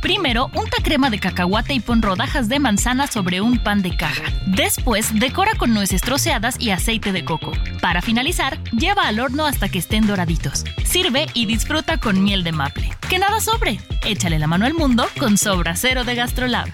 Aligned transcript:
Primero, 0.00 0.48
unta 0.54 0.76
crema 0.80 1.10
de 1.10 1.18
cacahuate 1.18 1.74
y 1.74 1.80
pon 1.80 2.02
rodajas 2.02 2.48
de 2.48 2.60
manzana 2.60 3.08
sobre 3.08 3.40
un 3.40 3.58
pan 3.58 3.82
de 3.82 3.96
caja. 3.96 4.22
Después, 4.46 5.10
decora 5.18 5.56
con 5.58 5.74
nueces 5.74 6.02
troceadas 6.02 6.54
y 6.60 6.70
aceite 6.70 7.10
de 7.10 7.24
coco. 7.24 7.50
Para 7.80 8.00
finalizar, 8.00 8.62
lleva 8.70 9.08
al 9.08 9.18
horno 9.18 9.44
hasta 9.44 9.68
que 9.68 9.80
estén 9.80 10.06
doraditos. 10.06 10.64
Sirve 10.84 11.26
y 11.34 11.46
disfruta 11.46 11.98
con 11.98 12.22
miel 12.22 12.44
de 12.44 12.52
maple. 12.52 12.90
Que 13.08 13.18
nada 13.18 13.40
sobre. 13.40 13.80
Échale 14.04 14.38
la 14.38 14.46
mano 14.46 14.66
al 14.66 14.74
mundo 14.74 15.04
con 15.18 15.36
Sobra 15.36 15.74
Cero 15.74 16.04
de 16.04 16.14
Gastrolab. 16.14 16.68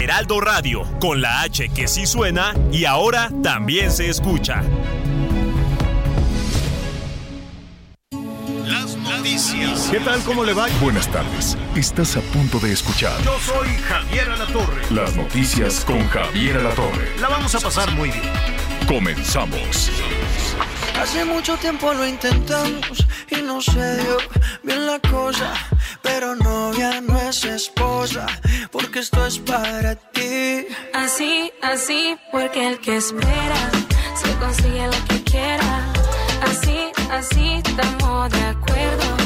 Heraldo 0.00 0.40
Radio, 0.40 0.82
con 1.00 1.20
la 1.20 1.40
H 1.40 1.70
que 1.70 1.88
sí 1.88 2.06
suena 2.06 2.54
y 2.70 2.84
ahora 2.84 3.30
también 3.42 3.90
se 3.90 4.08
escucha. 4.08 4.62
Las 8.64 8.96
noticias. 8.96 9.88
¿Qué 9.90 10.00
tal? 10.00 10.20
¿Cómo 10.22 10.44
le 10.44 10.52
va? 10.54 10.66
Buenas 10.80 11.08
tardes. 11.10 11.56
Estás 11.76 12.16
a 12.16 12.20
punto 12.20 12.58
de 12.58 12.72
escuchar 12.72 13.20
Yo 13.22 13.38
soy 13.40 13.68
Javier 13.88 14.30
Alatorre. 14.30 14.82
las 14.90 15.14
noticias 15.16 15.84
con 15.84 16.06
Javier 16.08 16.58
Alatorre. 16.58 17.18
La 17.20 17.28
vamos 17.28 17.54
a 17.54 17.60
pasar 17.60 17.90
muy 17.92 18.10
bien. 18.10 18.22
Comenzamos. 18.88 19.90
Hace 21.00 21.24
mucho 21.24 21.56
tiempo 21.56 21.92
lo 21.92 22.06
intentamos 22.06 23.06
y 23.30 23.42
no 23.42 23.60
se 23.60 23.96
dio 24.02 24.16
bien 24.62 24.86
la 24.86 24.98
cosa. 25.00 25.52
Pero 26.02 26.34
novia 26.36 27.00
no 27.00 27.18
es 27.18 27.44
esposa, 27.44 28.26
porque 28.70 29.00
esto 29.00 29.26
es 29.26 29.38
para 29.38 29.94
ti. 29.96 30.66
Así, 30.92 31.50
así, 31.62 32.16
porque 32.30 32.68
el 32.68 32.78
que 32.78 32.96
espera 32.96 33.70
se 34.22 34.32
consigue 34.36 34.86
lo 34.86 35.04
que 35.08 35.22
quiera. 35.24 35.93
Así, 36.50 36.78
así, 37.10 37.62
estamos 37.64 38.30
de 38.30 38.40
acuerdo. 38.42 39.16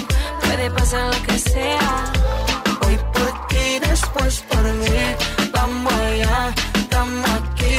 Puede 0.42 0.70
pasar 0.70 1.14
lo 1.14 1.22
que 1.26 1.38
sea. 1.38 2.12
Hoy 2.86 2.96
por 3.12 3.46
ti, 3.48 3.78
después 3.80 4.40
por 4.48 4.62
mí. 4.62 4.98
Vamos 5.52 5.92
allá, 5.92 6.54
estamos 6.74 7.30
aquí. 7.30 7.76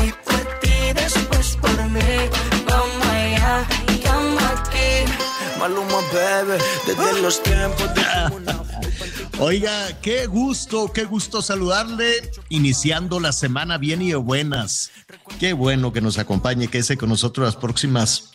Hoy 0.00 0.14
por 0.24 0.60
ti, 0.60 0.92
después 0.94 1.56
por 1.60 1.84
mí. 1.88 2.00
Vamos 2.68 3.06
allá, 3.08 3.66
estamos 3.88 4.42
aquí. 4.42 5.58
Maluma, 5.58 5.98
bebé, 6.12 6.58
desde 6.86 7.22
los 7.22 7.42
tiempos 7.42 7.94
de 7.94 8.02
una- 8.34 8.62
Oiga, 9.38 10.00
qué 10.00 10.24
gusto, 10.26 10.90
qué 10.94 11.04
gusto 11.04 11.42
saludarle, 11.42 12.30
iniciando 12.48 13.20
la 13.20 13.32
semana 13.32 13.76
bien 13.76 14.00
y 14.00 14.08
de 14.10 14.16
buenas. 14.16 14.90
Qué 15.38 15.52
bueno 15.52 15.92
que 15.92 16.00
nos 16.00 16.16
acompañe, 16.18 16.68
que 16.68 16.78
esté 16.78 16.96
con 16.96 17.10
nosotros 17.10 17.44
las 17.44 17.56
próximas, 17.56 18.30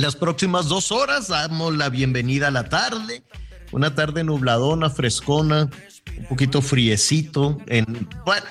las 0.00 0.16
próximas 0.16 0.68
dos 0.68 0.92
horas. 0.92 1.28
Damos 1.28 1.76
la 1.76 1.88
bienvenida 1.88 2.48
a 2.48 2.50
la 2.50 2.68
tarde, 2.68 3.22
una 3.72 3.94
tarde 3.94 4.24
nubladona, 4.24 4.90
frescona, 4.90 5.68
un 6.18 6.26
poquito 6.26 6.62
friecito. 6.62 7.58
En, 7.66 8.08
bueno, 8.24 8.46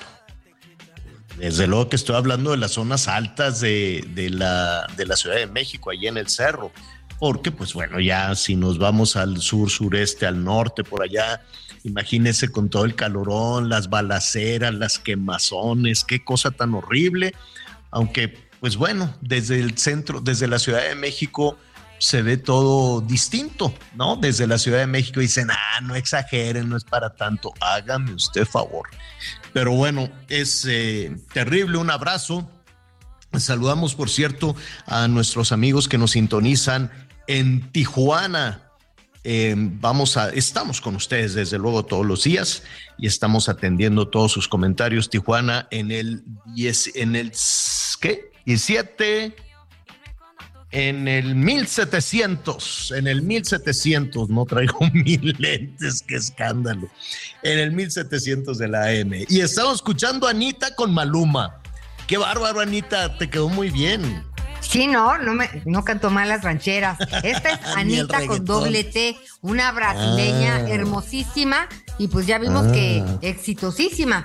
desde 1.37 1.67
luego 1.67 1.89
que 1.89 1.95
estoy 1.95 2.15
hablando 2.15 2.51
de 2.51 2.57
las 2.57 2.71
zonas 2.71 3.07
altas 3.07 3.59
de, 3.59 4.05
de 4.13 4.29
la, 4.29 4.87
de 4.97 5.05
la 5.05 5.15
Ciudad 5.15 5.35
de 5.35 5.47
México, 5.47 5.89
allí 5.89 6.07
en 6.07 6.17
el 6.17 6.27
cerro 6.29 6.71
porque 7.23 7.51
pues 7.51 7.73
bueno, 7.73 8.01
ya 8.01 8.35
si 8.35 8.57
nos 8.57 8.77
vamos 8.77 9.15
al 9.15 9.39
sur, 9.41 9.69
sureste, 9.69 10.25
al 10.25 10.43
norte, 10.43 10.83
por 10.83 11.03
allá, 11.03 11.41
imagínese 11.85 12.51
con 12.51 12.69
todo 12.69 12.83
el 12.83 12.95
calorón, 12.95 13.69
las 13.69 13.89
balaceras, 13.89 14.73
las 14.73 14.99
quemazones, 14.99 16.03
qué 16.03 16.21
cosa 16.21 16.51
tan 16.51 16.73
horrible, 16.73 17.33
aunque 17.91 18.42
pues 18.63 18.77
bueno, 18.77 19.13
desde 19.19 19.59
el 19.59 19.77
centro, 19.77 20.21
desde 20.21 20.47
la 20.47 20.57
Ciudad 20.57 20.83
de 20.83 20.95
México 20.95 21.57
se 21.99 22.21
ve 22.21 22.37
todo 22.37 23.01
distinto, 23.01 23.73
¿no? 23.93 24.15
Desde 24.15 24.47
la 24.47 24.57
Ciudad 24.57 24.77
de 24.77 24.87
México 24.87 25.19
dicen, 25.19 25.49
ah, 25.51 25.81
no 25.81 25.95
exageren, 25.95 26.69
no 26.69 26.77
es 26.77 26.85
para 26.85 27.13
tanto, 27.13 27.51
hágame 27.59 28.13
usted 28.13 28.45
favor. 28.45 28.87
Pero 29.51 29.73
bueno, 29.73 30.09
es 30.29 30.65
eh, 30.65 31.13
terrible, 31.33 31.77
un 31.77 31.91
abrazo. 31.91 32.49
Saludamos, 33.33 33.95
por 33.95 34.09
cierto, 34.09 34.55
a 34.85 35.09
nuestros 35.09 35.51
amigos 35.51 35.89
que 35.89 35.97
nos 35.97 36.11
sintonizan 36.11 36.89
en 37.27 37.69
Tijuana. 37.73 38.71
Eh, 39.25 39.55
vamos 39.57 40.15
a, 40.15 40.29
estamos 40.29 40.79
con 40.79 40.95
ustedes 40.95 41.33
desde 41.33 41.57
luego 41.57 41.83
todos 41.83 42.05
los 42.05 42.23
días 42.23 42.63
y 42.97 43.07
estamos 43.07 43.49
atendiendo 43.49 44.07
todos 44.07 44.31
sus 44.31 44.47
comentarios. 44.47 45.09
Tijuana 45.09 45.67
en 45.69 45.91
el 45.91 46.23
10, 46.55 46.95
en 46.95 47.17
el 47.17 47.33
¿qué? 47.99 48.31
17, 48.45 49.35
en 50.71 51.07
el 51.07 51.35
1700, 51.35 52.93
en 52.97 53.07
el 53.07 53.21
1700, 53.21 54.29
no 54.29 54.45
traigo 54.45 54.79
mil 54.93 55.35
lentes, 55.37 56.03
qué 56.07 56.15
escándalo. 56.15 56.89
En 57.43 57.59
el 57.59 57.71
1700 57.71 58.57
de 58.57 58.67
la 58.67 58.85
AM. 58.87 59.13
Y 59.29 59.41
estamos 59.41 59.75
escuchando 59.75 60.27
a 60.27 60.31
Anita 60.31 60.73
con 60.75 60.93
Maluma. 60.93 61.59
Qué 62.07 62.17
bárbaro, 62.17 62.59
Anita, 62.59 63.17
te 63.17 63.29
quedó 63.29 63.49
muy 63.49 63.69
bien. 63.69 64.23
Sí, 64.61 64.87
no, 64.87 65.17
no 65.17 65.33
me, 65.33 65.49
no 65.65 65.83
cantó 65.83 66.09
mal 66.09 66.29
las 66.29 66.41
rancheras. 66.43 66.97
Esta 67.21 67.49
es 67.49 67.59
Anita 67.75 68.25
con 68.25 68.43
doble 68.45 68.83
T, 68.85 69.15
una 69.41 69.71
brasileña 69.73 70.55
Ah. 70.55 70.69
hermosísima 70.69 71.67
y 71.99 72.07
pues 72.07 72.25
ya 72.25 72.39
vimos 72.39 72.67
Ah. 72.67 72.71
que 72.71 73.03
exitosísima. 73.21 74.23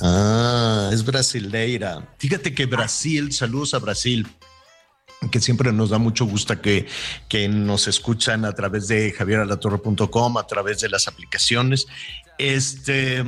Ah, 0.00 0.90
es 0.92 1.04
brasileira. 1.04 2.14
Fíjate 2.18 2.54
que 2.54 2.66
Brasil, 2.66 3.32
saludos 3.32 3.74
a 3.74 3.78
Brasil, 3.78 4.26
que 5.30 5.40
siempre 5.40 5.72
nos 5.72 5.90
da 5.90 5.98
mucho 5.98 6.24
gusto 6.24 6.60
que, 6.60 6.86
que 7.28 7.48
nos 7.48 7.86
escuchan 7.88 8.44
a 8.44 8.52
través 8.52 8.88
de 8.88 9.12
javieralatorre.com, 9.12 10.38
a 10.38 10.46
través 10.46 10.80
de 10.80 10.88
las 10.88 11.08
aplicaciones. 11.08 11.86
Este 12.38 13.24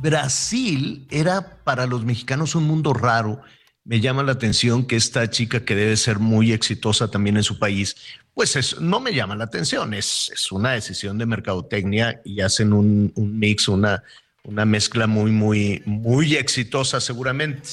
Brasil 0.00 1.06
era 1.10 1.58
para 1.64 1.86
los 1.86 2.04
mexicanos 2.04 2.54
un 2.54 2.64
mundo 2.64 2.92
raro. 2.92 3.40
Me 3.84 4.00
llama 4.00 4.22
la 4.22 4.32
atención 4.32 4.86
que 4.86 4.96
esta 4.96 5.28
chica 5.28 5.64
que 5.64 5.74
debe 5.74 5.96
ser 5.96 6.18
muy 6.18 6.52
exitosa 6.52 7.10
también 7.10 7.36
en 7.36 7.42
su 7.42 7.58
país, 7.58 7.96
pues 8.32 8.56
es, 8.56 8.80
no 8.80 8.98
me 8.98 9.14
llama 9.14 9.36
la 9.36 9.44
atención, 9.44 9.92
es, 9.92 10.30
es 10.32 10.50
una 10.50 10.72
decisión 10.72 11.18
de 11.18 11.26
mercadotecnia 11.26 12.20
y 12.24 12.40
hacen 12.40 12.72
un 12.72 13.12
mix, 13.14 13.68
una, 13.68 14.02
una 14.44 14.64
mezcla 14.64 15.06
muy, 15.06 15.30
muy, 15.30 15.82
muy 15.86 16.36
exitosa 16.36 17.00
seguramente. 17.00 17.70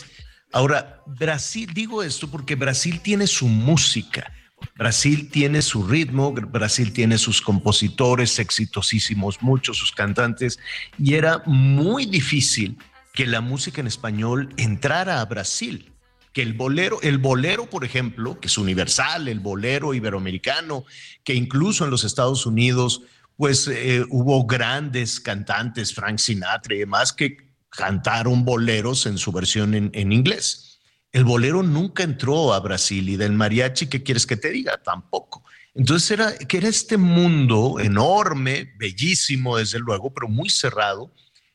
Ahora, 0.51 1.03
Brasil, 1.05 1.69
digo 1.73 2.01
esto 2.03 2.29
porque 2.29 2.55
Brasil 2.55 3.01
tiene 3.01 3.27
su 3.27 3.47
música, 3.47 4.33
Brasil 4.77 5.29
tiene 5.29 5.61
su 5.61 5.85
ritmo, 5.85 6.33
Brasil 6.33 6.93
tiene 6.93 7.17
sus 7.17 7.41
compositores 7.41 8.39
exitosísimos, 8.39 9.41
muchos 9.41 9.77
sus 9.77 9.91
cantantes, 9.91 10.59
y 10.97 11.15
era 11.15 11.43
muy 11.45 12.05
difícil 12.05 12.77
que 13.13 13.25
la 13.25 13.41
música 13.41 13.81
en 13.81 13.87
español 13.87 14.49
entrara 14.57 15.21
a 15.21 15.25
Brasil. 15.25 15.91
Que 16.33 16.41
el 16.41 16.53
bolero, 16.53 17.01
el 17.01 17.17
bolero, 17.17 17.69
por 17.69 17.83
ejemplo, 17.83 18.39
que 18.39 18.47
es 18.47 18.57
universal, 18.57 19.27
el 19.27 19.41
bolero 19.41 19.93
iberoamericano, 19.93 20.85
que 21.25 21.33
incluso 21.33 21.83
en 21.83 21.91
los 21.91 22.05
Estados 22.05 22.45
Unidos, 22.45 23.01
pues 23.41 23.67
eh, 23.67 24.05
hubo 24.11 24.45
grandes 24.45 25.19
cantantes, 25.19 25.95
Frank 25.95 26.19
Sinatra 26.19 26.75
y 26.75 26.77
demás, 26.77 27.11
que 27.11 27.37
cantaron 27.71 28.45
boleros 28.45 29.07
en 29.07 29.17
su 29.17 29.31
versión 29.31 29.73
en, 29.73 29.89
en 29.95 30.11
inglés. 30.11 30.79
El 31.11 31.23
bolero 31.23 31.63
nunca 31.63 32.03
entró 32.03 32.53
a 32.53 32.59
Brasil 32.59 33.09
y 33.09 33.15
del 33.17 33.31
mariachi, 33.31 33.87
¿qué 33.87 34.03
quieres 34.03 34.27
que 34.27 34.37
te 34.37 34.51
diga? 34.51 34.77
Tampoco. 34.77 35.43
Entonces 35.73 36.11
era 36.11 36.37
que 36.37 36.57
era 36.57 36.67
este 36.67 36.97
mundo 36.97 37.79
enorme, 37.79 38.73
bellísimo 38.77 39.57
desde 39.57 39.79
luego, 39.79 40.13
pero 40.13 40.27
muy 40.27 40.51
cerrado. 40.51 41.11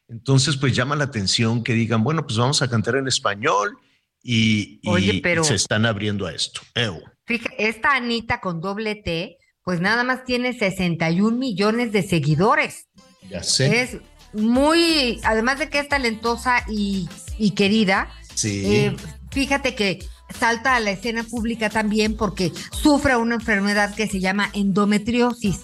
Entonces 0.08 0.56
pues 0.56 0.74
llama 0.74 0.96
la 0.96 1.04
atención 1.04 1.62
que 1.62 1.74
digan, 1.74 2.02
bueno, 2.02 2.26
pues 2.26 2.36
vamos 2.36 2.62
a 2.62 2.68
cantar 2.68 2.96
en 2.96 3.06
español 3.06 3.78
y, 4.24 4.80
y 4.82 4.88
Oye, 4.88 5.20
pero- 5.22 5.44
se 5.44 5.54
están 5.54 5.86
abriendo 5.86 6.26
a 6.26 6.32
esto. 6.34 6.62
Ew. 6.74 7.00
Fíjate, 7.26 7.68
esta 7.68 7.94
Anita 7.94 8.40
con 8.40 8.60
doble 8.60 8.96
T, 8.96 9.38
pues 9.66 9.80
nada 9.80 10.04
más 10.04 10.24
tiene 10.24 10.56
61 10.56 11.36
millones 11.36 11.90
de 11.90 12.04
seguidores. 12.04 12.86
Ya 13.28 13.42
sé. 13.42 13.82
Es 13.82 13.96
muy, 14.32 15.18
además 15.24 15.58
de 15.58 15.68
que 15.68 15.80
es 15.80 15.88
talentosa 15.88 16.62
y, 16.68 17.08
y 17.36 17.50
querida, 17.50 18.08
sí. 18.32 18.62
eh, 18.64 18.96
fíjate 19.32 19.74
que 19.74 20.06
salta 20.38 20.76
a 20.76 20.80
la 20.80 20.92
escena 20.92 21.24
pública 21.24 21.68
también 21.68 22.16
porque 22.16 22.52
sufre 22.70 23.16
una 23.16 23.34
enfermedad 23.34 23.92
que 23.92 24.06
se 24.06 24.20
llama 24.20 24.50
endometriosis. 24.52 25.62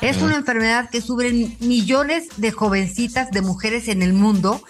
Es 0.00 0.22
una 0.22 0.36
enfermedad 0.36 0.88
que 0.88 1.02
sufren 1.02 1.54
millones 1.60 2.28
de 2.38 2.50
jovencitas, 2.50 3.30
de 3.30 3.42
mujeres 3.42 3.88
en 3.88 4.00
el 4.00 4.14
mundo, 4.14 4.62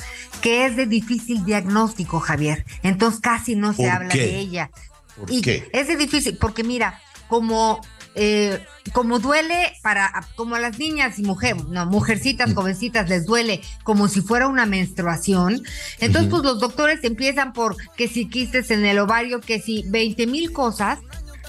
que 0.43 0.67
es 0.67 0.75
de 0.75 0.87
difícil 0.87 1.45
diagnóstico, 1.45 2.19
Javier. 2.19 2.65
Entonces 2.83 3.21
casi 3.21 3.55
no 3.55 3.73
se 3.73 3.89
habla 3.89 4.13
de 4.13 4.37
ella. 4.37 4.73
¿Por 5.17 5.33
y 5.33 5.43
qué? 5.43 5.69
es 5.73 5.87
de 5.87 5.95
difícil, 5.97 6.39
porque 6.39 6.65
mira, 6.65 7.01
como, 7.29 7.81
eh, 8.15 8.65
como 8.93 9.19
duele 9.19 9.73
para, 9.83 10.13
como 10.37 10.55
a 10.55 10.61
las 10.61 10.79
niñas 10.79 11.19
y 11.19 11.23
mujeres, 11.23 11.65
no, 11.69 11.87
mujercitas, 11.87 12.51
Mm. 12.51 12.55
jovencitas 12.55 13.09
les 13.09 13.27
duele 13.27 13.61
como 13.83 14.09
si 14.09 14.21
fuera 14.21 14.47
una 14.49 14.67
menstruación, 14.67 15.63
entonces 16.01 16.31
pues 16.31 16.43
los 16.43 16.61
doctores 16.61 17.03
empiezan 17.05 17.53
por 17.53 17.77
que 17.97 18.09
si 18.09 18.29
quistes 18.29 18.71
en 18.71 18.85
el 18.85 18.99
ovario, 18.99 19.41
que 19.41 19.61
si 19.61 19.85
20 19.89 20.27
mil 20.27 20.53
cosas 20.53 20.99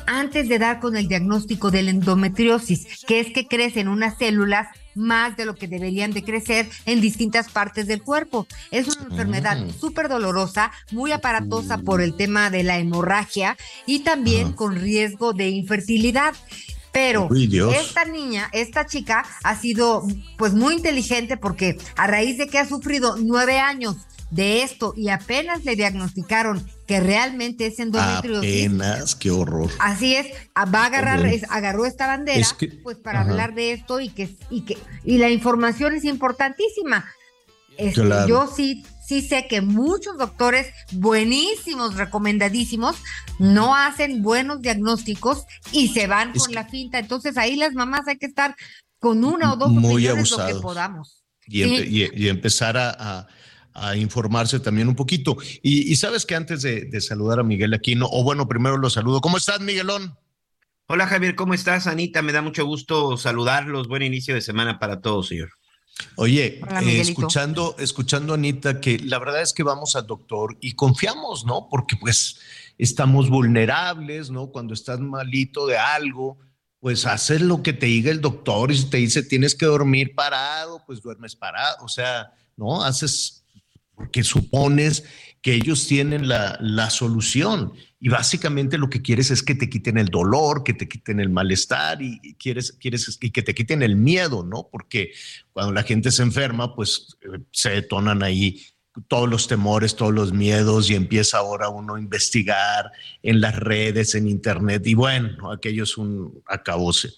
antes 0.08 0.48
de 0.50 0.60
dar 0.60 0.80
con 0.80 0.96
el 0.96 1.08
diagnóstico 1.08 1.72
de 1.72 1.84
la 1.84 1.92
endometriosis, 1.92 3.06
que 3.08 3.20
es 3.20 3.34
que 3.34 3.48
crecen 3.48 3.88
unas 3.88 4.18
células 4.18 4.68
más 4.96 5.38
de 5.38 5.46
lo 5.46 5.56
que 5.56 5.68
deberían 5.68 6.12
de 6.12 6.24
crecer 6.24 6.68
en 6.86 7.02
distintas 7.02 7.50
partes 7.50 7.88
del 7.88 8.02
cuerpo. 8.02 8.48
Es 8.72 8.88
una 8.88 9.08
enfermedad 9.10 9.58
Mm. 9.58 9.70
súper 9.80 10.10
dolorosa, 10.10 10.72
muy 10.92 11.12
aparatosa 11.12 11.78
por 11.80 12.02
el 12.02 12.16
tema 12.16 12.50
de 12.50 12.64
la 12.64 12.78
hemorragia 12.80 13.58
y 13.86 14.00
también 14.00 14.54
con 14.54 14.76
riesgo 14.76 15.34
de 15.34 15.50
infertilidad. 15.50 16.34
Pero 16.92 17.28
Uy, 17.30 17.50
esta 17.74 18.06
niña, 18.06 18.50
esta 18.54 18.86
chica 18.86 19.26
ha 19.44 19.56
sido 19.58 20.08
pues 20.38 20.54
muy 20.54 20.76
inteligente 20.76 21.36
porque 21.36 21.78
a 21.98 22.08
raíz 22.08 22.38
de 22.38 22.48
que 22.48 22.58
ha 22.58 22.66
sufrido 22.68 23.18
nueve 23.18 23.60
años 23.60 23.98
de 24.32 24.64
esto 24.64 24.94
y 24.96 25.10
apenas 25.10 25.66
le 25.66 25.76
diagnosticaron 25.76 26.66
que 26.88 27.00
realmente 27.00 27.66
es 27.68 27.80
endometriosis, 27.80 28.66
Apenas, 28.68 29.16
qué 29.16 29.32
horror. 29.32 29.72
Así 29.80 30.16
es, 30.16 30.28
va 30.56 30.84
a 30.84 30.86
agarrar, 30.86 31.26
es- 31.26 31.44
agarró 31.50 31.86
esta 31.86 32.06
bandera, 32.08 32.40
Es 32.40 32.54
que- 32.54 32.68
pues 32.68 32.98
para 32.98 33.22
ajá. 33.22 33.32
hablar 33.32 33.56
de 33.56 33.72
esto 33.74 34.00
y 34.00 34.10
que, 34.10 34.36
y 34.50 34.62
que, 34.62 34.78
y 35.04 35.18
la 35.18 35.30
información 35.30 35.96
es 35.96 36.04
importantísima. 36.06 37.06
Este, 37.78 38.02
Claro. 38.04 38.28
Yo 38.28 38.48
sí, 38.56 38.86
sí 39.06 39.22
sé 39.22 39.48
que 39.50 39.62
muchos 39.62 40.18
doctores 40.18 40.68
buenísimos, 40.92 41.96
recomendadísimos, 41.96 42.96
no 43.40 43.76
hacen 43.76 44.22
buenos 44.22 44.62
diagnósticos 44.62 45.46
y 45.72 45.90
se 45.90 46.08
van 46.08 46.32
Es 46.36 46.40
con 46.44 46.50
que- 46.50 46.56
la 46.56 46.66
finta. 46.66 47.00
Entonces 47.00 47.38
ahí 47.38 47.56
las 47.56 47.74
mamás 47.74 48.08
hay 48.08 48.18
que 48.18 48.28
estar 48.28 48.56
con 49.00 49.24
una 49.26 49.54
o 49.54 49.56
dos 49.58 49.72
Muy 49.72 50.08
opiniones 50.08 50.32
lo 50.32 50.46
que 50.48 50.56
podamos. 50.56 51.24
y, 51.48 51.64
Sí. 51.64 51.70
empe- 51.70 51.88
y- 52.16 52.24
y 52.26 52.30
empezar 52.30 52.78
a, 52.78 52.90
a- 52.98 53.28
a 53.76 53.96
informarse 53.96 54.60
también 54.60 54.88
un 54.88 54.96
poquito. 54.96 55.38
Y, 55.62 55.92
y 55.92 55.96
sabes 55.98 56.26
que 56.26 56.36
antes 56.36 56.62
de, 56.62 56.86
de 56.86 57.02
saludar 57.02 57.40
a 57.40 57.44
Miguel 57.44 57.74
Aquino, 57.74 58.08
o 58.10 58.24
bueno, 58.24 58.48
primero 58.48 58.78
lo 58.78 58.90
saludo. 58.90 59.22
¿Cómo 59.22 59.38
estás, 59.38 59.60
Miguelón? 59.60 60.18
Hola 60.88 61.08
Javier, 61.08 61.36
¿cómo 61.36 61.54
estás? 61.54 61.88
Anita, 61.88 62.22
me 62.22 62.32
da 62.32 62.42
mucho 62.42 62.66
gusto 62.66 63.18
saludarlos. 63.18 63.88
Buen 63.88 64.04
inicio 64.04 64.36
de 64.36 64.42
semana 64.42 64.80
para 64.80 65.02
todos, 65.02 65.28
señor. 65.28 65.50
Oye, 66.16 66.62
Hola, 66.62 66.82
eh, 66.84 67.02
escuchando, 67.02 67.76
escuchando 67.80 68.34
a 68.34 68.36
Anita, 68.36 68.80
que 68.80 69.00
la 69.00 69.18
verdad 69.18 69.42
es 69.42 69.54
que 69.54 69.64
vamos 69.64 69.96
al 69.96 70.06
doctor 70.06 70.58
y 70.62 70.74
confiamos, 70.74 71.46
¿no? 71.46 71.68
Porque 71.70 71.96
pues 71.96 72.40
estamos 72.78 73.30
vulnerables, 73.30 74.30
¿no? 74.30 74.52
Cuando 74.52 74.74
estás 74.74 75.00
malito 75.00 75.66
de 75.66 75.78
algo, 75.78 76.38
pues 76.80 77.06
haces 77.06 77.42
lo 77.42 77.64
que 77.64 77.74
te 77.74 77.88
diga 77.88 78.12
el 78.12 78.22
doctor 78.22 78.72
y 78.72 78.78
si 78.78 78.90
te 78.90 78.98
dice 78.98 79.24
tienes 79.24 79.56
que 79.56 79.66
dormir 79.66 80.14
parado, 80.14 80.84
pues 80.86 81.02
duermes 81.02 81.36
parado, 81.36 81.84
o 81.84 81.88
sea, 81.88 82.32
¿no? 82.58 82.84
Haces 82.84 83.44
porque 83.96 84.24
supones 84.24 85.04
que 85.42 85.54
ellos 85.54 85.88
tienen 85.88 86.28
la, 86.28 86.58
la 86.60 86.90
solución 86.90 87.74
y 88.00 88.10
básicamente 88.10 88.78
lo 88.78 88.90
que 88.90 89.02
quieres 89.02 89.32
es 89.32 89.42
que 89.42 89.56
te 89.56 89.70
quiten 89.70 89.98
el 89.98 90.08
dolor, 90.08 90.64
que 90.64 90.74
te 90.74 90.88
quiten 90.88 91.20
el 91.20 91.30
malestar 91.30 92.02
y, 92.02 92.20
y 92.24 92.34
quieres, 92.36 92.72
quieres 92.74 93.18
y 93.22 93.32
que 93.32 93.42
te 93.42 93.56
quiten 93.56 93.82
el 93.84 93.96
miedo, 93.96 94.44
¿no? 94.44 94.68
Porque 94.72 95.12
cuando 95.54 95.74
la 95.74 95.84
gente 95.84 96.12
se 96.12 96.24
enferma, 96.24 96.76
pues 96.76 97.18
eh, 97.22 97.40
se 97.52 97.70
detonan 97.70 98.24
ahí 98.24 98.64
todos 99.08 99.30
los 99.30 99.48
temores, 99.48 99.96
todos 99.96 100.14
los 100.14 100.34
miedos 100.34 100.90
y 100.90 100.96
empieza 100.96 101.38
ahora 101.38 101.70
uno 101.70 101.96
a 101.96 102.00
investigar 102.00 102.92
en 103.22 103.42
las 103.42 103.56
redes, 103.56 104.16
en 104.16 104.28
internet 104.28 104.86
y 104.88 104.94
bueno, 104.94 105.52
aquello 105.52 105.84
es 105.84 105.98
un 105.98 106.42
acabose. 106.48 107.14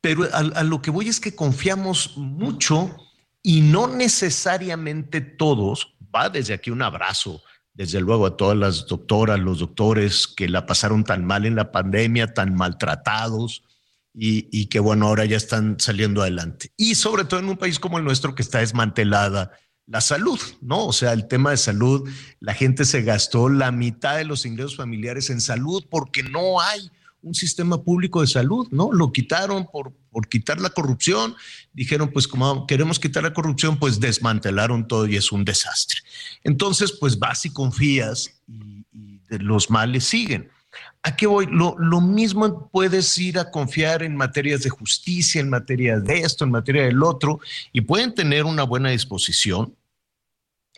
Pero 0.00 0.24
a, 0.24 0.38
a 0.38 0.62
lo 0.62 0.80
que 0.80 0.90
voy 0.90 1.08
es 1.08 1.20
que 1.20 1.34
confiamos 1.34 2.16
mucho 2.16 2.96
y 3.42 3.62
no 3.62 3.88
necesariamente 3.88 5.20
todos, 5.20 5.94
va 6.14 6.28
desde 6.28 6.54
aquí 6.54 6.70
un 6.70 6.82
abrazo, 6.82 7.42
desde 7.74 8.00
luego 8.00 8.26
a 8.26 8.36
todas 8.36 8.56
las 8.56 8.86
doctoras, 8.86 9.38
los 9.38 9.60
doctores 9.60 10.26
que 10.26 10.48
la 10.48 10.66
pasaron 10.66 11.04
tan 11.04 11.24
mal 11.24 11.46
en 11.46 11.56
la 11.56 11.70
pandemia, 11.70 12.34
tan 12.34 12.54
maltratados 12.54 13.62
y, 14.14 14.48
y 14.50 14.66
que 14.66 14.80
bueno, 14.80 15.06
ahora 15.06 15.24
ya 15.24 15.36
están 15.36 15.78
saliendo 15.78 16.22
adelante. 16.22 16.72
Y 16.76 16.94
sobre 16.94 17.24
todo 17.24 17.40
en 17.40 17.48
un 17.48 17.56
país 17.56 17.78
como 17.78 17.98
el 17.98 18.04
nuestro 18.04 18.34
que 18.34 18.42
está 18.42 18.58
desmantelada 18.58 19.52
la 19.88 20.00
salud, 20.02 20.38
¿no? 20.60 20.86
O 20.86 20.92
sea, 20.92 21.14
el 21.14 21.26
tema 21.26 21.50
de 21.50 21.56
salud, 21.56 22.08
la 22.40 22.52
gente 22.52 22.84
se 22.84 23.02
gastó 23.02 23.48
la 23.48 23.72
mitad 23.72 24.18
de 24.18 24.24
los 24.24 24.44
ingresos 24.44 24.76
familiares 24.76 25.30
en 25.30 25.40
salud 25.40 25.82
porque 25.90 26.22
no 26.22 26.60
hay 26.60 26.90
un 27.22 27.34
sistema 27.34 27.82
público 27.82 28.20
de 28.20 28.26
salud, 28.26 28.68
¿no? 28.70 28.92
Lo 28.92 29.12
quitaron 29.12 29.66
por, 29.66 29.92
por 30.10 30.28
quitar 30.28 30.60
la 30.60 30.70
corrupción, 30.70 31.34
dijeron, 31.72 32.10
pues 32.12 32.28
como 32.28 32.66
queremos 32.66 32.98
quitar 32.98 33.22
la 33.22 33.32
corrupción, 33.32 33.78
pues 33.78 34.00
desmantelaron 34.00 34.86
todo 34.86 35.06
y 35.06 35.16
es 35.16 35.32
un 35.32 35.44
desastre. 35.44 36.00
Entonces, 36.44 36.92
pues 36.92 37.18
vas 37.18 37.44
y 37.44 37.50
confías 37.50 38.40
y, 38.46 38.84
los 39.30 39.68
males 39.68 40.04
siguen. 40.04 40.48
¿A 41.02 41.14
qué 41.14 41.26
voy? 41.26 41.46
Lo, 41.50 41.76
lo, 41.78 42.00
mismo 42.00 42.70
puedes 42.70 43.18
ir 43.18 43.38
a 43.38 43.50
confiar 43.50 44.02
en 44.02 44.16
materias 44.16 44.62
de 44.62 44.70
justicia, 44.70 45.38
en 45.40 45.50
materia 45.50 46.00
de 46.00 46.20
esto, 46.20 46.44
en 46.44 46.50
materia 46.50 46.84
del 46.84 47.02
otro, 47.02 47.40
y 47.70 47.82
pueden 47.82 48.14
tener 48.14 48.46
una 48.46 48.62
buena 48.62 48.88
disposición, 48.88 49.76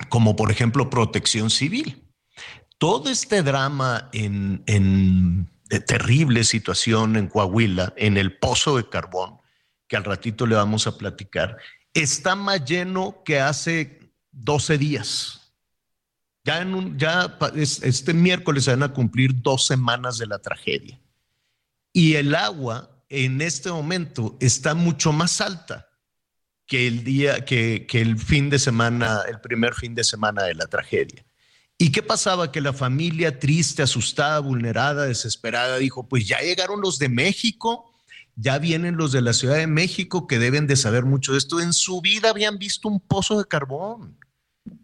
como 0.09 0.35
por 0.35 0.51
ejemplo 0.51 0.91
protección 0.91 1.49
civil. 1.49 2.03
Todo 2.77 3.09
este 3.09 3.43
drama 3.45 4.09
en, 4.13 4.65
en 4.67 5.49
de 5.71 5.79
terrible 5.79 6.43
situación 6.43 7.15
en 7.15 7.29
Coahuila, 7.29 7.95
en 7.97 8.17
el 8.17 8.37
pozo 8.37 8.77
de 8.77 8.89
carbón, 8.89 9.39
que 9.87 9.97
al 9.97 10.03
ratito 10.03 10.45
le 10.45 10.57
vamos 10.57 10.89
a 10.89 10.99
platicar, 10.99 11.59
está 11.95 12.35
más 12.35 12.65
lleno 12.65 13.23
que 13.25 13.39
hace 13.39 14.13
12 14.33 14.79
días. 14.79 15.55
Ya, 16.43 16.61
en 16.61 16.75
un, 16.75 16.99
ya 16.99 17.39
este 17.55 18.13
miércoles 18.15 18.65
se 18.65 18.73
van 18.73 18.83
a 18.83 18.93
cumplir 18.93 19.41
dos 19.43 19.65
semanas 19.65 20.19
de 20.19 20.27
la 20.27 20.41
tragedia. 20.41 21.01
Y 21.93 22.17
el 22.17 22.35
agua 22.35 23.05
en 23.09 23.41
este 23.41 23.71
momento 23.71 24.37
está 24.41 24.75
mucho 24.75 25.13
más 25.13 25.41
alta 25.41 25.89
que 26.67 26.89
el 26.89 27.05
día, 27.05 27.45
que, 27.45 27.87
que 27.89 28.01
el 28.01 28.19
fin 28.19 28.51
de 28.51 28.59
semana, 28.59 29.23
el 29.29 29.41
primer 29.41 29.75
fin 29.75 29.95
de 29.95 30.03
semana 30.03 30.43
de 30.43 30.55
la 30.55 30.67
tragedia. 30.67 31.25
¿Y 31.83 31.93
qué 31.93 32.03
pasaba? 32.03 32.53
Que 32.53 32.61
la 32.61 32.75
familia 32.75 33.39
triste, 33.39 33.83
asustada, 33.83 34.39
vulnerada, 34.41 35.07
desesperada, 35.07 35.79
dijo, 35.79 36.07
pues 36.07 36.29
ya 36.29 36.39
llegaron 36.41 36.83
los 36.83 36.99
de 36.99 37.09
México, 37.09 37.91
ya 38.37 38.59
vienen 38.59 38.99
los 38.99 39.13
de 39.13 39.23
la 39.23 39.33
Ciudad 39.33 39.57
de 39.57 39.67
México 39.67 40.27
que 40.27 40.39
deben 40.39 40.67
de 40.67 40.77
saber 40.77 41.07
mucho 41.07 41.33
de 41.33 41.39
esto. 41.39 41.59
En 41.59 41.73
su 41.73 42.03
vida 42.03 42.29
habían 42.29 42.59
visto 42.59 42.87
un 42.87 43.01
pozo 43.01 43.39
de 43.39 43.47
carbón. 43.47 44.19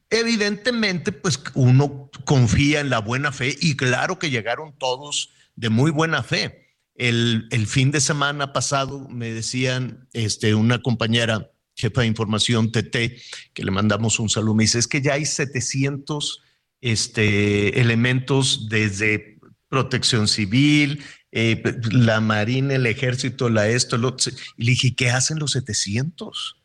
Evidentemente, 0.09 1.12
pues 1.12 1.38
uno 1.53 2.11
confía 2.25 2.81
en 2.81 2.88
la 2.88 3.00
buena 3.00 3.31
fe 3.31 3.55
y 3.61 3.76
claro 3.76 4.19
que 4.19 4.31
llegaron 4.31 4.73
todos 4.79 5.29
de 5.55 5.69
muy 5.69 5.91
buena 5.91 6.23
fe. 6.23 6.79
El, 6.95 7.47
fin 7.67 7.91
de 7.91 8.00
semana 8.00 8.55
pasado 8.55 9.07
me 9.11 9.35
decían 9.35 10.09
este, 10.15 10.55
una 10.55 10.81
compañera, 10.81 11.50
jefa 11.75 12.00
de 12.00 12.07
información 12.07 12.73
TT, 12.73 13.21
que 13.53 13.65
le 13.65 13.71
mandamos 13.71 14.19
un 14.19 14.31
saludo, 14.31 14.55
me 14.55 14.65
dice, 14.65 14.79
es 14.79 14.88
que 14.88 15.03
ya 15.03 15.12
hay 15.12 15.26
700 15.26 16.41
este, 16.80 17.80
elementos 17.80 18.68
desde 18.68 19.38
protección 19.68 20.28
civil, 20.28 21.02
eh, 21.33 21.62
la 21.90 22.21
Marina, 22.21 22.75
el 22.75 22.87
Ejército, 22.87 23.49
la 23.49 23.68
esto, 23.68 23.99
lo, 23.99 24.16
y 24.56 24.64
le 24.64 24.71
dije, 24.71 24.95
¿qué 24.95 25.11
hacen 25.11 25.38
los 25.38 25.52
700? 25.52 26.62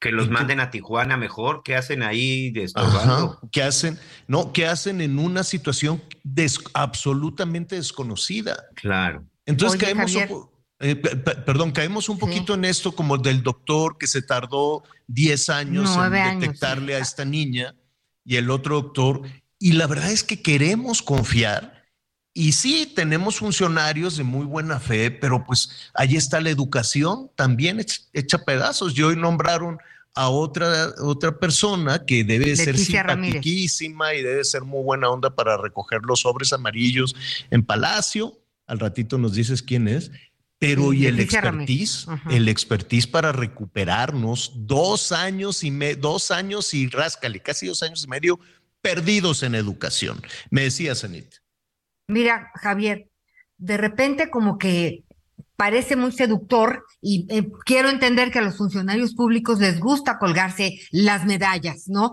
Que 0.00 0.12
los 0.12 0.30
manden 0.30 0.60
a 0.60 0.70
Tijuana 0.70 1.16
mejor, 1.16 1.62
¿qué 1.62 1.76
hacen 1.76 2.02
ahí? 2.02 2.52
Ajá, 2.74 3.38
¿Qué 3.52 3.62
hacen? 3.62 3.98
No, 4.26 4.52
¿qué 4.52 4.66
hacen 4.66 5.00
en 5.00 5.18
una 5.18 5.44
situación 5.44 6.02
des, 6.22 6.58
absolutamente 6.72 7.76
desconocida? 7.76 8.64
Claro. 8.74 9.24
Entonces 9.44 9.78
Oye, 9.78 9.86
caemos, 9.86 10.14
un, 10.14 10.48
eh, 10.80 10.96
perdón, 10.96 11.70
caemos 11.72 12.08
un 12.08 12.18
poquito 12.18 12.54
sí. 12.54 12.58
en 12.58 12.64
esto 12.64 12.92
como 12.92 13.18
del 13.18 13.42
doctor 13.42 13.98
que 13.98 14.06
se 14.06 14.22
tardó 14.22 14.82
10 15.08 15.48
años 15.50 15.92
Nueve 15.94 16.18
en 16.18 16.26
años, 16.26 16.40
detectarle 16.40 16.92
sí. 16.94 16.98
a 16.98 16.98
esta 16.98 17.24
niña 17.24 17.74
y 18.24 18.36
el 18.36 18.50
otro 18.50 18.80
doctor. 18.80 19.22
Y 19.62 19.72
la 19.72 19.86
verdad 19.86 20.10
es 20.10 20.24
que 20.24 20.40
queremos 20.40 21.02
confiar. 21.02 21.84
Y 22.32 22.52
sí, 22.52 22.90
tenemos 22.96 23.36
funcionarios 23.36 24.16
de 24.16 24.24
muy 24.24 24.46
buena 24.46 24.80
fe, 24.80 25.10
pero 25.10 25.44
pues 25.44 25.90
ahí 25.94 26.16
está 26.16 26.40
la 26.40 26.48
educación 26.48 27.30
también 27.36 27.84
hecha 28.14 28.38
pedazos. 28.44 28.96
Y 28.96 29.02
hoy 29.02 29.16
nombraron 29.16 29.78
a 30.14 30.30
otra, 30.30 30.94
otra 31.02 31.38
persona 31.38 32.04
que 32.06 32.24
debe 32.24 32.56
ser 32.56 32.74
Ramírez. 33.06 33.42
simpaticísima 33.42 34.14
y 34.14 34.22
debe 34.22 34.44
ser 34.44 34.62
muy 34.62 34.82
buena 34.82 35.10
onda 35.10 35.34
para 35.34 35.58
recoger 35.58 36.00
los 36.04 36.20
sobres 36.20 36.54
amarillos 36.54 37.14
en 37.50 37.62
Palacio. 37.62 38.40
Al 38.66 38.78
ratito 38.78 39.18
nos 39.18 39.34
dices 39.34 39.62
quién 39.62 39.88
es. 39.88 40.10
Pero 40.58 40.92
y 40.92 41.06
el 41.06 41.18
expertise, 41.20 42.06
el 42.30 42.48
expertise 42.48 43.06
para 43.06 43.32
recuperarnos 43.32 44.52
dos 44.54 45.10
años 45.10 45.64
y 45.64 45.70
me, 45.70 45.94
dos 45.96 46.30
años 46.30 46.74
y 46.74 46.86
ráscale, 46.86 47.40
casi 47.40 47.66
dos 47.66 47.82
años 47.82 48.04
y 48.04 48.08
medio 48.08 48.38
perdidos 48.80 49.42
en 49.42 49.54
educación. 49.54 50.22
Me 50.50 50.62
decías, 50.62 51.04
Anit. 51.04 51.34
Mira, 52.08 52.50
Javier, 52.54 53.08
de 53.56 53.76
repente 53.76 54.30
como 54.30 54.58
que 54.58 55.04
parece 55.60 55.94
muy 55.94 56.10
seductor 56.10 56.86
y 57.02 57.26
eh, 57.28 57.46
quiero 57.66 57.90
entender 57.90 58.30
que 58.30 58.38
a 58.38 58.42
los 58.42 58.56
funcionarios 58.56 59.14
públicos 59.14 59.60
les 59.60 59.78
gusta 59.78 60.18
colgarse 60.18 60.80
las 60.90 61.26
medallas, 61.26 61.86
¿no? 61.86 62.12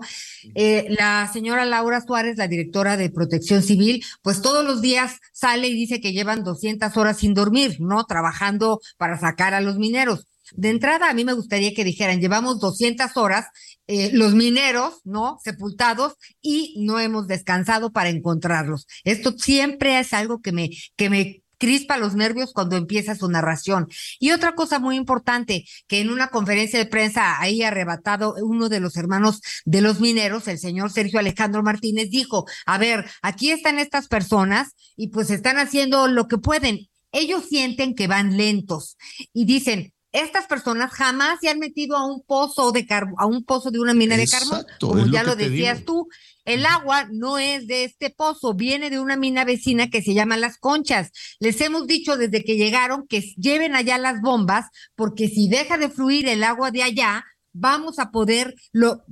Eh, 0.54 0.86
la 0.90 1.30
señora 1.32 1.64
Laura 1.64 2.02
Suárez, 2.02 2.36
la 2.36 2.46
directora 2.46 2.98
de 2.98 3.08
Protección 3.08 3.62
Civil, 3.62 4.04
pues 4.20 4.42
todos 4.42 4.66
los 4.66 4.82
días 4.82 5.18
sale 5.32 5.68
y 5.68 5.72
dice 5.72 6.02
que 6.02 6.12
llevan 6.12 6.44
200 6.44 6.94
horas 6.98 7.16
sin 7.16 7.32
dormir, 7.32 7.78
¿no? 7.80 8.04
Trabajando 8.04 8.80
para 8.98 9.18
sacar 9.18 9.54
a 9.54 9.62
los 9.62 9.78
mineros. 9.78 10.26
De 10.54 10.70
entrada, 10.70 11.10
a 11.10 11.14
mí 11.14 11.24
me 11.24 11.32
gustaría 11.32 11.74
que 11.74 11.84
dijeran, 11.84 12.20
llevamos 12.20 12.60
200 12.60 13.16
horas, 13.16 13.46
eh, 13.86 14.10
los 14.12 14.34
mineros, 14.34 15.00
¿no? 15.04 15.38
Sepultados 15.42 16.14
y 16.40 16.74
no 16.78 17.00
hemos 17.00 17.26
descansado 17.26 17.92
para 17.92 18.10
encontrarlos. 18.10 18.86
Esto 19.04 19.32
siempre 19.38 19.98
es 19.98 20.12
algo 20.12 20.40
que 20.40 20.52
me, 20.52 20.70
que 20.96 21.10
me 21.10 21.42
crispa 21.58 21.98
los 21.98 22.14
nervios 22.14 22.52
cuando 22.52 22.76
empieza 22.76 23.14
su 23.14 23.28
narración. 23.28 23.88
Y 24.18 24.30
otra 24.30 24.54
cosa 24.54 24.78
muy 24.78 24.96
importante, 24.96 25.64
que 25.86 26.00
en 26.00 26.10
una 26.10 26.28
conferencia 26.28 26.78
de 26.78 26.86
prensa 26.86 27.40
ahí 27.40 27.62
arrebatado 27.62 28.34
uno 28.40 28.68
de 28.68 28.80
los 28.80 28.96
hermanos 28.96 29.40
de 29.64 29.80
los 29.80 30.00
mineros, 30.00 30.48
el 30.48 30.58
señor 30.58 30.90
Sergio 30.90 31.18
Alejandro 31.18 31.62
Martínez, 31.62 32.10
dijo, 32.10 32.46
a 32.64 32.78
ver, 32.78 33.04
aquí 33.22 33.50
están 33.50 33.78
estas 33.78 34.08
personas 34.08 34.74
y 34.96 35.08
pues 35.08 35.30
están 35.30 35.58
haciendo 35.58 36.08
lo 36.08 36.28
que 36.28 36.38
pueden. 36.38 36.88
Ellos 37.12 37.44
sienten 37.48 37.94
que 37.94 38.06
van 38.06 38.36
lentos 38.36 38.96
y 39.32 39.44
dicen, 39.44 39.92
estas 40.20 40.46
personas 40.46 40.90
jamás 40.92 41.38
se 41.40 41.48
han 41.48 41.58
metido 41.58 41.96
a 41.96 42.06
un 42.06 42.22
pozo 42.22 42.72
de 42.72 42.86
carbón, 42.86 43.14
a 43.18 43.26
un 43.26 43.44
pozo 43.44 43.70
de 43.70 43.78
una 43.80 43.94
mina 43.94 44.16
de 44.16 44.26
carbón, 44.28 44.60
Exacto, 44.60 44.88
como 44.88 45.04
lo 45.06 45.12
ya 45.12 45.22
lo 45.22 45.36
decías 45.36 45.84
tú. 45.84 46.08
El 46.44 46.64
agua 46.64 47.06
no 47.12 47.36
es 47.38 47.66
de 47.66 47.84
este 47.84 48.08
pozo, 48.08 48.54
viene 48.54 48.88
de 48.88 48.98
una 48.98 49.16
mina 49.16 49.44
vecina 49.44 49.90
que 49.90 50.00
se 50.00 50.14
llama 50.14 50.36
Las 50.38 50.56
Conchas. 50.56 51.10
Les 51.40 51.60
hemos 51.60 51.86
dicho 51.86 52.16
desde 52.16 52.42
que 52.42 52.56
llegaron 52.56 53.06
que 53.06 53.20
lleven 53.36 53.74
allá 53.74 53.98
las 53.98 54.20
bombas, 54.22 54.64
porque 54.94 55.28
si 55.28 55.48
deja 55.48 55.76
de 55.76 55.90
fluir 55.90 56.26
el 56.26 56.42
agua 56.44 56.70
de 56.70 56.82
allá, 56.84 57.24
vamos 57.52 57.98
a 57.98 58.10
poder 58.10 58.54
lo, 58.72 59.02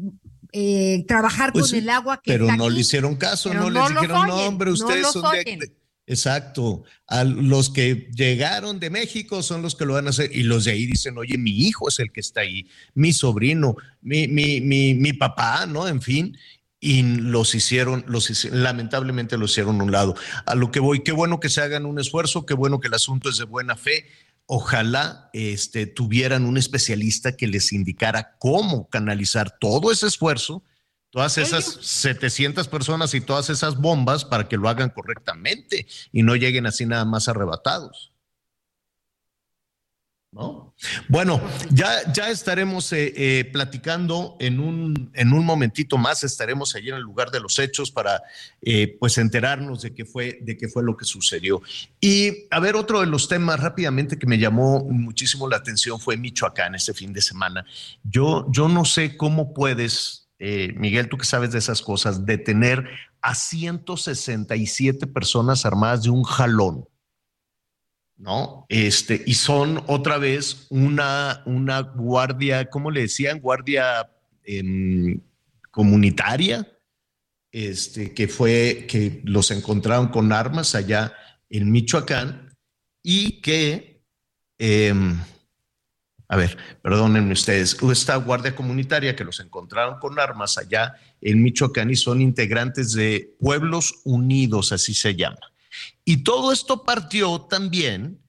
eh, 0.53 1.05
trabajar 1.07 1.53
Pues 1.53 1.65
con 1.65 1.71
sí, 1.73 1.79
el 1.79 1.91
agua 1.91 2.21
que 2.23 2.33
pero 2.33 2.45
está 2.47 2.57
no 2.57 2.65
aquí. 2.67 2.75
le 2.75 2.81
hicieron 2.81 3.17
caso, 3.17 3.51
Pero 3.51 3.65
no, 3.65 3.71
no 3.71 3.81
les 3.89 3.89
dijeron, 4.01 4.27
no, 4.29 4.35
oyen, 4.37 4.49
hombre, 4.49 4.69
no 4.71 4.75
ustedes 4.75 5.07
son 5.13 5.33
de- 5.33 5.73
Exacto. 6.07 6.85
A 7.09 7.25
los 7.25 7.71
que 7.71 8.09
llegaron 8.15 8.79
de 8.79 8.91
México 8.91 9.43
son 9.43 9.63
los 9.63 9.75
que 9.75 9.85
lo 9.85 9.95
van 9.95 10.07
a 10.07 10.11
hacer. 10.11 10.31
Y 10.35 10.45
los 10.45 10.65
de 10.65 10.73
ahí 10.73 10.87
dicen, 10.87 11.19
oye, 11.19 11.37
mi 11.37 11.51
hijo 11.67 11.89
es 11.89 11.99
el 11.99 12.13
que 12.13 12.21
está 12.21 12.41
ahí, 12.43 12.69
mi 12.95 13.13
sobrino, 13.13 13.77
mi, 14.01 14.29
mi, 14.29 14.61
mi, 14.61 14.95
mi 14.95 15.13
papá, 15.13 15.67
¿no? 15.67 15.89
En 15.89 16.01
fin. 16.01 16.37
Y 16.79 17.03
los 17.03 17.55
hicieron, 17.55 18.05
los 18.07 18.31
hici- 18.31 18.51
lamentablemente 18.51 19.37
los 19.37 19.51
hicieron 19.51 19.81
a 19.81 19.85
un 19.85 19.91
lado. 19.91 20.15
A 20.45 20.55
lo 20.55 20.71
que 20.71 20.79
voy, 20.79 21.03
qué 21.03 21.11
bueno 21.13 21.41
que 21.41 21.49
se 21.49 21.61
hagan 21.61 21.87
un 21.87 21.99
esfuerzo, 21.99 22.47
qué 22.47 22.55
bueno 22.55 22.79
que 22.81 22.89
el 22.89 22.95
asunto 22.95 23.29
es 23.29 23.39
de 23.39 23.45
buena 23.45 23.77
fe. 23.77 24.07
Ojalá 24.47 25.29
este, 25.33 25.87
tuvieran 25.87 26.45
un 26.45 26.57
especialista 26.57 27.37
que 27.37 27.49
les 27.49 27.73
indicara 27.73 28.37
cómo 28.39 28.89
canalizar 28.89 29.57
todo 29.59 29.91
ese 29.91 30.07
esfuerzo 30.07 30.63
todas 31.17 31.39
esas 31.39 31.67
Ellos- 31.67 31.87
700 31.87 32.69
personas 32.69 33.15
y 33.15 33.23
todas 33.23 33.49
esas 33.49 33.79
bombas 33.79 34.23
para 34.23 34.49
que 34.49 34.59
lo 34.59 34.69
hagan 34.69 34.91
correctamente 34.91 35.87
y 36.13 36.23
no 36.23 36.37
lleguen 36.37 36.67
así 36.67 36.85
nada 36.85 37.07
más 37.07 37.27
arrebatados. 37.27 38.13
¿No? 40.31 40.75
Bueno, 41.09 41.41
ya, 41.71 42.13
ya 42.13 42.29
estaremos 42.29 42.93
eh, 42.93 43.15
eh, 43.17 43.45
platicando 43.51 44.37
en 44.41 44.61
un, 44.61 45.11
en 45.15 45.33
un 45.33 45.47
momentito 45.47 45.97
más, 45.97 46.23
estaremos 46.23 46.75
allí 46.75 46.91
en 46.91 46.97
el 46.97 47.03
lugar 47.03 47.31
de 47.31 47.41
los 47.41 47.59
hechos 47.59 47.91
para 47.91 48.23
eh, 48.61 48.99
pues 49.01 49.17
enterarnos 49.17 49.81
de 49.81 49.95
qué 49.95 50.05
fue, 50.05 50.39
de 50.43 50.59
qué 50.59 50.69
fue 50.69 50.83
lo 50.83 50.99
que 50.99 51.07
sucedió. 51.07 51.63
Y 51.99 52.47
a 52.51 52.61
ver, 52.61 52.77
otro 52.77 53.01
de 53.01 53.07
los 53.07 53.27
temas 53.27 53.59
rápidamente 53.59 54.19
que 54.19 54.27
me 54.27 54.37
llamó 54.37 54.85
muchísimo 54.85 55.49
la 55.49 55.57
atención 55.57 55.99
fue 55.99 56.19
Michoacán 56.19 56.75
este 56.75 56.93
fin 56.93 57.15
de 57.15 57.23
semana. 57.23 57.65
Yo, 58.05 58.45
yo 58.51 58.69
no 58.69 58.85
sé 58.85 59.17
cómo 59.17 59.55
puedes, 59.55 60.26
eh, 60.39 60.73
Miguel, 60.77 61.09
tú 61.09 61.17
que 61.17 61.25
sabes 61.25 61.53
de 61.53 61.59
esas 61.59 61.83
cosas, 61.83 62.27
detener 62.27 62.89
a 63.21 63.35
167 63.35 65.07
personas 65.07 65.65
armadas 65.65 66.03
de 66.03 66.11
un 66.11 66.23
jalón. 66.23 66.87
¿no? 68.17 68.67
Este, 68.69 69.23
y 69.27 69.35
son 69.35 69.83
otra 69.87 70.19
vez 70.19 70.67
una, 70.71 71.43
una 71.47 71.81
guardia, 71.81 72.69
¿cómo 72.71 72.91
le 72.91 73.03
decían? 73.03 73.41
Guardia 73.41 74.11
em, 74.45 75.21
comunitaria, 75.71 76.67
este, 77.53 78.15
que 78.15 78.29
fue, 78.29 78.87
que 78.89 79.21
los 79.25 79.51
encontraron 79.51 80.09
con 80.09 80.33
armas 80.33 80.75
allá 80.75 81.13
en 81.51 81.71
Michoacán 81.71 82.57
y 83.03 83.41
que, 83.41 84.03
em, 84.59 85.21
a 86.29 86.37
ver, 86.37 86.57
perdónenme 86.83 87.33
ustedes, 87.33 87.77
esta 87.93 88.17
guardia 88.17 88.55
comunitaria 88.55 89.15
que 89.15 89.25
los 89.25 89.39
encontraron 89.41 89.99
con 90.01 90.19
armas 90.19 90.59
allá 90.59 90.95
en 91.21 91.43
Michoacán 91.43 91.91
y 91.91 91.97
son 91.97 92.21
integrantes 92.21 92.93
de 92.93 93.35
Pueblos 93.39 94.01
Unidos, 94.05 94.73
así 94.73 94.93
se 94.93 95.15
llama. 95.15 95.39
Y 96.05 96.25
todo 96.25 96.53
esto 96.53 96.85
partió 96.85 97.43
también. 97.43 98.21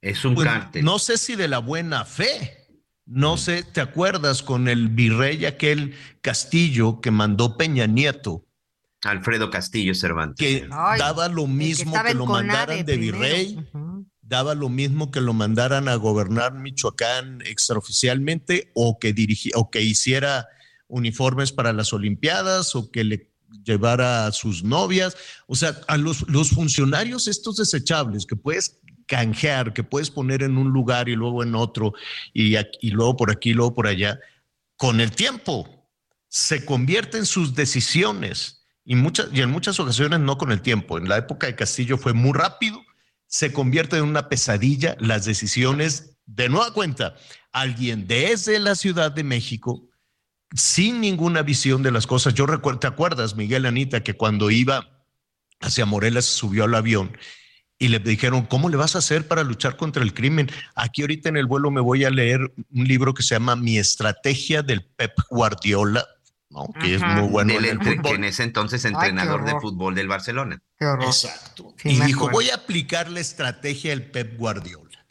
Es 0.00 0.24
un 0.24 0.34
pues, 0.34 0.46
cártel. 0.46 0.84
No 0.84 0.98
sé 0.98 1.18
si 1.18 1.36
de 1.36 1.48
la 1.48 1.58
buena 1.58 2.04
fe. 2.04 2.58
No 3.04 3.36
sé, 3.36 3.64
¿te 3.64 3.80
acuerdas 3.80 4.42
con 4.42 4.68
el 4.68 4.88
virrey 4.88 5.44
aquel 5.44 5.94
Castillo 6.20 7.00
que 7.00 7.10
mandó 7.10 7.56
Peña 7.56 7.86
Nieto? 7.86 8.46
Alfredo 9.02 9.50
Castillo 9.50 9.94
Cervantes. 9.94 10.38
Que 10.38 10.68
Ay, 10.70 10.98
daba 11.00 11.28
lo 11.28 11.42
que 11.42 11.48
mismo 11.48 12.00
que 12.04 12.14
lo 12.14 12.26
mandaran 12.26 12.84
de 12.84 12.96
virrey. 12.96 13.68
Daba 14.22 14.54
lo 14.54 14.68
mismo 14.68 15.10
que 15.10 15.20
lo 15.20 15.34
mandaran 15.34 15.88
a 15.88 15.96
gobernar 15.96 16.54
Michoacán 16.54 17.42
extraoficialmente 17.44 18.70
o 18.74 18.98
que 18.98 19.14
dirigi- 19.14 19.52
o 19.54 19.70
que 19.70 19.82
hiciera 19.82 20.48
uniformes 20.88 21.52
para 21.52 21.72
las 21.72 21.92
Olimpiadas 21.92 22.74
o 22.74 22.90
que 22.90 23.04
le 23.04 23.30
llevara 23.64 24.26
a 24.26 24.32
sus 24.32 24.64
novias, 24.64 25.16
o 25.46 25.54
sea, 25.54 25.78
a 25.86 25.98
los, 25.98 26.26
los 26.28 26.50
funcionarios 26.50 27.28
estos 27.28 27.56
desechables 27.56 28.24
que 28.24 28.36
puedes 28.36 28.80
canjear, 29.06 29.74
que 29.74 29.84
puedes 29.84 30.10
poner 30.10 30.42
en 30.42 30.56
un 30.56 30.70
lugar 30.70 31.08
y 31.08 31.14
luego 31.14 31.42
en 31.42 31.54
otro, 31.54 31.92
y, 32.32 32.56
y 32.56 32.90
luego 32.90 33.16
por 33.16 33.30
aquí, 33.30 33.50
y 33.50 33.54
luego 33.54 33.74
por 33.74 33.86
allá, 33.86 34.18
con 34.76 35.00
el 35.00 35.10
tiempo 35.10 35.68
se 36.28 36.64
convierten 36.64 37.26
sus 37.26 37.54
decisiones 37.54 38.64
y, 38.86 38.94
muchas, 38.94 39.28
y 39.34 39.42
en 39.42 39.50
muchas 39.50 39.78
ocasiones 39.78 40.20
no 40.20 40.38
con 40.38 40.50
el 40.50 40.62
tiempo. 40.62 40.96
En 40.96 41.08
la 41.08 41.18
época 41.18 41.46
de 41.46 41.54
Castillo 41.54 41.98
fue 41.98 42.14
muy 42.14 42.32
rápido, 42.32 42.82
se 43.32 43.50
convierte 43.50 43.96
en 43.96 44.04
una 44.04 44.28
pesadilla 44.28 44.94
las 45.00 45.24
decisiones 45.24 46.18
de 46.26 46.50
nueva 46.50 46.74
cuenta. 46.74 47.16
Alguien 47.50 48.06
desde 48.06 48.60
la 48.60 48.74
Ciudad 48.74 49.10
de 49.10 49.24
México, 49.24 49.88
sin 50.54 51.00
ninguna 51.00 51.40
visión 51.40 51.82
de 51.82 51.90
las 51.90 52.06
cosas. 52.06 52.34
Yo 52.34 52.44
recuerdo, 52.44 52.80
¿te 52.80 52.86
acuerdas, 52.88 53.34
Miguel 53.34 53.64
Anita, 53.64 54.02
que 54.02 54.12
cuando 54.14 54.50
iba 54.50 55.06
hacia 55.60 55.86
Morelas 55.86 56.26
subió 56.26 56.64
al 56.64 56.74
avión 56.74 57.16
y 57.78 57.88
le 57.88 58.00
dijeron, 58.00 58.44
¿cómo 58.44 58.68
le 58.68 58.76
vas 58.76 58.96
a 58.96 58.98
hacer 58.98 59.26
para 59.26 59.44
luchar 59.44 59.78
contra 59.78 60.02
el 60.02 60.12
crimen? 60.12 60.50
Aquí 60.74 61.00
ahorita 61.00 61.30
en 61.30 61.38
el 61.38 61.46
vuelo 61.46 61.70
me 61.70 61.80
voy 61.80 62.04
a 62.04 62.10
leer 62.10 62.52
un 62.70 62.84
libro 62.84 63.14
que 63.14 63.22
se 63.22 63.34
llama 63.34 63.56
Mi 63.56 63.78
estrategia 63.78 64.62
del 64.62 64.84
Pep 64.84 65.14
Guardiola, 65.30 66.06
¿no? 66.52 66.68
que 66.80 66.94
es 66.96 67.02
Ajá. 67.02 67.20
muy 67.20 67.28
bueno 67.30 67.54
Del 67.54 67.64
en 67.64 67.64
el 67.64 67.70
entre- 67.76 67.90
que 67.92 67.96
fútbol. 68.02 68.14
en 68.16 68.24
ese 68.24 68.42
entonces 68.44 68.84
entrenador 68.84 69.44
de 69.44 69.50
horror. 69.52 69.62
fútbol 69.62 69.94
del 69.94 70.08
Barcelona. 70.08 70.62
Qué 70.78 70.84
horror. 70.86 71.04
Exacto. 71.06 71.74
Sí, 71.78 71.90
y 71.90 72.00
dijo, 72.00 72.28
voy 72.30 72.50
a 72.50 72.56
aplicar 72.56 73.10
la 73.10 73.20
estrategia 73.20 73.90
del 73.90 74.10
Pep 74.10 74.36
Guardiola. 74.38 75.04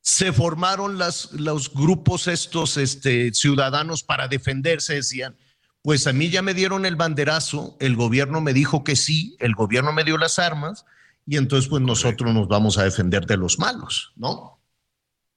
Se 0.00 0.32
formaron 0.32 0.98
las, 0.98 1.30
los 1.32 1.72
grupos 1.72 2.26
estos 2.26 2.76
este, 2.76 3.32
ciudadanos 3.32 4.02
para 4.02 4.26
defenderse, 4.26 4.94
decían, 4.94 5.36
pues 5.80 6.06
a 6.08 6.12
mí 6.12 6.28
ya 6.28 6.42
me 6.42 6.54
dieron 6.54 6.86
el 6.86 6.96
banderazo, 6.96 7.76
el 7.80 7.94
gobierno 7.96 8.40
me 8.40 8.52
dijo 8.52 8.82
que 8.82 8.96
sí, 8.96 9.36
el 9.38 9.54
gobierno 9.54 9.92
me 9.92 10.02
dio 10.04 10.18
las 10.18 10.38
armas 10.40 10.84
y 11.26 11.36
entonces 11.36 11.68
pues 11.70 11.82
nosotros 11.82 12.34
nos 12.34 12.48
vamos 12.48 12.78
a 12.78 12.84
defender 12.84 13.26
de 13.26 13.36
los 13.36 13.58
malos, 13.60 14.12
¿no? 14.16 14.58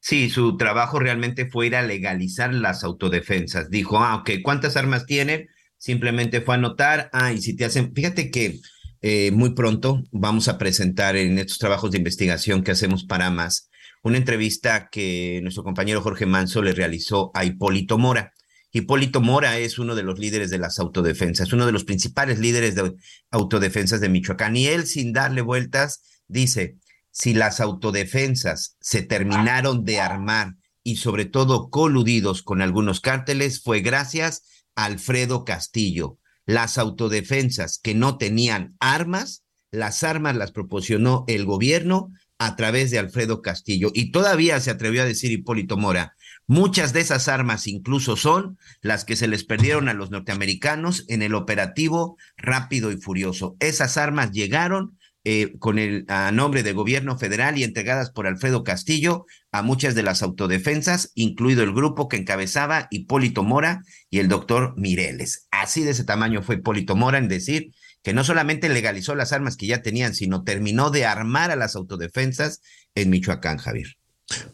Sí, 0.07 0.29
su 0.29 0.55
trabajo 0.55 0.99
realmente 0.99 1.49
fue 1.49 1.65
ir 1.65 1.75
a 1.75 1.81
legalizar 1.81 2.53
las 2.53 2.83
autodefensas. 2.83 3.71
Dijo, 3.71 3.97
ah, 3.97 4.17
ok, 4.17 4.29
¿cuántas 4.43 4.77
armas 4.77 5.07
tienen? 5.07 5.47
Simplemente 5.79 6.41
fue 6.41 6.53
a 6.53 6.57
anotar, 6.59 7.09
ah, 7.11 7.33
y 7.33 7.41
si 7.41 7.55
te 7.55 7.65
hacen, 7.65 7.91
fíjate 7.91 8.29
que 8.29 8.59
eh, 9.01 9.31
muy 9.31 9.55
pronto 9.55 10.03
vamos 10.11 10.47
a 10.47 10.59
presentar 10.59 11.15
en 11.15 11.39
estos 11.39 11.57
trabajos 11.57 11.89
de 11.89 11.97
investigación 11.97 12.61
que 12.61 12.69
hacemos 12.69 13.03
para 13.05 13.31
más 13.31 13.71
una 14.03 14.17
entrevista 14.17 14.89
que 14.91 15.39
nuestro 15.41 15.63
compañero 15.63 16.03
Jorge 16.03 16.27
Manso 16.27 16.61
le 16.61 16.73
realizó 16.73 17.31
a 17.33 17.43
Hipólito 17.43 17.97
Mora. 17.97 18.31
Hipólito 18.71 19.21
Mora 19.21 19.57
es 19.57 19.79
uno 19.79 19.95
de 19.95 20.03
los 20.03 20.19
líderes 20.19 20.51
de 20.51 20.59
las 20.59 20.77
autodefensas, 20.77 21.51
uno 21.51 21.65
de 21.65 21.71
los 21.71 21.83
principales 21.83 22.37
líderes 22.37 22.75
de 22.75 22.93
autodefensas 23.31 24.01
de 24.01 24.09
Michoacán. 24.09 24.55
Y 24.55 24.67
él, 24.67 24.85
sin 24.85 25.13
darle 25.13 25.41
vueltas, 25.41 26.03
dice, 26.27 26.75
si 27.17 27.33
las 27.33 27.61
autodefensas 27.61 28.75
se 28.81 29.01
terminaron 29.01 29.85
de 29.85 30.01
armar 30.01 30.55
y 30.83 30.97
sobre 30.97 31.23
todo 31.23 31.69
coludidos 31.69 32.43
con 32.43 32.61
algunos 32.61 32.99
cárteles, 32.99 33.63
fue 33.63 33.79
gracias 33.79 34.43
a 34.75 34.83
Alfredo 34.83 35.45
Castillo. 35.45 36.19
Las 36.45 36.77
autodefensas 36.77 37.79
que 37.81 37.95
no 37.95 38.17
tenían 38.17 38.75
armas, 38.81 39.45
las 39.71 40.03
armas 40.03 40.35
las 40.35 40.51
proporcionó 40.51 41.23
el 41.29 41.45
gobierno 41.45 42.11
a 42.37 42.57
través 42.57 42.91
de 42.91 42.99
Alfredo 42.99 43.41
Castillo. 43.41 43.91
Y 43.93 44.11
todavía 44.11 44.59
se 44.59 44.71
atrevió 44.71 45.01
a 45.01 45.05
decir 45.05 45.31
Hipólito 45.31 45.77
Mora, 45.77 46.15
muchas 46.47 46.91
de 46.91 46.99
esas 46.99 47.29
armas 47.29 47.65
incluso 47.65 48.17
son 48.17 48.57
las 48.81 49.05
que 49.05 49.15
se 49.15 49.29
les 49.29 49.45
perdieron 49.45 49.87
a 49.87 49.93
los 49.93 50.11
norteamericanos 50.11 51.05
en 51.07 51.21
el 51.21 51.33
operativo 51.33 52.17
rápido 52.35 52.91
y 52.91 52.97
furioso. 52.97 53.55
Esas 53.61 53.95
armas 53.95 54.31
llegaron 54.31 54.97
eh, 55.27 55.55
con 55.57 55.79
el 55.79 56.05
a 56.07 56.31
nombre 56.31 56.61
de 56.61 56.73
gobierno 56.73 57.17
federal 57.17 57.57
y 57.57 57.63
entregadas 57.63 58.11
por 58.11 58.27
Alfredo 58.27 58.63
Castillo 58.63 59.25
a 59.51 59.63
muchas 59.63 59.95
de 59.95 60.03
las 60.03 60.21
autodefensas, 60.21 61.11
incluido 61.15 61.63
el 61.63 61.73
grupo 61.73 62.07
que 62.07 62.17
encabezaba 62.17 62.87
Hipólito 62.91 63.43
Mora 63.43 63.81
y 64.11 64.19
el 64.19 64.27
doctor 64.27 64.75
Mireles. 64.77 65.47
Así 65.49 65.83
de 65.83 65.91
ese 65.91 66.03
tamaño 66.03 66.43
fue 66.43 66.55
Hipólito 66.55 66.95
Mora 66.95 67.17
en 67.17 67.27
decir 67.27 67.71
que 68.03 68.13
no 68.13 68.23
solamente 68.23 68.69
legalizó 68.69 69.15
las 69.15 69.33
armas 69.33 69.57
que 69.57 69.65
ya 69.65 69.81
tenían, 69.81 70.13
sino 70.13 70.43
terminó 70.43 70.91
de 70.91 71.05
armar 71.05 71.49
a 71.49 71.55
las 71.55 71.75
autodefensas 71.75 72.61
en 72.93 73.09
Michoacán, 73.09 73.57
Javier. 73.57 73.97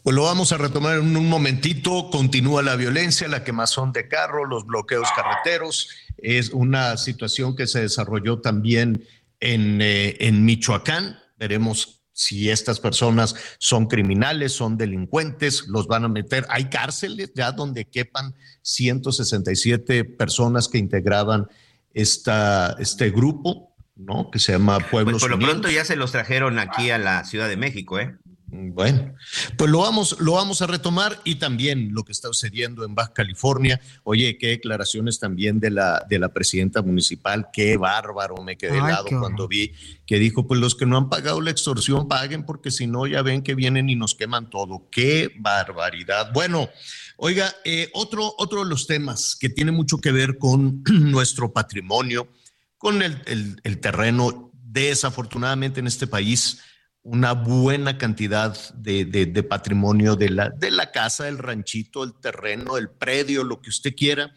Pues 0.02 0.16
lo 0.16 0.24
vamos 0.24 0.52
a 0.52 0.58
retomar 0.58 0.98
en 0.98 1.16
un 1.16 1.28
momentito. 1.28 2.10
Continúa 2.10 2.62
la 2.62 2.76
violencia, 2.76 3.28
la 3.28 3.44
quemazón 3.44 3.92
de 3.92 4.08
carro, 4.08 4.46
los 4.46 4.66
bloqueos 4.66 5.08
carreteros. 5.14 5.90
Es 6.18 6.50
una 6.50 6.96
situación 6.96 7.56
que 7.56 7.66
se 7.66 7.80
desarrolló 7.80 8.40
también 8.40 9.04
en, 9.42 9.82
eh, 9.82 10.16
en 10.20 10.44
Michoacán. 10.44 11.18
Veremos 11.36 12.02
si 12.12 12.50
estas 12.50 12.78
personas 12.78 13.34
son 13.58 13.86
criminales, 13.86 14.52
son 14.52 14.76
delincuentes, 14.76 15.66
los 15.68 15.86
van 15.86 16.04
a 16.04 16.08
meter. 16.08 16.46
Hay 16.48 16.66
cárceles 16.66 17.32
ya 17.34 17.52
donde 17.52 17.86
quepan 17.86 18.34
167 18.62 20.04
personas 20.04 20.68
que 20.68 20.78
integraban 20.78 21.48
esta, 21.92 22.76
este 22.78 23.10
grupo, 23.10 23.74
¿no? 23.96 24.30
Que 24.30 24.38
se 24.38 24.52
llama 24.52 24.78
Pueblos 24.78 25.14
Pues 25.14 25.22
por 25.22 25.30
lo 25.30 25.36
Unidos. 25.36 25.52
pronto 25.54 25.70
ya 25.70 25.84
se 25.84 25.96
los 25.96 26.12
trajeron 26.12 26.58
aquí 26.58 26.90
a 26.90 26.98
la 26.98 27.24
Ciudad 27.24 27.48
de 27.48 27.56
México, 27.56 27.98
¿eh? 27.98 28.16
Bueno, 28.54 29.14
pues 29.56 29.70
lo 29.70 29.78
vamos, 29.78 30.16
lo 30.20 30.32
vamos 30.32 30.60
a 30.60 30.66
retomar 30.66 31.18
y 31.24 31.36
también 31.36 31.94
lo 31.94 32.04
que 32.04 32.12
está 32.12 32.28
sucediendo 32.28 32.84
en 32.84 32.94
Baja 32.94 33.14
California. 33.14 33.80
Oye, 34.04 34.36
qué 34.36 34.48
declaraciones 34.48 35.18
también 35.18 35.58
de 35.58 35.70
la, 35.70 36.04
de 36.06 36.18
la 36.18 36.28
presidenta 36.34 36.82
municipal, 36.82 37.46
qué 37.50 37.78
bárbaro, 37.78 38.34
me 38.44 38.58
quedé 38.58 38.72
Ay, 38.72 38.78
helado 38.80 39.06
cuando 39.18 39.48
vi 39.48 39.72
que 40.04 40.18
dijo, 40.18 40.46
pues 40.46 40.60
los 40.60 40.74
que 40.74 40.84
no 40.84 40.98
han 40.98 41.08
pagado 41.08 41.40
la 41.40 41.50
extorsión 41.50 42.08
paguen 42.08 42.44
porque 42.44 42.70
si 42.70 42.86
no 42.86 43.06
ya 43.06 43.22
ven 43.22 43.40
que 43.42 43.54
vienen 43.54 43.88
y 43.88 43.96
nos 43.96 44.14
queman 44.14 44.50
todo. 44.50 44.86
Qué 44.90 45.30
barbaridad. 45.38 46.30
Bueno, 46.34 46.68
oiga, 47.16 47.54
eh, 47.64 47.88
otro, 47.94 48.34
otro 48.36 48.64
de 48.64 48.68
los 48.68 48.86
temas 48.86 49.34
que 49.34 49.48
tiene 49.48 49.72
mucho 49.72 49.96
que 49.96 50.12
ver 50.12 50.36
con 50.36 50.82
nuestro 50.90 51.54
patrimonio, 51.54 52.28
con 52.76 53.00
el, 53.00 53.22
el- 53.24 53.60
el 53.64 53.78
terreno, 53.80 54.50
desafortunadamente 54.62 55.80
en 55.80 55.86
este 55.86 56.06
país 56.06 56.60
una 57.02 57.32
buena 57.32 57.98
cantidad 57.98 58.56
de, 58.74 59.04
de- 59.04 59.42
patrimonio 59.42 60.14
de 60.14 60.30
la, 60.30 60.50
de 60.50 60.70
la 60.70 60.92
casa, 60.92 61.28
el 61.28 61.38
ranchito, 61.38 62.04
el 62.04 62.14
terreno, 62.14 62.76
el 62.76 62.90
predio, 62.90 63.42
lo 63.42 63.60
que 63.60 63.70
usted 63.70 63.94
quiera, 63.96 64.32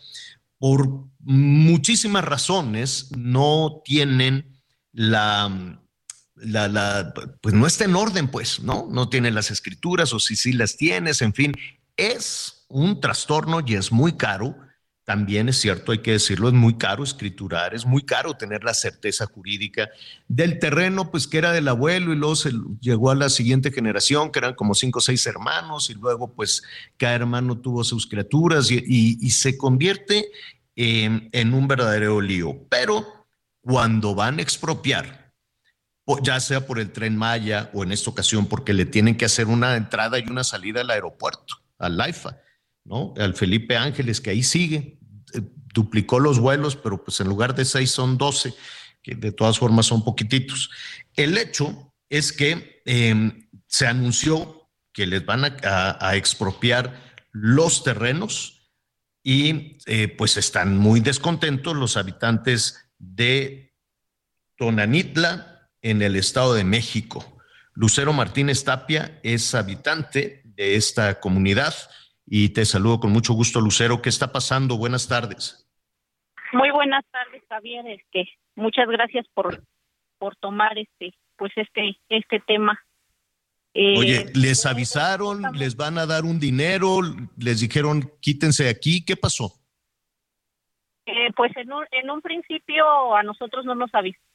por 0.57 0.89
muchísimas 1.19 2.23
razones 2.23 3.11
no 3.15 3.81
tienen 3.83 4.59
la, 4.91 5.79
la, 6.35 7.13
pues 7.41 7.53
no 7.53 7.67
está 7.67 7.85
en 7.85 7.95
orden, 7.95 8.29
pues, 8.29 8.61
¿no? 8.61 8.87
No 8.89 9.09
tiene 9.09 9.29
las 9.31 9.51
escrituras 9.51 10.11
o 10.13 10.19
si 10.19 10.35
sí 10.35 10.53
las 10.53 10.75
tienes, 10.75 11.21
en 11.21 11.33
fin, 11.33 11.53
es 11.97 12.65
un 12.67 12.99
trastorno 12.99 13.59
y 13.65 13.75
es 13.75 13.91
muy 13.91 14.13
caro. 14.13 14.57
También 15.05 15.49
es 15.49 15.57
cierto, 15.61 15.91
hay 15.91 15.99
que 15.99 16.13
decirlo, 16.13 16.47
es 16.47 16.53
muy 16.55 16.77
caro 16.79 17.03
escriturar, 17.03 17.75
es 17.75 17.85
muy 17.85 18.01
caro 18.01 18.33
tener 18.33 18.63
la 18.63 18.73
certeza 18.73 19.27
jurídica 19.27 19.87
del 20.27 20.57
terreno, 20.57 21.11
pues 21.11 21.27
que 21.27 21.37
era 21.37 21.51
del 21.51 21.67
abuelo 21.67 22.11
y 22.11 22.15
luego 22.15 22.35
se 22.35 22.51
llegó 22.81 23.11
a 23.11 23.15
la 23.15 23.29
siguiente 23.29 23.71
generación, 23.71 24.31
que 24.31 24.39
eran 24.39 24.55
como 24.55 24.73
cinco 24.73 24.97
o 24.97 25.01
seis 25.03 25.25
hermanos, 25.27 25.91
y 25.91 25.93
luego 25.93 26.33
pues 26.33 26.63
cada 26.97 27.13
hermano 27.13 27.55
tuvo 27.59 27.83
sus 27.83 28.07
criaturas 28.07 28.71
y, 28.71 28.77
y- 28.85 29.17
y 29.21 29.29
se 29.29 29.55
convierte 29.57 30.25
en, 30.75 31.29
en 31.31 31.53
un 31.53 31.67
verdadero 31.67 32.19
lío. 32.19 32.65
Pero 32.67 33.05
cuando 33.61 34.15
van 34.15 34.39
a 34.39 34.41
expropiar, 34.41 35.33
ya 36.23 36.39
sea 36.39 36.65
por 36.65 36.79
el 36.79 36.91
tren 36.91 37.15
Maya 37.15 37.69
o 37.73 37.83
en 37.83 37.91
esta 37.91 38.09
ocasión 38.09 38.47
porque 38.47 38.73
le 38.73 38.85
tienen 38.85 39.15
que 39.17 39.25
hacer 39.25 39.45
una 39.47 39.75
entrada 39.75 40.17
y 40.17 40.23
una 40.29 40.43
salida 40.43 40.81
al 40.81 40.89
aeropuerto, 40.89 41.57
al 41.79 41.99
AIFA, 42.01 42.37
¿no? 42.83 43.15
Al 43.17 43.33
Felipe 43.33 43.75
Ángeles, 43.75 44.21
que 44.21 44.29
ahí 44.29 44.43
sigue, 44.43 44.94
duplicó 45.75 46.19
los 46.19 46.39
vuelos, 46.39 46.75
pero 46.75 47.03
pues 47.03 47.19
en 47.19 47.27
lugar 47.27 47.53
de 47.53 47.65
seis 47.65 47.91
son 47.91 48.17
12, 48.17 48.55
que 49.03 49.13
de 49.13 49.31
todas 49.31 49.59
formas 49.59 49.85
son 49.85 50.03
poquititos. 50.03 50.71
El 51.13 51.37
hecho 51.37 51.93
es 52.09 52.33
que 52.33 52.81
eh, 52.85 53.47
se 53.67 53.85
anunció 53.85 54.67
que 54.91 55.05
les 55.05 55.23
van 55.23 55.43
a 55.43 56.15
expropiar 56.15 57.19
los 57.31 57.83
terrenos 57.83 58.55
y 59.21 59.79
eh, 59.87 60.07
pues 60.07 60.37
están 60.37 60.77
muy 60.77 60.99
descontentos 60.99 61.75
los 61.75 61.97
habitantes 61.97 62.87
de 62.97 63.75
Tonanitla 64.55 65.69
en 65.81 66.01
el 66.01 66.15
Estado 66.15 66.53
de 66.53 66.63
México. 66.63 67.39
Lucero 67.73 68.13
Martínez 68.13 68.63
Tapia 68.63 69.19
es 69.23 69.53
habitante 69.53 70.43
de 70.45 70.75
esta 70.75 71.19
comunidad 71.19 71.73
y 72.25 72.49
te 72.49 72.65
saludo 72.65 72.99
con 72.99 73.11
mucho 73.11 73.33
gusto, 73.33 73.59
Lucero. 73.59 74.01
¿Qué 74.01 74.09
está 74.09 74.31
pasando? 74.31 74.77
Buenas 74.77 75.07
tardes. 75.07 75.64
Muy 76.55 76.71
buenas 76.71 77.05
tardes, 77.11 77.43
Javier. 77.49 77.85
Este, 77.87 78.29
muchas 78.55 78.87
gracias 78.87 79.25
por 79.33 79.61
por 80.17 80.35
tomar 80.37 80.77
este 80.77 81.13
pues 81.37 81.51
este 81.55 81.97
este 82.09 82.39
tema. 82.39 82.79
Eh, 83.73 83.97
Oye, 83.97 84.25
¿les 84.33 84.65
avisaron? 84.65 85.43
¿Les 85.53 85.75
van 85.75 85.97
a 85.97 86.05
dar 86.05 86.23
un 86.23 86.39
dinero? 86.39 87.01
¿Les 87.37 87.59
dijeron 87.59 88.09
quítense 88.21 88.63
de 88.63 88.69
aquí? 88.69 89.03
¿Qué 89.03 89.17
pasó? 89.17 89.53
eh, 91.05 91.31
pues 91.35 91.55
en 91.55 91.71
un, 91.71 91.85
en 91.91 92.09
un 92.09 92.21
principio 92.21 93.15
a 93.15 93.23
nosotros 93.23 93.65
no 93.65 93.75
nos 93.75 93.93
avisaron. 93.93 94.25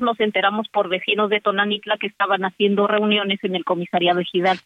Nos 0.00 0.20
enteramos 0.20 0.68
por 0.68 0.88
vecinos 0.90 1.30
de 1.30 1.40
Tonanitla 1.40 1.96
que 1.96 2.06
estaban 2.06 2.44
haciendo 2.44 2.86
reuniones 2.86 3.42
en 3.42 3.54
el 3.54 3.64
comisariado 3.64 4.20
ejidal. 4.20 4.58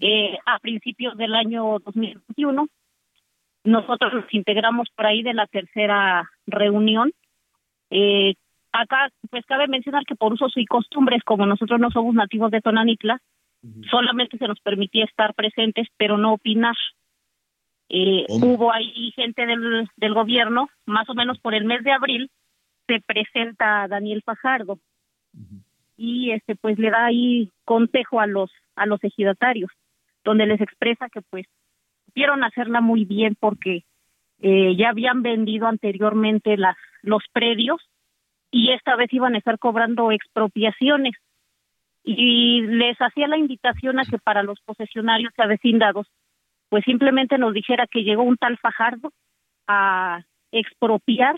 Eh, 0.00 0.36
a 0.44 0.58
principios 0.58 1.16
del 1.16 1.36
año 1.36 1.78
2021, 1.84 2.66
nosotros 3.64 4.12
nos 4.14 4.34
integramos 4.34 4.88
por 4.94 5.06
ahí 5.06 5.22
de 5.22 5.34
la 5.34 5.46
tercera 5.46 6.28
reunión. 6.46 7.12
Eh, 7.90 8.34
acá, 8.72 9.10
pues 9.30 9.44
cabe 9.46 9.68
mencionar 9.68 10.04
que 10.04 10.16
por 10.16 10.32
usos 10.32 10.52
y 10.56 10.66
costumbres, 10.66 11.22
como 11.24 11.46
nosotros 11.46 11.80
no 11.80 11.90
somos 11.90 12.14
nativos 12.14 12.50
de 12.50 12.60
Tonanitla, 12.60 13.20
solamente 13.90 14.38
se 14.38 14.48
nos 14.48 14.58
permitía 14.60 15.04
estar 15.04 15.34
presentes, 15.34 15.88
pero 15.98 16.16
no 16.16 16.32
opinar. 16.32 16.76
Eh, 17.90 18.24
hubo 18.28 18.72
ahí 18.72 19.12
gente 19.16 19.44
del, 19.44 19.88
del 19.96 20.14
gobierno, 20.14 20.70
más 20.86 21.08
o 21.10 21.14
menos 21.14 21.38
por 21.40 21.54
el 21.54 21.64
mes 21.64 21.82
de 21.84 21.92
abril, 21.92 22.30
se 22.86 23.00
presenta 23.00 23.86
Daniel 23.88 24.22
Fajardo 24.24 24.78
y 26.02 26.30
este 26.30 26.56
pues 26.56 26.78
le 26.78 26.90
da 26.90 27.04
ahí 27.04 27.50
consejo 27.66 28.20
a 28.20 28.26
los 28.26 28.50
a 28.74 28.86
los 28.86 29.04
ejidatarios 29.04 29.70
donde 30.24 30.46
les 30.46 30.60
expresa 30.60 31.08
que 31.10 31.20
pues 31.20 31.46
supieron 32.10 32.42
hacerla 32.42 32.80
muy 32.80 33.04
bien 33.04 33.36
porque 33.38 33.84
eh, 34.40 34.74
ya 34.76 34.90
habían 34.90 35.22
vendido 35.22 35.68
anteriormente 35.68 36.56
las 36.56 36.76
los 37.02 37.22
predios 37.32 37.80
y 38.50 38.72
esta 38.72 38.96
vez 38.96 39.12
iban 39.12 39.34
a 39.34 39.38
estar 39.38 39.58
cobrando 39.58 40.10
expropiaciones 40.10 41.14
y 42.02 42.62
les 42.62 42.96
hacía 43.00 43.28
la 43.28 43.38
invitación 43.38 44.00
a 44.00 44.04
que 44.04 44.18
para 44.18 44.42
los 44.42 44.58
posesionarios 44.64 45.32
y 45.38 45.42
avecindados 45.42 46.06
pues 46.68 46.84
simplemente 46.84 47.38
nos 47.38 47.54
dijera 47.54 47.86
que 47.86 48.02
llegó 48.02 48.22
un 48.22 48.36
tal 48.36 48.58
Fajardo 48.58 49.12
a 49.66 50.22
expropiar 50.52 51.36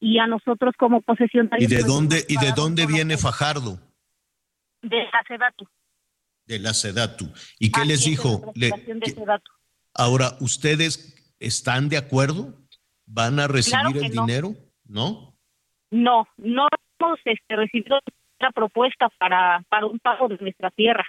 y 0.00 0.18
a 0.18 0.26
nosotros 0.26 0.74
como 0.78 0.98
¿Y 0.98 1.02
posesionarios 1.02 1.70
de 1.70 1.76
pues, 1.76 1.86
dónde, 1.86 2.24
y 2.28 2.36
de 2.36 2.52
dónde 2.52 2.86
viene 2.86 3.16
Fajardo? 3.16 3.78
de 4.82 4.98
la 4.98 5.22
Sedatu. 5.26 5.66
De 6.46 6.58
la 6.58 6.74
Sedatu. 6.74 7.26
¿Y 7.58 7.72
qué 7.72 7.80
Así 7.80 7.88
les 7.88 8.04
dijo? 8.04 8.52
la 8.54 8.76
Le- 8.76 8.84
que-. 8.84 9.53
Ahora, 9.94 10.36
¿ustedes 10.40 11.14
están 11.38 11.88
de 11.88 11.96
acuerdo? 11.96 12.54
¿Van 13.06 13.38
a 13.38 13.46
recibir 13.46 13.80
Claro 13.80 14.00
el 14.00 14.14
no. 14.14 14.26
dinero? 14.26 14.54
¿No? 14.86 15.36
No, 15.90 16.26
no 16.36 16.66
hemos 16.98 17.18
este, 17.24 17.56
recibido 17.56 17.98
la 18.40 18.50
propuesta 18.50 19.08
para, 19.18 19.64
para 19.68 19.86
un 19.86 19.98
pago 19.98 20.28
de 20.28 20.36
nuestra 20.38 20.70
tierra. 20.70 21.04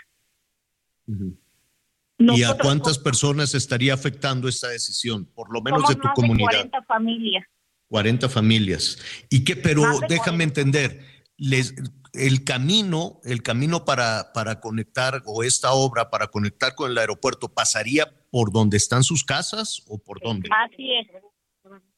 ¿Y 2.17 2.43
a 2.43 2.58
cuántas 2.58 2.98
personas 2.98 3.54
estaría 3.54 3.93
afectando 3.93 4.48
esta 4.48 4.69
decisión? 4.69 5.26
Por 5.26 5.52
lo 5.52 5.62
menos 5.62 5.88
de 5.88 5.95
tu 5.95 6.08
comunidad. 6.13 6.50
40 6.50 6.84
familias. 6.84 7.45
40 7.88 8.30
familias. 8.30 9.26
¿Y 9.30 9.43
qué? 9.43 9.56
Pero 9.56 10.00
déjame 10.08 10.43
entender, 10.43 11.04
les, 11.38 11.76
el 12.13 12.43
camino, 12.43 13.19
el 13.24 13.43
camino 13.43 13.86
para, 13.86 14.32
para 14.34 14.60
conectar, 14.60 15.21
o 15.26 15.43
esta 15.43 15.71
obra 15.74 16.10
para 16.10 16.28
conectar 16.28 16.76
con 16.76 16.91
el 16.91 16.98
aeropuerto, 16.98 17.50
¿pasaría 17.50 18.12
por 18.36 18.52
donde 18.52 18.76
están 18.76 19.02
sus 19.02 19.24
casas 19.24 19.82
o 19.88 19.98
por 19.98 20.19
dónde? 20.19 20.50
Así 20.52 20.91
es. 20.93 21.08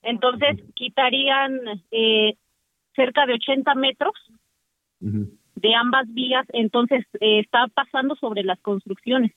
Entonces, 0.03 0.63
quitarían 0.75 1.81
eh, 1.89 2.37
cerca 2.95 3.25
de 3.25 3.33
80 3.33 3.73
metros 3.73 4.13
de 4.99 5.73
ambas 5.73 6.05
vías, 6.09 6.45
entonces 6.49 7.03
eh, 7.21 7.39
está 7.39 7.65
pasando 7.73 8.15
sobre 8.17 8.43
las 8.43 8.59
construcciones. 8.59 9.31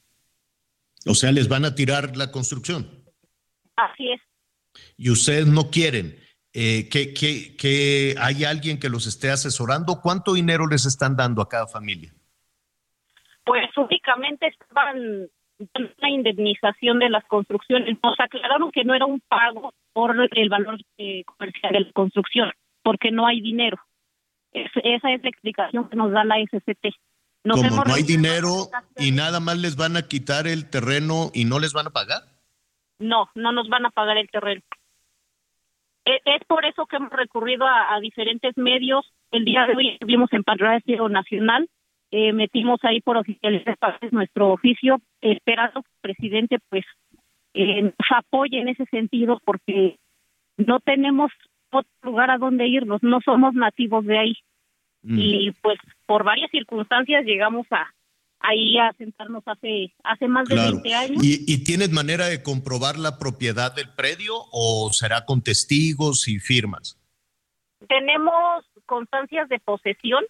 O 1.07 1.15
sea, 1.15 1.33
les 1.33 1.49
van 1.49 1.65
a 1.65 1.75
tirar 1.75 2.19
la 2.19 2.31
construcción. 2.31 2.87
Así 3.77 4.13
es. 4.13 4.21
Y 4.99 5.09
ustedes 5.09 5.47
no 5.47 5.71
quieren 5.71 6.19
eh, 6.53 6.91
que, 6.91 7.15
que, 7.15 7.57
que 7.57 8.15
hay 8.21 8.45
alguien 8.45 8.79
que 8.79 8.91
los 8.91 9.07
esté 9.07 9.31
asesorando. 9.31 10.03
¿Cuánto 10.03 10.35
dinero 10.35 10.67
les 10.67 10.85
están 10.85 11.17
dando 11.17 11.41
a 11.41 11.49
cada 11.49 11.67
familia? 11.67 12.13
Pues 13.47 13.75
únicamente 13.79 14.49
estaban 14.49 15.31
una 15.75 16.11
indemnización 16.11 16.99
de 16.99 17.11
las 17.11 17.25
construcciones. 17.27 17.99
Nos 18.03 18.19
aclararon 18.19 18.71
que 18.73 18.85
no 18.85 18.95
era 18.95 19.07
un 19.07 19.21
pago 19.21 19.73
por 19.93 20.17
el 20.31 20.49
valor 20.49 20.79
eh, 20.99 21.25
comercial 21.25 21.73
de 21.73 21.81
la 21.81 21.93
construcción, 21.93 22.51
porque 22.83 23.11
no 23.11 23.27
hay 23.27 23.41
dinero. 23.41 23.79
Es, 24.53 24.71
esa 24.83 25.13
es 25.13 25.23
la 25.23 25.29
explicación 25.29 25.89
que 25.89 25.97
nos 25.97 26.11
da 26.13 26.25
la 26.25 26.37
SCT. 26.43 26.87
Nos 27.45 27.57
Como 27.57 27.69
hemos 27.69 27.87
no 27.87 27.95
hay 27.95 28.03
dinero 28.03 28.69
y 28.97 29.13
nada 29.13 29.41
más 29.41 29.59
les 29.59 29.77
van 29.77 29.97
a 29.97 30.03
quitar 30.03 30.47
el 30.47 30.69
terreno 30.69 31.31
y 31.33 31.45
no 31.45 31.59
les 31.59 31.73
van 31.73 31.87
a 31.87 31.91
pagar. 31.91 32.23
No, 32.99 33.31
no 33.35 33.53
nos 33.53 33.69
van 33.69 33.87
a 33.87 33.91
pagar 33.91 34.19
el 34.19 34.29
terreno. 34.29 34.61
E- 36.05 36.21
Es 36.25 36.45
por 36.47 36.65
eso 36.67 36.87
que 36.87 36.97
hemos 36.97 37.13
recurrido 37.13 37.67
a, 37.67 37.95
a 37.95 38.01
diferentes 38.01 38.57
medios. 38.59 39.11
El 39.31 39.45
día 39.45 39.67
de 39.67 39.75
hoy 39.77 39.89
estuvimos 39.91 40.31
en 40.33 40.43
Palacio 40.43 41.09
Nacional, 41.09 41.69
eh, 42.11 42.33
metimos 42.33 42.81
ahí 42.83 43.01
por 43.01 43.17
oficiales 43.17 43.63
nuestro 44.11 44.53
oficio, 44.53 45.01
esperando 45.21 45.83
que 45.83 45.89
el 45.89 46.01
presidente 46.15 46.59
pues 46.69 46.85
eh, 47.55 47.83
nos 47.83 47.95
apoye 48.17 48.61
en 48.61 48.69
ese 48.69 48.85
sentido 48.87 49.41
porque 49.45 49.97
no 50.57 50.81
tenemos 50.81 51.31
otro 51.71 51.91
lugar 52.03 52.31
a 52.31 52.39
donde 52.39 52.67
irnos, 52.67 53.03
no 53.03 53.21
somos 53.25 53.55
nativos 53.55 54.05
de 54.05 54.19
ahí 54.19 54.35
y 55.03 55.51
pues 55.63 55.79
por 56.05 56.25
varias 56.25 56.51
circunstancias 56.51 57.25
llegamos 57.25 57.67
a 57.71 57.87
ahí 58.39 58.77
a 58.79 58.93
sentarnos 58.99 59.43
hace 59.47 59.95
hace 60.03 60.29
más 60.29 60.47
de 60.49 60.55
Claro. 60.57 60.73
20 60.73 60.95
años. 60.95 61.25
¿Y, 61.25 61.45
y 61.47 61.65
tienes 61.65 61.91
manera 61.91 62.27
de 62.27 62.43
comprobar 62.43 62.99
la 62.99 63.19
propiedad 63.19 63.75
del 63.75 63.89
predio 63.95 64.35
o 64.53 64.91
será 64.93 65.25
con 65.25 65.43
testigos 65.43 66.29
y 66.29 66.39
firmas? 66.39 66.99
Tenemos 67.89 68.65
constancias 68.87 69.49
de 69.49 69.59
posesión 69.61 70.25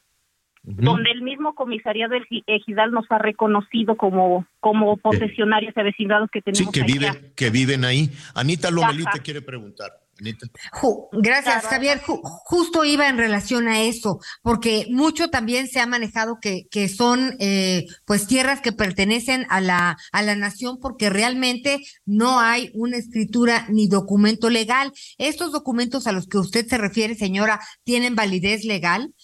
donde 0.62 1.11
el 1.11 1.23
mismo 1.23 1.55
comisariado 1.55 2.12
del 2.14 2.27
Ejidal 2.46 2.90
nos 2.92 3.07
ha 3.11 3.18
reconocido 3.18 3.96
como 3.96 4.46
como 4.61 4.96
posesionarios 4.99 5.73
y 5.77 5.83
vecindades 5.83 6.29
que 6.31 6.40
Sí, 6.40 6.53
tenemos 6.53 6.73
que 6.75 6.81
allá. 6.83 6.92
viven, 6.92 7.33
que 7.35 7.51
viven 7.51 7.85
ahí. 7.85 8.11
Anita 8.35 8.70
Lomelí 8.70 9.03
Ajá. 9.03 9.12
te 9.12 9.20
quiere 9.20 9.40
preguntar. 9.42 9.90
Anita. 10.20 10.46
Ju- 10.73 11.09
Gracias, 11.12 11.64
Javier. 11.64 11.99
Ju- 12.03 12.20
justo 12.44 12.85
iba 12.85 13.09
en 13.09 13.16
relación 13.16 13.68
a 13.68 13.81
eso, 13.81 14.18
porque 14.42 14.85
mucho 14.90 15.31
también 15.31 15.66
se 15.66 15.81
ha 15.81 15.87
manejado 15.87 16.37
que, 16.42 16.64
que 16.70 16.88
son 16.90 17.37
eh, 17.40 17.87
pues 18.05 18.27
tierras 18.27 18.61
que 18.61 18.73
pertenecen 18.73 19.46
a 19.49 19.62
la, 19.62 19.96
a 20.12 20.23
la 20.23 20.37
nación 20.37 20.79
porque 20.79 21.09
realmente 21.09 21.79
no 22.05 22.38
hay 22.38 22.70
una 22.75 22.99
escritura 22.99 23.64
ni 23.70 23.88
documento 23.88 24.51
legal. 24.51 24.92
Estos 25.16 25.53
documentos 25.53 26.07
a 26.07 26.12
los 26.12 26.27
que 26.29 26.37
usted 26.37 26.66
se 26.66 26.77
refiere, 26.77 27.14
señora, 27.14 27.59
tienen 27.85 28.14
validez 28.14 28.66
legal. 28.66 29.14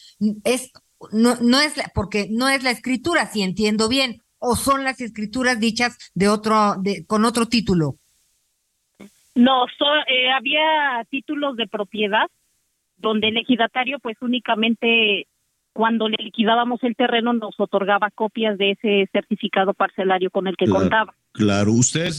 Es, 0.44 0.70
no, 1.12 1.34
no 1.40 1.60
es 1.60 1.76
la- 1.76 1.90
porque 1.94 2.28
no 2.30 2.48
es 2.48 2.62
la 2.62 2.70
escritura, 2.70 3.26
si 3.26 3.42
entiendo 3.42 3.88
bien, 3.88 4.22
o 4.38 4.54
son 4.56 4.84
las 4.84 5.00
escrituras 5.00 5.58
dichas 5.60 5.96
de 6.14 6.28
otro, 6.28 6.74
de, 6.78 7.04
con 7.06 7.24
otro 7.24 7.46
título. 7.46 7.96
No, 9.34 9.66
so- 9.78 9.84
eh, 10.08 10.30
había 10.30 11.04
títulos 11.10 11.56
de 11.56 11.66
propiedad 11.66 12.26
donde 12.96 13.28
el 13.28 13.36
ejidatario 13.36 13.98
pues 13.98 14.16
únicamente 14.22 15.26
cuando 15.74 16.08
le 16.08 16.16
liquidábamos 16.18 16.82
el 16.84 16.96
terreno 16.96 17.34
nos 17.34 17.54
otorgaba 17.60 18.10
copias 18.10 18.56
de 18.56 18.70
ese 18.70 19.10
certificado 19.12 19.74
parcelario 19.74 20.30
con 20.30 20.46
el 20.46 20.56
que 20.56 20.64
Claro. 20.64 20.80
contaba. 20.80 21.14
Claro, 21.32 21.72
ustedes 21.72 22.18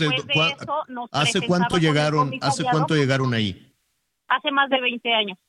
nos 0.90 1.10
¿hace 1.12 1.42
cuánto 1.42 1.78
llegaron? 1.80 2.32
¿Hace 2.42 2.64
cuánto 2.64 2.96
llegaron 2.96 3.34
ahí? 3.34 3.74
Hace 4.28 4.52
más 4.52 4.70
de 4.70 4.80
20 4.80 5.12
años. 5.12 5.40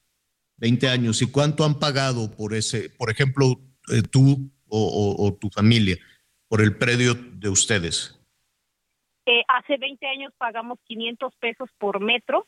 20 0.58 0.88
años. 0.88 1.22
¿Y 1.22 1.30
cuánto 1.30 1.64
han 1.64 1.78
pagado 1.78 2.30
por 2.30 2.54
ese, 2.54 2.90
por 2.90 3.10
ejemplo, 3.10 3.60
eh, 3.92 4.02
tú 4.10 4.50
o, 4.68 4.78
o- 4.78 5.26
o 5.26 5.34
tu 5.34 5.48
familia, 5.50 5.96
por 6.48 6.60
el 6.60 6.76
predio 6.76 7.14
de 7.14 7.48
ustedes? 7.48 8.14
Eh, 9.26 9.42
hace 9.48 9.76
20 9.76 10.06
años 10.06 10.32
pagamos 10.38 10.78
500 10.86 11.34
pesos 11.36 11.68
por 11.78 12.00
metro. 12.00 12.46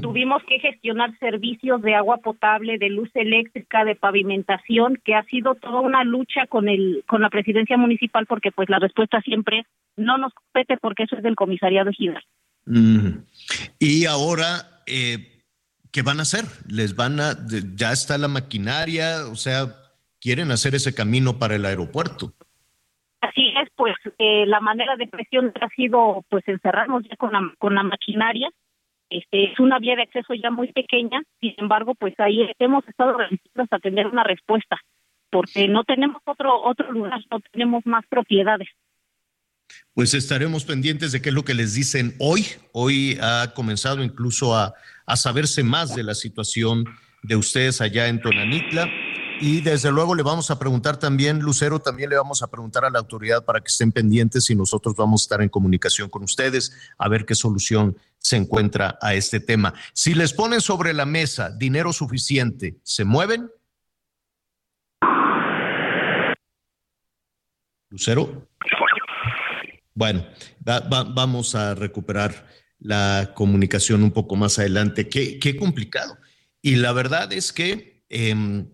Tuvimos 0.00 0.42
que 0.48 0.58
gestionar 0.58 1.16
servicios 1.20 1.80
de 1.82 1.94
agua 1.94 2.16
potable, 2.16 2.76
de 2.78 2.88
luz 2.88 3.08
eléctrica, 3.14 3.84
de 3.84 3.94
pavimentación, 3.94 4.98
que 5.04 5.14
ha 5.14 5.22
sido 5.26 5.54
toda 5.54 5.78
una 5.80 6.02
lucha 6.02 6.46
con 6.48 6.68
el 6.68 7.04
con 7.06 7.22
la 7.22 7.30
presidencia 7.30 7.76
municipal 7.76 8.26
porque 8.26 8.50
pues 8.50 8.68
la 8.68 8.80
respuesta 8.80 9.20
siempre 9.20 9.60
es 9.60 9.66
no 9.96 10.18
nos 10.18 10.32
compete 10.34 10.76
porque 10.78 11.04
eso 11.04 11.14
es 11.16 11.22
del 11.22 11.36
comisariado 11.36 11.90
ejidal. 11.90 12.24
Mm. 12.66 13.10
Y 13.78 14.06
ahora, 14.06 14.82
eh, 14.86 15.29
¿qué 15.92 16.02
van 16.02 16.18
a 16.18 16.22
hacer? 16.22 16.44
¿Les 16.68 16.96
van 16.96 17.20
a, 17.20 17.36
ya 17.74 17.92
está 17.92 18.18
la 18.18 18.28
maquinaria? 18.28 19.26
O 19.30 19.36
sea, 19.36 19.66
quieren 20.20 20.50
hacer 20.50 20.74
ese 20.74 20.94
camino 20.94 21.38
para 21.38 21.56
el 21.56 21.64
aeropuerto. 21.64 22.32
Así 23.20 23.52
es, 23.62 23.68
pues 23.76 23.94
eh, 24.18 24.46
la 24.46 24.60
manera 24.60 24.96
de 24.96 25.06
presión 25.06 25.52
ha 25.60 25.68
sido 25.70 26.24
pues 26.28 26.46
encerrarnos 26.48 27.02
ya 27.08 27.16
con 27.16 27.32
la, 27.32 27.52
con 27.58 27.74
la 27.74 27.82
maquinaria. 27.82 28.48
Este, 29.10 29.52
es 29.52 29.60
una 29.60 29.78
vía 29.78 29.96
de 29.96 30.02
acceso 30.02 30.34
ya 30.34 30.50
muy 30.50 30.72
pequeña, 30.72 31.20
sin 31.40 31.54
embargo, 31.58 31.94
pues 31.96 32.14
ahí 32.18 32.48
hemos 32.60 32.86
estado 32.88 33.18
realizados 33.18 33.68
a 33.72 33.78
tener 33.80 34.06
una 34.06 34.22
respuesta, 34.22 34.78
porque 35.30 35.66
no 35.66 35.82
tenemos 35.82 36.22
otro 36.24 36.62
otro 36.62 36.92
lugar, 36.92 37.20
no 37.28 37.40
tenemos 37.50 37.84
más 37.86 38.06
propiedades. 38.08 38.68
Pues 40.00 40.14
estaremos 40.14 40.64
pendientes 40.64 41.12
de 41.12 41.20
qué 41.20 41.28
es 41.28 41.34
lo 41.34 41.44
que 41.44 41.52
les 41.52 41.74
dicen 41.74 42.16
hoy. 42.18 42.46
Hoy 42.72 43.18
ha 43.20 43.52
comenzado 43.54 44.02
incluso 44.02 44.56
a, 44.56 44.72
a 45.04 45.14
saberse 45.14 45.62
más 45.62 45.94
de 45.94 46.02
la 46.02 46.14
situación 46.14 46.86
de 47.22 47.36
ustedes 47.36 47.82
allá 47.82 48.08
en 48.08 48.18
Tonanitla. 48.18 48.88
Y 49.42 49.60
desde 49.60 49.92
luego 49.92 50.14
le 50.14 50.22
vamos 50.22 50.50
a 50.50 50.58
preguntar 50.58 50.96
también, 50.96 51.40
Lucero, 51.40 51.80
también 51.80 52.08
le 52.08 52.16
vamos 52.16 52.42
a 52.42 52.46
preguntar 52.46 52.86
a 52.86 52.90
la 52.90 52.98
autoridad 52.98 53.44
para 53.44 53.60
que 53.60 53.66
estén 53.66 53.92
pendientes 53.92 54.48
y 54.48 54.54
nosotros 54.54 54.96
vamos 54.96 55.20
a 55.20 55.24
estar 55.24 55.42
en 55.42 55.50
comunicación 55.50 56.08
con 56.08 56.22
ustedes 56.22 56.72
a 56.96 57.06
ver 57.06 57.26
qué 57.26 57.34
solución 57.34 57.94
se 58.16 58.36
encuentra 58.36 58.98
a 59.02 59.12
este 59.12 59.38
tema. 59.38 59.74
Si 59.92 60.14
les 60.14 60.32
ponen 60.32 60.62
sobre 60.62 60.94
la 60.94 61.04
mesa 61.04 61.50
dinero 61.50 61.92
suficiente, 61.92 62.78
¿se 62.84 63.04
mueven? 63.04 63.50
Lucero. 67.90 68.48
Bueno, 69.94 70.26
va- 70.66 70.80
va- 70.80 71.04
vamos 71.04 71.54
a 71.54 71.74
recuperar 71.74 72.46
la 72.78 73.32
comunicación 73.34 74.02
un 74.02 74.10
poco 74.12 74.36
más 74.36 74.58
adelante. 74.58 75.08
Qué, 75.08 75.38
qué 75.38 75.56
complicado. 75.56 76.16
Y 76.62 76.76
la 76.76 76.92
verdad 76.92 77.32
es 77.32 77.52
que, 77.52 78.04
em, 78.08 78.68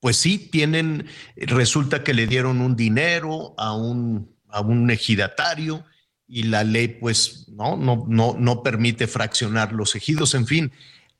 pues 0.00 0.16
sí, 0.16 0.38
tienen, 0.38 1.06
resulta 1.36 2.02
que 2.02 2.14
le 2.14 2.26
dieron 2.26 2.60
un 2.60 2.74
dinero 2.76 3.54
a 3.58 3.74
un, 3.76 4.34
a 4.48 4.60
un 4.60 4.90
ejidatario 4.90 5.84
y 6.26 6.44
la 6.44 6.64
ley, 6.64 6.88
pues, 6.88 7.46
no, 7.50 7.76
no, 7.76 8.06
no, 8.08 8.34
no 8.38 8.62
permite 8.62 9.06
fraccionar 9.06 9.72
los 9.72 9.94
ejidos. 9.94 10.34
En 10.34 10.46
fin, 10.46 10.72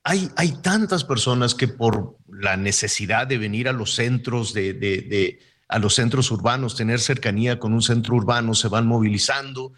hay, 0.03 0.29
hay 0.35 0.53
tantas 0.61 1.03
personas 1.05 1.55
que 1.55 1.67
por 1.69 2.17
la 2.27 2.57
necesidad 2.57 3.27
de 3.27 3.37
venir 3.37 3.69
a 3.69 3.73
los 3.73 3.95
centros 3.95 4.53
de, 4.53 4.73
de- 4.73 5.01
de- 5.01 5.39
a 5.73 5.79
los 5.79 5.95
centros 5.95 6.29
urbanos, 6.29 6.75
tener 6.75 6.99
cercanía 6.99 7.57
con 7.57 7.73
un 7.73 7.81
centro 7.81 8.13
urbano, 8.15 8.53
se 8.53 8.67
van 8.67 8.85
movilizando. 8.85 9.73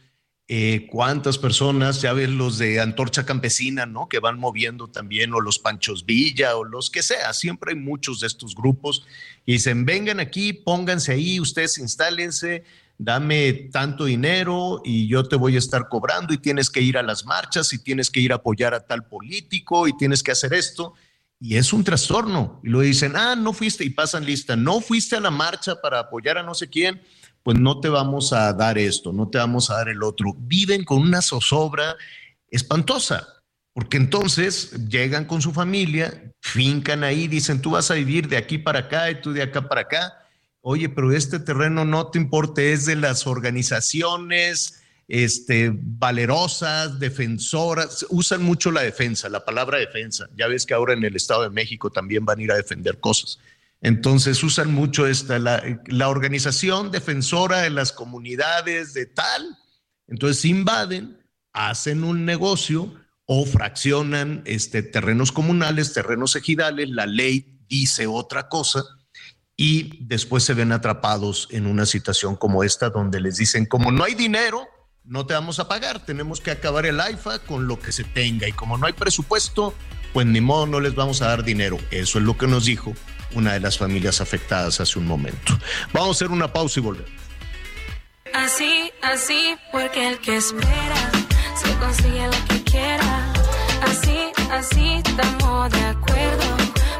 Eh, 0.46 0.88
¿Cuántas 0.92 1.38
personas? 1.38 2.02
Ya 2.02 2.12
ves 2.12 2.30
los 2.30 2.58
de 2.58 2.82
Antorcha 2.82 3.26
Campesina, 3.26 3.86
¿no? 3.86 4.10
Que 4.10 4.20
van 4.20 4.38
moviendo 4.38 4.90
también, 4.90 5.34
o 5.34 5.40
los 5.40 5.58
Panchos 5.58 6.06
Villa, 6.06 6.58
o 6.58 6.66
los 6.66 6.90
que 6.90 7.02
sea. 7.02 7.32
Siempre 7.32 7.72
hay 7.72 7.80
muchos 7.80 8.20
de 8.20 8.28
estos 8.28 8.56
grupos. 8.56 9.06
Y 9.46 9.54
dicen, 9.54 9.86
vengan 9.86 10.20
aquí, 10.20 10.52
pónganse 10.52 11.14
ahí, 11.14 11.40
ustedes 11.40 11.78
instálense, 11.78 12.66
dame 12.98 13.54
tanto 13.72 14.04
dinero 14.04 14.82
y 14.84 15.08
yo 15.08 15.24
te 15.24 15.38
voy 15.38 15.56
a 15.56 15.60
estar 15.60 15.88
cobrando 15.88 16.34
y 16.34 16.40
tienes 16.40 16.70
que 16.70 16.82
ir 16.82 16.98
a 16.98 17.04
las 17.04 17.24
marchas 17.24 17.72
y 17.72 17.80
tienes 17.80 18.10
que 18.10 18.20
ir 18.20 18.34
a 18.34 18.36
apoyar 18.36 18.74
a 18.74 18.86
tal 18.86 19.06
político 19.06 19.88
y 19.88 19.96
tienes 19.96 20.22
que 20.24 20.32
hacer 20.32 20.54
esto. 20.54 20.94
Y 21.40 21.58
es 21.58 21.74
un 21.74 21.84
trastorno. 21.84 22.60
Y 22.64 22.70
lo 22.70 22.82
dicen, 22.82 23.16
ah, 23.16 23.36
no 23.36 23.54
fuiste 23.54 23.84
y 23.84 23.90
pasan 23.90 24.26
lista, 24.26 24.56
no 24.56 24.82
fuiste 24.82 25.16
a 25.16 25.20
la 25.20 25.32
marcha 25.32 25.82
para 25.82 26.00
apoyar 26.00 26.38
a 26.38 26.44
no 26.44 26.54
sé 26.54 26.70
quién, 26.70 27.02
pues 27.44 27.60
no 27.60 27.80
te 27.80 27.90
vamos 27.90 28.34
a 28.34 28.52
dar 28.54 28.78
esto, 28.78 29.14
no 29.14 29.30
te 29.30 29.38
vamos 29.38 29.70
a 29.70 29.76
dar 29.76 29.90
el 29.90 30.02
otro. 30.02 30.34
Viven 30.38 30.84
con 30.84 31.02
una 31.02 31.22
zozobra 31.22 31.96
espantosa, 32.50 33.28
porque 33.74 33.98
entonces 33.98 34.72
llegan 34.90 35.26
con 35.26 35.42
su 35.42 35.52
familia, 35.52 36.34
fincan 36.42 37.04
ahí, 37.04 37.28
dicen, 37.28 37.62
tú 37.62 37.72
vas 37.72 37.92
a 37.92 37.96
vivir 37.96 38.28
de 38.28 38.38
aquí 38.38 38.58
para 38.58 38.80
acá 38.80 39.12
y 39.12 39.22
tú 39.22 39.34
de 39.34 39.44
acá 39.44 39.68
para 39.68 39.82
acá. 39.82 40.14
Oye, 40.62 40.90
pero 40.90 41.12
este 41.12 41.40
terreno 41.40 41.86
no 41.86 42.08
te 42.08 42.18
importa, 42.18 42.62
es 42.62 42.86
de 42.86 42.96
las 42.96 43.28
organizaciones 43.28 44.82
este, 45.08 45.72
valerosas, 45.74 47.00
defensoras, 47.00 48.06
usan 48.10 48.44
mucho 48.44 48.72
la 48.72 48.82
defensa, 48.82 49.30
la 49.30 49.46
palabra 49.46 49.78
defensa. 49.78 50.28
Ya 50.36 50.48
ves 50.48 50.66
que 50.66 50.74
ahora 50.74 50.94
en 50.94 51.04
el 51.04 51.16
Estado 51.16 51.44
de 51.44 51.50
México 51.50 51.92
también 51.92 52.26
van 52.26 52.40
a 52.40 52.44
ir 52.44 52.52
a 52.52 52.58
defender 52.58 53.00
cosas. 53.00 53.40
Entonces 53.82 54.42
usan 54.44 54.74
mucho 54.74 55.06
esta, 55.06 55.38
la, 55.38 56.10
organización 56.10 56.92
defensora 56.92 57.62
de 57.62 57.70
las 57.70 57.92
comunidades 57.92 58.94
de 58.94 59.06
tal. 59.06 59.58
Entonces 60.08 60.44
invaden, 60.46 61.20
hacen 61.54 62.04
un 62.04 62.26
negocio 62.26 62.94
o 63.26 63.46
fraccionan 63.46 64.42
este, 64.46 64.82
terrenos 64.82 65.32
comunales, 65.32 65.94
terrenos 65.94 66.36
ejidales, 66.36 66.90
la 66.90 67.06
ley 67.06 67.60
dice 67.68 68.08
otra 68.08 68.50
cosa 68.50 68.84
y 69.58 70.06
después 70.06 70.44
se 70.44 70.54
ven 70.54 70.72
atrapados 70.72 71.48
en 71.52 71.66
una 71.66 71.86
situación 71.86 72.36
como 72.36 72.64
esta 72.64 72.90
donde 72.90 73.20
les 73.22 73.38
dicen, 73.38 73.66
como 73.66 73.92
no 73.92 74.04
hay 74.04 74.14
dinero, 74.14 74.68
no 75.08 75.26
te 75.26 75.34
vamos 75.34 75.60
a 75.60 75.68
pagar, 75.68 76.06
tenemos 76.06 76.42
que 76.42 76.52
acabar 76.52 76.86
el 76.86 77.00
AIFA 77.00 77.40
con 77.40 77.68
lo 77.68 77.80
que 77.80 77.92
se 77.92 78.04
tenga 78.04 78.48
y 78.48 78.52
como 78.52 78.78
no 78.78 78.88
hay 78.88 78.94
presupuesto, 78.94 79.74
pues 80.14 80.26
ni 80.26 80.42
modo 80.42 80.66
no 80.66 80.80
les 80.80 80.96
vamos 80.96 81.22
a 81.22 81.28
dar 81.28 81.44
dinero. 81.44 81.78
Eso 81.92 82.20
es 82.20 82.26
lo 82.26 82.38
que 82.38 82.48
nos 82.48 82.66
dijo 82.66 82.94
una 83.34 83.54
de 83.54 83.60
las 83.60 83.78
familias 83.78 84.22
afectadas 84.22 84.80
hace 84.80 84.98
un 84.98 85.06
momento. 85.06 85.58
Vamos 85.94 86.10
a 86.10 86.12
hacer 86.12 86.32
una 86.32 86.52
pausa 86.52 86.80
y 86.80 86.84
volvemos. 86.84 87.12
Así, 88.34 88.92
así, 89.02 89.56
porque 89.72 90.10
el 90.10 90.20
que 90.20 90.38
espera 90.38 91.12
se 91.56 91.74
consigue 91.76 92.26
lo 92.26 92.46
que 92.48 92.64
quiera. 92.64 93.34
Así, 93.84 94.18
así, 94.52 95.02
estamos 95.06 95.72
de 95.72 95.82
acuerdo. 95.82 96.58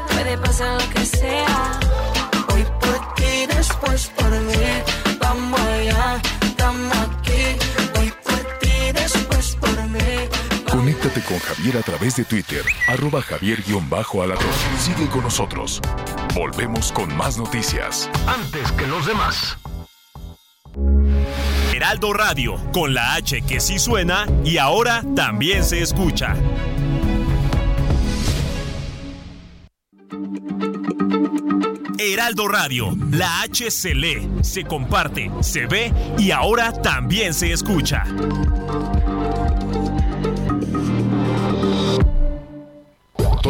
Puede 0.08 0.38
pasar 0.38 0.80
lo 0.80 0.90
que 0.90 1.04
sea. 1.04 1.55
Con 11.36 11.54
Javier 11.54 11.76
a 11.76 11.82
través 11.82 12.16
de 12.16 12.24
Twitter, 12.24 12.62
arroba 12.88 13.20
javier-alatón. 13.20 14.46
Sigue 14.78 15.06
con 15.08 15.22
nosotros. 15.22 15.80
Volvemos 16.34 16.92
con 16.92 17.14
más 17.16 17.36
noticias. 17.36 18.08
Antes 18.26 18.72
que 18.72 18.86
los 18.86 19.06
demás. 19.06 19.58
Heraldo 21.74 22.12
Radio, 22.14 22.56
con 22.72 22.94
la 22.94 23.14
H 23.14 23.42
que 23.42 23.60
sí 23.60 23.78
suena 23.78 24.26
y 24.44 24.58
ahora 24.58 25.02
también 25.14 25.64
se 25.64 25.82
escucha. 25.82 26.34
Heraldo 31.98 32.48
Radio, 32.48 32.96
la 33.10 33.42
H 33.42 33.70
se 33.70 33.94
lee, 33.94 34.28
se 34.42 34.64
comparte, 34.64 35.30
se 35.40 35.66
ve 35.66 35.92
y 36.18 36.30
ahora 36.30 36.72
también 36.72 37.34
se 37.34 37.52
escucha. 37.52 38.04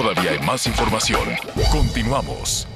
Todavía 0.06 0.30
hay 0.30 0.38
más 0.46 0.64
información. 0.68 1.28
Continuamos. 1.72 2.68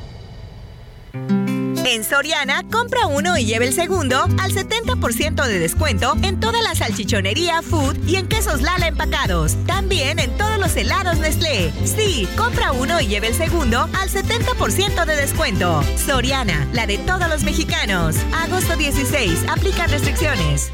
En 1.86 2.02
Soriana, 2.02 2.64
compra 2.72 3.06
uno 3.06 3.38
y 3.38 3.44
lleve 3.44 3.68
el 3.68 3.72
segundo 3.72 4.24
al 4.40 4.52
70% 4.52 5.46
de 5.46 5.58
descuento 5.60 6.16
en 6.24 6.40
toda 6.40 6.60
la 6.60 6.74
salchichonería, 6.74 7.62
food 7.62 7.96
y 8.04 8.16
en 8.16 8.26
quesos 8.26 8.62
Lala 8.62 8.88
empacados. 8.88 9.54
También 9.64 10.18
en 10.18 10.36
todos 10.36 10.58
los 10.58 10.74
helados 10.74 11.18
Nestlé. 11.18 11.72
Sí, 11.84 12.28
compra 12.36 12.72
uno 12.72 13.00
y 13.00 13.06
lleve 13.06 13.28
el 13.28 13.34
segundo 13.34 13.88
al 14.00 14.10
70% 14.10 15.04
de 15.04 15.14
descuento. 15.14 15.84
Soriana, 16.04 16.66
la 16.72 16.88
de 16.88 16.98
todos 16.98 17.28
los 17.28 17.44
mexicanos. 17.44 18.16
Agosto 18.42 18.74
16, 18.74 19.44
aplica 19.48 19.86
restricciones. 19.86 20.72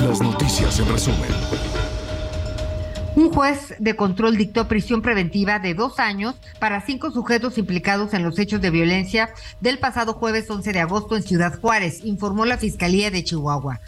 Las 0.00 0.20
noticias 0.20 0.80
en 0.80 0.88
resumen. 0.88 1.55
Un 3.16 3.30
juez 3.30 3.74
de 3.78 3.96
control 3.96 4.36
dictó 4.36 4.68
prisión 4.68 5.00
preventiva 5.00 5.58
de 5.58 5.72
dos 5.72 5.98
años 5.98 6.34
para 6.58 6.84
cinco 6.84 7.10
sujetos 7.10 7.56
implicados 7.56 8.12
en 8.12 8.22
los 8.22 8.38
hechos 8.38 8.60
de 8.60 8.68
violencia 8.68 9.30
del 9.58 9.78
pasado 9.78 10.12
jueves 10.12 10.50
11 10.50 10.74
de 10.74 10.80
agosto 10.80 11.16
en 11.16 11.22
Ciudad 11.22 11.58
Juárez, 11.58 12.04
informó 12.04 12.44
la 12.44 12.58
Fiscalía 12.58 13.10
de 13.10 13.24
Chihuahua. 13.24 13.80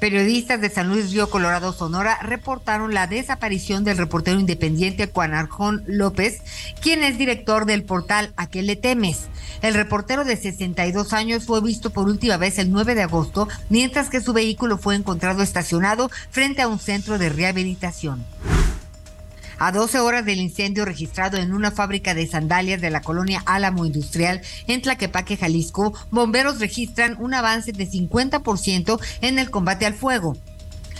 Periodistas 0.00 0.60
de 0.60 0.70
San 0.70 0.88
Luis 0.88 1.10
Río 1.10 1.28
Colorado, 1.28 1.72
Sonora, 1.72 2.18
reportaron 2.22 2.94
la 2.94 3.06
desaparición 3.06 3.84
del 3.84 3.98
reportero 3.98 4.38
independiente 4.38 5.10
Juan 5.12 5.34
Arjón 5.34 5.82
López, 5.86 6.42
quien 6.80 7.02
es 7.02 7.18
director 7.18 7.66
del 7.66 7.82
portal 7.82 8.32
¿A 8.36 8.48
qué 8.48 8.62
le 8.62 8.76
temes? 8.76 9.28
El 9.62 9.74
reportero 9.74 10.24
de 10.24 10.36
62 10.36 11.12
años 11.12 11.44
fue 11.44 11.60
visto 11.60 11.90
por 11.90 12.08
última 12.08 12.36
vez 12.36 12.58
el 12.58 12.70
9 12.70 12.94
de 12.94 13.02
agosto, 13.02 13.48
mientras 13.68 14.08
que 14.08 14.20
su 14.20 14.32
vehículo 14.32 14.78
fue 14.78 14.94
encontrado 14.94 15.42
estacionado 15.42 16.10
frente 16.30 16.62
a 16.62 16.68
un 16.68 16.78
centro 16.78 17.18
de 17.18 17.28
rehabilitación. 17.28 18.24
A 19.58 19.72
12 19.72 19.98
horas 19.98 20.24
del 20.24 20.38
incendio 20.38 20.84
registrado 20.84 21.36
en 21.36 21.52
una 21.52 21.72
fábrica 21.72 22.14
de 22.14 22.28
sandalias 22.28 22.80
de 22.80 22.90
la 22.90 23.00
colonia 23.00 23.42
Álamo 23.44 23.84
Industrial 23.84 24.40
en 24.68 24.82
Tlaquepaque, 24.82 25.36
Jalisco, 25.36 25.94
bomberos 26.10 26.60
registran 26.60 27.16
un 27.18 27.34
avance 27.34 27.72
de 27.72 27.88
50% 27.88 29.00
en 29.20 29.38
el 29.38 29.50
combate 29.50 29.84
al 29.84 29.94
fuego. 29.94 30.36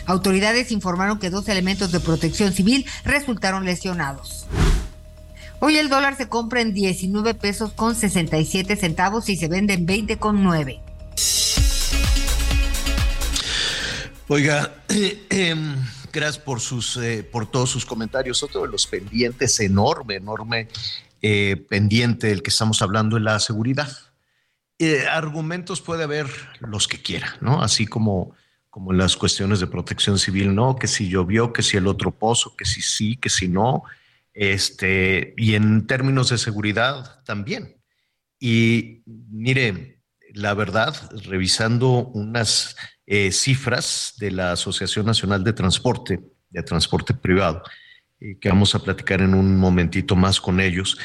Autoridades 0.06 0.72
informaron 0.72 1.18
que 1.18 1.30
dos 1.30 1.48
elementos 1.48 1.92
de 1.92 2.00
protección 2.00 2.52
civil 2.52 2.84
resultaron 3.04 3.64
lesionados. 3.64 4.46
Hoy 5.60 5.76
el 5.76 5.88
dólar 5.88 6.16
se 6.16 6.28
compra 6.28 6.60
en 6.60 6.72
19 6.72 7.34
pesos 7.34 7.72
con 7.72 7.94
67 7.94 8.74
centavos 8.76 9.28
y 9.28 9.36
se 9.36 9.48
vende 9.48 9.74
en 9.74 9.86
20 9.86 10.16
con 10.18 10.42
9. 10.42 10.80
Oiga, 14.28 14.72
em, 15.30 15.76
gracias 16.12 16.38
por 16.38 16.60
sus, 16.60 16.96
eh, 16.96 17.22
por 17.22 17.50
todos 17.50 17.70
sus 17.70 17.84
comentarios. 17.84 18.42
Otro 18.42 18.62
de 18.62 18.68
los 18.68 18.86
pendientes 18.86 19.60
enorme, 19.60 20.16
enorme 20.16 20.68
eh, 21.20 21.56
pendiente 21.68 22.28
del 22.28 22.42
que 22.42 22.50
estamos 22.50 22.80
hablando 22.82 23.16
es 23.16 23.22
la 23.22 23.38
seguridad. 23.40 23.90
Eh, 24.78 25.06
argumentos 25.10 25.80
puede 25.80 26.04
haber 26.04 26.28
los 26.60 26.86
que 26.86 27.02
quiera, 27.02 27.36
¿no? 27.40 27.62
Así 27.62 27.86
como, 27.86 28.32
como 28.70 28.92
las 28.92 29.16
cuestiones 29.16 29.58
de 29.58 29.66
protección 29.66 30.18
civil, 30.18 30.54
¿no? 30.54 30.76
Que 30.76 30.86
si 30.86 31.08
llovió, 31.08 31.52
que 31.52 31.62
si 31.62 31.76
el 31.76 31.88
otro 31.88 32.12
pozo, 32.12 32.54
que 32.56 32.64
si 32.64 32.82
sí, 32.82 33.16
que 33.16 33.30
si 33.30 33.48
no. 33.48 33.82
Este, 34.32 35.34
y 35.36 35.54
en 35.54 35.86
términos 35.88 36.28
de 36.28 36.38
seguridad 36.38 37.22
también. 37.24 37.76
Y 38.38 39.02
mire, 39.06 39.97
la 40.38 40.54
verdad, 40.54 40.94
revisando 41.24 42.06
unas 42.14 42.76
eh, 43.06 43.32
cifras 43.32 44.14
de 44.18 44.30
la 44.30 44.52
Asociación 44.52 45.04
Nacional 45.04 45.42
de 45.42 45.52
Transporte, 45.52 46.20
de 46.50 46.62
Transporte 46.62 47.12
Privado, 47.12 47.62
eh, 48.20 48.38
que 48.40 48.48
vamos 48.48 48.72
a 48.74 48.78
platicar 48.78 49.20
en 49.20 49.34
un 49.34 49.56
momentito 49.56 50.14
más 50.14 50.40
con 50.40 50.60
ellos, 50.60 50.96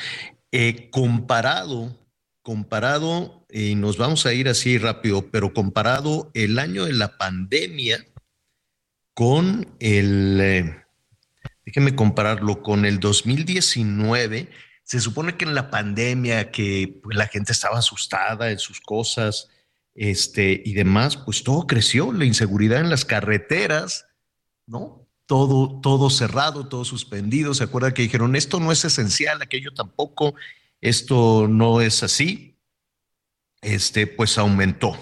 eh, 0.51 0.89
comparado, 0.91 1.99
comparado, 2.43 3.47
y 3.49 3.73
nos 3.73 3.97
vamos 3.97 4.27
a 4.27 4.33
ir 4.33 4.47
así 4.47 4.77
rápido, 4.77 5.31
pero 5.31 5.51
comparado 5.51 6.29
el 6.35 6.59
año 6.59 6.85
de 6.85 6.93
la 6.93 7.17
pandemia 7.17 8.05
con 9.15 9.75
el, 9.79 10.75
déjeme 11.65 11.95
compararlo, 11.95 12.61
con 12.61 12.85
el 12.85 12.99
2019, 12.99 14.47
se 14.93 14.99
supone 14.99 15.37
que 15.37 15.45
en 15.45 15.55
la 15.55 15.71
pandemia 15.71 16.51
que 16.51 16.99
pues, 17.01 17.17
la 17.17 17.25
gente 17.25 17.51
estaba 17.51 17.79
asustada 17.79 18.51
en 18.51 18.59
sus 18.59 18.79
cosas, 18.79 19.49
este, 19.95 20.61
y 20.63 20.73
demás, 20.73 21.17
pues 21.17 21.43
todo 21.43 21.65
creció, 21.65 22.13
la 22.13 22.25
inseguridad 22.25 22.79
en 22.79 22.91
las 22.91 23.03
carreteras, 23.03 24.05
¿no? 24.67 25.09
Todo, 25.25 25.81
todo 25.81 26.11
cerrado, 26.11 26.67
todo 26.67 26.85
suspendido. 26.85 27.55
¿Se 27.55 27.63
acuerda 27.63 27.95
que 27.95 28.03
dijeron, 28.03 28.35
esto 28.35 28.59
no 28.59 28.71
es 28.71 28.85
esencial, 28.85 29.41
aquello 29.41 29.73
tampoco, 29.73 30.35
esto 30.79 31.47
no 31.47 31.81
es 31.81 32.03
así? 32.03 32.59
Este, 33.63 34.05
pues 34.05 34.37
aumentó 34.37 34.95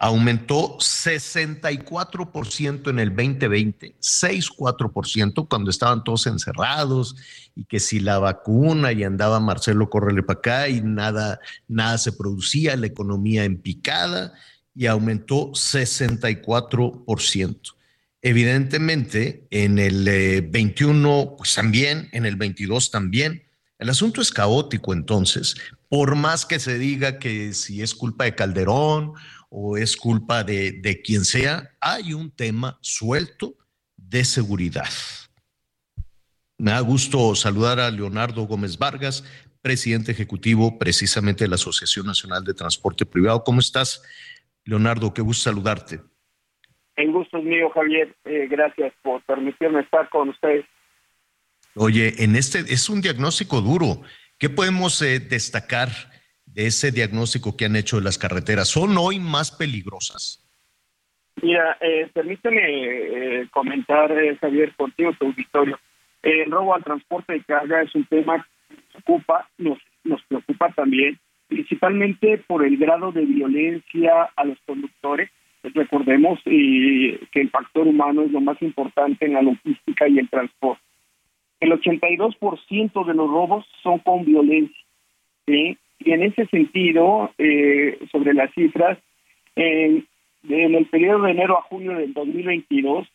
aumentó 0.00 0.78
64% 0.78 2.88
en 2.88 2.98
el 2.98 3.10
2020, 3.10 3.96
6,4% 4.00 5.46
cuando 5.46 5.70
estaban 5.70 6.02
todos 6.02 6.26
encerrados 6.26 7.14
y 7.54 7.66
que 7.66 7.78
si 7.80 8.00
la 8.00 8.18
vacuna 8.18 8.92
y 8.92 9.04
andaba 9.04 9.40
Marcelo 9.40 9.90
Correle 9.90 10.22
para 10.22 10.38
acá 10.38 10.70
y 10.70 10.80
nada, 10.80 11.38
nada 11.68 11.98
se 11.98 12.12
producía, 12.12 12.76
la 12.76 12.86
economía 12.86 13.44
en 13.44 13.60
picada 13.60 14.32
y 14.74 14.86
aumentó 14.86 15.50
64%. 15.50 17.74
Evidentemente, 18.22 19.46
en 19.50 19.78
el 19.78 20.48
21, 20.50 21.34
pues 21.36 21.54
también, 21.54 22.08
en 22.12 22.24
el 22.24 22.36
22 22.36 22.90
también, 22.90 23.42
El 23.78 23.88
asunto 23.88 24.20
es 24.20 24.30
caótico 24.30 24.92
entonces, 24.92 25.56
por 25.88 26.14
más 26.14 26.44
que 26.44 26.58
se 26.58 26.78
diga 26.78 27.18
que 27.18 27.54
si 27.54 27.80
es 27.80 27.94
culpa 27.94 28.24
de 28.24 28.34
Calderón 28.34 29.14
o 29.50 29.76
es 29.76 29.96
culpa 29.96 30.42
de, 30.44 30.72
de 30.72 31.02
quien 31.02 31.24
sea, 31.24 31.70
hay 31.80 32.14
un 32.14 32.30
tema 32.30 32.78
suelto 32.80 33.56
de 33.96 34.24
seguridad. 34.24 34.88
Me 36.56 36.70
da 36.70 36.80
gusto 36.80 37.34
saludar 37.34 37.80
a 37.80 37.90
Leonardo 37.90 38.42
Gómez 38.46 38.78
Vargas, 38.78 39.24
presidente 39.60 40.12
ejecutivo 40.12 40.78
precisamente 40.78 41.44
de 41.44 41.48
la 41.48 41.56
Asociación 41.56 42.06
Nacional 42.06 42.44
de 42.44 42.54
Transporte 42.54 43.04
Privado. 43.04 43.42
¿Cómo 43.44 43.60
estás, 43.60 44.02
Leonardo? 44.64 45.12
Qué 45.12 45.22
gusto 45.22 45.50
saludarte. 45.50 46.00
El 46.96 47.12
gusto 47.12 47.38
es 47.38 47.44
mío, 47.44 47.70
Javier. 47.70 48.14
Eh, 48.24 48.46
gracias 48.48 48.92
por 49.02 49.24
permitirme 49.24 49.80
estar 49.80 50.08
con 50.10 50.28
ustedes. 50.28 50.66
Oye, 51.74 52.22
en 52.22 52.36
este 52.36 52.58
es 52.58 52.88
un 52.88 53.00
diagnóstico 53.00 53.60
duro. 53.60 54.02
¿Qué 54.38 54.50
podemos 54.50 55.00
eh, 55.02 55.18
destacar 55.18 55.88
de 55.88 56.19
ese 56.54 56.92
diagnóstico 56.92 57.56
que 57.56 57.66
han 57.66 57.76
hecho 57.76 57.96
de 57.96 58.04
las 58.04 58.18
carreteras? 58.18 58.68
¿Son 58.68 58.96
hoy 58.98 59.18
más 59.18 59.50
peligrosas? 59.50 60.44
Mira, 61.42 61.76
eh, 61.80 62.08
permíteme 62.12 62.60
eh, 62.64 63.48
comentar, 63.50 64.12
eh, 64.12 64.36
Javier, 64.36 64.74
contigo, 64.76 65.12
tu 65.18 65.26
auditorio. 65.26 65.78
El 66.22 66.50
robo 66.50 66.74
al 66.74 66.84
transporte 66.84 67.32
de 67.32 67.44
carga 67.44 67.82
es 67.82 67.94
un 67.94 68.04
tema 68.04 68.46
que 68.68 68.74
nos 68.74 69.02
ocupa, 69.02 69.48
nos, 69.56 69.78
nos 70.04 70.22
preocupa 70.24 70.70
también, 70.72 71.18
principalmente 71.48 72.38
por 72.46 72.64
el 72.64 72.76
grado 72.76 73.10
de 73.12 73.24
violencia 73.24 74.30
a 74.36 74.44
los 74.44 74.58
conductores. 74.66 75.30
Recordemos 75.62 76.38
eh, 76.46 77.20
que 77.32 77.40
el 77.40 77.50
factor 77.50 77.86
humano 77.86 78.22
es 78.22 78.30
lo 78.30 78.40
más 78.40 78.60
importante 78.62 79.26
en 79.26 79.34
la 79.34 79.42
logística 79.42 80.08
y 80.08 80.18
el 80.18 80.28
transporte. 80.28 80.82
El 81.60 81.72
82% 81.72 83.06
de 83.06 83.14
los 83.14 83.30
robos 83.30 83.66
son 83.82 83.98
con 83.98 84.24
violencia. 84.24 84.84
¿sí? 85.46 85.76
Y 86.00 86.12
en 86.12 86.22
ese 86.22 86.46
sentido, 86.46 87.30
eh, 87.38 87.98
sobre 88.10 88.34
las 88.34 88.52
cifras, 88.54 88.98
en, 89.54 90.06
el 90.48 90.86
periodo 90.86 91.24
de 91.24 91.32
enero 91.32 91.58
a 91.58 91.62
junio 91.62 91.92
del 91.92 92.14
2022, 92.14 93.06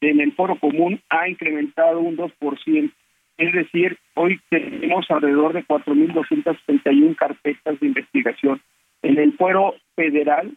en 0.00 0.20
el 0.20 0.32
foro 0.32 0.56
común 0.56 1.00
ha 1.10 1.28
incrementado 1.28 2.00
un 2.00 2.16
2%. 2.16 2.92
Es 3.36 3.52
decir, 3.52 3.98
hoy 4.14 4.40
tenemos 4.48 5.10
alrededor 5.10 5.52
de 5.52 5.64
4.231 5.64 7.16
carpetas 7.16 7.80
de 7.80 7.86
investigación. 7.86 8.60
En 9.02 9.18
el 9.18 9.34
fuero 9.34 9.74
federal 9.94 10.56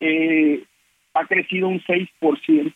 eh, 0.00 0.62
ha 1.14 1.26
crecido 1.26 1.68
un 1.68 1.80
6%. 1.80 2.74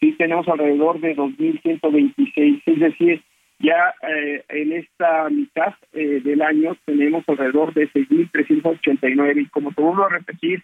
Sí, 0.00 0.12
tenemos 0.12 0.46
alrededor 0.48 1.00
de 1.00 1.16
2.126. 1.16 2.62
Es 2.66 2.78
decir, 2.78 3.22
ya 3.60 3.94
eh, 4.08 4.44
en 4.48 4.72
esta 4.72 5.28
mitad 5.30 5.74
eh, 5.92 6.20
del 6.22 6.42
año 6.42 6.76
tenemos 6.84 7.24
alrededor 7.28 7.74
de 7.74 7.88
6.389. 7.90 9.42
Y 9.42 9.46
como 9.46 9.72
te 9.72 9.82
vuelvo 9.82 10.04
a 10.04 10.08
repetir, 10.10 10.62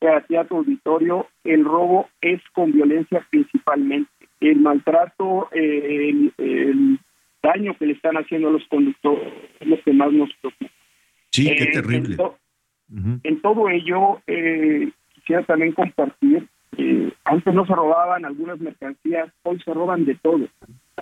a 0.00 0.20
ti 0.22 0.36
a 0.36 0.44
tu 0.44 0.56
auditorio, 0.58 1.26
el 1.44 1.64
robo 1.64 2.08
es 2.20 2.40
con 2.52 2.72
violencia 2.72 3.24
principalmente. 3.30 4.10
El 4.40 4.60
maltrato, 4.60 5.48
eh, 5.52 6.10
el, 6.10 6.32
el 6.38 6.98
daño 7.42 7.74
que 7.78 7.86
le 7.86 7.92
están 7.94 8.16
haciendo 8.16 8.48
a 8.48 8.52
los 8.52 8.66
conductores 8.68 9.32
es 9.60 9.66
lo 9.68 9.80
que 9.82 9.92
más 9.92 10.12
nos 10.12 10.30
preocupa. 10.40 10.70
Sí, 11.30 11.44
qué 11.56 11.64
Eh, 11.64 11.70
terrible. 11.72 12.10
En, 12.10 12.16
to- 12.16 12.38
en 13.24 13.40
todo 13.40 13.68
ello, 13.68 14.20
eh, 14.26 14.90
quisiera 15.14 15.42
también 15.44 15.72
compartir, 15.72 16.46
eh, 16.76 17.10
antes 17.24 17.52
no 17.54 17.66
se 17.66 17.74
robaban 17.74 18.24
algunas 18.24 18.60
mercancías, 18.60 19.28
hoy 19.42 19.58
se 19.64 19.72
roban 19.74 20.04
de 20.04 20.14
todo. 20.16 20.46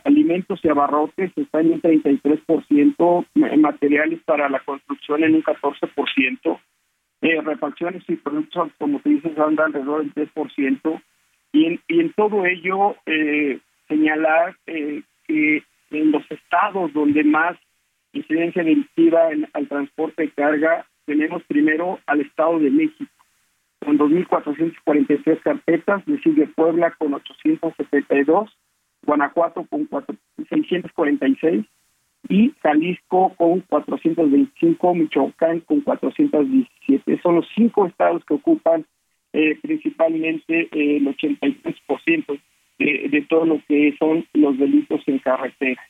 Alimentos 0.02 0.60
y 0.64 0.68
abarrotes 0.68 1.30
están 1.36 1.66
en 1.66 1.72
un 1.74 1.82
33%, 1.82 3.26
ma- 3.34 3.56
materiales 3.56 4.20
para 4.24 4.48
la 4.48 4.58
construcción 4.60 5.22
en 5.22 5.36
un 5.36 5.42
14%, 5.42 6.60
eh, 7.22 7.40
refacciones 7.40 8.02
y 8.08 8.16
productos, 8.16 8.70
dices, 9.04 9.38
andan 9.38 9.66
alrededor 9.66 10.02
del 10.02 10.12
3%. 10.34 11.02
Y 11.52 11.66
en, 11.66 11.80
y 11.86 12.00
en 12.00 12.12
todo 12.14 12.44
ello, 12.44 12.96
eh, 13.06 13.60
señalar 13.88 14.56
eh, 14.66 15.02
que 15.26 15.62
en 15.90 16.10
los 16.10 16.28
estados 16.30 16.92
donde 16.92 17.22
más 17.22 17.56
incidencia 18.12 18.62
delictiva 18.64 19.30
en- 19.30 19.48
al 19.52 19.68
transporte 19.68 20.22
de 20.24 20.30
carga, 20.30 20.86
tenemos 21.06 21.42
primero 21.44 22.00
al 22.06 22.20
Estado 22.22 22.58
de 22.58 22.70
México, 22.70 23.10
con 23.84 23.98
2.443 23.98 25.40
carpetas, 25.42 26.02
le 26.08 26.18
sigue 26.20 26.46
Puebla 26.48 26.92
con 26.98 27.14
872, 27.14 28.50
Guanajuato 29.04 29.64
con 29.68 29.84
cuatro- 29.86 30.16
646 30.48 31.64
y 32.28 32.52
Jalisco 32.62 33.34
con 33.36 33.60
425, 33.60 34.94
Michoacán 34.94 35.60
con 35.60 35.80
417. 35.82 37.20
Son 37.22 37.36
los 37.36 37.46
cinco 37.54 37.86
estados 37.86 38.22
que 38.26 38.34
ocupan 38.34 38.84
eh, 39.32 39.58
principalmente 39.62 40.68
eh, 40.72 40.96
el 40.98 41.06
83% 41.06 42.40
de, 42.78 43.08
de 43.10 43.22
todo 43.28 43.44
lo 43.46 43.62
que 43.68 43.94
son 43.98 44.26
los 44.32 44.58
delitos 44.58 45.00
en 45.06 45.18
carretera. 45.18 45.82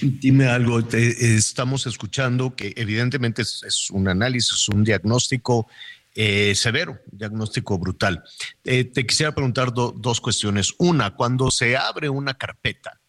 Dime 0.00 0.46
algo, 0.46 0.82
te- 0.82 1.34
estamos 1.36 1.86
escuchando 1.86 2.54
que 2.56 2.72
evidentemente 2.76 3.42
es, 3.42 3.62
es 3.66 3.90
un 3.90 4.08
análisis, 4.08 4.68
un 4.68 4.84
diagnóstico 4.84 5.68
eh, 6.14 6.54
severo, 6.54 6.98
diagnóstico 7.10 7.78
brutal. 7.78 8.22
Eh, 8.64 8.84
te 8.84 9.06
quisiera 9.06 9.34
preguntar 9.34 9.72
do- 9.72 9.94
dos 9.96 10.20
cuestiones. 10.20 10.74
Una, 10.78 11.14
cuando 11.14 11.50
se 11.50 11.76
abre 11.76 12.08
una 12.08 12.34
carpeta, 12.34 13.00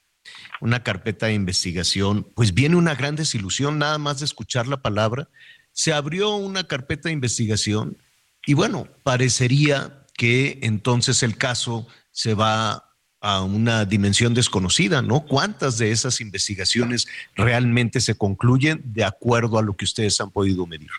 una 0.61 0.83
carpeta 0.83 1.25
de 1.27 1.33
investigación, 1.33 2.27
pues 2.35 2.53
viene 2.53 2.75
una 2.75 2.95
gran 2.95 3.15
desilusión 3.15 3.77
nada 3.79 3.97
más 3.97 4.19
de 4.19 4.25
escuchar 4.25 4.67
la 4.67 4.81
palabra. 4.81 5.27
Se 5.71 5.91
abrió 5.91 6.35
una 6.35 6.65
carpeta 6.65 7.09
de 7.09 7.13
investigación 7.13 7.97
y 8.45 8.53
bueno, 8.53 8.87
parecería 9.03 10.05
que 10.15 10.59
entonces 10.61 11.23
el 11.23 11.37
caso 11.37 11.87
se 12.11 12.33
va 12.35 12.89
a 13.19 13.41
una 13.41 13.85
dimensión 13.85 14.33
desconocida, 14.33 15.01
¿no? 15.01 15.21
¿Cuántas 15.25 15.77
de 15.77 15.91
esas 15.91 16.19
investigaciones 16.21 17.07
realmente 17.35 18.01
se 18.01 18.15
concluyen 18.15 18.81
de 18.85 19.05
acuerdo 19.05 19.57
a 19.57 19.61
lo 19.61 19.75
que 19.77 19.85
ustedes 19.85 20.19
han 20.21 20.29
podido 20.29 20.67
medir? 20.67 20.89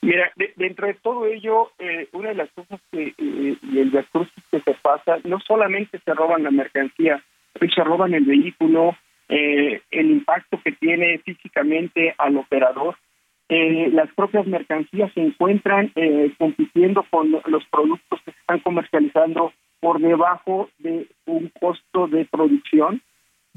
Mira, 0.00 0.30
de- 0.36 0.52
dentro 0.56 0.86
de 0.86 0.94
todo 0.94 1.26
ello, 1.26 1.72
eh, 1.78 2.08
una 2.12 2.28
de 2.30 2.34
las 2.36 2.50
cosas 2.52 2.80
que 2.92 3.14
eh, 3.18 3.56
y 3.62 3.78
el 3.78 3.90
que 4.50 4.60
se 4.60 4.74
pasa, 4.80 5.18
no 5.24 5.40
solamente 5.40 5.98
se 6.04 6.14
roban 6.14 6.44
la 6.44 6.50
mercancía, 6.50 7.22
se 7.58 7.84
roban 7.84 8.14
el 8.14 8.24
vehículo, 8.24 8.96
eh, 9.28 9.80
el 9.90 10.10
impacto 10.10 10.60
que 10.62 10.72
tiene 10.72 11.18
físicamente 11.18 12.14
al 12.18 12.36
operador. 12.36 12.96
Eh, 13.48 13.88
las 13.92 14.12
propias 14.14 14.46
mercancías 14.46 15.12
se 15.14 15.20
encuentran 15.20 15.90
eh, 15.96 16.32
compitiendo 16.38 17.04
con 17.10 17.30
los 17.30 17.64
productos 17.66 18.20
que 18.22 18.32
se 18.32 18.38
están 18.38 18.60
comercializando 18.60 19.52
por 19.80 20.00
debajo 20.00 20.68
de 20.78 21.08
un 21.26 21.50
costo 21.60 22.06
de 22.08 22.24
producción. 22.26 23.02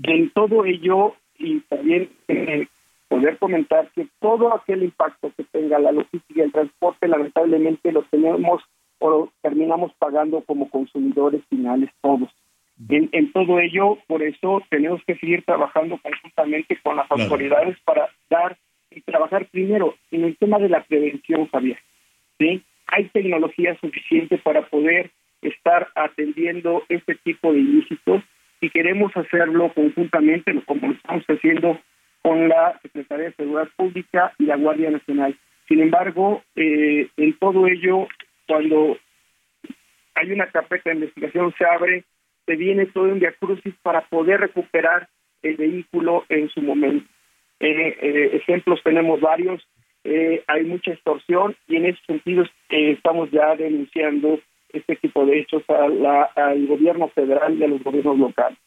En 0.04 0.30
todo 0.32 0.66
ello, 0.66 1.16
y 1.38 1.60
también 1.62 2.10
eh, 2.28 2.68
poder 3.12 3.38
comentar 3.40 3.90
que 3.94 4.08
todo 4.22 4.54
aquel 4.56 4.84
impacto 4.84 5.34
que 5.36 5.44
tenga 5.44 5.78
la 5.80 5.92
logística 5.92 6.40
y 6.40 6.44
el 6.44 6.54
transporte, 6.54 7.10
lamentablemente 7.10 7.92
lo 7.92 8.04
tenemos 8.04 8.64
o 9.00 9.10
lo 9.10 9.34
terminamos 9.42 9.92
pagando 10.00 10.40
como 10.46 10.70
consumidores 10.70 11.42
finales 11.50 11.90
todos. 12.02 12.30
En, 12.88 13.10
en 13.12 13.34
todo 13.34 13.60
ello, 13.60 13.98
por 14.08 14.24
eso 14.24 14.62
tenemos 14.70 15.02
que 15.06 15.16
seguir 15.18 15.44
trabajando 15.44 16.00
conjuntamente 16.02 16.80
con 16.82 16.96
las 16.96 17.08
Claro. 17.08 17.24
autoridades 17.24 17.78
para 17.84 18.08
dar 18.30 18.58
y 18.90 19.02
trabajar 19.02 19.46
primero 19.52 19.94
en 20.12 20.24
el 20.24 20.38
tema 20.38 20.58
de 20.60 20.70
la 20.70 20.82
prevención, 20.82 21.50
Javier. 21.50 21.80
¿sí? 22.40 22.64
Hay 22.88 23.10
tecnología 23.10 23.78
suficiente 23.82 24.38
para 24.38 24.62
poder 24.70 25.12
estar 25.42 25.90
atendiendo 25.96 26.84
este 26.88 27.16
tipo 27.16 27.52
de 27.52 27.60
ilícitos 27.60 28.24
y 28.62 28.70
queremos 28.70 29.12
hacerlo 29.18 29.74
conjuntamente, 29.74 30.54
como 30.66 30.88
lo 30.88 30.94
estamos 30.94 31.26
haciendo 31.26 31.78
con 32.22 32.50
la 32.50 32.80
Secretaría 32.82 33.26
de 33.26 33.34
Seguridad 33.36 33.70
Pública 33.76 34.34
y 34.38 34.46
la 34.46 34.56
Guardia 34.58 34.92
Nacional. 34.92 35.36
Sin 35.68 35.82
embargo, 35.82 36.44
eh, 36.56 37.08
en 37.18 37.34
todo 37.40 37.68
ello, 37.68 38.08
cuando 38.48 38.98
hay 40.16 40.32
una 40.32 40.48
carpeta 40.48 40.90
de 40.90 40.98
investigación, 40.98 41.54
se 41.58 41.66
abre, 41.66 42.04
se 42.46 42.56
viene 42.56 42.86
todo 42.88 43.06
un 43.06 43.20
diacrucis 43.20 43.74
para 43.82 44.02
poder 44.02 44.42
recuperar 44.42 45.08
el 45.42 45.56
vehículo 45.56 46.26
en 46.30 46.50
su 46.50 46.62
momento. 46.62 47.06
Eh, 47.60 47.98
eh, 48.02 48.30
ejemplos 48.34 48.82
tenemos 48.84 49.22
varios, 49.22 49.66
eh, 50.04 50.44
hay 50.48 50.64
mucha 50.64 50.92
extorsión 50.92 51.56
y 51.68 51.78
en 51.78 51.86
ese 51.86 52.00
sentido 52.06 52.44
estamos 52.70 53.30
ya 53.32 53.56
denunciando 53.56 54.40
este 54.74 54.96
tipo 54.96 55.26
de 55.26 55.40
hechos 55.40 55.64
a 55.70 55.88
la- 55.88 56.30
al 56.36 56.66
gobierno 56.66 57.08
federal 57.10 57.56
y 57.58 57.64
a 57.64 57.68
los 57.68 57.84
gobiernos 57.84 58.18
locales. 58.18 58.58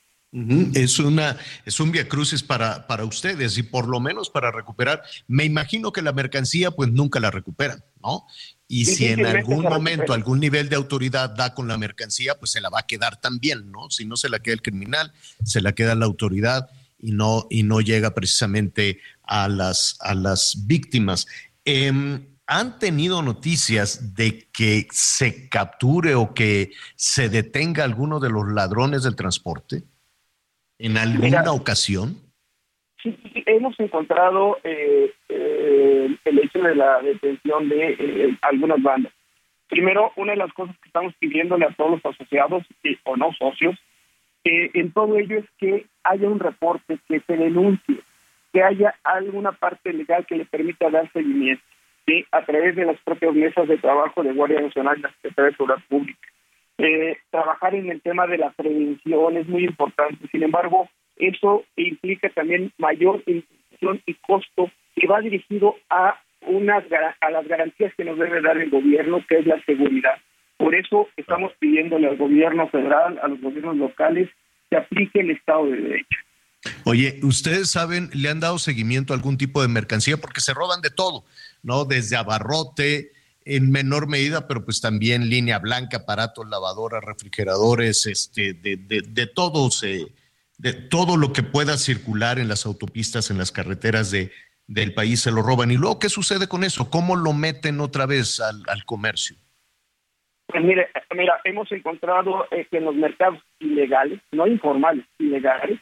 Es 0.75 0.99
una 0.99 1.37
es 1.65 1.79
un 1.79 1.93
viacrucis 1.93 2.43
para 2.43 2.89
para 2.89 3.05
ustedes 3.05 3.57
y 3.57 3.63
por 3.63 3.87
lo 3.87 4.01
menos 4.01 4.31
para 4.31 4.51
recuperar. 4.51 5.03
Me 5.29 5.45
imagino 5.45 5.93
que 5.93 6.03
la 6.03 6.13
mercancía 6.13 6.73
pues 6.73 6.91
nunca 6.91 7.21
la 7.21 7.31
recuperan, 7.31 7.85
¿no? 8.03 8.27
Y 8.67 8.87
si 8.87 9.07
en 9.07 9.25
algún 9.25 9.63
momento 9.63 10.13
algún 10.13 10.41
nivel 10.41 10.69
de 10.69 10.75
autoridad 10.75 11.31
da 11.31 11.55
con 11.55 11.69
la 11.69 11.79
mercancía, 11.79 12.35
pues 12.35 12.51
se 12.51 12.61
la 12.61 12.69
va 12.69 12.81
a 12.81 12.87
quedar 12.87 13.21
también, 13.21 13.71
¿no? 13.71 13.91
Si 13.91 14.07
no 14.07 14.17
se 14.17 14.29
la 14.29 14.41
queda 14.41 14.55
el 14.55 14.63
criminal, 14.63 15.13
se 15.45 15.61
la 15.61 15.73
queda 15.73 15.95
la 15.95 16.07
autoridad 16.07 16.69
y 16.99 17.13
no, 17.13 17.47
y 17.49 17.63
no 17.63 17.81
llega 17.81 18.13
precisamente 18.13 18.99
a 19.23 19.47
las, 19.47 19.97
a 20.01 20.15
las 20.15 20.67
víctimas. 20.67 21.29
Em, 21.65 22.27
¿Han 22.49 22.79
tenido 22.81 23.23
noticias 23.23 24.15
de 24.15 24.49
que 24.53 24.89
se 24.91 25.49
capture 25.49 26.17
o 26.17 26.35
que 26.35 26.73
se 26.97 27.29
detenga 27.29 27.85
alguno 27.85 28.19
de 28.19 28.31
los 28.31 28.53
ladrones 28.53 29.05
del 29.05 29.17
transporte 29.17 29.85
en 30.79 30.97
alguna 30.99 31.53
ocasión? 31.53 32.17
Sí, 33.03 33.17
hemos 33.47 33.79
encontrado 33.79 34.59
eh, 34.65 35.13
eh, 35.29 36.17
el 36.25 36.39
hecho 36.39 36.61
de 36.61 36.75
la 36.75 37.01
detención 37.01 37.69
de 37.69 37.97
eh, 37.99 38.39
algunas 38.43 38.83
bandas. 38.83 39.13
Primero, 39.69 40.13
una 40.17 40.33
de 40.33 40.39
las 40.39 40.53
cosas 40.53 40.77
que 40.79 40.89
estamos 40.89 41.15
pidiéndole 41.19 41.67
a 41.67 41.75
todos 41.75 42.03
los 42.03 42.15
asociados 42.15 42.65
o 43.05 43.17
no 43.17 43.33
socios, 43.33 43.79
en 44.45 44.93
todo 44.93 45.17
ello 45.19 45.39
es 45.39 45.47
que 45.59 45.87
haya 46.03 46.29
un 46.29 46.39
reporte, 46.39 46.99
que 47.09 47.21
se 47.21 47.37
denuncie, 47.37 48.01
que 48.53 48.63
haya 48.63 48.95
alguna 49.03 49.53
parte 49.53 49.93
legal 49.93 50.27
que 50.27 50.37
le 50.37 50.45
permita 50.45 50.91
dar 50.91 51.11
seguimiento, 51.13 51.65
que 52.07 52.27
a 52.31 52.45
través 52.45 52.77
de 52.77 52.85
las 52.85 53.01
propias 53.01 53.35
mesas 53.35 53.67
de 53.67 53.79
trabajo 53.79 54.23
de 54.23 54.35
Guardia 54.35 54.61
Nacional 54.61 54.99
y 54.99 55.03
la 55.03 55.13
Secretaría 55.13 55.51
de 55.51 55.57
Seguridad 55.57 55.83
Pública. 55.89 56.29
Trabajar 57.31 57.75
en 57.75 57.91
el 57.91 58.01
tema 58.03 58.27
de 58.27 58.39
la 58.39 58.51
prevención 58.51 59.37
es 59.37 59.49
muy 59.49 59.65
importante. 59.65 60.27
Sin 60.31 60.43
embargo, 60.43 60.89
eso 61.17 61.65
implica 61.77 62.29
también 62.31 62.73
mayor 62.79 63.23
inversión 63.27 64.03
y 64.07 64.15
costo 64.15 64.71
que 64.97 65.07
va 65.07 65.21
dirigido 65.21 65.77
a 65.91 66.21
unas 66.47 66.85
a 67.21 67.31
las 67.31 67.49
garantías 67.49 67.93
que 67.97 68.05
nos 68.05 68.19
debe 68.19 68.43
dar 68.43 68.59
el 68.59 68.71
gobierno, 68.71 69.25
que 69.29 69.39
es 69.39 69.47
la 69.47 69.63
seguridad. 69.65 70.15
Por 70.57 70.75
eso 70.75 71.09
estamos 71.17 71.53
pidiéndole 71.59 72.09
al 72.09 72.17
gobierno 72.17 72.69
federal, 72.69 73.19
a 73.23 73.29
los 73.29 73.41
gobiernos 73.41 73.77
locales, 73.77 74.29
que 74.71 74.77
aplique 74.77 75.21
el 75.21 75.31
Estado 75.31 75.67
de 75.67 75.77
Derecho. 75.77 76.19
Oye, 76.85 77.19
¿ustedes 77.23 77.71
saben, 77.71 78.09
le 78.15 78.29
han 78.31 78.41
dado 78.41 78.59
seguimiento 78.59 79.13
a 79.13 79.17
algún 79.17 79.37
tipo 79.37 79.63
de 79.63 79.69
mercancía? 79.69 80.17
Porque 80.17 80.41
se 80.41 80.55
roban 80.55 80.81
de 80.81 80.91
todo, 80.91 81.25
¿no? 81.63 81.85
Desde 81.85 82.17
abarrote, 82.17 83.11
en 83.45 83.71
menor 83.71 84.09
medida, 84.09 84.47
pero 84.47 84.65
pues 84.65 84.81
también 84.81 85.29
línea 85.29 85.59
blanca, 85.59 85.99
aparatos, 85.99 86.49
lavadoras, 86.49 87.05
refrigeradores, 87.05 88.07
este, 88.07 88.55
de, 88.55 88.77
de, 88.77 89.03
de 89.03 89.27
todo 89.27 89.71
se 89.71 90.07
de 90.59 90.73
todo 90.73 91.17
lo 91.17 91.33
que 91.33 91.43
pueda 91.43 91.77
circular 91.77 92.39
en 92.39 92.49
las 92.49 92.65
autopistas, 92.65 93.31
en 93.31 93.39
las 93.39 93.51
carreteras 93.51 94.11
de, 94.11 94.31
del 94.67 94.95
país, 94.95 95.21
se 95.21 95.31
lo 95.31 95.43
roban. 95.43 95.71
¿Y 95.71 95.77
luego 95.77 95.99
qué 95.99 96.09
sucede 96.09 96.49
con 96.49 96.65
eso? 96.65 96.91
¿Cómo 96.91 97.17
lo 97.17 97.33
meten 97.33 97.81
otra 97.81 98.07
vez 98.07 98.41
al, 98.41 98.85
comercio? 98.85 99.37
Pues 100.47 100.63
mire, 100.63 100.89
mira, 101.15 101.41
hemos 101.45 101.71
encontrado 101.73 102.47
eh, 102.51 102.67
que 102.71 102.79
en 102.79 102.85
los 102.85 102.95
mercados 102.95 103.41
ilegales, 103.59 104.21
no 104.33 104.47
informales, 104.47 105.05
ilegales, 105.19 105.81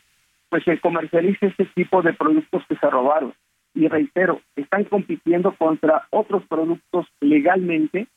pues 0.49 0.65
se 0.65 0.79
comercializa 0.81 1.47
este 1.47 1.67
tipo 1.75 2.03
de 2.03 2.13
productos 2.15 2.63
que 2.69 2.77
se 2.77 2.91
robaron. 2.91 3.35
Y 3.75 3.89
reitero, 3.89 4.41
están 4.57 4.85
compitiendo 4.85 5.57
contra 5.57 6.07
otros 6.11 6.43
productos 6.49 7.07
legalmente 7.21 8.09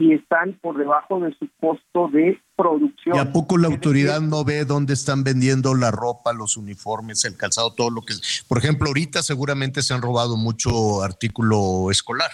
y 0.00 0.14
están 0.14 0.58
por 0.62 0.78
debajo 0.78 1.20
de 1.20 1.34
su 1.38 1.46
costo 1.60 2.08
de 2.08 2.40
producción. 2.56 3.16
¿Y 3.16 3.18
a 3.18 3.32
poco 3.32 3.58
la 3.58 3.68
autoridad 3.68 4.20
no 4.20 4.44
ve 4.44 4.64
dónde 4.64 4.94
están 4.94 5.24
vendiendo 5.24 5.74
la 5.74 5.90
ropa, 5.90 6.32
los 6.32 6.56
uniformes, 6.56 7.24
el 7.26 7.36
calzado, 7.36 7.74
todo 7.74 7.90
lo 7.90 8.02
que? 8.02 8.14
Por 8.48 8.58
ejemplo, 8.58 8.88
ahorita 8.88 9.22
seguramente 9.22 9.82
se 9.82 9.92
han 9.92 10.00
robado 10.00 10.38
mucho 10.38 11.02
artículo 11.02 11.90
escolar. 11.90 12.30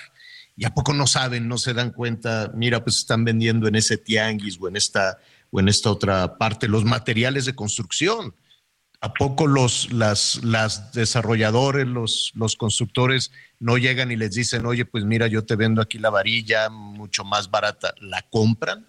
¿Y 0.56 0.64
a 0.64 0.70
poco 0.70 0.94
no 0.94 1.06
saben, 1.06 1.48
no 1.48 1.58
se 1.58 1.74
dan 1.74 1.90
cuenta? 1.90 2.52
Mira, 2.54 2.82
pues 2.84 2.98
están 2.98 3.24
vendiendo 3.24 3.66
en 3.66 3.74
ese 3.74 3.98
tianguis 3.98 4.58
o 4.60 4.68
en 4.68 4.76
esta, 4.76 5.18
o 5.50 5.58
en 5.58 5.68
esta 5.68 5.90
otra 5.90 6.38
parte 6.38 6.68
los 6.68 6.84
materiales 6.84 7.46
de 7.46 7.54
construcción. 7.54 8.32
¿A 9.07 9.12
poco 9.12 9.46
los 9.46 9.92
las, 9.92 10.42
las 10.42 10.92
desarrolladores, 10.92 11.86
los, 11.86 12.32
los 12.34 12.57
constructores 12.57 13.30
no 13.61 13.78
llegan 13.78 14.11
y 14.11 14.16
les 14.16 14.34
dicen, 14.34 14.66
oye, 14.66 14.84
pues 14.84 15.04
mira, 15.04 15.28
yo 15.28 15.46
te 15.46 15.54
vendo 15.54 15.80
aquí 15.80 16.00
la 16.00 16.11
varilla 16.11 16.70
mucho 16.70 17.22
más 17.22 17.48
barata? 17.48 17.94
¿La 18.00 18.22
compran? 18.22 18.84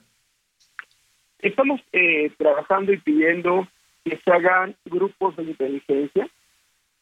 Estamos 1.38 1.82
eh, 1.94 2.32
trabajando 2.36 2.94
y 2.94 2.98
pidiendo 2.98 3.68
que 4.04 4.20
se 4.26 4.32
hagan 4.32 4.76
grupos 4.86 5.36
de 5.36 5.44
inteligencia 5.44 6.28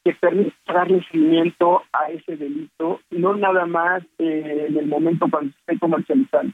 que 0.03 0.13
permitan 0.15 0.53
darle 0.67 1.01
seguimiento 1.09 1.83
a 1.93 2.11
ese 2.11 2.35
delito, 2.35 2.99
no 3.11 3.33
nada 3.37 3.65
más 3.65 4.03
eh, 4.19 4.65
en 4.67 4.77
el 4.77 4.87
momento 4.87 5.27
cuando 5.31 5.53
se 5.53 5.59
esté 5.59 5.79
comercializando, 5.79 6.53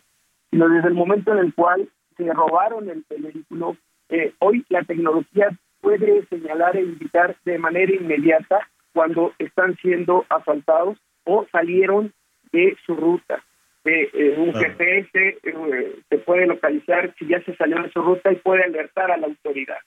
sino 0.52 0.70
desde 0.70 0.90
el 0.90 0.94
momento 0.94 1.32
en 1.32 1.40
el 1.40 1.56
cual 1.56 1.90
se 2.18 2.32
robaron 2.32 2.88
el, 2.88 3.04
vehículo. 3.18 3.78
Eh, 4.10 4.36
hoy 4.38 4.64
la 4.70 4.84
tecnología 4.84 5.58
puede 5.82 6.26
señalar 6.28 6.78
e 6.78 6.82
indicar 6.82 7.36
de 7.44 7.58
manera 7.58 7.94
inmediata 7.94 8.68
cuando 8.94 9.34
están 9.40 9.76
siendo 9.78 10.26
asaltados 10.30 10.98
o 11.24 11.46
salieron 11.52 12.14
de 12.52 12.78
su 12.86 12.96
ruta. 12.96 13.44
Eh, 13.84 14.36
un 14.38 14.54
GPS 14.54 15.10
eh, 15.16 15.96
se 16.08 16.18
puede 16.20 16.46
localizar 16.46 17.16
si 17.18 17.28
ya 17.28 17.44
se 17.44 17.56
salió 17.56 17.82
de 17.82 17.92
su 17.92 18.02
ruta 18.02 18.32
y 18.32 18.36
puede 18.36 18.64
alertar 18.64 19.12
a 19.12 19.18
la 19.18 19.28
autoridad. 19.28 19.80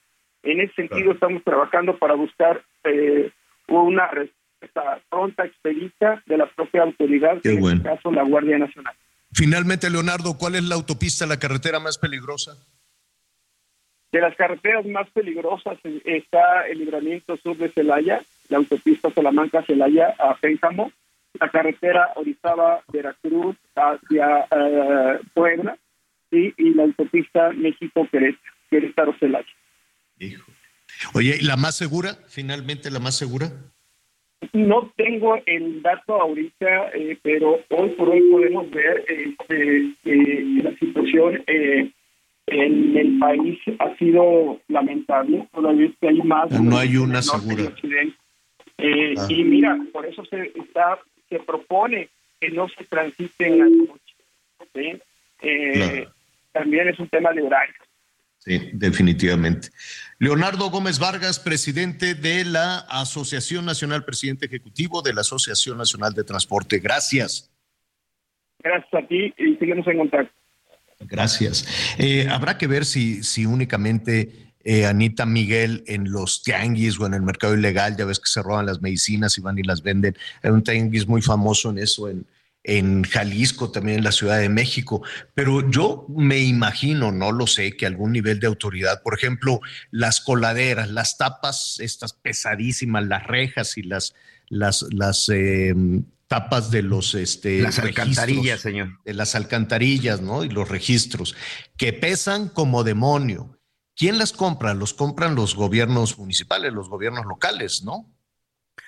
En 0.43 0.59
ese 0.59 0.73
sentido 0.73 1.13
estamos 1.13 1.43
trabajando 1.43 1.97
para 1.97 2.13
buscar 2.15 2.61
eh, 2.83 3.31
una 3.67 4.07
respuesta 4.07 4.99
pronta, 5.09 5.45
expedita 5.45 6.21
de 6.25 6.37
la 6.37 6.45
propia 6.47 6.83
autoridad, 6.83 7.39
en 7.43 7.63
este 7.63 7.83
caso 7.83 8.11
la 8.11 8.23
Guardia 8.23 8.57
Nacional. 8.57 8.93
Finalmente, 9.31 9.89
Leonardo, 9.89 10.37
¿cuál 10.37 10.55
es 10.55 10.63
la 10.63 10.75
autopista, 10.75 11.25
la 11.25 11.39
carretera 11.39 11.79
más 11.79 11.97
peligrosa? 11.97 12.53
De 14.15 14.21
las 14.21 14.35
carreteras 14.37 14.85
más 14.85 15.09
peligrosas 15.09 15.77
está 16.05 16.65
el 16.69 16.79
libramiento 16.79 17.35
sur 17.35 17.57
de 17.57 17.67
Celaya, 17.67 18.21
la 18.47 18.59
autopista 18.59 19.11
Salamanca-Celaya 19.11 20.15
a 20.17 20.37
Pénjamo, 20.37 20.93
la 21.37 21.49
carretera 21.49 22.13
Orizaba-Veracruz 22.15 23.57
hacia 23.75 24.47
uh, 24.49 25.19
Puebla 25.33 25.77
y 26.31 26.53
la 26.75 26.83
autopista 26.83 27.51
México-Querétaro-Celaya. 27.51 29.53
Oye, 31.13 31.35
¿y 31.37 31.43
la 31.43 31.57
más 31.57 31.75
segura? 31.75 32.17
¿Finalmente 32.29 32.89
la 32.91 32.99
más 32.99 33.17
segura? 33.17 33.51
No 34.53 34.93
tengo 34.95 35.41
el 35.45 35.81
dato 35.81 36.21
ahorita, 36.21 36.91
eh, 36.93 37.19
pero 37.21 37.59
hoy 37.69 37.89
por 37.89 38.11
hoy 38.11 38.21
podemos 38.31 38.71
ver 38.71 39.03
este, 39.09 39.93
eh, 40.05 40.45
la 40.63 40.73
situación 40.77 41.43
eh, 41.47 41.91
en 42.47 42.97
el 42.97 43.19
país 43.19 43.59
ha 43.79 43.95
sido 43.97 44.59
lamentable. 44.67 45.47
Todavía 45.53 45.91
que 45.99 46.07
hay 46.07 46.21
más. 46.21 46.51
No 46.51 46.77
hay 46.77 46.97
una 46.97 47.21
segura. 47.21 47.73
Eh, 48.77 49.13
ah. 49.17 49.27
Y 49.29 49.43
mira, 49.43 49.77
por 49.93 50.05
eso 50.05 50.23
se 50.25 50.51
está 50.55 50.99
se 51.29 51.39
propone 51.39 52.09
que 52.39 52.49
no 52.49 52.67
se 52.69 52.83
transiten 52.85 53.59
las 53.59 53.69
noches. 53.71 55.01
Eh, 55.41 56.07
también 56.51 56.89
es 56.89 56.99
un 56.99 57.09
tema 57.09 57.31
de 57.31 57.41
horario. 57.41 57.75
Sí, 58.37 58.69
definitivamente. 58.73 59.69
Leonardo 60.19 60.69
Gómez 60.69 60.99
Vargas, 60.99 61.39
presidente 61.39 62.13
de 62.13 62.45
la 62.45 62.79
Asociación 62.89 63.65
Nacional, 63.65 64.05
presidente 64.05 64.45
ejecutivo 64.45 65.01
de 65.01 65.13
la 65.13 65.21
Asociación 65.21 65.77
Nacional 65.77 66.13
de 66.13 66.23
Transporte. 66.23 66.79
Gracias. 66.79 67.51
Gracias 68.59 68.93
a 68.93 69.07
ti 69.07 69.33
y 69.37 69.55
seguimos 69.55 69.87
en 69.87 69.97
contacto. 69.97 70.44
Gracias. 71.07 71.65
Eh, 71.97 72.27
habrá 72.29 72.57
que 72.57 72.67
ver 72.67 72.85
si, 72.85 73.23
si 73.23 73.45
únicamente 73.45 74.53
eh, 74.63 74.85
Anita 74.85 75.25
Miguel 75.25 75.83
en 75.85 76.11
los 76.11 76.41
tianguis 76.41 76.99
o 76.99 77.05
en 77.05 77.13
el 77.13 77.21
mercado 77.21 77.53
ilegal, 77.53 77.95
ya 77.95 78.05
ves 78.05 78.19
que 78.19 78.29
se 78.29 78.41
roban 78.41 78.65
las 78.65 78.81
medicinas 78.81 79.37
y 79.37 79.41
van 79.41 79.59
y 79.59 79.63
las 79.63 79.83
venden. 79.83 80.17
Hay 80.41 80.51
un 80.51 80.63
tianguis 80.63 81.07
muy 81.07 81.21
famoso 81.21 81.69
en 81.69 81.77
eso, 81.77 82.09
en, 82.09 82.25
en 82.63 83.03
Jalisco, 83.03 83.71
también 83.71 83.99
en 83.99 84.03
la 84.03 84.11
Ciudad 84.11 84.39
de 84.39 84.49
México. 84.49 85.03
Pero 85.35 85.69
yo 85.69 86.07
me 86.09 86.39
imagino, 86.39 87.11
no 87.11 87.31
lo 87.31 87.45
sé, 87.45 87.77
que 87.77 87.85
algún 87.85 88.11
nivel 88.11 88.39
de 88.39 88.47
autoridad, 88.47 89.03
por 89.03 89.13
ejemplo, 89.13 89.61
las 89.91 90.19
coladeras, 90.19 90.89
las 90.89 91.17
tapas, 91.17 91.79
estas 91.79 92.13
pesadísimas, 92.13 93.05
las 93.05 93.25
rejas 93.27 93.77
y 93.77 93.83
las, 93.83 94.15
las, 94.49 94.81
las 94.91 95.29
em, 95.29 96.05
tapas 96.27 96.71
de 96.71 96.81
los 96.81 97.15
este 97.15 97.61
las 97.61 97.79
alcantarillas, 97.79 98.61
señor. 98.61 98.89
De 99.05 99.13
las 99.13 99.35
alcantarillas, 99.35 100.21
¿no? 100.21 100.43
Y 100.43 100.49
los 100.49 100.69
registros 100.69 101.35
que 101.77 101.93
pesan 101.93 102.49
como 102.49 102.83
demonio 102.83 103.55
¿Quién 103.95 104.17
las 104.17 104.33
compra? 104.33 104.73
Los 104.73 104.93
compran 104.93 105.35
los 105.35 105.55
gobiernos 105.55 106.17
municipales, 106.17 106.73
los 106.73 106.89
gobiernos 106.89 107.25
locales, 107.25 107.83
¿no? 107.83 108.11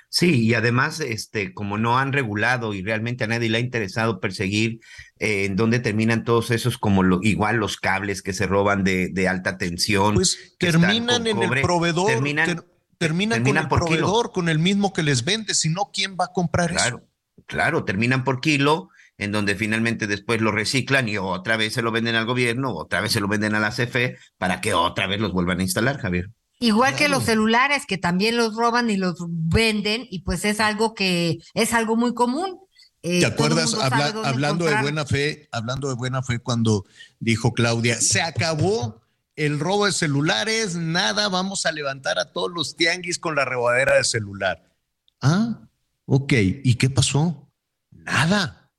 Sí, 0.09 0.45
y 0.45 0.53
además, 0.53 0.99
este, 0.99 1.53
como 1.53 1.77
no 1.77 1.97
han 1.97 2.13
regulado 2.13 2.73
y 2.73 2.81
realmente 2.81 3.25
a 3.25 3.27
nadie 3.27 3.49
le 3.49 3.57
ha 3.57 3.61
interesado 3.61 4.19
perseguir 4.19 4.79
eh, 5.19 5.45
en 5.45 5.55
dónde 5.55 5.79
terminan 5.79 6.23
todos 6.23 6.51
esos, 6.51 6.77
como 6.77 7.03
lo, 7.03 7.19
igual 7.23 7.57
los 7.57 7.77
cables 7.77 8.21
que 8.21 8.33
se 8.33 8.47
roban 8.47 8.83
de, 8.83 9.09
de 9.09 9.27
alta 9.27 9.57
tensión. 9.57 10.15
Pues 10.15 10.55
terminan 10.57 11.27
en 11.27 11.41
el 11.41 11.61
proveedor, 11.61 12.07
terminan, 12.07 12.65
terminan, 12.97 13.43
con 13.43 13.57
el 13.57 13.67
proveedor, 13.67 14.31
con 14.31 14.49
el 14.49 14.59
mismo 14.59 14.93
que 14.93 15.03
les 15.03 15.25
vende, 15.25 15.53
si 15.53 15.69
no, 15.69 15.89
¿quién 15.93 16.15
va 16.19 16.25
a 16.25 16.33
comprar 16.33 16.71
claro, 16.71 16.97
eso? 16.97 17.07
Claro, 17.45 17.85
terminan 17.85 18.23
por 18.23 18.41
kilo 18.41 18.89
en 19.17 19.31
donde 19.31 19.55
finalmente 19.55 20.07
después 20.07 20.41
lo 20.41 20.51
reciclan 20.51 21.09
y 21.09 21.17
otra 21.17 21.57
vez 21.57 21.73
se 21.73 21.81
lo 21.81 21.91
venden 21.91 22.15
al 22.15 22.25
gobierno, 22.25 22.73
otra 22.75 23.01
vez 23.01 23.11
se 23.11 23.19
lo 23.19 23.27
venden 23.27 23.55
a 23.55 23.59
la 23.59 23.71
CFE 23.71 24.17
para 24.37 24.61
que 24.61 24.73
otra 24.73 25.07
vez 25.07 25.19
los 25.19 25.31
vuelvan 25.31 25.59
a 25.59 25.63
instalar, 25.63 25.97
Javier. 25.97 26.29
Igual 26.59 26.95
que 26.95 27.07
los 27.07 27.23
celulares, 27.23 27.85
que 27.87 27.97
también 27.97 28.35
los 28.35 28.55
roban 28.55 28.89
y 28.89 28.97
los 28.97 29.17
venden, 29.27 30.07
y 30.09 30.21
pues 30.21 30.43
es 30.43 30.59
algo 30.59 30.95
que 30.95 31.37
es 31.53 31.73
algo 31.73 31.95
muy 31.95 32.15
común. 32.15 32.59
Eh, 33.03 33.19
¿Te 33.19 33.27
acuerdas, 33.27 33.75
hablando 33.75 34.65
de 34.65 34.81
buena 34.81 35.05
fe, 35.05 35.47
hablando 35.51 35.87
de 35.87 35.95
buena 35.95 36.23
fe, 36.23 36.39
cuando 36.39 36.85
dijo 37.19 37.53
Claudia, 37.53 38.01
se 38.01 38.21
acabó 38.21 39.01
el 39.35 39.59
robo 39.59 39.85
de 39.85 39.91
celulares, 39.91 40.75
nada, 40.75 41.29
vamos 41.29 41.67
a 41.67 41.71
levantar 41.71 42.17
a 42.17 42.31
todos 42.31 42.51
los 42.51 42.75
tianguis 42.75 43.19
con 43.19 43.35
la 43.35 43.45
rebadera 43.45 43.95
de 43.95 44.03
celular. 44.03 44.63
Ah, 45.21 45.66
ok, 46.07 46.33
¿y 46.63 46.75
qué 46.75 46.89
pasó? 46.89 47.51
Nada, 47.91 48.71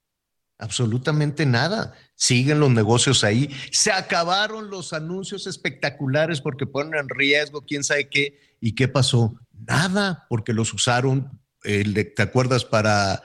absolutamente 0.59 1.47
nada. 1.47 1.95
Siguen 2.15 2.59
los 2.59 2.71
negocios 2.71 3.23
ahí. 3.23 3.55
Se 3.71 3.93
acabaron 3.93 4.71
los 4.71 4.93
anuncios 4.93 5.47
espectaculares 5.47 6.41
porque 6.41 6.67
ponen 6.67 6.99
en 6.99 7.09
riesgo 7.09 7.65
quién 7.65 7.85
sabe 7.85 8.09
qué. 8.09 8.57
¿Y 8.61 8.75
qué 8.75 8.89
pasó? 8.89 9.39
Nada, 9.53 10.27
porque 10.29 10.53
los 10.53 10.73
usaron, 10.75 11.41
¿te 11.63 12.23
acuerdas? 12.23 12.65
Para, 12.65 13.23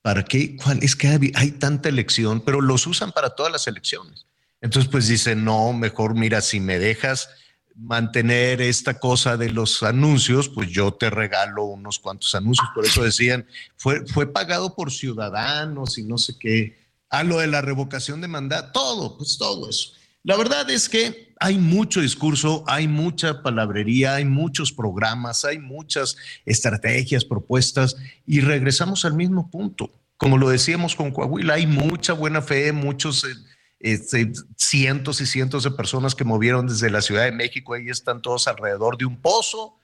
¿para 0.00 0.24
qué? 0.24 0.56
¿Cuál? 0.56 0.82
Es 0.82 0.96
que 0.96 1.08
hay, 1.08 1.32
hay 1.34 1.50
tanta 1.52 1.88
elección, 1.88 2.40
pero 2.40 2.60
los 2.60 2.86
usan 2.86 3.12
para 3.12 3.30
todas 3.30 3.52
las 3.52 3.66
elecciones. 3.66 4.26
Entonces, 4.60 4.90
pues 4.90 5.08
dice, 5.08 5.36
no, 5.36 5.72
mejor 5.72 6.14
mira, 6.14 6.40
si 6.40 6.58
me 6.58 6.78
dejas 6.78 7.28
mantener 7.76 8.60
esta 8.60 8.98
cosa 8.98 9.36
de 9.36 9.50
los 9.50 9.82
anuncios, 9.82 10.48
pues 10.48 10.68
yo 10.70 10.92
te 10.92 11.10
regalo 11.10 11.64
unos 11.64 11.98
cuantos 11.98 12.34
anuncios. 12.34 12.68
Por 12.74 12.84
eso 12.84 13.02
decían, 13.02 13.46
fue, 13.76 14.06
fue 14.06 14.32
pagado 14.32 14.74
por 14.74 14.90
ciudadanos 14.90 15.98
y 15.98 16.04
no 16.04 16.18
sé 16.18 16.38
qué. 16.38 16.78
A 17.10 17.24
lo 17.24 17.38
de 17.38 17.46
la 17.46 17.60
revocación 17.60 18.20
de 18.20 18.28
mandato, 18.28 18.72
todo, 18.72 19.18
pues 19.18 19.36
todo 19.36 19.68
eso. 19.68 19.92
La 20.24 20.36
verdad 20.36 20.70
es 20.70 20.88
que 20.88 21.34
hay 21.40 21.58
mucho 21.58 22.00
discurso, 22.00 22.62
hay 22.68 22.86
mucha 22.86 23.42
palabrería, 23.42 24.14
hay 24.14 24.24
muchos 24.24 24.72
programas, 24.72 25.44
hay 25.44 25.58
muchas 25.58 26.16
estrategias, 26.46 27.24
propuestas 27.24 27.96
y 28.24 28.40
regresamos 28.40 29.04
al 29.04 29.14
mismo 29.14 29.50
punto. 29.50 29.90
Como 30.16 30.38
lo 30.38 30.48
decíamos 30.48 30.94
con 30.94 31.10
Coahuila, 31.10 31.54
hay 31.54 31.66
mucha 31.66 32.12
buena 32.12 32.40
fe, 32.40 32.70
muchos 32.70 33.24
eh, 33.24 33.34
este, 33.82 34.32
cientos 34.56 35.20
y 35.20 35.26
cientos 35.26 35.64
de 35.64 35.72
personas 35.72 36.14
que 36.14 36.24
movieron 36.24 36.66
desde 36.68 36.88
la 36.88 37.02
Ciudad 37.02 37.24
de 37.24 37.32
México, 37.32 37.74
ahí 37.74 37.88
están 37.88 38.22
todos 38.22 38.48
alrededor 38.48 38.96
de 38.96 39.04
un 39.04 39.20
pozo 39.20 39.76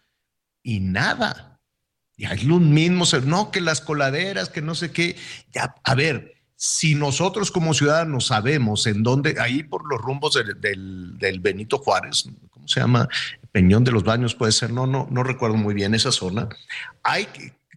y 0.62 0.80
nada. 0.80 1.60
Y 2.16 2.24
hay 2.26 2.44
los 2.44 2.60
mismos, 2.60 3.12
no, 3.24 3.50
que 3.50 3.60
las 3.60 3.80
coladeras, 3.80 4.48
que 4.48 4.62
no 4.62 4.74
sé 4.74 4.92
qué. 4.92 5.16
Ya, 5.52 5.74
a 5.84 5.94
ver, 5.94 6.34
si 6.56 6.94
nosotros 6.94 7.50
como 7.50 7.74
ciudadanos 7.74 8.26
sabemos 8.26 8.86
en 8.86 9.02
dónde, 9.02 9.36
ahí 9.40 9.62
por 9.62 9.88
los 9.88 10.00
rumbos 10.00 10.34
del, 10.34 11.16
del, 11.18 11.40
Benito 11.40 11.78
Juárez, 11.78 12.28
¿cómo 12.50 12.66
se 12.66 12.80
llama? 12.80 13.08
Peñón 13.52 13.84
de 13.84 13.92
los 13.92 14.02
Baños 14.02 14.34
puede 14.34 14.52
ser, 14.52 14.72
no, 14.72 14.86
no, 14.86 15.06
no 15.10 15.22
recuerdo 15.22 15.56
muy 15.56 15.74
bien 15.74 15.94
esa 15.94 16.10
zona. 16.10 16.48
Hay 17.04 17.28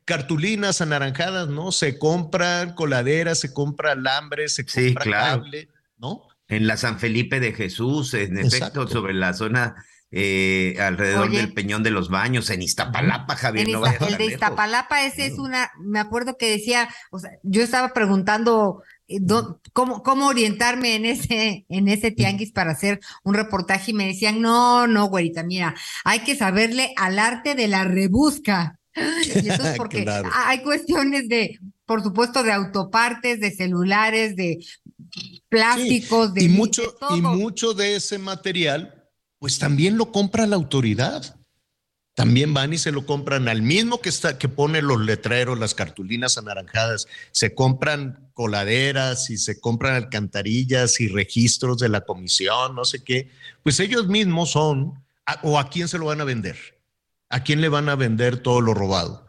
cartulinas 0.05 0.81
anaranjadas, 0.81 1.47
¿no? 1.47 1.71
Se 1.71 1.99
compran 1.99 2.73
coladeras, 2.73 3.39
se 3.39 3.53
compra 3.53 3.91
alambre, 3.91 4.49
se 4.49 4.65
compra 4.65 5.05
cable. 5.05 5.69
¿No? 6.01 6.23
En 6.47 6.67
la 6.67 6.75
San 6.75 6.99
Felipe 6.99 7.39
de 7.39 7.53
Jesús, 7.53 8.13
en 8.13 8.37
efecto, 8.37 8.87
sobre 8.87 9.13
la 9.13 9.33
zona 9.33 9.75
eh, 10.13 10.75
alrededor 10.81 11.31
del 11.31 11.53
Peñón 11.53 11.83
de 11.83 11.91
los 11.91 12.09
Baños, 12.09 12.49
en 12.49 12.61
Iztapalapa, 12.61 13.37
Javier. 13.37 13.69
no 13.69 13.85
el 13.85 14.17
de 14.17 14.25
Iztapalapa, 14.25 15.05
ese 15.05 15.27
es 15.27 15.39
una, 15.39 15.71
me 15.79 15.99
acuerdo 15.99 16.35
que 16.37 16.51
decía, 16.51 16.89
o 17.11 17.19
sea, 17.19 17.31
yo 17.43 17.61
estaba 17.61 17.93
preguntando 17.93 18.83
eh, 19.07 19.19
cómo, 19.71 20.03
cómo 20.03 20.27
orientarme 20.27 20.95
en 20.95 21.05
ese, 21.05 21.65
en 21.69 21.87
ese 21.87 22.11
tianguis 22.11 22.51
para 22.51 22.71
hacer 22.71 22.99
un 23.23 23.35
reportaje 23.35 23.91
y 23.91 23.93
me 23.93 24.07
decían, 24.07 24.41
no, 24.41 24.85
no, 24.85 25.05
güerita, 25.05 25.43
mira, 25.43 25.75
hay 26.03 26.19
que 26.19 26.35
saberle 26.35 26.93
al 26.97 27.17
arte 27.17 27.55
de 27.55 27.69
la 27.69 27.85
rebusca. 27.85 28.77
Y 29.23 29.47
eso 29.47 29.65
es 29.65 29.77
porque 29.77 30.05
hay 30.33 30.61
cuestiones 30.63 31.29
de, 31.29 31.57
por 31.85 32.03
supuesto, 32.03 32.43
de 32.43 32.51
autopartes, 32.51 33.39
de 33.39 33.51
celulares, 33.51 34.35
de 34.35 34.57
plásticos, 35.51 36.33
de, 36.33 36.45
y 36.45 36.49
mucho, 36.49 36.97
y 37.13 37.21
mucho 37.21 37.73
de 37.73 37.97
ese 37.97 38.17
material, 38.17 39.09
pues 39.37 39.59
también 39.59 39.97
lo 39.97 40.11
compra 40.11 40.47
la 40.47 40.55
autoridad. 40.55 41.35
También 42.13 42.53
van 42.53 42.73
y 42.73 42.77
se 42.77 42.91
lo 42.91 43.05
compran 43.05 43.47
al 43.49 43.61
mismo 43.61 43.99
que 43.99 44.09
está 44.09 44.37
que 44.37 44.49
pone 44.49 44.81
los 44.81 45.01
letreros, 45.01 45.59
las 45.59 45.73
cartulinas 45.73 46.37
anaranjadas. 46.37 47.07
Se 47.31 47.53
compran 47.53 48.31
coladeras 48.33 49.29
y 49.29 49.37
se 49.37 49.59
compran 49.59 49.95
alcantarillas 49.95 51.01
y 51.01 51.09
registros 51.09 51.79
de 51.79 51.89
la 51.89 52.01
comisión, 52.01 52.75
no 52.75 52.85
sé 52.85 53.03
qué. 53.03 53.29
Pues 53.63 53.79
ellos 53.79 54.07
mismos 54.07 54.51
son, 54.51 55.03
o 55.43 55.59
a 55.59 55.69
quién 55.69 55.87
se 55.87 55.97
lo 55.97 56.05
van 56.05 56.21
a 56.21 56.25
vender. 56.25 56.57
¿A 57.29 57.43
quién 57.43 57.59
le 57.61 57.69
van 57.69 57.89
a 57.89 57.95
vender 57.95 58.37
todo 58.37 58.61
lo 58.61 58.73
robado? 58.73 59.27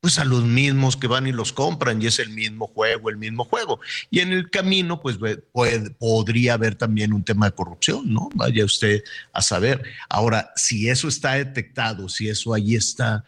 Pues 0.00 0.18
a 0.18 0.24
los 0.24 0.44
mismos 0.44 0.96
que 0.96 1.06
van 1.06 1.26
y 1.26 1.32
los 1.32 1.52
compran 1.52 2.00
y 2.00 2.06
es 2.06 2.18
el 2.18 2.30
mismo 2.30 2.66
juego, 2.66 3.10
el 3.10 3.16
mismo 3.16 3.44
juego. 3.44 3.80
Y 4.10 4.20
en 4.20 4.32
el 4.32 4.50
camino, 4.50 5.00
pues 5.00 5.18
puede, 5.52 5.90
podría 5.90 6.54
haber 6.54 6.76
también 6.76 7.12
un 7.12 7.24
tema 7.24 7.46
de 7.46 7.54
corrupción, 7.56 8.12
¿no? 8.12 8.28
Vaya 8.34 8.64
usted 8.64 9.02
a 9.32 9.42
saber. 9.42 9.82
Ahora, 10.08 10.52
si 10.56 10.88
eso 10.88 11.08
está 11.08 11.32
detectado, 11.34 12.08
si 12.08 12.28
eso 12.28 12.54
ahí 12.54 12.74
está, 12.74 13.24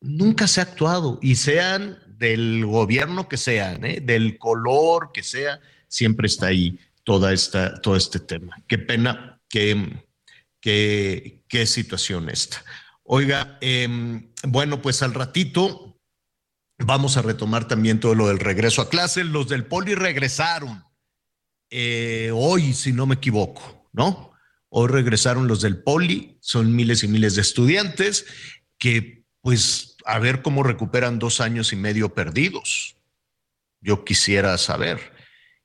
nunca 0.00 0.48
se 0.48 0.60
ha 0.60 0.64
actuado 0.64 1.18
y 1.22 1.36
sean 1.36 1.98
del 2.18 2.66
gobierno 2.66 3.28
que 3.28 3.36
sean, 3.36 3.84
¿eh? 3.84 4.00
del 4.02 4.38
color 4.38 5.10
que 5.12 5.22
sea, 5.22 5.60
siempre 5.86 6.26
está 6.26 6.46
ahí 6.46 6.78
toda 7.04 7.32
esta, 7.32 7.80
todo 7.80 7.96
este 7.96 8.18
tema. 8.18 8.56
Qué 8.66 8.78
pena, 8.78 9.40
qué, 9.48 10.04
qué, 10.60 11.42
qué 11.48 11.66
situación 11.66 12.28
esta. 12.28 12.64
Oiga, 13.04 13.56
em, 13.60 14.28
bueno, 14.42 14.82
pues 14.82 15.02
al 15.02 15.14
ratito 15.14 15.87
Vamos 16.78 17.16
a 17.16 17.22
retomar 17.22 17.66
también 17.66 18.00
todo 18.00 18.14
lo 18.14 18.28
del 18.28 18.38
regreso 18.38 18.82
a 18.82 18.88
clase. 18.88 19.24
Los 19.24 19.48
del 19.48 19.66
Poli 19.66 19.94
regresaron 19.94 20.84
eh, 21.70 22.30
hoy, 22.32 22.72
si 22.72 22.92
no 22.92 23.06
me 23.06 23.16
equivoco, 23.16 23.88
¿no? 23.92 24.32
Hoy 24.70 24.88
regresaron 24.88 25.48
los 25.48 25.60
del 25.60 25.82
Poli, 25.82 26.38
son 26.40 26.74
miles 26.74 27.02
y 27.02 27.08
miles 27.08 27.34
de 27.34 27.42
estudiantes 27.42 28.26
que, 28.78 29.24
pues, 29.40 29.96
a 30.04 30.18
ver 30.18 30.42
cómo 30.42 30.62
recuperan 30.62 31.18
dos 31.18 31.40
años 31.40 31.72
y 31.72 31.76
medio 31.76 32.14
perdidos. 32.14 32.96
Yo 33.80 34.04
quisiera 34.04 34.56
saber 34.58 35.17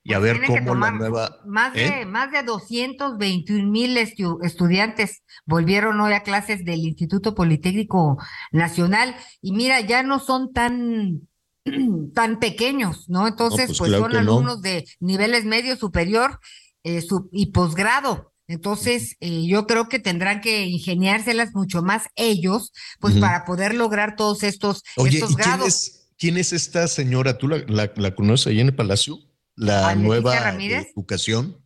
y 0.04 0.14
a 0.14 0.20
ver 0.20 0.42
cómo 0.46 0.76
la 0.76 0.92
nueva... 0.92 1.38
Más 1.46 1.74
de, 1.74 2.02
¿eh? 2.02 2.06
más 2.06 2.32
de 2.32 2.44
221 2.44 3.72
mil 3.72 3.98
estudiantes 3.98 5.24
volvieron 5.46 6.00
hoy 6.02 6.14
a 6.14 6.24
clases 6.24 6.66
del 6.66 6.82
Instituto 6.82 7.34
Politécnico 7.34 8.18
Nacional 8.52 9.16
y 9.42 9.54
mira, 9.54 9.80
ya 9.80 10.04
no 10.04 10.20
son 10.20 10.52
tan 10.52 11.22
tan 12.14 12.40
pequeños, 12.40 13.10
¿no? 13.10 13.28
Entonces, 13.28 13.68
pues, 13.78 13.92
pues 13.92 13.92
son 13.92 14.16
alumnos 14.16 14.62
de 14.62 14.86
niveles 15.00 15.46
medio, 15.46 15.78
superior 15.78 16.40
eh, 16.84 17.02
y 17.32 17.48
posgrado. 17.48 18.34
Entonces, 18.48 19.16
eh, 19.22 19.48
yo 19.48 19.66
creo 19.66 19.88
que 19.88 20.00
tendrán 20.00 20.42
que 20.42 20.66
ingeniárselas 20.66 21.54
mucho 21.54 21.82
más 21.82 22.08
ellos, 22.16 22.74
pues 23.00 23.16
para 23.16 23.46
poder 23.46 23.74
lograr 23.74 24.18
todos 24.18 24.44
estos, 24.44 24.84
estos 24.98 25.38
grados. 25.38 25.56
¿quién 25.56 25.68
es, 25.68 26.10
¿quién 26.18 26.38
es, 26.38 26.52
esta 26.52 26.90
señora? 26.90 27.38
¿Tú 27.38 27.48
la, 27.48 27.60
la, 27.68 27.92
la 27.96 28.14
conoces 28.14 28.48
ahí 28.48 28.60
en 28.60 28.68
el 28.68 28.76
Palacio? 28.76 29.20
La 29.56 29.96
nueva 29.96 30.56
educación. 30.58 31.64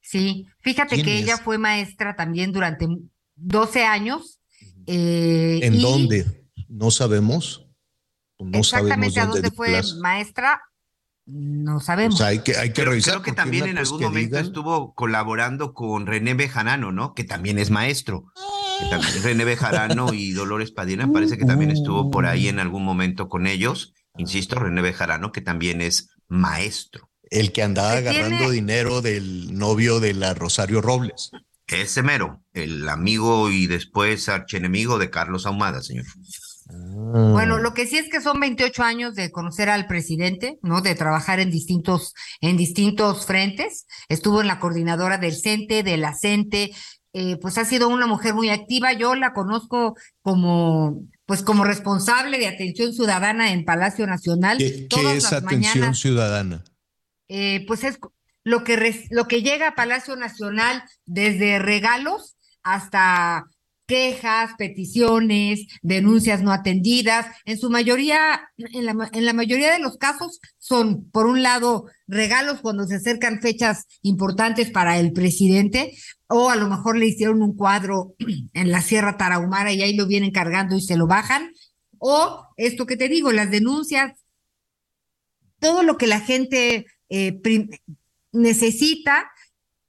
Sí, 0.00 0.46
fíjate 0.60 1.02
que 1.02 1.18
ella 1.18 1.36
fue 1.36 1.58
maestra 1.58 2.16
también 2.16 2.52
durante 2.52 2.86
12 3.36 3.84
años. 3.84 4.40
Eh, 4.86 5.60
¿En 5.62 5.80
dónde? 5.80 6.46
No 6.68 6.90
sabemos. 6.90 7.66
No 8.38 8.58
exactamente 8.58 9.20
a 9.20 9.26
dónde 9.26 9.50
fue 9.50 9.80
maestra, 10.00 10.60
no 11.30 11.78
sabemos. 11.80 12.22
hay 12.22 12.38
que, 12.38 12.56
hay 12.56 12.72
que 12.72 12.86
revisar. 12.86 13.14
Creo 13.14 13.22
que 13.22 13.32
también 13.32 13.66
en 13.66 13.76
algún 13.76 14.00
momento 14.00 14.38
estuvo 14.38 14.94
colaborando 14.94 15.74
con 15.74 16.06
René 16.06 16.32
Bejarano, 16.32 16.90
¿no? 16.90 17.12
Que 17.12 17.24
también 17.24 17.58
es 17.58 17.70
maestro. 17.70 18.32
René 19.22 19.44
Bejarano 19.44 20.14
y 20.14 20.32
Dolores 20.32 20.70
Padina 20.70 21.12
parece 21.12 21.36
que 21.36 21.44
también 21.44 21.70
estuvo 21.70 22.10
por 22.10 22.24
ahí 22.24 22.48
en 22.48 22.60
algún 22.60 22.82
momento 22.82 23.28
con 23.28 23.46
ellos. 23.46 23.92
Insisto, 24.16 24.58
René 24.58 24.80
Bejarano, 24.80 25.30
que 25.30 25.42
también 25.42 25.82
es 25.82 26.08
maestro. 26.28 27.07
El 27.30 27.52
que 27.52 27.62
andaba 27.62 27.92
agarrando 27.92 28.50
dinero 28.50 29.02
del 29.02 29.56
novio 29.56 30.00
de 30.00 30.14
la 30.14 30.34
Rosario 30.34 30.80
Robles. 30.80 31.30
Ese 31.66 32.02
mero, 32.02 32.42
el 32.54 32.88
amigo 32.88 33.50
y 33.50 33.66
después 33.66 34.28
archenemigo 34.28 34.98
de 34.98 35.10
Carlos 35.10 35.44
Ahumada, 35.44 35.82
señor. 35.82 36.06
Ah. 36.70 37.30
Bueno, 37.32 37.58
lo 37.58 37.74
que 37.74 37.86
sí 37.86 37.98
es 37.98 38.08
que 38.10 38.20
son 38.20 38.40
28 38.40 38.82
años 38.82 39.14
de 39.14 39.30
conocer 39.30 39.68
al 39.68 39.86
presidente, 39.86 40.58
¿no? 40.62 40.80
De 40.80 40.94
trabajar 40.94 41.40
en 41.40 41.50
distintos, 41.50 42.14
en 42.40 42.56
distintos 42.56 43.26
frentes. 43.26 43.86
Estuvo 44.08 44.40
en 44.40 44.46
la 44.46 44.60
coordinadora 44.60 45.18
del 45.18 45.36
CENTE, 45.36 45.82
de 45.82 45.96
la 45.96 46.14
CENTE, 46.14 46.70
eh, 47.14 47.36
pues 47.40 47.56
ha 47.58 47.64
sido 47.64 47.88
una 47.88 48.06
mujer 48.06 48.34
muy 48.34 48.50
activa. 48.50 48.92
Yo 48.92 49.14
la 49.14 49.32
conozco 49.32 49.96
como, 50.22 51.02
pues 51.26 51.42
como 51.42 51.64
responsable 51.64 52.38
de 52.38 52.48
atención 52.48 52.92
ciudadana 52.92 53.52
en 53.52 53.64
Palacio 53.64 54.06
Nacional. 54.06 54.58
¿Qué, 54.58 54.88
es 55.16 55.32
atención 55.32 55.94
ciudadana? 55.94 56.64
Eh, 57.28 57.64
pues 57.66 57.84
es 57.84 57.98
lo 58.44 58.64
que, 58.64 59.06
lo 59.10 59.28
que 59.28 59.42
llega 59.42 59.68
a 59.68 59.74
Palacio 59.74 60.16
Nacional 60.16 60.82
desde 61.04 61.58
regalos 61.58 62.36
hasta 62.62 63.46
quejas, 63.88 64.50
peticiones, 64.58 65.66
denuncias 65.82 66.42
no 66.42 66.52
atendidas. 66.52 67.26
En 67.46 67.58
su 67.58 67.70
mayoría, 67.70 68.48
en 68.58 68.84
la, 68.84 69.10
en 69.12 69.24
la 69.24 69.32
mayoría 69.32 69.72
de 69.72 69.78
los 69.78 69.96
casos 69.96 70.40
son, 70.58 71.10
por 71.10 71.26
un 71.26 71.42
lado, 71.42 71.86
regalos 72.06 72.60
cuando 72.60 72.84
se 72.84 72.96
acercan 72.96 73.40
fechas 73.40 73.86
importantes 74.02 74.70
para 74.70 74.98
el 74.98 75.12
presidente, 75.12 75.96
o 76.28 76.50
a 76.50 76.56
lo 76.56 76.68
mejor 76.68 76.98
le 76.98 77.06
hicieron 77.06 77.42
un 77.42 77.56
cuadro 77.56 78.14
en 78.52 78.70
la 78.70 78.82
Sierra 78.82 79.16
Tarahumara 79.16 79.72
y 79.72 79.82
ahí 79.82 79.96
lo 79.96 80.06
vienen 80.06 80.32
cargando 80.32 80.76
y 80.76 80.82
se 80.82 80.96
lo 80.96 81.06
bajan, 81.06 81.50
o 81.98 82.46
esto 82.56 82.86
que 82.86 82.98
te 82.98 83.08
digo, 83.08 83.32
las 83.32 83.50
denuncias, 83.50 84.12
todo 85.58 85.82
lo 85.82 85.96
que 85.96 86.06
la 86.06 86.20
gente 86.20 86.86
eh, 87.08 87.40
necesita 88.32 89.30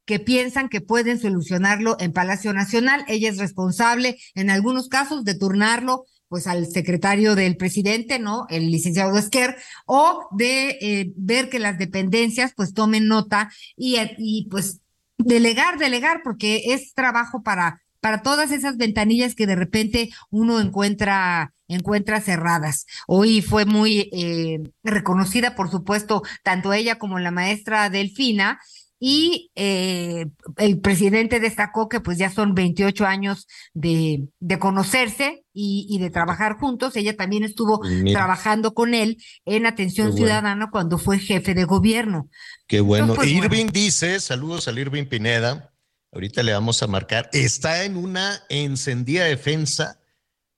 que 0.06 0.20
piensan 0.20 0.70
que 0.70 0.82
pueden 0.82 1.20
solucionarlo 1.20 1.96
en 2.00 2.14
Palacio 2.14 2.52
Nacional. 2.54 3.06
Ella 3.08 3.30
es 3.30 3.38
responsable 3.38 4.18
en 4.34 4.50
algunos 4.50 4.90
casos 4.90 5.24
de 5.24 5.36
turnarlo 5.36 6.06
pues 6.30 6.48
al 6.48 6.68
secretario 6.68 7.36
del 7.36 7.58
presidente, 7.58 8.20
¿no? 8.20 8.46
El 8.50 8.72
licenciado 8.72 9.18
Esquer, 9.18 9.56
o 9.86 10.28
de 10.32 10.78
eh, 10.82 11.12
ver 11.16 11.50
que 11.50 11.60
las 11.60 11.78
dependencias 11.78 12.54
pues 12.56 12.74
tomen 12.74 13.08
nota 13.08 13.52
y, 13.76 13.98
y 14.18 14.48
pues 14.50 14.80
delegar, 15.18 15.78
delegar, 15.78 16.22
porque 16.24 16.74
es 16.74 16.94
trabajo 16.94 17.44
para, 17.44 17.82
para 18.02 18.22
todas 18.22 18.52
esas 18.52 18.78
ventanillas 18.78 19.36
que 19.36 19.48
de 19.48 19.56
repente 19.56 20.10
uno 20.30 20.60
encuentra 20.60 21.54
encuentra 21.68 22.20
cerradas. 22.20 22.88
Hoy 23.08 23.44
fue 23.44 23.66
muy 23.66 24.10
eh, 24.12 24.60
reconocida, 24.84 25.56
por 25.56 25.70
supuesto, 25.70 26.24
tanto 26.44 26.74
ella 26.74 26.98
como 26.98 27.20
la 27.20 27.30
maestra 27.30 27.92
Delfina, 27.92 28.60
y 29.00 29.50
eh, 29.56 30.26
el 30.58 30.82
presidente 30.82 31.40
destacó 31.40 31.88
que 31.88 32.02
pues 32.02 32.18
ya 32.18 32.30
son 32.30 32.54
28 32.54 33.06
años 33.06 33.48
de, 33.74 34.28
de 34.42 34.60
conocerse 34.60 35.46
y, 35.54 35.88
y, 35.90 36.00
de 36.00 36.10
trabajar 36.10 36.58
juntos. 36.58 36.98
Ella 36.98 37.16
también 37.16 37.46
estuvo 37.46 37.80
pues 37.80 38.04
trabajando 38.12 38.74
con 38.74 38.94
él 38.94 39.18
en 39.46 39.66
atención 39.66 40.14
ciudadana 40.14 40.70
cuando 40.70 40.98
fue 40.98 41.18
jefe 41.18 41.54
de 41.54 41.64
gobierno. 41.64 42.30
Qué 42.68 42.82
bueno. 42.82 43.16
Pues, 43.16 43.30
Irving 43.30 43.68
dice, 43.72 44.20
saludos 44.20 44.68
al 44.68 44.78
Irving 44.78 45.06
Pineda, 45.06 45.72
ahorita 46.12 46.44
le 46.44 46.54
vamos 46.54 46.82
a 46.84 46.88
marcar, 46.88 47.30
está 47.34 47.84
en 47.84 47.98
una 47.98 48.42
encendida 48.50 49.26
defensa 49.26 50.00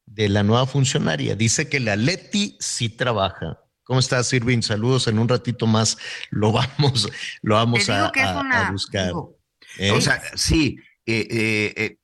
de 0.05 0.29
la 0.29 0.43
nueva 0.43 0.65
funcionaria. 0.65 1.35
Dice 1.35 1.69
que 1.69 1.79
la 1.79 1.95
Leti 1.95 2.57
sí 2.59 2.89
trabaja 2.89 3.61
¿Cómo 3.91 3.99
estás, 3.99 4.31
Irving? 4.31 4.61
Saludos. 4.61 5.07
En 5.07 5.19
un 5.19 5.27
ratito 5.27 5.67
más 5.67 5.97
lo 6.29 6.53
vamos, 6.53 7.09
lo 7.41 7.55
vamos 7.55 7.89
a, 7.89 8.09
buscar. 8.71 9.11
¿Eh? 9.77 9.91
O 9.91 9.99
sea, 9.99 10.21
sí. 10.35 10.77
Eh, 11.05 11.73
eh, 11.75 11.97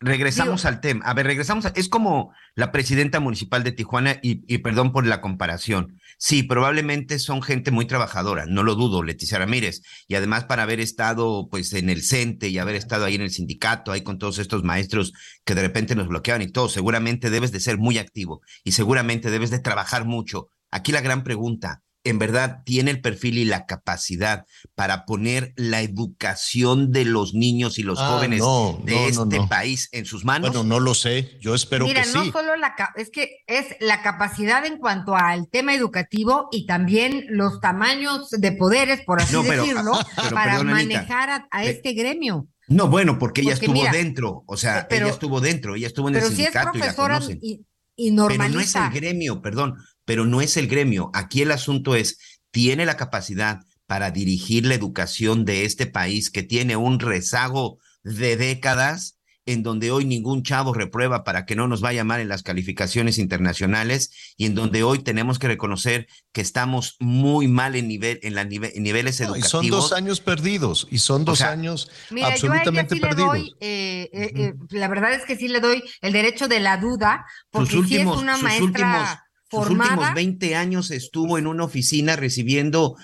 regresamos 0.00 0.64
al 0.64 0.80
tema. 0.80 1.04
A 1.04 1.14
ver, 1.14 1.26
regresamos. 1.26 1.66
es 1.74 1.88
como 1.88 2.32
la 2.54 2.72
presidenta 2.72 3.20
municipal 3.20 3.64
de 3.64 3.72
Tijuana 3.72 4.18
y, 4.22 4.58
perdón 4.58 4.92
por 4.92 5.06
la 5.06 5.20
comparación. 5.20 5.98
Sí, 6.18 6.42
probablemente 6.42 7.18
son 7.18 7.42
gente 7.42 7.70
muy 7.70 7.86
trabajadora, 7.86 8.46
no 8.46 8.62
lo 8.62 8.74
dudo, 8.74 9.02
Leticia 9.02 9.38
Ramírez. 9.38 9.82
Y 10.06 10.14
además 10.14 10.44
para 10.44 10.64
haber 10.64 10.80
estado 10.80 11.48
pues 11.50 11.72
en 11.72 11.90
el 11.90 12.02
CENTE 12.02 12.48
y 12.48 12.58
haber 12.58 12.74
estado 12.74 13.04
ahí 13.04 13.14
en 13.14 13.22
el 13.22 13.30
sindicato, 13.30 13.92
ahí 13.92 14.02
con 14.02 14.18
todos 14.18 14.38
estos 14.38 14.64
maestros 14.64 15.12
que 15.44 15.54
de 15.54 15.62
repente 15.62 15.94
nos 15.94 16.08
bloqueaban 16.08 16.42
y 16.42 16.48
todo, 16.48 16.68
seguramente 16.68 17.30
debes 17.30 17.52
de 17.52 17.60
ser 17.60 17.78
muy 17.78 17.98
activo 17.98 18.40
y 18.64 18.72
seguramente 18.72 19.30
debes 19.30 19.50
de 19.50 19.60
trabajar 19.60 20.04
mucho 20.04 20.48
Aquí 20.70 20.92
la 20.92 21.00
gran 21.00 21.24
pregunta, 21.24 21.82
¿en 22.04 22.18
verdad 22.18 22.62
tiene 22.64 22.90
el 22.90 23.00
perfil 23.00 23.38
y 23.38 23.44
la 23.44 23.66
capacidad 23.66 24.46
para 24.74 25.04
poner 25.04 25.52
la 25.56 25.82
educación 25.82 26.90
de 26.92 27.04
los 27.04 27.34
niños 27.34 27.78
y 27.78 27.82
los 27.82 27.98
ah, 28.00 28.08
jóvenes 28.08 28.42
de 28.84 29.08
este 29.08 29.40
país 29.48 29.88
en 29.92 30.04
sus 30.04 30.24
manos? 30.24 30.50
Bueno, 30.50 30.64
no 30.64 30.80
lo 30.80 30.94
sé, 30.94 31.38
yo 31.40 31.54
espero 31.54 31.86
que 31.86 31.92
sí. 31.92 31.98
Mira, 31.98 32.24
no 32.24 32.32
solo 32.32 32.56
la, 32.56 32.74
es 32.96 33.10
que 33.10 33.38
es 33.46 33.66
la 33.80 34.02
capacidad 34.02 34.64
en 34.64 34.78
cuanto 34.78 35.14
al 35.16 35.48
tema 35.48 35.74
educativo 35.74 36.48
y 36.50 36.66
también 36.66 37.26
los 37.28 37.60
tamaños 37.60 38.30
de 38.30 38.52
poderes, 38.52 39.02
por 39.04 39.20
así 39.20 39.36
decirlo, 39.42 39.92
para 40.30 40.62
manejar 40.62 41.46
a, 41.50 41.64
este 41.64 41.92
gremio. 41.92 42.48
No, 42.68 42.88
bueno, 42.88 43.18
porque 43.18 43.40
ella 43.40 43.54
estuvo 43.54 43.82
dentro, 43.90 44.44
o 44.46 44.56
sea, 44.56 44.86
ella 44.90 45.08
estuvo 45.08 45.40
dentro, 45.40 45.74
ella 45.74 45.86
estuvo 45.86 46.08
en 46.08 46.16
el 46.16 46.22
sindicato 46.22 46.76
y 46.76 46.80
la 46.80 46.94
conocen. 46.94 47.38
Y, 47.42 47.64
y 47.96 48.14
Pero 48.14 48.48
no 48.48 48.60
es 48.60 48.74
el 48.76 48.90
gremio, 48.90 49.42
perdón, 49.42 49.76
pero 50.08 50.24
no 50.24 50.40
es 50.40 50.56
el 50.56 50.68
gremio. 50.68 51.10
Aquí 51.12 51.42
el 51.42 51.50
asunto 51.50 51.94
es, 51.94 52.40
¿tiene 52.50 52.86
la 52.86 52.96
capacidad 52.96 53.60
para 53.86 54.10
dirigir 54.10 54.64
la 54.64 54.74
educación 54.74 55.44
de 55.44 55.66
este 55.66 55.84
país 55.84 56.30
que 56.30 56.42
tiene 56.42 56.76
un 56.76 56.98
rezago 56.98 57.78
de 58.04 58.38
décadas? 58.38 59.16
en 59.44 59.62
donde 59.62 59.90
hoy 59.90 60.04
ningún 60.04 60.42
chavo 60.42 60.74
reprueba 60.74 61.24
para 61.24 61.46
que 61.46 61.56
no 61.56 61.68
nos 61.68 61.80
vaya 61.80 62.04
mal 62.04 62.20
en 62.20 62.28
las 62.28 62.42
calificaciones 62.42 63.16
internacionales 63.16 64.34
y 64.36 64.44
en 64.44 64.54
donde 64.54 64.82
hoy 64.82 64.98
tenemos 64.98 65.38
que 65.38 65.48
reconocer 65.48 66.06
que 66.32 66.42
estamos 66.42 66.96
muy 67.00 67.48
mal 67.48 67.74
en 67.74 67.88
nivel 67.88 68.20
en, 68.22 68.34
la 68.34 68.44
niveles 68.44 69.22
educativos. 69.22 69.46
y 69.46 69.50
son 69.50 69.68
dos 69.70 69.92
años 69.94 70.20
perdidos 70.20 70.86
y 70.90 70.98
son 70.98 71.24
dos 71.24 71.40
años 71.40 71.90
absolutamente 72.22 72.96
perdidos. 72.96 73.38
Eh, 73.60 74.10
eh, 74.12 74.32
eh, 74.34 74.54
la 74.68 74.88
verdad 74.88 75.14
es 75.14 75.24
que 75.24 75.36
sí 75.36 75.48
le 75.48 75.60
doy 75.60 75.82
el 76.02 76.12
derecho 76.12 76.46
de 76.46 76.60
la 76.60 76.76
duda 76.76 77.24
porque 77.50 77.82
si 77.84 77.96
es 77.96 78.06
una 78.06 78.36
maestra 78.36 79.27
sus 79.50 79.70
últimos 79.70 80.14
20 80.14 80.56
años 80.56 80.90
estuvo 80.90 81.38
en 81.38 81.46
una 81.46 81.64
oficina 81.64 82.16
recibiendo 82.16 82.96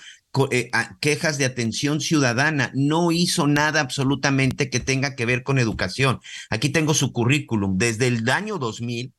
eh, 0.51 0.69
quejas 0.99 1.37
de 1.37 1.45
atención 1.45 2.01
ciudadana. 2.01 2.71
No 2.73 3.11
hizo 3.11 3.47
nada 3.47 3.81
absolutamente 3.81 4.69
que 4.69 4.79
tenga 4.79 5.15
que 5.15 5.25
ver 5.25 5.43
con 5.43 5.59
educación. 5.59 6.19
Aquí 6.49 6.69
tengo 6.69 6.93
su 6.93 7.11
currículum. 7.13 7.77
Desde 7.77 8.07
el 8.07 8.29
año 8.29 8.57
2000 8.57 9.13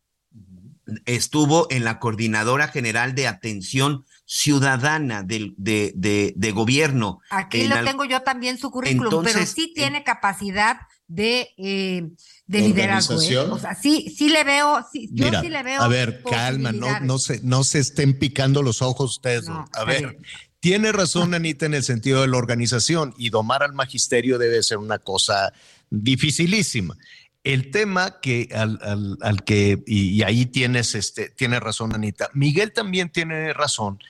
estuvo 1.04 1.66
en 1.70 1.84
la 1.84 1.98
Coordinadora 1.98 2.68
General 2.68 3.14
de 3.14 3.26
Atención 3.26 4.04
Ciudadana 4.24 5.22
del, 5.22 5.54
de, 5.56 5.92
de, 5.96 6.52
gobierno. 6.52 7.20
Aquí 7.30 7.66
lo 7.66 7.82
tengo 7.84 8.04
yo 8.04 8.22
también 8.22 8.58
su 8.58 8.70
currículum, 8.70 9.24
pero 9.24 9.44
sí 9.46 9.72
tiene 9.74 10.04
capacidad 10.04 10.78
de, 11.08 11.50
eh, 11.56 12.08
de 12.46 12.60
liderazgo. 12.60 13.20
¿eh? 13.20 13.38
O 13.38 13.58
sea, 13.58 13.74
sí, 13.74 14.14
sí 14.16 14.28
le 14.28 14.44
veo, 14.44 14.84
yo 14.92 15.40
sí 15.40 15.48
le 15.48 15.62
veo. 15.62 15.82
A 15.82 15.88
ver, 15.88 16.22
calma, 16.22 16.72
no, 16.72 17.00
no, 17.00 17.18
se, 17.18 17.40
no 17.42 17.64
se 17.64 17.78
estén 17.78 18.18
picando 18.18 18.62
los 18.62 18.82
ojos 18.82 19.16
ustedes. 19.16 19.48
a 19.48 19.84
ver, 19.84 20.18
tiene 20.60 20.92
razón 20.92 21.34
Anita 21.34 21.66
en 21.66 21.74
el 21.74 21.82
sentido 21.82 22.22
de 22.22 22.28
la 22.28 22.36
organización 22.36 23.14
y 23.16 23.30
domar 23.30 23.62
al 23.62 23.72
magisterio 23.72 24.38
debe 24.38 24.62
ser 24.62 24.78
una 24.78 24.98
cosa 24.98 25.52
dificilísima. 25.90 26.96
El 27.44 27.70
tema 27.70 28.20
que 28.20 28.48
al, 28.52 28.80
al, 28.82 29.18
al 29.20 29.44
que, 29.44 29.84
y, 29.86 30.22
ahí 30.24 30.46
tienes, 30.46 30.96
este, 30.96 31.30
tiene 31.30 31.60
razón 31.60 31.94
Anita, 31.94 32.28
Miguel 32.34 32.72
también 32.72 33.10
tiene 33.10 33.52
razón 33.52 34.00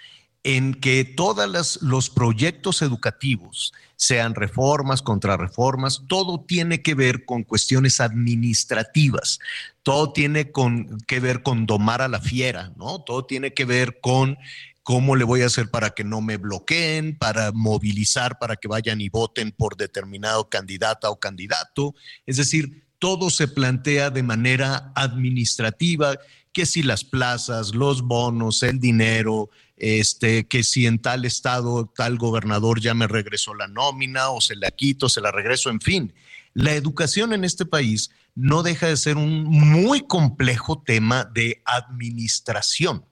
en 0.43 0.73
que 0.73 1.05
todos 1.05 1.83
los 1.83 2.09
proyectos 2.09 2.81
educativos, 2.81 3.75
sean 3.97 4.35
reformas, 4.35 5.03
contrarreformas, 5.03 6.03
todo 6.07 6.45
tiene 6.47 6.83
que 6.83 6.95
ver 6.95 7.25
con 7.25 7.43
cuestiones 7.43 8.01
administrativas, 8.01 9.39
todo 9.83 10.13
tiene 10.13 10.53
con, 10.53 10.99
que 11.07 11.19
ver 11.19 11.43
con 11.43 11.67
domar 11.67 12.03
a 12.03 12.09
la 12.09 12.21
fiera, 12.21 12.73
¿no? 12.77 13.01
Todo 13.01 13.25
tiene 13.25 13.55
que 13.55 13.65
ver 13.65 14.01
con 14.01 14.37
cómo 14.83 15.17
le 15.17 15.25
voy 15.25 15.43
a 15.43 15.47
hacer 15.47 15.71
para 15.71 15.91
que 15.91 16.05
no 16.05 16.21
me 16.21 16.37
bloqueen, 16.37 17.19
para 17.19 17.51
movilizar, 17.53 18.39
para 18.39 18.55
que 18.55 18.69
vayan 18.69 19.01
y 19.01 19.09
voten 19.09 19.51
por 19.51 19.77
determinado 19.77 20.49
candidata 20.49 21.11
o 21.11 21.19
candidato. 21.19 21.95
Es 22.25 22.37
decir, 22.37 22.87
todo 22.99 23.31
se 23.31 23.49
plantea 23.49 24.11
de 24.11 24.23
manera 24.23 24.93
administrativa, 24.95 26.17
que 26.53 26.67
si 26.67 26.83
las 26.83 27.03
plazas, 27.03 27.75
los 27.75 28.03
bonos, 28.03 28.63
el 28.63 28.79
dinero, 28.79 29.51
este, 29.77 30.47
que 30.47 30.63
si 30.63 30.87
en 30.87 30.99
tal 30.99 31.25
estado 31.25 31.93
tal 31.95 32.17
gobernador 32.17 32.81
ya 32.81 32.95
me 32.95 33.07
regresó 33.07 33.55
la 33.55 33.69
nómina 33.69 34.31
o 34.31 34.41
se 34.41 34.57
la 34.57 34.71
quito, 34.71 35.09
se 35.09 35.21
la 35.21 35.31
regreso, 35.31 35.71
en 35.71 35.81
fin. 35.81 36.15
La 36.55 36.75
educación 36.75 37.35
en 37.35 37.45
este 37.45 37.67
país 37.67 38.11
no 38.35 38.63
deja 38.63 38.87
de 38.87 38.97
ser 38.97 39.19
un 39.19 39.45
muy 39.45 40.01
complejo 40.07 40.83
tema 40.83 41.25
de 41.25 41.63
administración, 41.67 43.05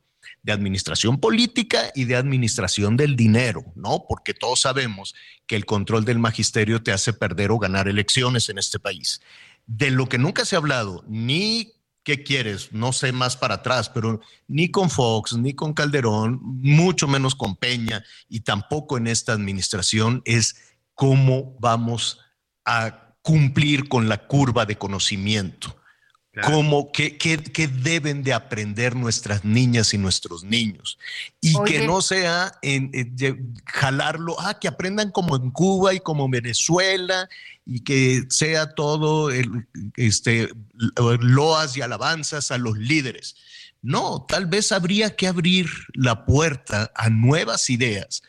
de 0.42 0.52
administración 0.52 1.20
política 1.20 1.92
y 1.94 2.04
de 2.04 2.16
administración 2.16 2.96
del 2.96 3.16
dinero, 3.16 3.64
¿no? 3.74 4.06
Porque 4.08 4.32
todos 4.32 4.60
sabemos 4.60 5.14
que 5.46 5.56
el 5.56 5.66
control 5.66 6.06
del 6.06 6.18
magisterio 6.18 6.82
te 6.82 6.92
hace 6.92 7.12
perder 7.12 7.50
o 7.50 7.58
ganar 7.58 7.86
elecciones 7.86 8.48
en 8.48 8.56
este 8.56 8.78
país. 8.78 9.20
De 9.66 9.90
lo 9.90 10.08
que 10.08 10.18
nunca 10.18 10.46
se 10.46 10.56
ha 10.56 10.58
hablado, 10.58 11.04
ni 11.06 11.73
¿qué 12.04 12.22
quieres? 12.22 12.72
No 12.72 12.92
sé 12.92 13.10
más 13.12 13.36
para 13.36 13.56
atrás, 13.56 13.88
pero 13.88 14.20
ni 14.46 14.70
con 14.70 14.90
Fox, 14.90 15.32
ni 15.32 15.54
con 15.54 15.72
Calderón, 15.72 16.38
mucho 16.42 17.08
menos 17.08 17.34
con 17.34 17.56
Peña 17.56 18.04
y 18.28 18.40
tampoco 18.40 18.98
en 18.98 19.06
esta 19.08 19.32
administración 19.32 20.22
es 20.24 20.56
cómo 20.94 21.56
vamos 21.58 22.20
a 22.64 23.16
cumplir 23.22 23.88
con 23.88 24.08
la 24.08 24.26
curva 24.26 24.66
de 24.66 24.76
conocimiento. 24.76 25.74
Como 26.42 26.90
que, 26.90 27.16
que, 27.16 27.38
que, 27.38 27.68
deben 27.68 28.22
de 28.22 28.32
aprender 28.32 28.96
nuestras 28.96 29.44
niñas 29.44 29.94
y 29.94 29.98
nuestros 29.98 30.42
niños 30.42 30.98
y 31.40 31.54
Oye. 31.54 31.72
que 31.72 31.86
no 31.86 32.02
sea 32.02 32.58
en, 32.62 32.90
en, 32.92 33.14
en 33.20 33.54
jalarlo, 33.66 34.36
ah, 34.40 34.58
que 34.58 34.66
aprendan 34.66 35.10
como 35.10 35.36
en 35.36 35.50
Cuba 35.50 35.94
y 35.94 36.00
como 36.00 36.24
en 36.24 36.32
Venezuela 36.32 37.28
y 37.66 37.80
que 37.80 38.24
sea 38.28 38.74
todo 38.74 39.30
el, 39.30 39.66
este, 39.96 40.50
loas 41.20 41.76
y 41.76 41.82
alabanzas 41.82 42.50
a 42.50 42.58
los 42.58 42.76
líderes. 42.76 43.36
No, 43.82 44.24
tal 44.26 44.46
vez 44.46 44.72
habría 44.72 45.14
que 45.14 45.26
abrir 45.26 45.68
la 45.92 46.24
puerta 46.24 46.90
a 46.94 47.10
nuevas 47.10 47.70
ideas 47.70 48.22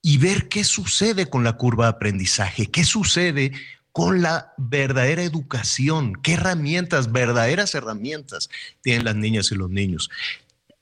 y 0.00 0.18
ver 0.18 0.48
qué 0.48 0.64
sucede 0.64 1.26
con 1.26 1.44
la 1.44 1.52
curva 1.52 1.84
de 1.84 1.90
aprendizaje, 1.90 2.70
qué 2.70 2.84
sucede 2.84 3.52
con 3.92 4.22
la 4.22 4.54
verdadera 4.56 5.22
educación, 5.22 6.14
qué 6.22 6.34
herramientas, 6.34 7.12
verdaderas 7.12 7.74
herramientas 7.74 8.48
tienen 8.80 9.04
las 9.04 9.16
niñas 9.16 9.52
y 9.52 9.54
los 9.54 9.70
niños. 9.70 10.10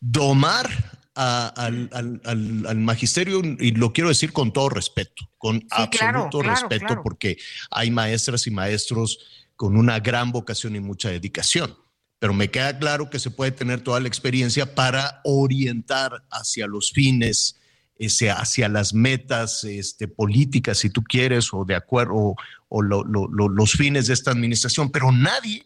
Domar 0.00 0.68
a, 1.16 1.48
al, 1.48 1.90
al, 1.92 2.20
al, 2.24 2.66
al, 2.66 2.78
magisterio, 2.78 3.42
y 3.58 3.72
lo 3.72 3.92
quiero 3.92 4.08
decir 4.08 4.32
con 4.32 4.52
todo 4.52 4.68
respeto, 4.68 5.28
con 5.38 5.60
sí, 5.60 5.66
absoluto 5.70 6.38
claro, 6.38 6.54
respeto, 6.54 6.86
claro. 6.86 7.02
porque 7.02 7.36
hay 7.70 7.90
maestras 7.90 8.46
y 8.46 8.52
maestros 8.52 9.18
con 9.56 9.76
una 9.76 9.98
gran 9.98 10.30
vocación 10.30 10.76
y 10.76 10.80
mucha 10.80 11.10
dedicación. 11.10 11.76
Pero 12.20 12.32
me 12.32 12.50
queda 12.50 12.78
claro 12.78 13.10
que 13.10 13.18
se 13.18 13.30
puede 13.30 13.50
tener 13.50 13.80
toda 13.80 13.98
la 13.98 14.08
experiencia 14.08 14.74
para 14.74 15.20
orientar 15.24 16.22
hacia 16.30 16.66
los 16.66 16.92
fines 16.92 17.59
hacia 18.00 18.68
las 18.68 18.94
metas 18.94 19.64
este, 19.64 20.08
políticas, 20.08 20.78
si 20.78 20.90
tú 20.90 21.02
quieres, 21.02 21.52
o 21.52 21.64
de 21.64 21.74
acuerdo, 21.74 22.14
o, 22.14 22.36
o 22.68 22.82
lo, 22.82 23.04
lo, 23.04 23.28
lo, 23.28 23.48
los 23.48 23.72
fines 23.72 24.06
de 24.06 24.14
esta 24.14 24.30
administración, 24.30 24.90
pero 24.90 25.12
nadie 25.12 25.64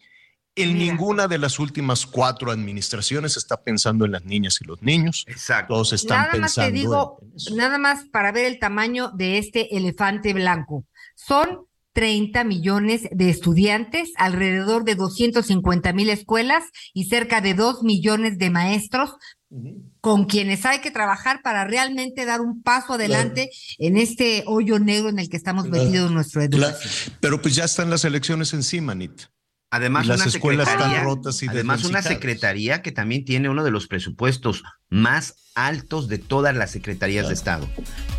en 0.55 0.73
Mira. 0.73 0.85
ninguna 0.85 1.27
de 1.27 1.37
las 1.37 1.59
últimas 1.59 2.05
cuatro 2.05 2.51
administraciones 2.51 3.35
está 3.37 3.61
pensando 3.61 4.05
en 4.05 4.13
las 4.13 4.23
niñas 4.23 4.59
y 4.61 4.65
los 4.65 4.81
niños. 4.81 5.25
Exacto. 5.27 5.73
Todos 5.73 5.93
están 5.93 6.19
nada 6.19 6.31
pensando. 6.31 6.41
Más 6.41 6.55
te 6.55 6.71
digo, 6.71 7.19
nada 7.55 7.77
más 7.77 8.05
para 8.05 8.31
ver 8.31 8.45
el 8.45 8.59
tamaño 8.59 9.11
de 9.11 9.37
este 9.37 9.75
elefante 9.75 10.33
blanco. 10.33 10.85
Son 11.15 11.65
30 11.95 12.43
millones 12.43 13.07
de 13.11 13.29
estudiantes, 13.29 14.11
alrededor 14.17 14.83
de 14.83 14.95
250 14.95 15.93
mil 15.93 16.09
escuelas 16.09 16.65
y 16.93 17.05
cerca 17.05 17.39
de 17.39 17.53
2 17.53 17.83
millones 17.83 18.37
de 18.37 18.49
maestros 18.49 19.15
uh 19.49 19.57
-huh. 19.57 19.91
con 20.01 20.25
quienes 20.25 20.65
hay 20.65 20.79
que 20.79 20.91
trabajar 20.91 21.41
para 21.43 21.65
realmente 21.65 22.25
dar 22.25 22.41
un 22.41 22.61
paso 22.61 22.93
adelante 22.93 23.49
claro. 23.49 23.89
en 23.89 23.97
este 23.97 24.43
hoyo 24.47 24.79
negro 24.79 25.09
en 25.09 25.19
el 25.19 25.29
que 25.29 25.37
estamos 25.37 25.65
claro. 25.65 25.83
metidos 25.83 26.09
en 26.09 26.13
nuestro 26.15 26.41
educación. 26.41 26.89
Claro. 26.89 27.17
Pero 27.19 27.41
pues 27.41 27.55
ya 27.55 27.65
están 27.65 27.89
las 27.89 28.05
elecciones 28.05 28.53
encima, 28.53 28.93
Anita. 28.93 29.31
Además, 29.71 30.07
las 30.07 30.21
una 30.21 30.27
escuelas 30.27 30.67
secretaría, 30.69 30.97
están 30.97 31.05
rotas 31.05 31.43
y 31.43 31.47
además 31.47 31.83
una 31.83 32.01
secretaría 32.01 32.81
que 32.81 32.93
también 32.93 33.25
tiene 33.25 33.49
uno 33.49 33.63
de 33.63 33.71
los 33.71 33.87
presupuestos 33.87 34.63
más 34.89 35.35
altos 35.53 36.07
de 36.07 36.17
todas 36.17 36.55
las 36.55 36.71
secretarías 36.71 37.27
de 37.27 37.33
Estado. 37.33 37.67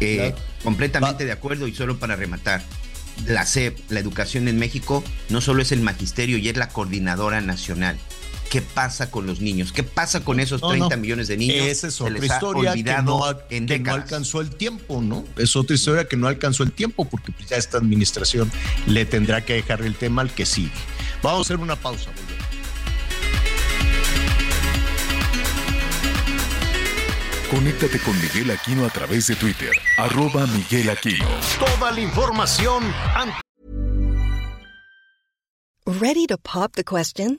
Eh, 0.00 0.34
completamente 0.62 1.24
Va. 1.24 1.26
de 1.26 1.32
acuerdo 1.32 1.66
y 1.66 1.74
solo 1.74 1.98
para 1.98 2.14
rematar 2.16 2.62
la 3.26 3.46
SEP, 3.46 3.78
la 3.88 4.00
educación 4.00 4.48
en 4.48 4.58
México, 4.58 5.02
no 5.30 5.40
solo 5.40 5.62
es 5.62 5.72
el 5.72 5.80
magisterio 5.80 6.36
y 6.36 6.48
es 6.48 6.56
la 6.56 6.68
coordinadora 6.68 7.40
nacional. 7.40 7.96
¿Qué 8.50 8.62
pasa 8.62 9.10
con 9.10 9.26
los 9.26 9.40
niños? 9.40 9.72
¿Qué 9.72 9.82
pasa 9.82 10.24
con 10.24 10.38
esos 10.40 10.60
30 10.60 10.78
no, 10.78 10.90
no. 10.90 10.96
millones 10.96 11.28
de 11.28 11.36
niños? 11.36 11.66
Esa 11.66 11.88
es 11.88 12.00
otra 12.00 12.24
historia 12.24 12.74
que, 12.74 12.82
no, 13.02 13.20
que 13.48 13.78
no, 13.80 13.92
alcanzó 13.92 14.40
el 14.40 14.50
tiempo, 14.50 15.02
¿no? 15.02 15.24
Es 15.36 15.56
otra 15.56 15.74
historia 15.74 16.06
que 16.06 16.16
no 16.16 16.28
alcanzó 16.28 16.62
el 16.62 16.72
tiempo 16.72 17.04
porque 17.04 17.32
pues 17.32 17.48
ya 17.48 17.56
esta 17.56 17.78
administración 17.78 18.50
le 18.86 19.04
tendrá 19.04 19.44
que 19.44 19.54
dejar 19.54 19.82
el 19.82 19.96
tema 19.96 20.22
al 20.22 20.30
que 20.30 20.46
sigue. 20.46 20.70
Vamos 21.22 21.40
a 21.40 21.42
hacer 21.42 21.56
una 21.56 21.76
pausa. 21.76 22.10
Conéctate 27.50 28.00
con 28.00 28.20
Miguel 28.20 28.50
Aquino 28.50 28.84
a 28.84 28.90
través 28.90 29.28
de 29.28 29.36
Twitter, 29.36 29.70
arroba 29.98 30.46
Miguel 30.46 30.90
Aquino. 30.90 31.26
Toda 31.58 31.92
la 31.92 32.00
información 32.00 32.82
antes. 33.14 33.40
¿Ready 35.86 36.26
to 36.26 36.36
pop 36.36 36.72
the 36.72 36.82
question? 36.82 37.38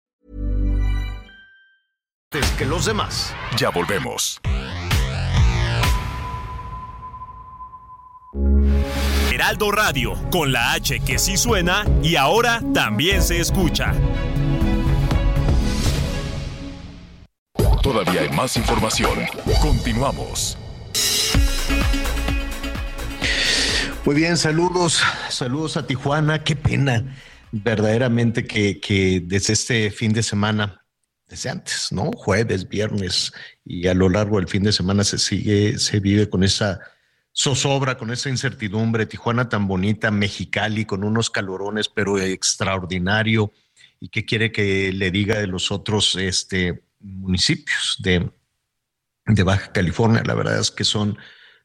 Que 2.31 2.65
los 2.65 2.85
demás. 2.85 3.35
Ya 3.57 3.71
volvemos. 3.71 4.39
Heraldo 9.29 9.69
Radio, 9.73 10.13
con 10.31 10.53
la 10.53 10.71
H 10.71 11.01
que 11.01 11.19
sí 11.19 11.35
suena 11.35 11.85
y 12.01 12.15
ahora 12.15 12.61
también 12.73 13.21
se 13.21 13.41
escucha. 13.41 13.93
Todavía 17.83 18.21
hay 18.21 18.29
más 18.29 18.55
información. 18.55 19.11
Continuamos. 19.61 20.57
Muy 24.05 24.15
bien, 24.15 24.37
saludos, 24.37 25.03
saludos 25.27 25.75
a 25.75 25.85
Tijuana. 25.85 26.45
Qué 26.45 26.55
pena, 26.55 27.13
verdaderamente, 27.51 28.47
que, 28.47 28.79
que 28.79 29.21
desde 29.21 29.51
este 29.51 29.91
fin 29.91 30.13
de 30.13 30.23
semana, 30.23 30.80
desde 31.31 31.49
antes, 31.49 31.91
¿no? 31.91 32.11
Jueves, 32.11 32.67
viernes 32.67 33.33
y 33.65 33.87
a 33.87 33.93
lo 33.93 34.09
largo 34.09 34.37
del 34.37 34.47
fin 34.47 34.63
de 34.63 34.71
semana 34.71 35.03
se 35.03 35.17
sigue, 35.17 35.79
se 35.79 35.99
vive 35.99 36.29
con 36.29 36.43
esa 36.43 36.79
zozobra, 37.33 37.97
con 37.97 38.11
esa 38.11 38.29
incertidumbre. 38.29 39.05
Tijuana 39.05 39.49
tan 39.49 39.67
bonita, 39.67 40.11
Mexicali 40.11 40.85
con 40.85 41.03
unos 41.03 41.29
calorones, 41.29 41.87
pero 41.87 42.19
extraordinario. 42.19 43.53
¿Y 43.99 44.09
qué 44.09 44.25
quiere 44.25 44.51
que 44.51 44.91
le 44.91 45.09
diga 45.09 45.39
de 45.39 45.47
los 45.47 45.71
otros 45.71 46.15
este, 46.15 46.83
municipios 46.99 47.97
de, 47.99 48.29
de 49.25 49.43
Baja 49.43 49.71
California? 49.71 50.21
La 50.25 50.35
verdad 50.35 50.59
es 50.59 50.69
que 50.69 50.83
son 50.83 51.17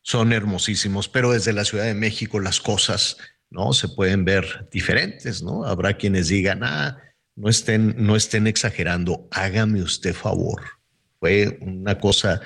son 0.06 0.32
hermosísimos, 0.32 1.08
pero 1.08 1.32
desde 1.32 1.52
la 1.52 1.64
Ciudad 1.64 1.84
de 1.84 1.94
México 1.94 2.38
las 2.38 2.60
cosas 2.60 3.16
no 3.50 3.72
se 3.72 3.88
pueden 3.88 4.24
ver 4.24 4.68
diferentes, 4.70 5.42
¿no? 5.42 5.64
Habrá 5.64 5.94
quienes 5.94 6.28
digan, 6.28 6.62
ah, 6.62 6.96
no 7.37 7.49
estén, 7.49 7.95
no 7.99 8.16
estén 8.16 8.47
exagerando, 8.47 9.28
hágame 9.30 9.82
usted 9.82 10.14
favor. 10.14 10.62
Fue 11.20 11.59
una 11.61 11.99
cosa 11.99 12.41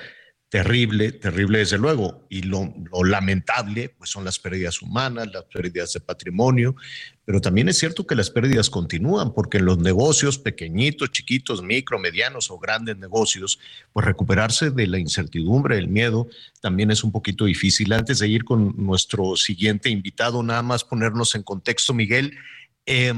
terrible, 0.49 1.13
terrible 1.13 1.59
desde 1.59 1.77
luego, 1.77 2.27
y 2.29 2.41
lo, 2.41 2.73
lo, 2.91 3.05
lamentable 3.05 3.95
pues 3.97 4.09
son 4.09 4.25
las 4.25 4.37
pérdidas 4.37 4.81
humanas, 4.81 5.29
las 5.31 5.45
pérdidas 5.45 5.93
de 5.93 6.01
patrimonio, 6.01 6.75
pero 7.23 7.39
también 7.39 7.69
es 7.69 7.77
cierto 7.77 8.05
que 8.05 8.15
las 8.15 8.29
pérdidas 8.29 8.69
continúan, 8.69 9.33
porque 9.33 9.59
en 9.59 9.65
los 9.65 9.77
negocios 9.77 10.37
pequeñitos, 10.37 11.11
chiquitos, 11.11 11.63
micro, 11.63 11.99
medianos 11.99 12.51
o 12.51 12.59
grandes 12.59 12.97
negocios, 12.97 13.59
pues 13.93 14.05
recuperarse 14.05 14.71
de 14.71 14.87
la 14.87 14.99
incertidumbre, 14.99 15.77
el 15.77 15.87
miedo, 15.87 16.27
también 16.59 16.91
es 16.91 17.05
un 17.05 17.13
poquito 17.13 17.45
difícil. 17.45 17.93
Antes 17.93 18.19
de 18.19 18.27
ir 18.27 18.43
con 18.43 18.73
nuestro 18.75 19.37
siguiente 19.37 19.89
invitado, 19.89 20.43
nada 20.43 20.63
más 20.63 20.83
ponernos 20.83 21.33
en 21.35 21.43
contexto, 21.43 21.93
Miguel, 21.93 22.37
eh, 22.85 23.13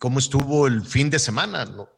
¿cómo 0.00 0.18
estuvo 0.18 0.66
el 0.66 0.84
fin 0.84 1.10
de 1.10 1.18
semana? 1.18 1.64
¿No? 1.64 1.88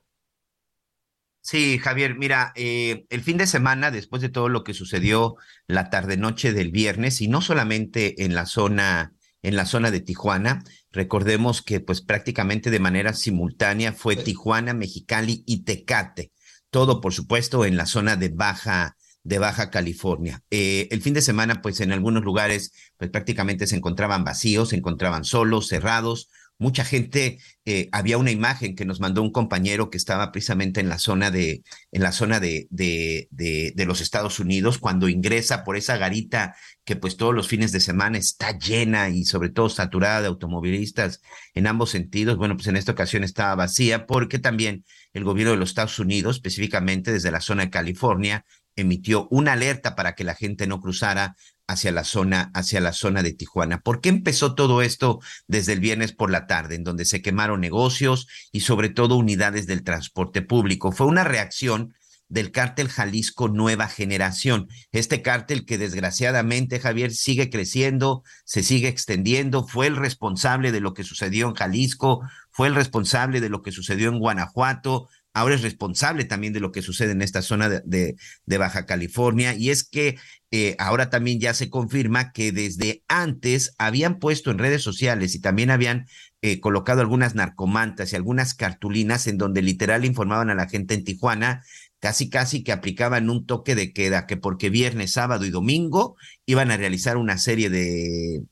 Sí, 1.51 1.79
Javier, 1.79 2.15
mira, 2.15 2.53
eh, 2.57 3.07
el 3.09 3.23
fin 3.23 3.39
de 3.39 3.47
semana, 3.47 3.91
después 3.91 4.21
de 4.21 4.29
todo 4.29 4.51
lo 4.51 4.65
que 4.65 4.75
sucedió 4.75 5.37
la 5.67 5.89
tarde-noche 5.89 6.53
del 6.53 6.71
viernes, 6.71 7.23
y 7.23 7.29
no 7.29 7.41
solamente 7.41 8.25
en 8.25 8.35
la 8.35 8.45
zona, 8.45 9.15
en 9.41 9.57
la 9.57 9.65
zona 9.65 9.91
de 9.91 10.01
Tijuana, 10.01 10.63
recordemos 10.93 11.63
que 11.63 11.81
pues 11.81 12.03
prácticamente 12.03 12.71
de 12.71 12.81
manera 12.81 13.15
simultánea 13.15 13.95
fue 13.95 14.17
Tijuana, 14.17 14.75
Mexicali 14.75 15.43
y 15.47 15.65
Tecate. 15.65 16.33
Todo, 16.69 17.01
por 17.01 17.15
supuesto, 17.15 17.65
en 17.65 17.79
la 17.79 17.87
zona 17.87 18.17
de 18.17 18.29
Baja, 18.29 18.99
de 19.23 19.39
Baja 19.39 19.71
California. 19.71 20.43
Eh, 20.51 20.89
el 20.91 21.01
fin 21.01 21.15
de 21.15 21.23
semana, 21.23 21.63
pues 21.63 21.81
en 21.81 21.93
algunos 21.93 22.25
lugares, 22.25 22.73
pues 22.99 23.11
prácticamente 23.11 23.67
se 23.67 23.77
encontraban 23.77 24.23
vacíos, 24.23 24.69
se 24.69 24.77
encontraban 24.77 25.25
solos, 25.25 25.69
cerrados, 25.69 26.29
mucha 26.59 26.85
gente, 26.85 27.39
eh, 27.65 27.89
había 27.93 28.19
una 28.19 28.31
imagen 28.33 28.75
que 28.75 28.85
nos 28.85 29.01
mandó 29.01 29.23
un 29.23 29.33
compañero 29.33 29.91
que 29.91 29.97
estaba 29.97 30.33
precisamente 30.33 30.81
en 30.81 30.89
la 30.89 30.99
zona 30.99 31.31
de, 31.31 31.63
en 31.93 32.03
la 32.03 32.13
zona 32.13 32.41
de, 32.41 32.67
de, 32.71 33.29
de, 33.31 33.73
de 33.75 33.87
los 33.87 34.01
Estados 34.01 34.41
Unidos, 34.41 34.79
cuando 34.79 35.09
ingresa 35.09 35.65
por 35.65 35.77
esa 35.77 35.97
garita 35.97 36.57
que 36.85 36.97
pues 36.97 37.17
todos 37.17 37.35
los 37.35 37.49
fines 37.49 37.71
de 37.71 37.81
semana 37.81 38.19
está 38.19 38.59
llena 38.59 39.09
y 39.11 39.25
sobre 39.25 39.51
todo 39.51 39.69
saturada 39.69 40.21
de 40.21 40.29
automovilistas 40.29 41.21
en 41.55 41.67
ambos 41.67 41.91
sentidos. 41.91 42.37
Bueno, 42.37 42.57
pues 42.57 42.67
en 42.67 42.77
esta 42.77 42.93
ocasión 42.93 43.25
estaba 43.25 43.55
vacía 43.55 44.07
porque 44.07 44.39
también 44.39 44.85
el 45.13 45.25
gobierno 45.25 45.53
de 45.53 45.59
los 45.59 45.71
Estados 45.71 45.99
Unidos, 45.99 46.37
específicamente 46.37 47.13
desde 47.13 47.31
la 47.31 47.41
zona 47.41 47.65
de 47.65 47.71
California, 47.71 48.45
emitió 48.81 49.29
una 49.31 49.53
alerta 49.53 49.95
para 49.95 50.15
que 50.15 50.25
la 50.25 50.35
gente 50.35 50.67
no 50.67 50.81
cruzara 50.81 51.37
hacia 51.67 51.93
la 51.93 52.05
zona, 52.05 52.51
hacia 52.55 52.81
la 52.81 52.93
zona 52.93 53.23
de 53.23 53.35
Tijuana. 53.35 53.81
¿Por 53.81 54.01
qué 54.01 54.09
empezó 54.09 54.55
todo 54.55 54.83
esto 54.83 55.21
desde 55.47 55.75
el 55.75 55.81
viernes 55.81 56.13
por 56.13 56.31
la 56.31 56.47
tarde, 56.47 56.75
en 56.77 56.85
donde 56.85 57.05
se 57.05 57.21
quemaron 57.21 57.61
negocios 57.61 58.27
y 58.53 58.61
sobre 58.61 58.89
todo 58.89 59.17
unidades 59.17 59.67
del 59.67 59.85
transporte 59.85 60.43
público? 60.43 60.93
Fue 60.93 61.07
una 61.07 61.25
reacción 61.25 61.95
del 62.29 62.53
cártel 62.53 62.89
Jalisco 62.89 63.49
Nueva 63.49 63.89
Generación. 63.89 64.69
Este 64.93 65.23
cártel 65.23 65.65
que 65.65 65.79
desgraciadamente, 65.79 66.79
Javier, 66.79 67.13
sigue 67.13 67.51
creciendo, 67.51 68.23
se 68.45 68.63
sigue 68.63 68.89
extendiendo, 68.89 69.67
fue 69.67 69.87
el 69.87 69.97
responsable 69.97 70.73
de 70.73 70.81
lo 70.81 70.95
que 70.95 71.05
sucedió 71.05 71.49
en 71.49 71.55
Jalisco, 71.55 72.21
fue 72.51 72.69
el 72.69 72.75
responsable 72.75 73.41
de 73.41 73.49
lo 73.49 73.63
que 73.63 73.73
sucedió 73.73 74.09
en 74.11 74.19
Guanajuato, 74.19 75.09
ahora 75.35 75.55
es 75.55 75.63
responsable 75.63 76.25
también 76.25 76.53
de 76.53 76.61
lo 76.61 76.73
que 76.73 76.83
sucede 76.83 77.13
en 77.13 77.23
esta 77.23 77.43
zona 77.43 77.69
de, 77.69 78.17
Baja 78.47 78.87
California. 78.87 79.55
Y 79.55 79.71
es 79.71 79.85
que 79.85 80.17
eh, 80.51 80.75
ahora 80.79 81.11
también 81.11 81.41
ya 81.41 81.55
se 81.55 81.71
confirma 81.71 82.33
que 82.33 82.53
desde 82.53 83.05
antes 83.09 83.75
habían 83.79 84.19
puesto 84.19 84.51
en 84.51 84.59
redes 84.59 84.83
sociales 84.83 85.35
y 85.35 85.41
también 85.41 85.71
habían 85.71 86.07
eh, 86.43 86.61
colocado 86.61 87.01
algunas 87.01 87.35
narcomantas 87.35 88.13
y 88.13 88.17
algunas 88.17 88.55
cartulinas 88.55 89.27
en 89.27 89.39
donde 89.39 89.63
literal 89.63 90.05
informaban 90.05 90.51
a 90.51 90.55
la 90.55 90.69
gente 90.69 90.95
en 90.95 91.05
Tijuana 91.05 91.63
casi 92.01 92.31
casi 92.31 92.63
que 92.63 92.73
aplicaban 92.73 93.29
un 93.29 93.45
toque 93.47 93.75
de 93.75 93.93
queda, 93.93 94.27
que 94.27 94.37
porque 94.37 94.71
viernes, 94.71 95.13
sábado 95.13 95.45
y 95.45 95.51
domingo 95.51 96.17
iban 96.47 96.71
a 96.71 96.77
realizar 96.77 97.17
una 97.17 97.39
serie 97.39 97.71
de, 97.71 98.45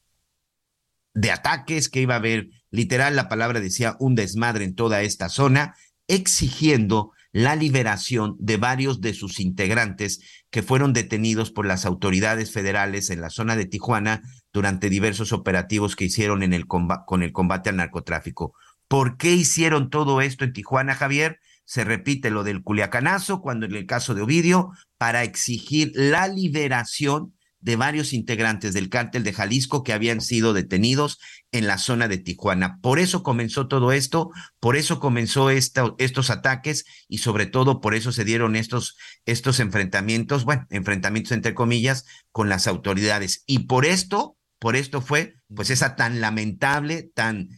de 1.15 1.31
ataques, 1.31 1.89
que 1.89 2.01
iba 2.01 2.15
a 2.15 2.19
haber, 2.19 2.49
literal, 2.71 3.17
la 3.17 3.29
palabra 3.29 3.61
decía, 3.61 3.97
un 3.99 4.15
desmadre 4.15 4.65
en 4.65 4.75
toda 4.75 5.03
esta 5.03 5.29
zona, 5.29 5.75
exigiendo 6.09 7.13
la 7.33 7.55
liberación 7.55 8.35
de 8.39 8.57
varios 8.57 9.03
de 9.03 9.13
sus 9.13 9.41
integrantes 9.41 10.21
que 10.51 10.63
fueron 10.63 10.95
detenidos 10.95 11.51
por 11.51 11.67
las 11.67 11.85
autoridades 11.85 12.51
federales 12.51 13.11
en 13.11 13.21
la 13.21 13.29
zona 13.29 13.57
de 13.57 13.67
Tijuana 13.67 14.23
durante 14.55 14.89
diversos 14.89 15.35
operativos 15.35 15.97
que 15.97 16.07
hicieron 16.07 16.43
en 16.43 16.55
el 16.55 16.67
con 16.67 17.23
el 17.23 17.33
combate 17.33 17.69
al 17.69 17.77
narcotráfico. 17.77 18.55
¿Por 18.89 19.19
qué 19.19 19.35
hicieron 19.35 19.91
todo 19.91 20.23
esto 20.23 20.45
en 20.45 20.55
Tijuana, 20.55 20.95
Javier? 20.95 21.39
Se 21.67 21.85
repite 21.85 22.31
lo 22.31 22.43
del 22.43 22.63
Culiacanazo, 22.63 23.43
cuando 23.43 23.67
en 23.67 23.75
el 23.75 23.85
caso 23.85 24.15
de 24.15 24.23
Ovidio, 24.23 24.71
para 24.97 25.23
exigir 25.23 25.93
la 25.95 26.29
liberación 26.29 27.36
de 27.67 27.75
varios 27.75 28.13
integrantes 28.13 28.75
del 28.75 28.89
cártel 28.89 29.25
de 29.25 29.33
Jalisco 29.33 29.83
que 29.83 29.93
habían 29.93 30.21
sido 30.21 30.53
detenidos 30.53 31.19
en 31.51 31.67
la 31.67 31.79
zona 31.79 32.07
de 32.07 32.17
Tijuana. 32.17 32.79
Por 32.81 33.01
eso 33.01 33.25
comenzó 33.25 33.67
todo 33.67 33.91
esto, 33.91 34.31
por 34.61 34.77
eso 34.77 35.01
comenzó 35.01 35.51
estos 35.51 36.31
ataques 36.31 36.85
y 37.09 37.19
sobre 37.19 37.47
todo 37.47 37.81
por 37.81 37.97
eso 37.97 38.13
se 38.13 38.25
dieron 38.25 38.55
estos, 38.55 38.97
estos 39.25 39.59
enfrentamientos, 39.59 40.45
bueno, 40.45 40.65
enfrentamientos 40.71 41.33
entre 41.33 41.55
comillas, 41.55 42.05
con 42.31 42.49
las 42.49 42.69
autoridades. 42.69 43.43
Y 43.47 43.67
por 43.67 43.85
esto, 43.85 44.37
por 44.61 44.77
esto 44.77 45.01
fue 45.01 45.35
pues 45.53 45.71
esa 45.71 45.97
tan 45.97 46.21
lamentable, 46.21 47.11
tan 47.15 47.49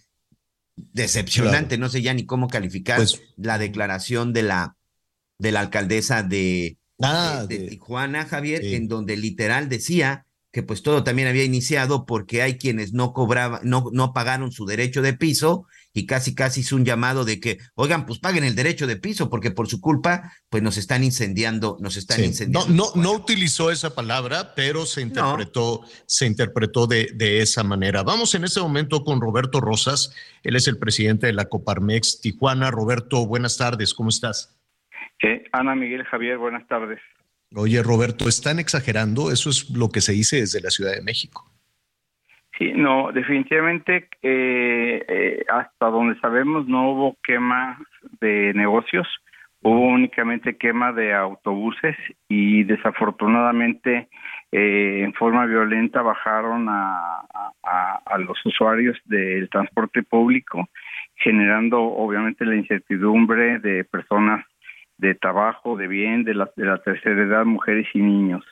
decepcionante, 0.74 1.76
no 1.76 1.90
sé 1.90 2.00
ya 2.00 2.14
ni 2.14 2.24
cómo 2.24 2.48
calificar 2.48 2.96
pues 2.96 3.20
la 3.36 3.58
declaración 3.58 4.32
de 4.32 4.42
la, 4.42 4.74
de 5.36 5.52
la 5.52 5.60
alcaldesa 5.60 6.22
de, 6.22 6.77
ah, 7.00 7.46
de, 7.48 7.58
Tijuana, 7.58 8.24
Javier, 8.24 8.64
en 8.64 8.88
donde 8.88 9.16
literal 9.16 9.68
decía 9.68 10.26
que 10.50 10.62
pues 10.62 10.82
todo 10.82 11.04
también 11.04 11.28
había 11.28 11.44
iniciado 11.44 12.06
porque 12.06 12.40
hay 12.42 12.56
quienes 12.56 12.92
no 12.92 13.12
cobraban, 13.12 13.60
no, 13.64 13.90
no 13.92 14.14
pagaron 14.14 14.50
su 14.50 14.64
derecho 14.64 15.02
de 15.02 15.12
piso 15.12 15.66
y 15.92 16.06
casi 16.06 16.34
casi 16.34 16.60
hizo 16.60 16.76
un 16.76 16.84
llamado 16.84 17.24
de 17.24 17.38
que, 17.38 17.58
oigan, 17.74 18.06
pues 18.06 18.18
paguen 18.18 18.44
el 18.44 18.54
derecho 18.54 18.86
de 18.86 18.96
piso 18.96 19.28
porque 19.28 19.50
por 19.50 19.68
su 19.68 19.80
culpa 19.80 20.32
pues 20.48 20.62
nos 20.62 20.78
están 20.78 21.04
incendiando, 21.04 21.76
nos 21.80 21.96
están 21.96 22.24
incendiando. 22.24 22.72
No, 22.72 22.92
no, 22.94 23.02
no 23.02 23.12
utilizó 23.12 23.70
esa 23.70 23.94
palabra, 23.94 24.54
pero 24.54 24.86
se 24.86 25.02
interpretó, 25.02 25.82
se 26.06 26.26
interpretó 26.26 26.86
de, 26.86 27.10
de 27.14 27.42
esa 27.42 27.62
manera. 27.62 28.02
Vamos 28.02 28.34
en 28.34 28.44
este 28.44 28.60
momento 28.60 29.04
con 29.04 29.20
Roberto 29.20 29.60
Rosas, 29.60 30.12
él 30.42 30.56
es 30.56 30.66
el 30.66 30.78
presidente 30.78 31.26
de 31.26 31.34
la 31.34 31.44
Coparmex 31.44 32.20
Tijuana. 32.20 32.70
Roberto, 32.70 33.26
buenas 33.26 33.56
tardes, 33.58 33.92
¿cómo 33.92 34.08
estás? 34.08 34.57
Ana 35.52 35.74
Miguel 35.74 36.04
Javier, 36.04 36.38
buenas 36.38 36.66
tardes. 36.66 37.00
Oye, 37.54 37.82
Roberto, 37.82 38.28
¿están 38.28 38.58
exagerando? 38.58 39.32
Eso 39.32 39.50
es 39.50 39.70
lo 39.70 39.88
que 39.88 40.00
se 40.00 40.12
dice 40.12 40.36
desde 40.36 40.60
la 40.60 40.70
Ciudad 40.70 40.92
de 40.94 41.02
México. 41.02 41.50
Sí, 42.58 42.72
no, 42.74 43.12
definitivamente 43.12 44.08
eh, 44.20 45.04
eh, 45.08 45.44
hasta 45.48 45.86
donde 45.86 46.18
sabemos 46.18 46.66
no 46.66 46.90
hubo 46.90 47.16
quema 47.22 47.78
de 48.20 48.52
negocios, 48.52 49.06
hubo 49.62 49.80
únicamente 49.80 50.56
quema 50.56 50.92
de 50.92 51.14
autobuses 51.14 51.96
y 52.28 52.64
desafortunadamente 52.64 54.08
eh, 54.50 55.02
en 55.04 55.14
forma 55.14 55.46
violenta 55.46 56.02
bajaron 56.02 56.66
a, 56.68 57.22
a, 57.62 58.18
los 58.18 58.44
usuarios 58.44 58.98
del 59.04 59.48
transporte 59.50 60.02
público, 60.02 60.68
generando 61.14 61.80
obviamente 61.80 62.44
la 62.44 62.56
incertidumbre 62.56 63.60
de 63.60 63.84
personas 63.84 64.44
de 64.98 65.14
trabajo, 65.14 65.76
de 65.76 65.88
bien, 65.88 66.24
de 66.24 66.34
la, 66.34 66.50
de 66.56 66.64
la 66.64 66.78
tercera 66.78 67.22
edad, 67.22 67.44
mujeres 67.44 67.86
y 67.94 68.00
niños. 68.00 68.44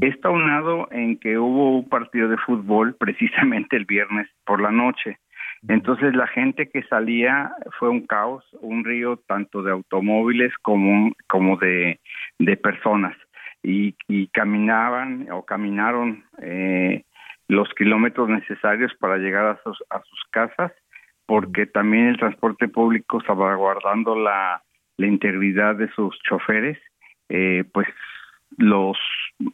Está 0.00 0.30
unado 0.30 0.88
en 0.90 1.18
que 1.18 1.38
hubo 1.38 1.78
un 1.78 1.88
partido 1.88 2.28
de 2.28 2.36
fútbol 2.38 2.94
precisamente 2.98 3.76
el 3.76 3.84
viernes 3.84 4.28
por 4.44 4.60
la 4.60 4.70
noche. 4.70 5.18
Entonces 5.68 6.14
la 6.14 6.26
gente 6.26 6.68
que 6.68 6.82
salía 6.84 7.52
fue 7.78 7.88
un 7.88 8.06
caos, 8.06 8.44
un 8.60 8.84
río 8.84 9.16
tanto 9.26 9.62
de 9.62 9.72
automóviles 9.72 10.52
como, 10.62 11.12
como 11.28 11.56
de, 11.56 12.00
de 12.38 12.56
personas. 12.56 13.16
Y, 13.62 13.96
y, 14.06 14.28
caminaban 14.28 15.26
o 15.32 15.44
caminaron 15.44 16.24
eh, 16.40 17.02
los 17.48 17.68
kilómetros 17.74 18.28
necesarios 18.28 18.92
para 19.00 19.16
llegar 19.16 19.46
a 19.46 19.60
sus, 19.64 19.82
a 19.90 20.00
sus 20.02 20.24
casas, 20.30 20.72
porque 21.26 21.66
también 21.66 22.06
el 22.06 22.18
transporte 22.18 22.68
público 22.68 23.20
salvaguardando 23.22 24.14
la, 24.14 24.62
la 24.96 25.06
integridad 25.06 25.76
de 25.76 25.90
sus 25.94 26.16
choferes, 26.28 26.78
eh, 27.28 27.64
pues 27.72 27.86
los 28.56 28.96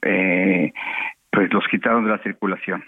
eh, 0.03 0.72
pues 1.30 1.53
los 1.53 1.64
quitaron 1.70 2.05
de 2.05 2.11
la 2.11 2.22
circulación. 2.22 2.84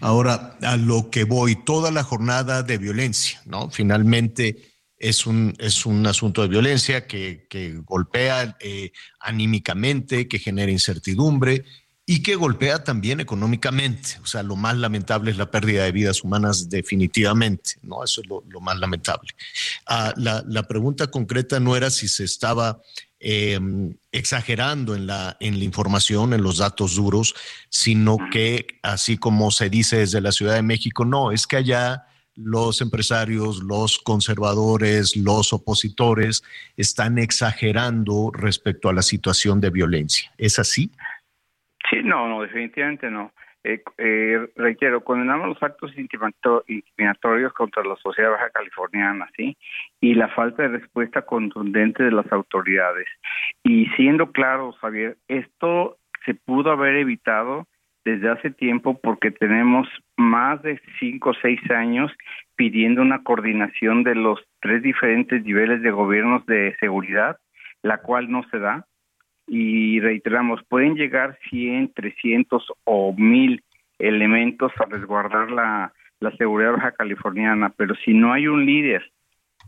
Ahora, 0.00 0.56
a 0.62 0.76
lo 0.76 1.10
que 1.10 1.24
voy, 1.24 1.56
toda 1.56 1.90
la 1.90 2.04
jornada 2.04 2.62
de 2.62 2.78
violencia, 2.78 3.40
¿no? 3.44 3.70
Finalmente 3.70 4.56
es 4.96 5.26
un, 5.26 5.52
es 5.58 5.84
un 5.84 6.06
asunto 6.06 6.42
de 6.42 6.48
violencia 6.48 7.06
que, 7.06 7.46
que 7.50 7.74
golpea 7.84 8.56
eh, 8.60 8.92
anímicamente, 9.20 10.28
que 10.28 10.38
genera 10.38 10.70
incertidumbre 10.70 11.64
y 12.08 12.22
que 12.22 12.36
golpea 12.36 12.84
también 12.84 13.18
económicamente. 13.18 14.18
O 14.22 14.26
sea, 14.26 14.44
lo 14.44 14.54
más 14.54 14.76
lamentable 14.76 15.32
es 15.32 15.36
la 15.36 15.50
pérdida 15.50 15.82
de 15.82 15.92
vidas 15.92 16.22
humanas 16.22 16.70
definitivamente, 16.70 17.72
¿no? 17.82 18.04
Eso 18.04 18.22
es 18.22 18.28
lo, 18.28 18.60
más 18.60 18.78
lamentable. 18.78 19.34
Ah, 19.86 20.14
la, 20.16 20.44
la, 20.46 20.62
pregunta 20.68 21.08
concreta 21.08 21.58
no 21.58 21.76
era 21.76 21.90
si 21.90 22.06
se 22.06 22.22
estaba 22.22 22.80
eh, 23.18 23.58
exagerando 24.12 24.94
en 24.94 25.08
la, 25.08 25.36
en 25.40 25.58
la 25.58 25.64
información, 25.64 26.32
en 26.32 26.42
los 26.42 26.58
datos 26.58 26.94
duros, 26.94 27.34
sino 27.70 28.18
que, 28.30 28.66
así 28.82 29.18
como 29.18 29.50
se 29.50 29.68
dice 29.68 29.98
desde 29.98 30.20
la 30.20 30.30
Ciudad 30.30 30.54
de 30.54 30.62
México, 30.62 31.04
no, 31.04 31.32
es 31.32 31.48
que 31.48 31.56
allá 31.56 32.06
los 32.36 32.82
empresarios, 32.82 33.62
los 33.62 33.98
conservadores, 33.98 35.16
los 35.16 35.52
opositores 35.52 36.44
están 36.76 37.18
exagerando 37.18 38.30
respecto 38.32 38.90
a 38.90 38.92
la 38.92 39.02
situación 39.02 39.60
de 39.60 39.70
violencia. 39.70 40.30
¿Es 40.36 40.58
así? 40.58 40.92
Sí, 41.90 42.02
no, 42.02 42.28
no, 42.28 42.42
definitivamente 42.42 43.10
no. 43.10 43.32
Eh, 43.64 43.82
eh, 43.98 44.48
reitero, 44.54 45.02
condenamos 45.02 45.48
los 45.48 45.62
actos 45.62 45.92
intimidatorios 45.96 47.52
contra 47.52 47.82
la 47.82 47.96
sociedad 47.96 48.30
baja 48.30 48.50
californiana, 48.50 49.28
¿sí? 49.36 49.56
Y 50.00 50.14
la 50.14 50.28
falta 50.28 50.62
de 50.62 50.78
respuesta 50.78 51.22
contundente 51.22 52.04
de 52.04 52.12
las 52.12 52.30
autoridades. 52.30 53.08
Y 53.64 53.86
siendo 53.96 54.30
claro, 54.30 54.70
Javier, 54.72 55.16
esto 55.26 55.98
se 56.24 56.34
pudo 56.34 56.70
haber 56.70 56.94
evitado 56.94 57.66
desde 58.04 58.30
hace 58.30 58.52
tiempo 58.52 59.00
porque 59.00 59.32
tenemos 59.32 59.88
más 60.16 60.62
de 60.62 60.80
cinco 61.00 61.30
o 61.30 61.34
seis 61.42 61.60
años 61.72 62.12
pidiendo 62.54 63.02
una 63.02 63.24
coordinación 63.24 64.04
de 64.04 64.14
los 64.14 64.40
tres 64.60 64.80
diferentes 64.80 65.42
niveles 65.42 65.82
de 65.82 65.90
gobiernos 65.90 66.46
de 66.46 66.76
seguridad, 66.78 67.36
la 67.82 67.98
cual 67.98 68.30
no 68.30 68.44
se 68.50 68.60
da 68.60 68.86
y 69.46 70.00
reiteramos, 70.00 70.62
pueden 70.68 70.94
llegar 70.94 71.38
100, 71.50 71.92
300 71.94 72.72
o 72.84 73.14
1000 73.16 73.62
elementos 73.98 74.72
a 74.78 74.86
resguardar 74.86 75.50
la 75.50 75.92
la 76.20 76.30
seguridad 76.36 76.72
baja 76.72 76.92
californiana, 76.92 77.72
pero 77.76 77.94
si 77.96 78.14
no 78.14 78.32
hay 78.32 78.46
un 78.46 78.64
líder 78.64 79.10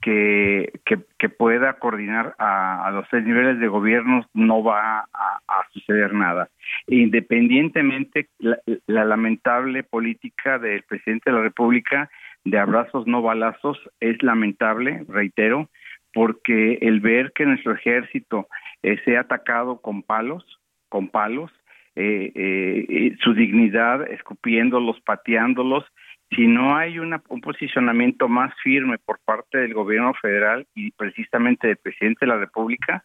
que, 0.01 0.81
que, 0.85 1.29
pueda 1.29 1.74
coordinar 1.74 2.35
a, 2.39 2.91
los 2.93 3.09
tres 3.09 3.24
niveles 3.24 3.59
de 3.59 3.66
gobierno, 3.66 4.24
no 4.33 4.62
va 4.62 5.01
a, 5.01 5.66
suceder 5.72 6.14
nada. 6.14 6.49
Independientemente 6.87 8.29
la 8.39 9.05
lamentable 9.05 9.83
política 9.83 10.59
del 10.59 10.83
presidente 10.85 11.31
de 11.31 11.37
la 11.37 11.43
República 11.43 12.11
de 12.45 12.59
abrazos 12.59 13.07
no 13.07 13.22
balazos 13.22 13.79
es 14.01 14.22
lamentable, 14.22 15.05
reitero, 15.09 15.68
porque 16.14 16.79
el 16.81 17.01
ver 17.01 17.33
que 17.33 17.45
nuestro 17.45 17.74
ejército 17.74 18.49
eh, 18.83 18.97
sea 19.05 19.20
atacado 19.20 19.81
con 19.81 20.03
palos, 20.03 20.45
con 20.89 21.09
palos, 21.09 21.51
eh, 21.97 22.31
eh, 22.35 23.16
su 23.20 23.35
dignidad 23.35 24.09
escupiéndolos, 24.09 25.01
pateándolos, 25.01 25.85
si 26.31 26.47
no 26.47 26.76
hay 26.76 26.99
un 26.99 27.18
posicionamiento 27.43 28.29
más 28.29 28.55
firme 28.62 28.99
por 28.99 29.18
parte 29.24 29.59
del 29.59 29.74
gobierno 29.74 30.12
federal 30.14 30.66
y 30.74 30.93
precisamente 30.93 31.66
del 31.66 31.79
presidente 31.79 32.18
de 32.20 32.26
la 32.26 32.37
República, 32.37 33.03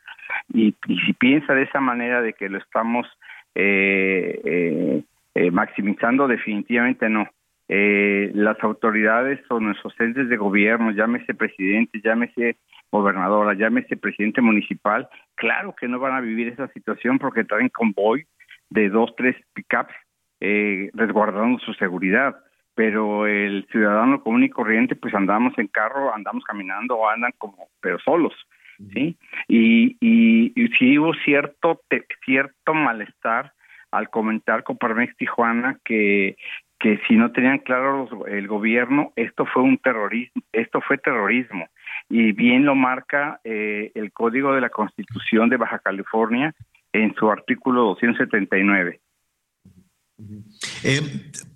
y, 0.54 0.76
si 1.06 1.14
piensa 1.14 1.54
de 1.56 1.64
esa 1.64 1.80
manera 1.80 2.22
de 2.22 2.34
que 2.34 2.50
lo 2.50 2.58
estamos 2.58 3.08
maximizando, 5.52 6.28
definitivamente 6.28 7.08
no. 7.08 7.30
las 7.70 8.62
autoridades 8.62 9.40
o 9.50 9.60
nuestros 9.62 9.98
entes 10.02 10.28
de 10.28 10.36
gobierno, 10.36 10.92
llámese 10.92 11.34
presidente, 11.34 12.02
llámese 12.04 12.58
gobernadora, 12.94 13.56
llámese 13.56 13.98
presidente 13.98 14.40
municipal, 14.40 15.10
claro 15.36 15.74
que 15.74 15.88
no 15.88 16.00
van 16.00 16.14
a 16.14 16.22
vivir 16.22 16.48
esa 16.48 16.68
situación 16.70 17.18
porque 17.18 17.44
traen 17.44 17.70
convoy 17.70 18.26
de 18.70 18.90
dos, 18.90 19.14
tres 19.18 19.36
pickups 19.54 19.94
eh, 20.40 20.92
resguardando 20.94 21.60
su 21.60 21.74
seguridad. 21.74 22.36
Pero 22.76 23.28
el 23.28 23.68
ciudadano 23.72 24.24
común 24.24 24.44
y 24.44 24.50
corriente, 24.50 24.96
pues 24.96 25.14
andamos 25.14 25.54
en 25.58 25.68
carro, 25.68 26.14
andamos 26.14 26.44
caminando 26.44 26.96
o 26.96 27.08
andan 27.08 27.32
como, 27.38 27.68
pero 27.82 28.00
solos, 28.00 28.34
¿sí? 28.94 29.16
Y, 29.48 29.96
y, 30.00 30.52
y 30.56 30.68
sí 30.80 30.98
hubo 30.98 31.14
cierto, 31.24 31.82
cierto 32.26 32.74
malestar 32.74 33.54
al 33.92 34.10
comentar 34.10 34.64
con 34.64 34.78
Parmex 34.78 35.16
Tijuana 35.18 35.78
que 35.86 36.36
que 36.84 37.00
si 37.08 37.16
no 37.16 37.32
tenían 37.32 37.60
claro 37.60 38.10
el 38.28 38.46
gobierno, 38.46 39.14
esto 39.16 39.46
fue 39.46 39.64
un 39.64 39.78
terrorismo, 39.78 40.42
esto 40.52 40.82
fue 40.82 40.98
terrorismo 40.98 41.66
y 42.10 42.32
bien 42.32 42.66
lo 42.66 42.76
marca 42.76 43.40
eh, 43.44 43.92
el 43.96 44.12
Código 44.12 44.54
de 44.54 44.62
la 44.62 44.70
Constitución 44.70 45.50
de 45.50 45.58
Baja 45.58 45.80
California 45.80 46.54
en 46.92 47.16
su 47.16 47.30
artículo 47.30 47.84
279. 47.84 49.02
Eh, 50.84 51.02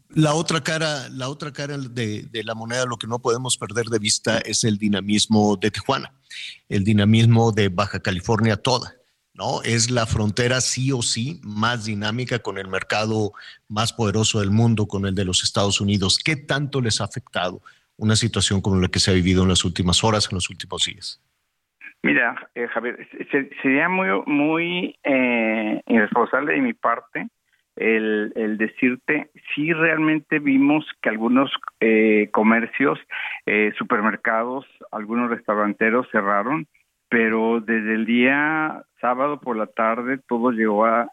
la 0.09 0.33
otra 0.33 0.61
cara, 0.61 1.09
la 1.09 1.29
otra 1.29 1.51
cara 1.51 1.77
de, 1.77 2.23
de, 2.23 2.43
la 2.43 2.55
moneda, 2.55 2.85
lo 2.85 2.97
que 2.97 3.07
no 3.07 3.19
podemos 3.19 3.57
perder 3.57 3.85
de 3.85 3.99
vista 3.99 4.39
es 4.39 4.63
el 4.63 4.77
dinamismo 4.77 5.57
de 5.57 5.69
Tijuana, 5.69 6.13
el 6.69 6.83
dinamismo 6.83 7.51
de 7.51 7.69
Baja 7.69 7.99
California 7.99 8.57
toda. 8.57 8.97
¿no? 9.37 9.61
Es 9.61 9.91
la 9.91 10.07
frontera 10.07 10.59
sí 10.61 10.91
o 10.91 11.01
sí 11.03 11.39
más 11.43 11.85
dinámica 11.85 12.39
con 12.39 12.57
el 12.57 12.67
mercado 12.67 13.33
más 13.67 13.93
poderoso 13.93 14.39
del 14.39 14.49
mundo, 14.49 14.87
con 14.87 15.05
el 15.05 15.13
de 15.13 15.25
los 15.25 15.43
Estados 15.43 15.79
Unidos. 15.79 16.17
¿Qué 16.17 16.35
tanto 16.35 16.81
les 16.81 16.99
ha 16.99 17.03
afectado 17.03 17.61
una 17.97 18.15
situación 18.15 18.61
como 18.61 18.79
la 18.79 18.87
que 18.87 18.99
se 18.99 19.11
ha 19.11 19.13
vivido 19.13 19.43
en 19.43 19.49
las 19.49 19.65
últimas 19.65 20.03
horas, 20.03 20.29
en 20.31 20.35
los 20.35 20.49
últimos 20.49 20.85
días? 20.85 21.21
Mira, 22.03 22.49
eh, 22.55 22.67
Javier, 22.67 23.07
sería 23.61 23.89
muy, 23.89 24.07
muy 24.25 24.95
eh, 25.03 25.81
irresponsable 25.87 26.53
de 26.53 26.61
mi 26.61 26.73
parte 26.73 27.27
el, 27.77 28.57
decirte 28.57 29.29
si 29.53 29.71
realmente 29.71 30.39
vimos 30.39 30.85
que 31.01 31.09
algunos 31.09 31.51
eh, 31.79 32.29
comercios, 32.31 32.99
eh, 33.45 33.71
supermercados, 33.77 34.65
algunos 34.91 35.29
restauranteros 35.29 36.07
cerraron 36.11 36.67
pero 37.09 37.61
desde 37.61 37.95
el 37.95 38.05
día 38.05 38.83
sábado 38.99 39.39
por 39.39 39.55
la 39.55 39.67
tarde 39.67 40.19
todo 40.27 40.51
llegó 40.51 40.85
a, 40.85 41.09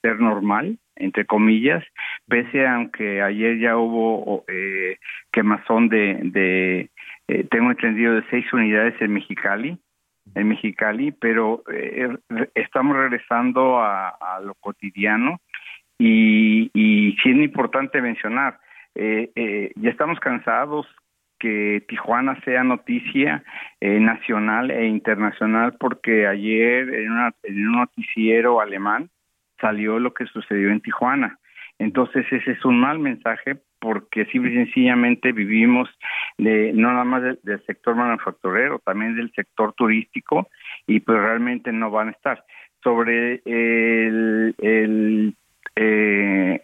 ser 0.00 0.20
normal, 0.20 0.78
entre 0.96 1.24
comillas, 1.24 1.84
pese 2.28 2.66
a 2.66 2.74
aunque 2.76 3.22
ayer 3.22 3.58
ya 3.58 3.76
hubo 3.76 4.44
eh, 4.48 4.98
quemazón 5.32 5.88
de, 5.88 6.18
de 6.22 6.90
eh, 7.28 7.46
tengo 7.50 7.70
entendido, 7.70 8.14
de 8.14 8.24
seis 8.30 8.44
unidades 8.52 9.00
en 9.00 9.14
Mexicali, 9.14 9.78
en 10.34 10.48
Mexicali, 10.48 11.12
pero 11.12 11.62
eh, 11.72 12.16
estamos 12.54 12.96
regresando 12.96 13.80
a, 13.80 14.40
lo 14.44 14.54
cotidiano 14.54 15.40
y, 15.98 16.70
y 16.74 17.16
sí 17.22 17.30
es 17.30 17.36
importante 17.36 18.00
mencionar, 18.00 18.58
eh, 18.94 19.30
eh, 19.34 19.72
ya 19.76 19.90
estamos 19.90 20.18
cansados 20.20 20.86
que 21.42 21.84
Tijuana 21.88 22.40
sea 22.44 22.62
noticia 22.62 23.42
eh, 23.80 23.98
nacional 23.98 24.70
e 24.70 24.86
internacional 24.86 25.74
porque 25.76 26.28
ayer 26.28 26.88
en, 26.94 27.10
un 27.10 27.72
noticiero 27.72 28.60
alemán 28.60 29.10
salió 29.60 29.98
lo 29.98 30.14
que 30.14 30.26
sucedió 30.26 30.70
en 30.70 30.80
Tijuana. 30.80 31.40
Entonces 31.80 32.24
ese 32.30 32.52
es 32.52 32.64
un 32.64 32.78
mal 32.78 33.00
mensaje 33.00 33.56
porque 33.80 34.24
simple 34.26 34.52
y 34.52 34.54
sencillamente 34.54 35.32
vivimos 35.32 35.88
de, 36.38 36.72
no 36.74 36.92
nada 36.92 37.04
más 37.04 37.22
del, 37.22 37.66
sector 37.66 37.96
manufacturero, 37.96 38.78
también 38.84 39.16
del 39.16 39.32
sector 39.32 39.72
turístico 39.72 40.48
y 40.86 41.00
pues 41.00 41.18
realmente 41.18 41.72
no 41.72 41.90
van 41.90 42.08
a 42.08 42.12
estar. 42.12 42.44
Sobre 42.84 43.42
el, 43.46 44.54
el 44.58 45.34
eh, 45.74 46.62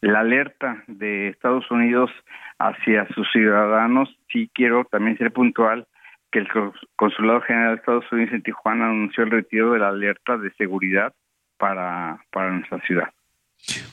la 0.00 0.20
alerta 0.20 0.82
de 0.86 1.28
Estados 1.28 1.70
Unidos 1.70 2.10
hacia 2.58 3.06
sus 3.08 3.30
ciudadanos, 3.32 4.08
sí 4.30 4.50
quiero 4.54 4.84
también 4.84 5.18
ser 5.18 5.32
puntual 5.32 5.86
que 6.30 6.40
el 6.40 6.48
Consulado 6.96 7.42
General 7.42 7.74
de 7.74 7.80
Estados 7.80 8.10
Unidos 8.10 8.32
en 8.32 8.42
Tijuana 8.42 8.86
anunció 8.86 9.24
el 9.24 9.30
retiro 9.30 9.72
de 9.72 9.78
la 9.78 9.88
alerta 9.88 10.38
de 10.38 10.50
seguridad 10.54 11.12
para, 11.58 12.24
para 12.30 12.52
nuestra 12.52 12.80
ciudad. 12.80 13.12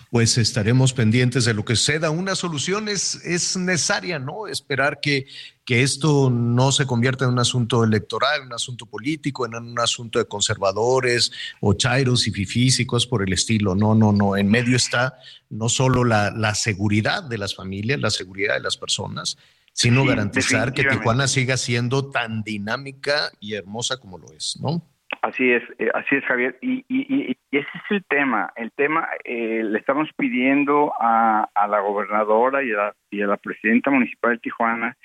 Pues 0.09 0.39
estaremos 0.39 0.93
pendientes 0.93 1.45
de 1.45 1.53
lo 1.53 1.63
que 1.63 1.75
suceda. 1.75 2.09
Una 2.09 2.33
solución 2.35 2.89
es, 2.89 3.15
es 3.23 3.55
necesaria, 3.55 4.17
¿no? 4.17 4.47
Esperar 4.47 4.99
que, 4.99 5.27
que 5.63 5.83
esto 5.83 6.31
no 6.31 6.71
se 6.71 6.87
convierta 6.87 7.25
en 7.25 7.31
un 7.31 7.39
asunto 7.39 7.83
electoral, 7.83 8.41
en 8.41 8.47
un 8.47 8.53
asunto 8.53 8.87
político, 8.87 9.45
en 9.45 9.53
un 9.53 9.79
asunto 9.79 10.17
de 10.17 10.25
conservadores 10.25 11.31
o 11.61 11.75
chairos 11.75 12.27
y 12.27 12.31
fifísicos 12.31 13.05
por 13.05 13.21
el 13.21 13.31
estilo. 13.31 13.75
No, 13.75 13.93
no, 13.93 14.11
no. 14.11 14.35
En 14.35 14.49
medio 14.49 14.75
está 14.75 15.19
no 15.49 15.69
solo 15.69 16.03
la, 16.03 16.31
la 16.31 16.55
seguridad 16.55 17.23
de 17.23 17.37
las 17.37 17.53
familias, 17.53 17.99
la 17.99 18.09
seguridad 18.09 18.55
de 18.55 18.61
las 18.61 18.77
personas, 18.77 19.37
sino 19.73 20.03
garantizar 20.03 20.73
que 20.73 20.83
Tijuana 20.83 21.27
siga 21.27 21.55
siendo 21.55 22.09
tan 22.09 22.41
dinámica 22.41 23.31
y 23.39 23.53
hermosa 23.53 23.97
como 23.97 24.17
lo 24.17 24.31
es, 24.33 24.57
¿no? 24.59 24.83
Así 25.21 25.51
es, 25.51 25.63
eh, 25.79 25.89
así 25.93 26.15
es, 26.15 26.23
Javier. 26.25 26.57
Y, 26.61 26.85
y, 26.87 27.37
ese 27.51 27.67
es 27.73 27.91
el 27.91 28.03
tema. 28.05 28.53
El 28.55 28.71
tema, 28.71 29.07
eh, 29.23 29.61
le 29.63 29.77
estamos 29.77 30.09
pidiendo 30.15 30.93
a, 30.99 31.49
la 31.69 31.79
gobernadora 31.81 32.63
y 32.63 32.71
a 32.71 32.75
la, 32.75 32.95
y 33.11 33.21
a 33.21 33.27
la 33.27 33.37
presidenta 33.37 33.91
municipal 33.91 34.33
de 34.33 34.39
Tijuana 34.39 34.97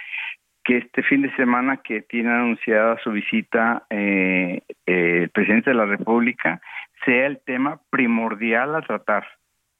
que 0.62 0.78
este 0.78 1.02
fin 1.02 1.20
de 1.20 1.34
semana 1.36 1.78
que 1.78 2.00
tiene 2.00 2.30
anunciada 2.30 2.98
su 3.04 3.10
visita 3.10 3.84
eh, 3.90 4.62
el 4.86 5.28
presidente 5.28 5.70
de 5.70 5.76
la 5.76 5.84
República 5.84 6.62
sea 7.04 7.26
el 7.26 7.38
tema 7.44 7.80
primordial 7.90 8.74
a 8.74 8.80
tratar. 8.80 9.26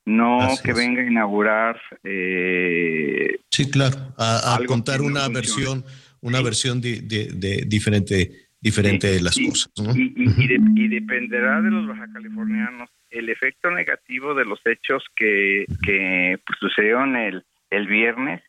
No 0.05 0.41
que 0.63 0.75
venga 0.75 1.01
a 1.01 1.07
inaugurar. 1.07 1.81
sí, 2.03 3.71
claro, 3.71 3.97
a, 4.19 4.59
contar 4.67 5.01
una 5.01 5.27
versión, 5.29 5.83
una 6.21 6.43
versión 6.43 6.83
de, 6.83 7.01
de 7.01 7.65
diferente 7.67 8.44
diferente 8.65 9.09
de 9.09 9.21
las 9.21 9.39
cosas. 9.39 9.71
Y, 9.95 10.89
dependerá 10.89 11.61
de 11.61 11.71
los 11.71 11.87
baja 11.87 12.07
californianos 12.13 12.89
el 13.11 13.29
efecto 13.29 13.71
negativo 13.71 14.35
de 14.35 14.47
los 14.47 14.59
hechos 14.65 15.05
que, 15.15 15.67
que 15.85 16.39
pues, 16.45 16.59
sucedieron 16.59 17.15
el, 17.15 17.45
el 17.71 17.87
viernes. 17.87 18.43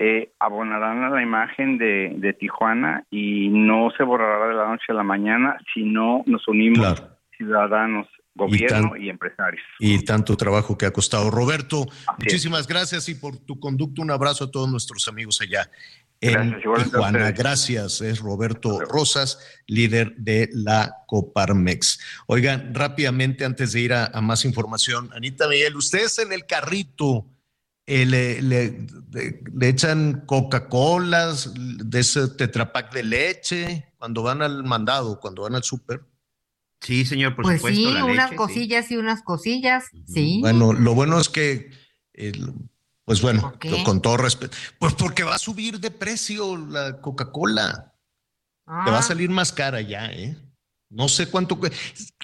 Eh, 0.00 0.30
abonarán 0.38 1.02
a 1.02 1.10
la 1.10 1.22
imagen 1.22 1.76
de, 1.76 2.12
de, 2.16 2.32
Tijuana 2.32 3.04
y 3.10 3.48
no 3.48 3.90
se 3.96 4.04
borrará 4.04 4.48
de 4.48 4.54
la 4.54 4.68
noche 4.68 4.86
a 4.90 4.94
la 4.94 5.02
mañana 5.02 5.58
si 5.74 5.82
no 5.82 6.22
nos 6.26 6.46
unimos 6.46 7.02
ciudadanos, 7.36 8.06
gobierno 8.38 8.96
y, 8.96 9.10
empresarios. 9.10 9.62
Y 9.78 10.02
tanto 10.04 10.36
trabajo 10.36 10.78
que 10.78 10.86
ha 10.86 10.90
costado. 10.90 11.30
Roberto, 11.30 11.86
muchísimas 12.18 12.66
gracias 12.66 13.08
y 13.10 13.14
por 13.14 13.36
tu 13.36 13.60
conducto 13.60 14.00
un 14.00 14.10
abrazo 14.10 14.44
a 14.44 14.50
todos 14.50 14.70
nuestros 14.70 15.06
amigos 15.08 15.42
allá 15.42 15.70
en 16.20 16.60
Tijuana. 16.60 17.30
Gracias, 17.32 18.00
es 18.00 18.18
Roberto 18.18 18.80
Rosas, 18.80 19.38
líder 19.66 20.14
de 20.16 20.48
la 20.52 21.04
Coparmex. 21.06 22.00
Oigan, 22.26 22.74
rápidamente, 22.74 23.44
antes 23.44 23.72
de 23.72 23.80
ir 23.80 23.92
a, 23.92 24.10
más 24.20 24.44
información, 24.44 25.10
Anita 25.14 25.48
Miguel, 25.48 25.76
ustedes 25.76 26.18
en 26.18 26.32
el 26.32 26.46
carrito 26.46 27.26
eh, 27.86 28.04
le, 28.04 28.42
le, 28.42 29.68
echan 29.68 30.24
Coca-Colas, 30.26 31.52
de 31.54 32.00
ese 32.00 32.28
tetrapack 32.28 32.92
de 32.92 33.02
leche, 33.02 33.92
cuando 33.96 34.22
van 34.22 34.42
al 34.42 34.64
mandado, 34.64 35.18
cuando 35.20 35.42
van 35.42 35.54
al 35.54 35.62
súper. 35.62 36.02
Sí, 36.80 37.04
señor, 37.04 37.34
por 37.34 37.44
pues 37.44 37.58
supuesto. 37.58 37.80
Sí, 37.80 37.86
unas 38.02 38.32
cosillas 38.32 38.90
y 38.90 38.96
unas 38.96 39.22
cosillas, 39.22 39.84
sí. 40.06 40.38
Bueno, 40.40 40.72
lo 40.72 40.94
bueno 40.94 41.18
es 41.20 41.28
que 41.28 41.70
Pues 43.04 43.22
bueno, 43.22 43.54
con 43.84 44.02
todo 44.02 44.16
respeto, 44.18 44.56
pues 44.78 44.94
porque 44.94 45.22
va 45.24 45.34
a 45.34 45.38
subir 45.38 45.80
de 45.80 45.90
precio 45.90 46.56
la 46.56 47.00
Coca-Cola. 47.00 47.94
Te 48.66 48.90
va 48.90 48.96
a 48.96 48.98
Ah. 48.98 49.02
salir 49.02 49.30
más 49.30 49.50
cara 49.52 49.80
ya, 49.80 50.06
¿eh? 50.12 50.36
No 50.90 51.08
sé 51.08 51.26
cuánto. 51.28 51.58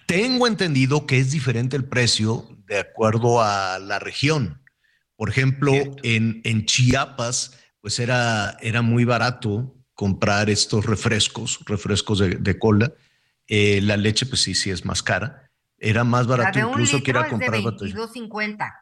Tengo 0.06 0.46
entendido 0.46 1.06
que 1.06 1.18
es 1.18 1.30
diferente 1.32 1.76
el 1.76 1.84
precio 1.86 2.46
de 2.66 2.78
acuerdo 2.80 3.42
a 3.42 3.78
la 3.78 3.98
región. 3.98 4.62
Por 5.16 5.30
ejemplo, 5.30 5.72
en, 6.02 6.40
en 6.44 6.66
Chiapas, 6.66 7.58
pues 7.80 7.98
era, 7.98 8.56
era 8.60 8.82
muy 8.82 9.04
barato 9.04 9.74
comprar 9.94 10.50
estos 10.50 10.84
refrescos, 10.86 11.60
refrescos 11.66 12.18
de, 12.18 12.30
de 12.36 12.58
cola. 12.58 12.92
Eh, 13.48 13.80
la 13.82 13.96
leche, 13.96 14.26
pues 14.26 14.40
sí, 14.42 14.54
sí 14.54 14.70
es 14.70 14.84
más 14.84 15.02
cara. 15.02 15.50
Era 15.78 16.02
más 16.04 16.26
barato 16.26 16.58
incluso 16.58 17.02
que 17.02 17.10
ir 17.10 17.16
a 17.18 17.28
comprar 17.28 17.60
botella. 17.62 17.94
22.50. 17.94 18.72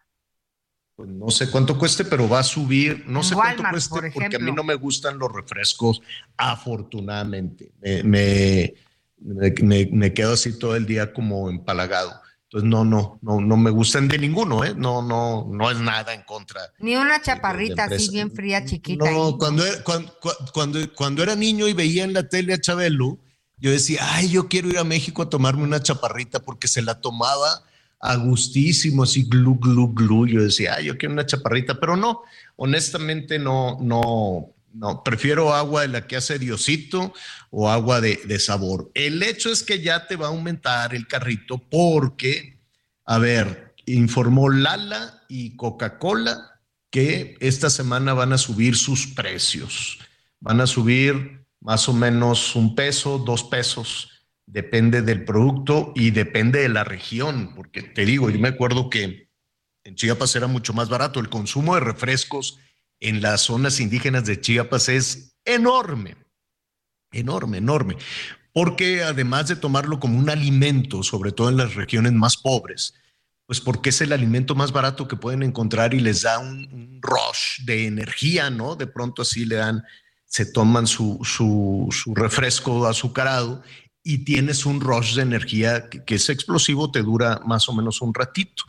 Pues 0.95 1.09
no 1.09 1.31
sé 1.31 1.51
cuánto 1.51 1.77
cueste, 1.79 2.05
pero 2.05 2.29
va 2.29 2.41
a 2.41 2.45
subir. 2.45 3.05
No 3.09 3.21
En 3.21 3.25
sé 3.25 3.35
cuánto 3.35 3.63
cueste 3.69 3.89
por 3.91 4.13
porque 4.13 4.37
a 4.37 4.39
mí 4.39 4.53
no 4.53 4.63
me 4.63 4.75
gustan 4.75 5.19
los 5.19 5.33
refrescos, 5.33 6.01
afortunadamente. 6.37 7.73
Me, 7.81 8.75
me, 9.23 9.55
me- 9.91 10.13
quedo 10.15 10.35
así 10.35 10.59
todo 10.59 10.77
el 10.77 10.87
día 10.87 11.13
como 11.13 11.49
empalagado. 11.51 12.21
Entonces, 12.45 12.69
no, 12.69 12.85
no, 12.85 13.19
no, 13.23 13.41
no 13.41 13.57
me 13.57 13.71
gustan 13.71 14.09
de 14.09 14.19
ninguno, 14.19 14.63
¿eh? 14.65 14.75
No, 14.77 15.01
no, 15.01 15.49
no 15.51 15.71
es 15.71 15.81
nada 15.81 16.13
en 16.13 16.23
contra. 16.23 16.61
Ni 16.79 16.97
una 16.97 17.23
chaparrita 17.23 17.85
así 17.85 18.11
bien 18.11 18.31
fría, 18.31 18.63
chiquita. 18.65 19.11
No, 19.11 19.39
cuando, 19.39 19.65
era- 19.65 19.83
cuando, 19.83 20.13
cuando, 20.53 20.93
cuando 20.95 21.23
era 21.23 21.35
niño 21.35 21.67
y 21.67 21.73
veía 21.73 22.05
en 22.05 22.13
la 22.13 22.29
tele 22.29 22.53
a 22.53 22.61
Chabelo, 22.61 23.19
yo 23.63 23.71
decía, 23.71 24.01
ay, 24.17 24.29
yo 24.29 24.49
quiero 24.49 24.69
ir 24.69 24.79
a 24.79 24.83
México 24.85 25.23
a 25.23 25.31
tomarme 25.31 25.63
una 25.63 25.81
chaparrita 25.81 26.41
porque 26.41 26.67
se 26.67 26.83
la 26.83 27.01
tomaba 27.01 27.63
a 28.01 28.17
gustísimo, 28.17 29.05
así 29.05 29.23
glu, 29.23 29.57
glu, 29.57 29.95
glu. 29.95 30.27
Yo 30.27 30.43
decía, 30.43 30.75
ay, 30.75 30.87
yo 30.87 30.99
quiero 30.99 31.13
una 31.13 31.27
chaparrita, 31.27 31.79
pero 31.79 31.97
no, 31.97 32.23
honestamente 32.57 33.39
no, 33.39 33.79
no, 33.81 34.53
no, 34.75 35.05
prefiero 35.05 35.55
agua 35.55 35.83
de 35.83 35.89
la 35.89 36.09
que 36.09 36.17
hace 36.17 36.41
Diosito 36.41 37.15
o 37.51 37.71
agua 37.71 38.01
de, 38.01 38.17
de 38.25 38.41
sabor. 38.41 38.91
El 38.95 39.23
hecho 39.23 39.53
es 39.53 39.63
que 39.63 39.81
ya 39.81 40.09
te 40.09 40.17
va 40.17 40.27
a 40.27 40.31
aumentar 40.31 40.93
el 40.93 41.07
carrito 41.07 41.59
porque, 41.59 42.59
a 43.05 43.19
ver, 43.19 43.75
informó 43.87 44.51
Lala 44.51 45.23
y 45.29 45.55
Coca-Cola 45.55 46.59
que 46.91 47.37
esta 47.39 47.71
semana 47.71 48.13
van 48.13 48.33
a 48.33 48.39
subir 48.39 48.75
sus 48.75 49.07
precios. 49.07 50.01
Van 50.41 50.61
a 50.61 50.67
subir 50.67 51.42
más 51.63 51.89
o 51.89 51.93
menos 51.93 52.57
un 52.57 52.75
peso, 52.75 53.19
dos 53.19 53.45
pesos, 53.45 54.11
depende 54.47 55.01
del 55.01 55.25
producto 55.25 55.93
y 55.95 56.11
depende 56.11 56.61
de 56.61 56.69
la 56.69 56.85
región, 56.85 57.55
porque 57.55 57.83
te 57.83 58.05
digo, 58.05 58.29
yo 58.29 58.39
me 58.39 58.49
acuerdo 58.49 58.91
que 58.91 59.31
en 59.85 59.95
Chiapas 59.95 60.37
era 60.37 60.47
mucho 60.47 60.73
más 60.75 60.89
barato. 60.89 61.21
El 61.21 61.29
consumo 61.29 61.75
de 61.75 61.81
refrescos 61.81 62.59
en 63.01 63.23
las 63.23 63.43
zonas 63.43 63.81
indígenas 63.81 64.25
de 64.27 64.41
Chiapas 64.41 64.89
es 64.89 65.37
enorme, 65.45 66.17
enorme, 67.13 67.59
enorme, 67.59 67.97
porque 68.53 69.03
además 69.03 69.49
de 69.49 69.57
tomarlo 69.57 69.99
como 69.99 70.19
un 70.19 70.31
alimento, 70.31 71.03
sobre 71.03 71.33
todo 71.33 71.49
en 71.49 71.57
las 71.57 71.75
regiones 71.75 72.13
más 72.13 72.37
pobres, 72.37 72.95
pues 73.47 73.61
porque 73.61 73.91
es 73.91 74.01
el 74.01 74.13
alimento 74.13 74.55
más 74.55 74.73
barato 74.73 75.09
que 75.09 75.17
pueden 75.17 75.43
encontrar 75.43 75.95
y 75.95 76.01
les 76.01 76.23
da 76.23 76.39
un, 76.39 77.01
rush 77.03 77.65
de 77.65 77.87
energía, 77.87 78.51
¿no? 78.51 78.77
De 78.77 78.87
pronto 78.87 79.23
así 79.23 79.45
le 79.45 79.57
dan, 79.57 79.83
se 80.33 80.47
toman 80.47 80.87
su, 80.87 81.19
su, 81.23 82.15
refresco 82.15 82.87
azucarado 82.87 83.63
y 84.03 84.25
tienes 84.25 84.65
un 84.65 84.81
rush 84.81 85.15
de 85.15 85.21
energía 85.21 85.91
que, 85.91 86.15
es 86.15 86.31
explosivo, 86.31 86.91
te 86.91 87.03
dura 87.03 87.43
más 87.45 87.69
o 87.69 87.75
menos 87.75 88.01
un 88.01 88.15
ratito. 88.15 88.65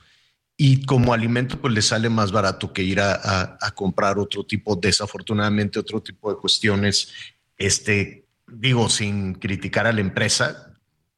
Y 0.57 0.85
como 0.85 1.13
alimento, 1.13 1.57
pues 1.61 1.73
le 1.73 1.81
sale 1.81 2.09
más 2.09 2.33
barato 2.33 2.73
que 2.73 2.83
ir 2.83 2.99
a, 2.99 3.57
comprar 3.75 4.19
otro 4.19 4.43
tipo, 4.43 4.75
desafortunadamente, 4.75 5.79
otro 5.79 6.01
tipo 6.01 6.33
de 6.33 6.37
cuestiones. 6.37 7.13
Este, 7.57 8.25
digo, 8.45 8.89
sin 8.89 9.35
criticar 9.35 9.87
a 9.87 9.93
la 9.93 10.01
empresa, 10.01 10.73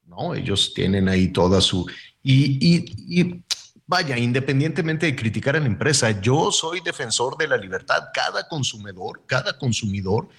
¿no? 0.05 0.35
Ellos 0.35 0.75
tienen 0.75 1.09
ahí 1.09 1.29
toda 1.29 1.59
su. 1.59 1.89
Y 2.21 3.43
vaya, 3.87 4.17
independientemente 4.17 5.05
de 5.05 5.15
criticar 5.15 5.55
a 5.55 5.59
la 5.59 5.67
empresa, 5.67 6.19
yo 6.21 6.51
soy 6.51 6.81
defensor 6.81 7.37
de 7.37 7.47
la 7.47 7.57
libertad. 7.57 8.05
Cada 8.13 8.47
consumidor, 8.47 9.23
cada 9.27 9.57
consumidor 9.57 10.29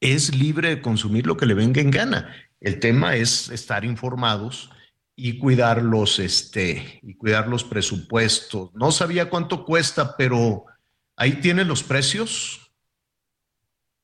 es 0.00 0.34
libre 0.34 0.68
de 0.68 0.82
consumir 0.82 1.26
lo 1.26 1.36
que 1.36 1.46
le 1.46 1.54
venga 1.54 1.80
en 1.80 1.90
gana. 1.90 2.34
El 2.60 2.78
tema 2.80 3.16
es 3.16 3.48
estar 3.50 3.84
informados 3.84 4.70
y 5.16 5.38
cuidar 5.38 5.82
los, 5.82 6.18
este, 6.18 7.00
y 7.02 7.14
cuidar 7.14 7.48
los 7.48 7.64
presupuestos. 7.64 8.70
No 8.74 8.90
sabía 8.92 9.28
cuánto 9.30 9.64
cuesta, 9.64 10.16
pero 10.16 10.64
ahí 11.16 11.32
tienen 11.40 11.68
los 11.68 11.82
precios. 11.82 12.72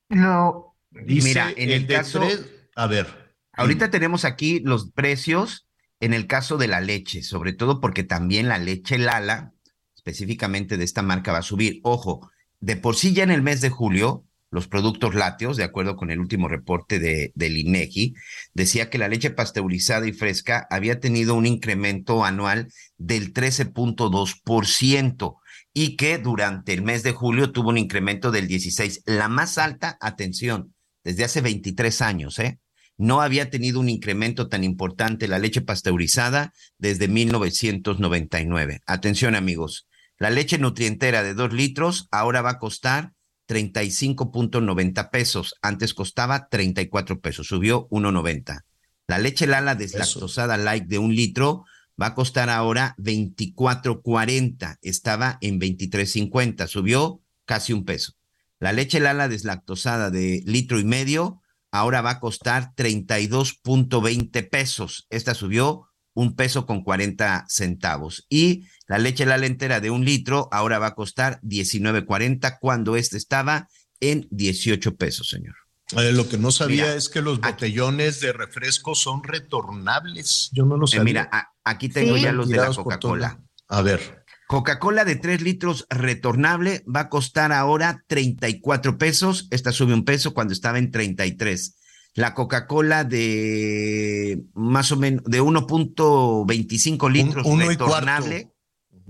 No. 0.09 0.75
Dice 0.91 1.29
Mira, 1.29 1.53
en 1.57 1.71
el 1.71 1.87
de 1.87 1.95
caso- 1.95 2.21
tres- 2.21 2.47
a 2.75 2.87
ver. 2.87 3.35
Ahorita 3.53 3.91
tenemos 3.91 4.25
aquí 4.27 4.61
los 4.61 4.91
precios 4.93 5.66
en 6.01 6.15
el 6.15 6.27
caso 6.27 6.59
de 6.59 6.69
la 6.69 6.81
leche, 6.81 7.23
sobre 7.23 7.53
todo 7.53 7.81
porque 7.81 8.05
también 8.05 8.49
la 8.49 8.59
leche 8.59 8.99
Lala, 8.99 9.53
específicamente 9.95 10.77
de 10.77 10.85
esta 10.85 11.03
marca, 11.03 11.33
va 11.33 11.39
a 11.39 11.43
subir. 11.43 11.81
Ojo, 11.83 12.31
de 12.61 12.77
por 12.77 12.97
sí 12.97 13.15
ya 13.15 13.25
en 13.25 13.31
el 13.31 13.43
mes 13.43 13.61
de 13.61 13.71
julio, 13.71 14.25
los 14.51 14.69
productos 14.69 15.15
lácteos, 15.15 15.57
de 15.57 15.65
acuerdo 15.65 15.97
con 15.97 16.11
el 16.11 16.21
último 16.21 16.49
reporte 16.49 16.99
de, 16.99 17.33
del 17.35 17.57
INEGI, 17.57 18.15
decía 18.55 18.89
que 18.89 18.99
la 18.99 19.09
leche 19.09 19.31
pasteurizada 19.31 20.07
y 20.07 20.13
fresca 20.13 20.67
había 20.71 21.01
tenido 21.01 21.35
un 21.35 21.47
incremento 21.47 22.25
anual 22.25 22.73
del 22.97 23.35
13.2% 23.35 25.37
y 25.75 25.97
que 25.97 26.19
durante 26.19 26.73
el 26.73 26.83
mes 26.83 27.03
de 27.03 27.13
julio 27.13 27.53
tuvo 27.53 27.71
un 27.71 27.79
incremento 27.79 28.31
del 28.31 28.49
16, 28.49 29.03
la 29.05 29.29
más 29.29 29.59
alta, 29.59 29.99
atención, 30.01 30.75
desde 31.05 31.25
hace 31.25 31.41
23 31.41 32.03
años, 32.03 32.39
¿eh? 32.39 32.59
No 32.99 33.21
había 33.21 33.51
tenido 33.51 33.81
un 33.81 33.89
incremento 33.89 34.49
tan 34.49 34.65
importante 34.65 35.29
la 35.29 35.39
leche 35.39 35.61
pasteurizada 35.61 36.53
desde 36.79 37.09
1999. 37.09 38.81
Atención 38.87 39.35
amigos, 39.35 39.87
la 40.19 40.31
leche 40.31 40.59
nutrientera 40.59 41.23
de 41.23 41.35
2 41.35 41.53
litros 41.53 42.09
ahora 42.11 42.41
va 42.41 42.53
a 42.53 42.59
costar 42.59 43.13
35.90 43.49 45.11
pesos. 45.11 45.55
Antes 45.61 45.95
costaba 45.95 46.49
34 46.49 47.21
pesos, 47.21 47.47
subió 47.47 47.89
1.90. 47.91 48.63
La 49.07 49.19
leche 49.19 49.47
Lala 49.47 49.75
deslactosada 49.75 50.57
light 50.57 50.87
de 50.87 50.99
un 50.99 51.15
litro 51.15 51.65
va 52.01 52.07
a 52.07 52.15
costar 52.15 52.51
ahora 52.51 52.95
24.40. 52.99 54.79
Estaba 54.83 55.39
en 55.41 55.61
23.50, 55.61 56.67
subió 56.67 57.21
casi 57.45 57.73
un 57.73 57.85
peso. 57.85 58.15
La 58.59 58.73
leche 58.73 59.01
Lala 59.01 59.29
deslactosada 59.29 60.11
de 60.11 60.43
litro 60.47 60.81
y 60.81 60.85
medio 60.85 61.43
ahora 61.79 62.01
va 62.03 62.11
a 62.13 62.21
costar 62.21 62.73
32.20 62.77 64.49
pesos. 64.49 65.07
Esta 65.11 65.35
subió 65.35 65.89
un 66.15 66.35
peso 66.35 66.67
con 66.67 66.83
40 66.83 67.45
centavos. 67.49 68.25
Y 68.29 68.67
la 68.87 68.99
leche 68.99 69.27
Lala 69.27 69.47
entera 69.47 69.81
de 69.81 69.91
un 69.91 70.05
litro 70.05 70.49
ahora 70.51 70.79
va 70.79 70.89
a 70.89 70.95
costar 70.95 71.41
19.40 71.43 72.59
cuando 72.61 72.97
este 72.97 73.17
estaba 73.17 73.69
en 74.01 74.27
18 74.31 74.97
pesos, 74.97 75.29
señor. 75.29 75.55
Eh, 75.97 76.13
lo 76.13 76.29
que 76.29 76.37
no 76.39 76.51
sabía 76.51 76.85
Mira, 76.85 76.95
es 76.97 77.09
que 77.09 77.23
los 77.23 77.41
botellones 77.41 78.21
de 78.21 78.33
refresco 78.33 78.95
son 78.95 79.23
retornables. 79.23 80.51
Yo 80.53 80.65
no 80.65 80.77
lo 80.77 80.87
Eh, 80.87 80.89
sabía. 80.89 81.05
mira, 81.05 81.29
a- 81.31 81.49
aquí 81.65 81.89
tengo 81.89 82.17
Sí. 82.17 82.23
ya 82.23 82.33
los 82.33 82.49
de 82.49 82.57
la 82.57 82.73
Coca-Cola. 82.75 83.41
A 83.69 83.83
ver. 83.83 84.25
Coca-Cola 84.47 85.05
de 85.05 85.17
3 85.17 85.43
litros 85.43 85.87
retornable 85.91 86.85
va 86.87 87.01
a 87.01 87.09
costar 87.09 87.53
ahora 87.53 88.05
34 88.07 88.97
pesos. 88.97 89.49
Esta 89.51 89.73
sube 89.73 89.93
un 89.93 90.05
peso 90.05 90.35
cuando 90.35 90.53
estaba 90.53 90.79
en 90.79 90.91
33. 90.91 91.77
La 92.15 92.33
Coca-Cola 92.33 93.05
de 93.05 94.43
más 94.55 94.93
o 94.93 94.97
menos 94.97 95.25
de 95.25 95.43
1.25 95.43 97.11
litros 97.11 97.45
retornable 97.45 98.53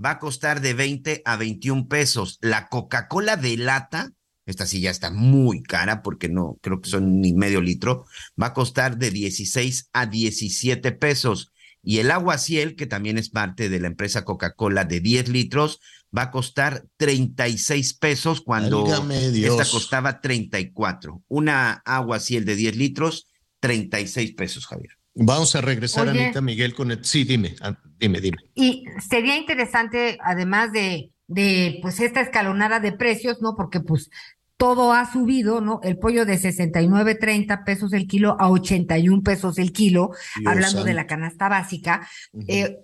va 0.03 0.11
a 0.11 0.19
costar 0.19 0.59
de 0.59 0.73
20 0.73 1.21
a 1.23 1.37
21 1.37 1.87
pesos. 1.87 2.39
La 2.41 2.67
Coca-Cola 2.67 3.37
de 3.37 3.57
lata, 3.57 4.11
esta 4.45 4.65
sí 4.65 4.81
ya 4.81 4.89
está 4.89 5.11
muy 5.11 5.61
cara 5.61 6.01
porque 6.01 6.29
no 6.29 6.57
creo 6.61 6.81
que 6.81 6.89
son 6.89 7.21
ni 7.21 7.33
medio 7.33 7.61
litro, 7.61 8.05
va 8.41 8.47
a 8.47 8.53
costar 8.53 8.97
de 8.97 9.11
16 9.11 9.89
a 9.93 10.07
17 10.07 10.91
pesos. 10.93 11.51
Y 11.89 11.99
el 11.99 12.11
agua 12.11 12.37
ciel, 12.37 12.75
que 12.75 12.85
también 12.85 13.17
es 13.17 13.29
parte 13.29 13.69
de 13.69 13.79
la 13.79 13.87
empresa 13.87 14.25
Coca-Cola 14.25 14.83
de 14.83 14.99
10 14.99 15.29
litros, 15.29 15.79
va 16.15 16.23
a 16.23 16.31
costar 16.31 16.83
36 16.97 17.93
pesos 17.93 18.41
cuando 18.41 18.85
esta 18.85 19.63
costaba 19.63 20.19
34. 20.19 21.23
Una 21.29 21.81
agua 21.85 22.19
ciel 22.19 22.43
de 22.43 22.57
10 22.57 22.75
litros, 22.75 23.27
36 23.61 24.33
pesos, 24.33 24.67
Javier. 24.67 24.97
Vamos 25.15 25.55
a 25.55 25.61
regresar, 25.61 26.09
Oye. 26.09 26.25
Anita 26.25 26.41
Miguel, 26.41 26.73
con 26.75 26.91
el. 26.91 27.05
Sí, 27.05 27.23
dime, 27.23 27.55
dime, 27.97 28.19
dime. 28.19 28.37
Y 28.53 28.83
sería 29.09 29.37
interesante, 29.37 30.17
además 30.21 30.73
de, 30.73 31.11
de 31.27 31.79
pues 31.81 32.01
esta 32.01 32.19
escalonada 32.19 32.81
de 32.81 32.91
precios, 32.91 33.37
¿no? 33.41 33.55
Porque 33.55 33.79
pues 33.79 34.09
todo 34.57 34.91
ha 34.91 35.11
subido, 35.11 35.61
¿no? 35.61 35.79
El 35.83 35.97
pollo 35.97 36.25
de 36.25 36.39
69.30 36.39 37.63
pesos 37.63 37.93
el 37.93 38.07
kilo 38.07 38.35
a 38.39 38.49
81 38.49 39.21
pesos 39.21 39.57
el 39.59 39.71
kilo, 39.71 40.11
Dios 40.35 40.47
hablando 40.51 40.83
de 40.83 40.93
la 40.93 41.07
canasta 41.07 41.47
básica. 41.47 42.07
Eh, 42.47 42.79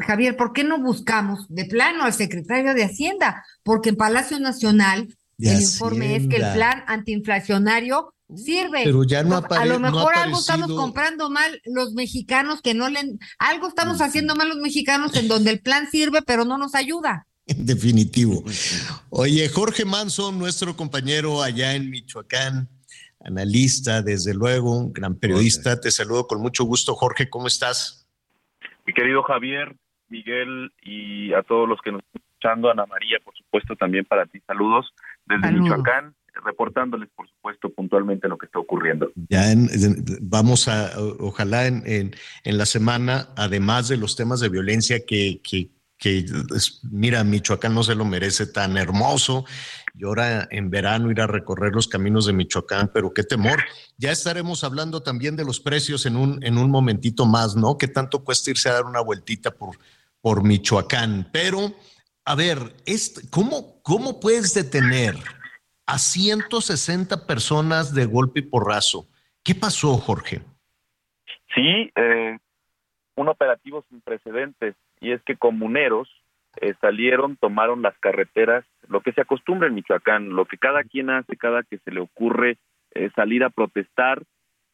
Javier, 0.00 0.36
¿por 0.36 0.52
qué 0.52 0.64
no 0.64 0.80
buscamos 0.80 1.46
de 1.48 1.64
plano 1.64 2.04
al 2.04 2.12
secretario 2.12 2.74
de 2.74 2.84
Hacienda? 2.84 3.44
Porque 3.62 3.90
en 3.90 3.96
Palacio 3.96 4.38
Nacional 4.38 5.08
el 5.38 5.60
informe 5.60 6.16
es 6.16 6.28
que 6.28 6.36
el 6.36 6.52
plan 6.52 6.84
antiinflacionario 6.86 8.14
sirve. 8.34 8.82
Pero 8.84 9.04
ya 9.04 9.22
no 9.22 9.42
A 9.48 9.64
lo 9.64 9.80
mejor 9.80 10.14
algo 10.14 10.38
estamos 10.38 10.72
comprando 10.72 11.30
mal 11.30 11.60
los 11.64 11.94
mexicanos 11.94 12.60
que 12.60 12.74
no 12.74 12.88
le 12.88 13.00
algo 13.38 13.68
estamos 13.68 14.00
haciendo 14.00 14.34
mal 14.34 14.48
los 14.48 14.58
mexicanos 14.58 15.16
en 15.16 15.28
donde 15.28 15.50
el 15.50 15.60
plan 15.60 15.88
sirve 15.90 16.20
pero 16.22 16.44
no 16.44 16.58
nos 16.58 16.74
ayuda. 16.74 17.26
En 17.50 17.66
definitivo. 17.66 18.44
Oye, 19.10 19.48
Jorge 19.48 19.84
Manso, 19.84 20.30
nuestro 20.30 20.76
compañero 20.76 21.42
allá 21.42 21.74
en 21.74 21.90
Michoacán, 21.90 22.68
analista, 23.24 24.02
desde 24.02 24.34
luego, 24.34 24.78
un 24.78 24.92
gran 24.92 25.16
periodista. 25.16 25.80
Te 25.80 25.90
saludo 25.90 26.28
con 26.28 26.40
mucho 26.40 26.62
gusto, 26.64 26.94
Jorge, 26.94 27.28
¿cómo 27.28 27.48
estás? 27.48 28.08
Mi 28.86 28.94
querido 28.94 29.24
Javier, 29.24 29.76
Miguel 30.08 30.72
y 30.82 31.32
a 31.32 31.42
todos 31.42 31.68
los 31.68 31.80
que 31.82 31.90
nos 31.90 32.02
están 32.04 32.22
escuchando, 32.22 32.70
Ana 32.70 32.86
María, 32.86 33.18
por 33.24 33.36
supuesto, 33.36 33.74
también 33.74 34.04
para 34.04 34.26
ti, 34.26 34.40
saludos 34.46 34.94
desde 35.26 35.52
Michoacán, 35.52 36.14
reportándoles, 36.44 37.08
por 37.14 37.28
supuesto, 37.28 37.68
puntualmente 37.70 38.28
lo 38.28 38.38
que 38.38 38.46
está 38.46 38.60
ocurriendo. 38.60 39.10
Ya 39.28 39.42
vamos 40.20 40.68
a, 40.68 40.92
ojalá 41.18 41.66
en, 41.66 41.82
en, 41.84 42.58
la 42.58 42.66
semana, 42.66 43.28
además 43.36 43.88
de 43.88 43.96
los 43.96 44.16
temas 44.16 44.40
de 44.40 44.48
violencia 44.48 45.00
que, 45.04 45.40
que, 45.42 45.68
que, 46.00 46.24
mira, 46.90 47.22
Michoacán 47.22 47.74
no 47.74 47.82
se 47.84 47.94
lo 47.94 48.06
merece 48.06 48.46
tan 48.46 48.78
hermoso, 48.78 49.44
y 49.94 50.06
ahora 50.06 50.48
en 50.50 50.70
verano 50.70 51.10
ir 51.10 51.20
a 51.20 51.26
recorrer 51.26 51.74
los 51.74 51.88
caminos 51.88 52.24
de 52.24 52.32
Michoacán, 52.32 52.90
pero 52.92 53.12
qué 53.12 53.22
temor. 53.22 53.62
Ya 53.98 54.10
estaremos 54.10 54.64
hablando 54.64 55.02
también 55.02 55.36
de 55.36 55.44
los 55.44 55.60
precios 55.60 56.06
en 56.06 56.16
un, 56.16 56.42
en 56.42 56.56
un 56.56 56.70
momentito 56.70 57.26
más, 57.26 57.54
¿no? 57.54 57.76
¿Qué 57.76 57.86
tanto 57.86 58.24
cuesta 58.24 58.50
irse 58.50 58.70
a 58.70 58.74
dar 58.74 58.86
una 58.86 59.02
vueltita 59.02 59.50
por, 59.50 59.76
por 60.22 60.42
Michoacán? 60.42 61.28
Pero, 61.32 61.74
a 62.24 62.34
ver, 62.34 62.76
¿cómo, 63.28 63.82
¿cómo 63.82 64.20
puedes 64.20 64.54
detener 64.54 65.16
a 65.84 65.98
160 65.98 67.26
personas 67.26 67.92
de 67.92 68.06
golpe 68.06 68.40
y 68.40 68.44
porrazo? 68.44 69.06
¿Qué 69.42 69.54
pasó, 69.54 69.98
Jorge? 69.98 70.40
Sí, 71.54 71.90
eh, 71.94 72.38
un 73.16 73.28
operativo 73.28 73.84
sin 73.90 74.00
precedentes, 74.00 74.76
y 75.00 75.12
es 75.12 75.22
que 75.22 75.36
comuneros 75.36 76.08
eh, 76.60 76.74
salieron, 76.80 77.36
tomaron 77.36 77.80
las 77.82 77.96
carreteras, 77.98 78.64
lo 78.88 79.00
que 79.00 79.12
se 79.12 79.20
acostumbra 79.20 79.68
en 79.68 79.74
Michoacán, 79.74 80.30
lo 80.30 80.46
que 80.46 80.58
cada 80.58 80.82
quien 80.82 81.08
hace, 81.10 81.36
cada 81.36 81.62
que 81.62 81.78
se 81.78 81.92
le 81.92 82.00
ocurre 82.00 82.58
eh, 82.92 83.10
salir 83.14 83.44
a 83.44 83.50
protestar, 83.50 84.22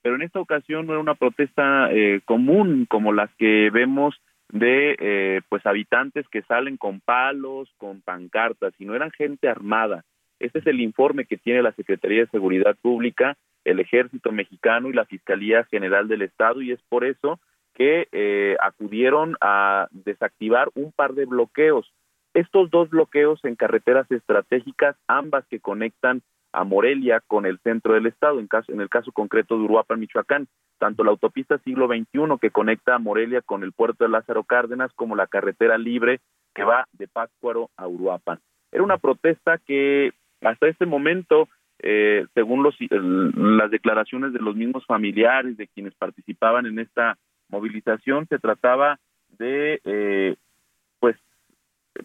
pero 0.02 0.16
en 0.16 0.22
esta 0.22 0.40
ocasión 0.40 0.86
no 0.86 0.92
era 0.92 1.00
una 1.00 1.14
protesta 1.14 1.92
eh, 1.92 2.20
común 2.24 2.86
como 2.88 3.12
las 3.12 3.30
que 3.36 3.70
vemos 3.70 4.14
de 4.48 5.42
pues 5.48 5.66
habitantes 5.66 6.28
que 6.28 6.42
salen 6.42 6.76
con 6.76 7.00
palos, 7.00 7.68
con 7.78 8.00
pancartas, 8.00 8.72
sino 8.78 8.94
eran 8.94 9.10
gente 9.10 9.48
armada. 9.48 10.04
Este 10.38 10.60
es 10.60 10.66
el 10.68 10.80
informe 10.80 11.24
que 11.24 11.36
tiene 11.36 11.62
la 11.62 11.72
Secretaría 11.72 12.20
de 12.20 12.30
Seguridad 12.30 12.76
Pública, 12.80 13.36
el 13.64 13.80
Ejército 13.80 14.30
Mexicano 14.30 14.88
y 14.88 14.92
la 14.92 15.04
Fiscalía 15.04 15.64
General 15.64 16.06
del 16.06 16.22
Estado 16.22 16.62
y 16.62 16.70
es 16.70 16.80
por 16.88 17.04
eso 17.04 17.40
que 17.76 18.08
eh, 18.10 18.56
acudieron 18.60 19.36
a 19.40 19.86
desactivar 19.90 20.70
un 20.74 20.92
par 20.92 21.12
de 21.12 21.26
bloqueos. 21.26 21.92
Estos 22.32 22.70
dos 22.70 22.88
bloqueos 22.88 23.38
en 23.44 23.54
carreteras 23.54 24.10
estratégicas, 24.10 24.96
ambas 25.06 25.46
que 25.48 25.60
conectan 25.60 26.22
a 26.52 26.64
Morelia 26.64 27.22
con 27.26 27.44
el 27.44 27.58
centro 27.58 27.92
del 27.92 28.06
estado, 28.06 28.40
en, 28.40 28.46
caso, 28.46 28.72
en 28.72 28.80
el 28.80 28.88
caso 28.88 29.12
concreto 29.12 29.58
de 29.58 29.64
Uruapan, 29.64 30.00
Michoacán, 30.00 30.48
tanto 30.78 31.04
la 31.04 31.10
autopista 31.10 31.58
siglo 31.58 31.86
XXI 31.86 32.38
que 32.40 32.50
conecta 32.50 32.94
a 32.94 32.98
Morelia 32.98 33.42
con 33.42 33.62
el 33.62 33.72
puerto 33.72 34.04
de 34.04 34.10
Lázaro 34.10 34.42
Cárdenas 34.44 34.90
como 34.94 35.14
la 35.14 35.26
carretera 35.26 35.76
libre 35.76 36.20
que 36.54 36.64
va 36.64 36.86
de 36.92 37.08
Pátzcuaro 37.08 37.68
a 37.76 37.86
Uruapan. 37.86 38.38
Era 38.72 38.82
una 38.82 38.96
protesta 38.96 39.58
que 39.58 40.12
hasta 40.40 40.68
este 40.68 40.86
momento, 40.86 41.48
eh, 41.82 42.24
según 42.32 42.62
los, 42.62 42.74
las 42.90 43.70
declaraciones 43.70 44.32
de 44.32 44.38
los 44.38 44.56
mismos 44.56 44.86
familiares 44.86 45.58
de 45.58 45.68
quienes 45.68 45.94
participaban 45.94 46.64
en 46.64 46.78
esta 46.78 47.18
movilización 47.48 48.26
se 48.28 48.38
trataba 48.38 48.98
de, 49.38 49.80
eh, 49.84 50.36
pues, 51.00 51.16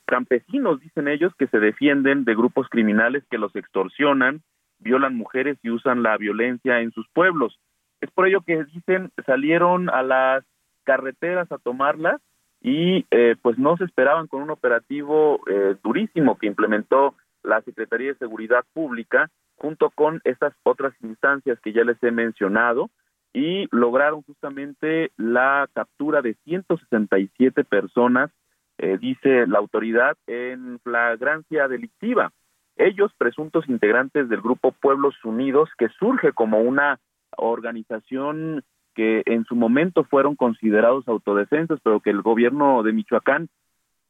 campesinos, 0.05 0.79
dicen 0.79 1.07
ellos, 1.07 1.33
que 1.37 1.47
se 1.47 1.59
defienden 1.59 2.23
de 2.23 2.35
grupos 2.35 2.67
criminales 2.69 3.23
que 3.29 3.37
los 3.37 3.55
extorsionan, 3.55 4.41
violan 4.79 5.15
mujeres 5.15 5.57
y 5.63 5.69
usan 5.69 6.03
la 6.03 6.17
violencia 6.17 6.81
en 6.81 6.91
sus 6.91 7.07
pueblos. 7.09 7.59
Es 8.01 8.09
por 8.11 8.27
ello 8.27 8.41
que 8.41 8.63
dicen 8.65 9.11
salieron 9.25 9.89
a 9.89 10.01
las 10.01 10.43
carreteras 10.83 11.51
a 11.51 11.59
tomarlas 11.59 12.19
y 12.61 13.05
eh, 13.11 13.35
pues 13.41 13.57
no 13.57 13.77
se 13.77 13.85
esperaban 13.85 14.27
con 14.27 14.41
un 14.41 14.49
operativo 14.49 15.41
eh, 15.47 15.75
durísimo 15.83 16.37
que 16.37 16.47
implementó 16.47 17.15
la 17.43 17.61
Secretaría 17.61 18.09
de 18.09 18.17
Seguridad 18.17 18.63
Pública 18.73 19.29
junto 19.55 19.91
con 19.91 20.21
estas 20.23 20.53
otras 20.63 20.93
instancias 21.01 21.59
que 21.59 21.73
ya 21.73 21.83
les 21.83 22.01
he 22.03 22.11
mencionado 22.11 22.89
y 23.33 23.67
lograron 23.71 24.23
justamente 24.23 25.11
la 25.17 25.69
captura 25.73 26.21
de 26.21 26.35
167 26.43 27.63
personas, 27.63 28.31
eh, 28.77 28.97
dice 28.99 29.47
la 29.47 29.59
autoridad, 29.59 30.17
en 30.27 30.79
flagrancia 30.79 31.67
delictiva. 31.67 32.31
Ellos, 32.77 33.11
presuntos 33.17 33.67
integrantes 33.69 34.27
del 34.27 34.41
grupo 34.41 34.71
Pueblos 34.71 35.15
Unidos, 35.23 35.69
que 35.77 35.89
surge 35.99 36.33
como 36.33 36.61
una 36.61 36.99
organización 37.37 38.63
que 38.95 39.23
en 39.25 39.45
su 39.45 39.55
momento 39.55 40.03
fueron 40.03 40.35
considerados 40.35 41.07
autodefensas, 41.07 41.79
pero 41.83 42.01
que 42.01 42.09
el 42.09 42.21
gobierno 42.21 42.83
de 42.83 42.91
Michoacán 42.91 43.47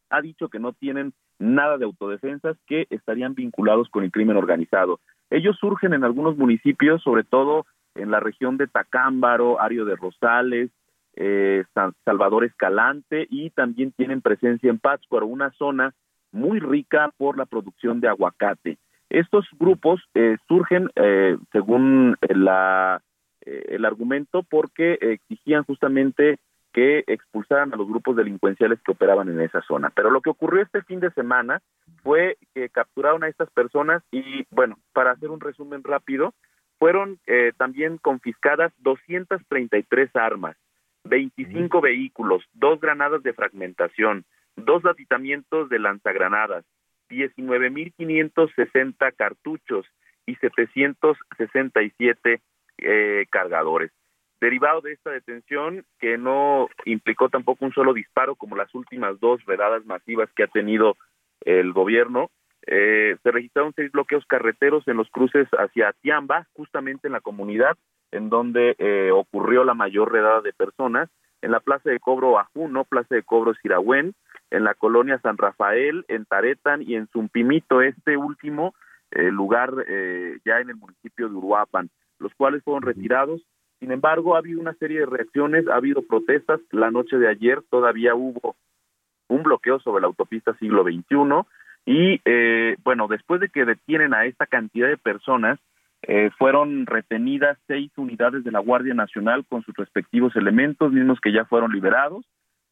ha 0.10 0.22
dicho 0.22 0.50
que 0.50 0.60
no 0.60 0.74
tienen 0.74 1.14
nada 1.38 1.78
de 1.78 1.86
autodefensas, 1.86 2.58
que 2.68 2.88
estarían 2.90 3.36
vinculados 3.36 3.90
con 3.90 4.04
el 4.04 4.12
crimen 4.12 4.38
organizado. 4.38 5.00
Ellos 5.30 5.58
surgen 5.60 5.94
en 5.94 6.04
algunos 6.04 6.38
municipios, 6.38 7.02
sobre 7.04 7.24
todo 7.24 7.66
en 7.96 8.12
la 8.12 8.20
región 8.20 8.58
de 8.58 8.68
Tacámbaro, 8.68 9.60
Ario 9.60 9.86
de 9.86 9.96
Rosales, 9.96 10.72
eh, 11.16 11.66
San 11.74 11.94
Salvador 12.06 12.46
Escalante 12.46 13.28
y 13.30 13.50
también 13.50 13.92
tienen 13.92 14.22
presencia 14.22 14.70
en 14.70 14.80
Pátzcuaro, 14.80 15.28
una 15.28 15.52
zona 15.52 15.94
muy 16.32 16.60
rica 16.60 17.12
por 17.18 17.38
la 17.38 17.46
producción 17.46 18.00
de 18.00 18.08
aguacate. 18.08 18.78
Estos 19.10 19.46
grupos 19.60 20.02
eh, 20.14 20.38
surgen, 20.48 20.90
eh, 20.96 21.38
según 21.52 22.16
la, 22.30 23.02
el 23.42 23.84
argumento, 23.84 24.44
porque 24.44 24.98
exigían 25.02 25.66
justamente 25.66 26.40
que 26.72 27.04
expulsaran 27.08 27.74
a 27.74 27.76
los 27.76 27.90
grupos 27.90 28.16
delincuenciales 28.16 28.80
que 28.82 28.92
operaban 28.92 29.28
en 29.28 29.42
esa 29.42 29.62
zona. 29.64 29.92
Pero 29.94 30.10
lo 30.10 30.22
que 30.22 30.30
ocurrió 30.30 30.62
este 30.62 30.82
fin 30.84 31.02
de 31.02 31.12
semana 31.12 31.62
fue 32.04 32.38
que 32.54 32.70
capturaron 32.70 33.26
a 33.26 33.28
estas 33.28 33.50
personas 33.52 34.02
y, 34.12 34.46
bueno, 34.52 34.78
para 34.94 35.12
hacer 35.12 35.30
un 35.30 35.42
resumen 35.42 35.84
rápido, 35.84 36.34
fueron 36.82 37.20
eh, 37.28 37.54
también 37.58 38.00
confiscadas 38.00 38.74
233 38.80 40.10
armas, 40.16 40.58
25 41.04 41.80
vehículos, 41.80 42.44
dos 42.54 42.82
granadas 42.82 43.22
de 43.22 43.34
fragmentación, 43.34 44.26
dos 44.56 44.84
aditamientos 44.86 45.70
de 45.70 45.78
lanzagranadas, 45.78 46.66
19.560 47.12 49.16
cartuchos 49.16 49.86
y 50.26 50.34
767 50.38 52.42
eh, 52.80 53.26
cargadores. 53.30 53.92
Derivado 54.40 54.82
de 54.82 54.94
esta 54.94 55.12
detención, 55.12 55.86
que 56.00 56.18
no 56.18 56.68
implicó 56.86 57.30
tampoco 57.30 57.64
un 57.64 57.74
solo 57.74 57.94
disparo 57.94 58.36
como 58.36 58.56
las 58.56 58.74
últimas 58.74 59.20
dos 59.20 59.46
redadas 59.46 59.86
masivas 59.86 60.32
que 60.36 60.46
ha 60.46 60.48
tenido 60.48 60.98
el 61.42 61.74
gobierno, 61.74 62.32
eh, 62.68 63.18
se 63.24 63.32
registraron 63.32 63.74
seis 63.76 63.92
bloqueos 63.92 64.26
carreteros 64.26 64.88
en 64.88 64.98
los 64.98 65.10
cruces 65.10 65.48
hacia 65.58 65.94
Tiamba, 66.02 66.48
justamente 66.54 67.08
en 67.08 67.14
la 67.14 67.22
comunidad 67.22 67.78
en 68.12 68.30
donde 68.30 68.76
eh, 68.78 69.10
ocurrió 69.12 69.64
la 69.64 69.74
mayor 69.74 70.12
redada 70.12 70.42
de 70.42 70.52
personas, 70.52 71.10
en 71.42 71.52
la 71.52 71.62
plaza 71.62 71.90
de 71.90 72.00
cobro 72.00 72.38
Ajuno, 72.38 72.84
plaza 72.84 73.16
de 73.16 73.24
cobro 73.24 73.54
Siragüen, 73.56 74.14
en 74.52 74.64
la 74.66 74.74
colonia 74.74 75.18
San 75.20 75.38
Rafael, 75.38 76.04
en 76.10 76.26
Taretan 76.26 76.82
y 76.82 76.96
en 76.96 77.08
Zumpimito, 77.08 77.82
este 77.82 78.18
último 78.18 78.76
eh, 79.12 79.32
lugar 79.32 79.74
ya 80.46 80.60
en 80.60 80.70
el 80.70 80.76
municipio 80.76 81.30
de 81.30 81.36
Uruapan, 81.36 81.90
los 82.20 82.34
cuales 82.36 82.64
fueron 82.64 82.84
retirados. 82.84 83.42
Sin 83.80 83.92
embargo, 83.92 84.36
ha 84.36 84.40
habido 84.40 84.60
una 84.60 84.74
serie 84.74 85.00
de 85.00 85.06
reacciones, 85.06 85.68
ha 85.68 85.76
habido 85.76 86.04
protestas. 86.04 86.60
La 86.70 86.92
noche 86.92 87.18
de 87.18 87.30
ayer 87.30 87.62
todavía 87.70 88.14
hubo 88.14 88.56
un 89.32 89.44
bloqueo 89.44 89.80
sobre 89.80 90.02
la 90.02 90.08
autopista 90.08 90.54
siglo 90.58 90.84
XXI, 90.84 91.48
y 91.86 92.22
eh, 92.26 92.76
bueno, 92.84 93.08
después 93.08 93.42
de 93.42 93.50
que 93.50 93.66
detienen 93.66 94.14
a 94.14 94.26
esta 94.26 94.46
cantidad 94.46 94.88
de 94.88 94.98
personas, 94.98 95.60
eh, 96.04 96.32
fueron 96.38 96.86
retenidas 96.86 97.58
seis 97.68 97.92
unidades 97.96 98.44
de 98.44 98.52
la 98.52 98.60
Guardia 98.60 98.94
Nacional 98.94 99.46
con 99.48 99.64
sus 99.64 99.76
respectivos 99.76 100.36
elementos, 100.36 100.92
mismos 100.92 101.20
que 101.20 101.32
ya 101.32 101.46
fueron 101.46 101.72
liberados. 101.72 102.26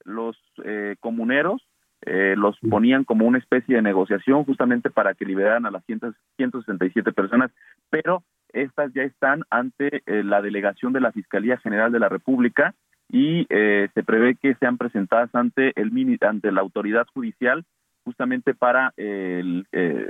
Los 0.03 0.37
eh, 0.63 0.95
comuneros 0.99 1.65
los 2.01 2.57
ponían 2.69 3.03
como 3.03 3.25
una 3.25 3.39
especie 3.39 3.75
de 3.75 3.81
negociación 3.81 4.45
justamente 4.45 4.89
para 4.89 5.13
que 5.15 5.25
liberaran 5.25 5.65
a 5.65 5.69
las 5.69 5.83
167 5.85 7.11
personas, 7.11 7.51
pero 7.89 8.23
estas 8.53 8.93
ya 8.93 9.03
están 9.03 9.43
ante 9.49 10.01
la 10.05 10.41
delegación 10.41 10.93
de 10.93 11.01
la 11.01 11.11
Fiscalía 11.11 11.57
General 11.57 11.91
de 11.91 11.99
la 11.99 12.07
República 12.07 12.73
y 13.11 13.47
eh, 13.49 13.89
se 13.93 14.03
prevé 14.03 14.35
que 14.35 14.55
sean 14.55 14.77
presentadas 14.77 15.33
ante 15.33 15.73
el 15.75 15.91
ante 16.21 16.51
la 16.51 16.61
autoridad 16.61 17.07
judicial 17.13 17.65
justamente 18.09 18.55
para 18.55 18.91
el, 18.97 19.67
eh, 19.71 20.07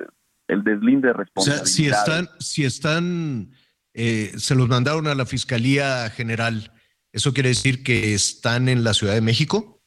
el 0.47 0.63
deslinde 0.63 1.09
de 1.09 1.13
responsabilidad. 1.13 1.63
O 1.63 1.65
sea, 1.65 1.75
si 1.75 1.87
están, 1.87 2.29
si 2.39 2.63
están, 2.63 3.51
eh, 3.93 4.31
se 4.37 4.55
los 4.55 4.69
mandaron 4.69 5.07
a 5.07 5.15
la 5.15 5.25
Fiscalía 5.25 6.09
General, 6.09 6.71
¿eso 7.11 7.33
quiere 7.33 7.49
decir 7.49 7.83
que 7.83 8.13
están 8.13 8.69
en 8.69 8.85
la 8.85 8.93
Ciudad 8.93 9.15
de 9.15 9.21
México? 9.21 9.81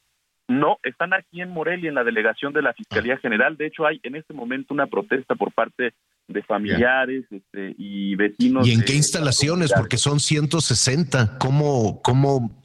No, 0.47 0.77
están 0.83 1.13
aquí 1.13 1.41
en 1.41 1.49
Morelia, 1.49 1.89
en 1.89 1.95
la 1.95 2.03
delegación 2.03 2.53
de 2.53 2.61
la 2.61 2.73
Fiscalía 2.73 3.17
General. 3.17 3.57
De 3.57 3.65
hecho, 3.65 3.87
hay 3.87 3.99
en 4.03 4.15
este 4.15 4.35
momento 4.35 4.75
una 4.75 4.85
protesta 4.85 5.33
por 5.33 5.51
parte 5.51 5.93
de 6.27 6.43
familiares 6.43 7.25
este, 7.31 7.73
y 7.79 8.15
vecinos. 8.15 8.67
¿Y 8.67 8.73
en 8.73 8.83
qué 8.83 8.93
instalaciones? 8.93 9.73
Porque 9.75 9.97
son 9.97 10.19
160. 10.19 11.39
¿Cómo, 11.39 12.01
cómo 12.03 12.61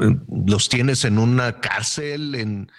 eh, 0.00 0.16
los 0.46 0.68
tienes 0.68 1.04
en 1.04 1.18
una 1.18 1.60
cárcel? 1.60 2.36
¿En, 2.36 2.70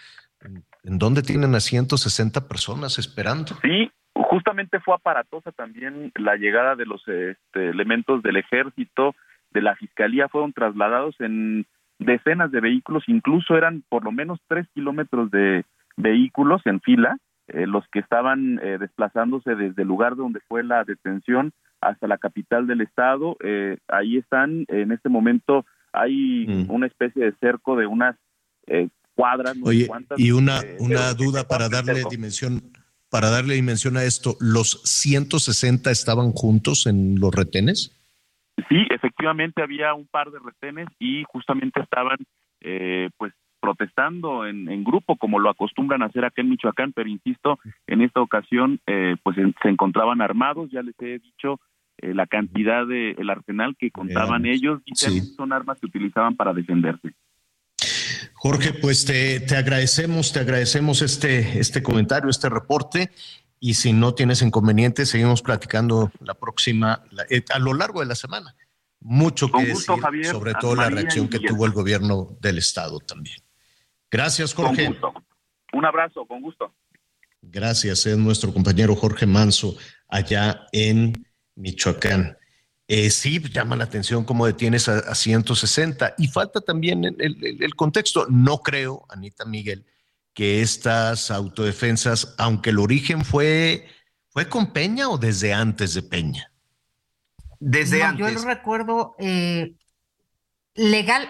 en 0.83 0.99
dónde 0.99 1.21
tienen 1.21 1.55
a 1.55 1.59
160 1.59 2.47
personas 2.47 2.99
esperando? 2.99 3.53
Sí, 3.61 3.91
justamente 4.13 4.79
fue 4.79 4.95
aparatosa 4.95 5.51
también 5.51 6.11
la 6.15 6.35
llegada 6.35 6.75
de 6.75 6.85
los 6.85 7.01
este, 7.07 7.69
elementos 7.69 8.21
del 8.21 8.37
ejército, 8.37 9.15
de 9.51 9.61
la 9.61 9.75
fiscalía, 9.75 10.27
fueron 10.27 10.53
trasladados 10.53 11.15
en 11.19 11.65
decenas 11.99 12.51
de 12.51 12.59
vehículos, 12.59 13.03
incluso 13.07 13.55
eran 13.55 13.83
por 13.87 14.03
lo 14.03 14.11
menos 14.11 14.39
tres 14.47 14.67
kilómetros 14.73 15.31
de 15.31 15.63
vehículos 15.95 16.61
en 16.65 16.81
fila, 16.81 17.17
eh, 17.47 17.67
los 17.67 17.87
que 17.89 17.99
estaban 17.99 18.59
eh, 18.63 18.77
desplazándose 18.79 19.55
desde 19.55 19.83
el 19.83 19.87
lugar 19.87 20.15
donde 20.15 20.39
fue 20.47 20.63
la 20.63 20.83
detención 20.83 21.51
hasta 21.81 22.07
la 22.07 22.17
capital 22.17 22.67
del 22.67 22.81
estado. 22.81 23.37
Eh, 23.43 23.77
ahí 23.87 24.17
están, 24.17 24.65
en 24.69 24.91
este 24.91 25.09
momento 25.09 25.65
hay 25.91 26.47
mm. 26.47 26.71
una 26.71 26.87
especie 26.87 27.23
de 27.23 27.33
cerco 27.39 27.75
de 27.75 27.85
unas 27.85 28.15
cuadras. 29.15 29.55
Oye, 29.63 29.89
y 30.17 30.31
una, 30.31 30.61
una 30.79 31.13
duda 31.13 31.47
para 31.47 31.69
darle 31.69 32.03
dimensión, 32.09 32.71
para 33.09 33.29
darle 33.29 33.55
dimensión 33.55 33.97
a 33.97 34.03
esto, 34.03 34.35
¿los 34.39 34.81
160 34.83 35.91
estaban 35.91 36.31
juntos 36.31 36.87
en 36.87 37.19
los 37.19 37.33
retenes? 37.33 37.97
Sí, 38.69 38.85
efectivamente 38.89 39.63
había 39.63 39.93
un 39.93 40.07
par 40.07 40.31
de 40.31 40.39
retenes 40.39 40.87
y 40.99 41.23
justamente 41.23 41.81
estaban 41.81 42.17
pues 43.17 43.33
protestando 43.63 44.45
en, 44.45 44.83
grupo, 44.83 45.15
como 45.15 45.39
lo 45.39 45.49
acostumbran 45.49 46.03
a 46.03 46.07
hacer 46.07 46.25
acá 46.25 46.41
en 46.41 46.49
Michoacán, 46.49 46.91
pero 46.91 47.07
insisto, 47.07 47.59
en 47.87 48.01
esta 48.01 48.19
ocasión 48.19 48.81
eh, 48.87 49.15
pues 49.23 49.37
se 49.37 49.69
encontraban 49.69 50.19
armados, 50.19 50.69
ya 50.69 50.81
les 50.81 50.93
he 50.99 51.19
dicho 51.19 51.61
eh, 51.99 52.13
la 52.13 52.27
cantidad 52.27 52.85
de 52.85 53.11
el 53.11 53.29
arsenal 53.29 53.77
que 53.79 53.89
contaban 53.89 54.45
ellos 54.45 54.81
y 54.83 54.95
son 54.95 55.53
armas 55.53 55.79
que 55.79 55.85
utilizaban 55.85 56.35
para 56.35 56.53
defenderse. 56.53 57.13
Jorge, 58.43 58.73
pues 58.73 59.05
te, 59.05 59.39
te, 59.39 59.55
agradecemos, 59.55 60.33
te 60.33 60.41
agradecemos 60.41 61.01
este, 61.01 61.59
este 61.59 61.81
comentario, 61.81 62.29
este 62.29 62.49
reporte. 62.49 63.09
Y 63.57 63.75
si 63.75 63.93
no 63.93 64.15
tienes 64.15 64.41
inconveniente, 64.41 65.05
seguimos 65.05 65.41
platicando 65.41 66.11
la 66.19 66.33
próxima, 66.33 67.05
eh, 67.29 67.45
a 67.53 67.59
lo 67.59 67.73
largo 67.73 68.01
de 68.01 68.05
la 68.05 68.15
semana. 68.15 68.53
Mucho 68.99 69.49
que 69.49 69.67
decir, 69.67 70.25
sobre 70.25 70.55
todo 70.55 70.75
la 70.75 70.89
reacción 70.89 71.29
que 71.29 71.39
tuvo 71.39 71.65
el 71.65 71.71
gobierno 71.71 72.35
del 72.41 72.57
Estado 72.57 72.99
también. 72.99 73.37
Gracias, 74.11 74.53
Jorge. 74.53 74.93
Un 75.71 75.85
abrazo, 75.85 76.25
con 76.25 76.41
gusto. 76.41 76.73
Gracias, 77.41 78.05
es 78.05 78.17
nuestro 78.17 78.53
compañero 78.53 78.93
Jorge 78.97 79.25
Manso 79.25 79.77
allá 80.09 80.67
en 80.73 81.25
Michoacán. 81.55 82.37
Eh, 82.87 83.09
sí, 83.09 83.39
llama 83.39 83.75
la 83.75 83.85
atención 83.85 84.25
cómo 84.25 84.45
detienes 84.45 84.89
a, 84.89 85.15
160 85.15 86.15
y 86.17 86.27
falta 86.27 86.59
también 86.61 87.05
el, 87.05 87.75
contexto. 87.75 88.27
No 88.29 88.59
creo, 88.59 89.05
Anita 89.09 89.45
Miguel, 89.45 89.85
que 90.33 90.61
estas 90.61 91.31
autodefensas, 91.31 92.35
aunque 92.37 92.71
el 92.71 92.79
origen 92.79 93.23
fue, 93.23 93.87
fue 94.29 94.49
con 94.49 94.73
Peña 94.73 95.09
o 95.09 95.17
desde 95.17 95.53
antes 95.53 95.93
de 95.93 96.03
Peña. 96.03 96.51
Desde 97.59 98.03
antes. 98.03 98.33
Yo 98.33 98.45
recuerdo 98.45 99.15
eh, 99.17 99.75
legal, 100.75 101.27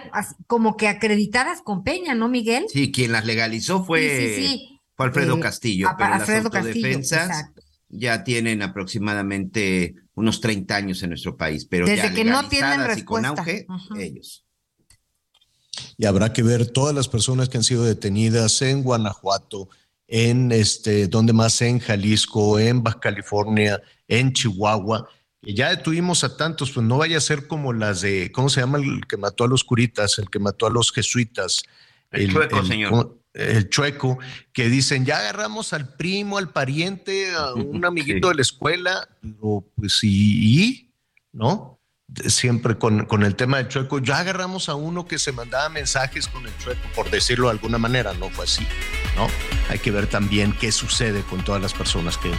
como 0.48 0.76
que 0.76 0.88
acreditadas 0.88 1.62
con 1.62 1.84
Peña, 1.84 2.16
¿no, 2.16 2.30
Miguel? 2.30 2.66
Sí, 2.70 2.92
quien 2.92 3.12
las 3.12 3.26
legalizó 3.26 3.84
fue, 3.84 4.58
Alfredo 4.98 5.38
eh, 5.38 5.40
Castillo, 5.40 5.90
pero 5.98 6.14
Alfredo 6.16 6.50
las 6.50 6.56
autodefensas 6.56 7.53
ya 7.94 8.24
tienen 8.24 8.62
aproximadamente 8.62 9.96
unos 10.16 10.42
30 10.42 10.76
años 10.76 11.04
en 11.04 11.10
nuestro 11.10 11.38
país, 11.38 11.66
pero 11.66 11.86
Desde 11.86 12.10
ya 12.10 12.14
que 12.14 12.26
no 12.26 12.48
tienen 12.50 12.86
respuesta. 12.86 13.00
y 13.00 13.04
con 13.04 13.26
auge, 13.26 13.68
ellos. 13.98 14.46
Y 15.98 16.06
habrá 16.06 16.34
que 16.34 16.44
ver 16.44 16.68
todas 16.68 16.94
las 16.94 17.08
personas 17.08 17.50
que 17.50 17.58
han 17.58 17.64
sido 17.64 17.84
detenidas 17.84 18.62
en 18.62 18.84
Guanajuato, 18.84 19.70
en 20.08 20.52
este, 20.52 21.08
donde 21.08 21.34
más 21.34 21.62
en 21.62 21.80
Jalisco, 21.80 22.60
en 22.60 22.84
Baja 22.84 23.00
California, 23.00 23.82
en 24.08 24.34
Chihuahua, 24.34 25.08
ya 25.42 25.70
detuvimos 25.70 26.24
a 26.24 26.38
tantos, 26.38 26.72
pues 26.72 26.86
no 26.86 26.98
vaya 26.98 27.18
a 27.18 27.22
ser 27.22 27.48
como 27.48 27.74
las 27.74 28.02
de, 28.02 28.32
¿cómo 28.32 28.50
se 28.50 28.62
llama 28.62 28.78
el 28.78 29.06
que 29.08 29.18
mató 29.18 29.44
a 29.44 29.48
los 29.48 29.64
curitas, 29.64 30.18
el 30.20 30.30
que 30.30 30.40
mató 30.40 30.68
a 30.68 30.70
los 30.70 30.92
jesuitas? 30.92 31.64
El, 32.12 32.32
chueco, 32.32 32.64
señor. 32.64 33.20
El 33.34 33.70
chueco, 33.70 34.20
que 34.52 34.70
dicen, 34.70 35.06
ya 35.06 35.18
agarramos 35.18 35.74
al 35.74 35.96
primo, 35.96 36.38
al 36.38 36.52
pariente, 36.52 37.34
a 37.34 37.54
un 37.56 37.84
amiguito 37.84 38.30
de 38.30 38.36
la 38.36 38.42
escuela, 38.42 39.08
pero 39.22 39.66
pues 39.76 40.00
y, 40.04 40.92
¿no? 41.32 41.80
Siempre 42.28 42.78
con, 42.78 43.06
con, 43.06 43.24
el 43.24 43.36
tema 43.36 43.58
del 43.58 43.70
chueco, 43.70 43.98
ya 43.98 44.20
agarramos 44.20 44.70
a 44.70 44.76
uno 44.76 45.08
que 45.08 45.18
se 45.18 45.32
mandaba 45.32 45.68
mensajes 45.70 46.28
con 46.28 46.46
el 46.46 46.56
chueco, 46.60 46.88
por 46.94 47.10
decirlo 47.10 47.48
de 47.48 47.54
alguna 47.54 47.80
manera, 47.80 48.14
no 48.14 48.30
fue 48.30 48.46
así, 48.46 48.68
¿no? 49.16 49.28
Hay 49.70 49.80
que 49.80 49.90
ver 49.90 50.06
también 50.06 50.54
qué 50.60 50.72
sucede 50.72 51.24
con 51.24 51.44
todas 51.44 51.62
las 51.62 51.74
personas 51.74 52.18
que, 52.18 52.32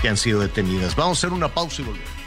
que 0.00 0.08
han 0.08 0.16
sido 0.16 0.40
detenidas. 0.40 0.96
Vamos 0.96 1.18
a 1.18 1.26
hacer 1.26 1.36
una 1.36 1.52
pausa 1.52 1.82
y 1.82 1.84
volvemos. 1.84 2.17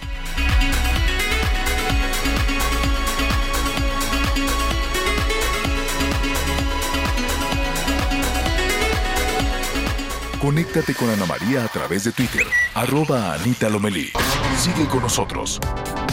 Conéctate 10.42 10.96
con 10.96 11.08
Ana 11.08 11.28
María 11.28 11.64
a 11.64 11.68
través 11.68 12.04
de 12.04 12.12
Twitter, 12.12 12.48
arroba 12.74 13.32
Anita 13.36 13.70
Lomelí. 13.70 14.12
Sigue 14.58 14.88
con 14.88 15.04
nosotros. 15.04 15.60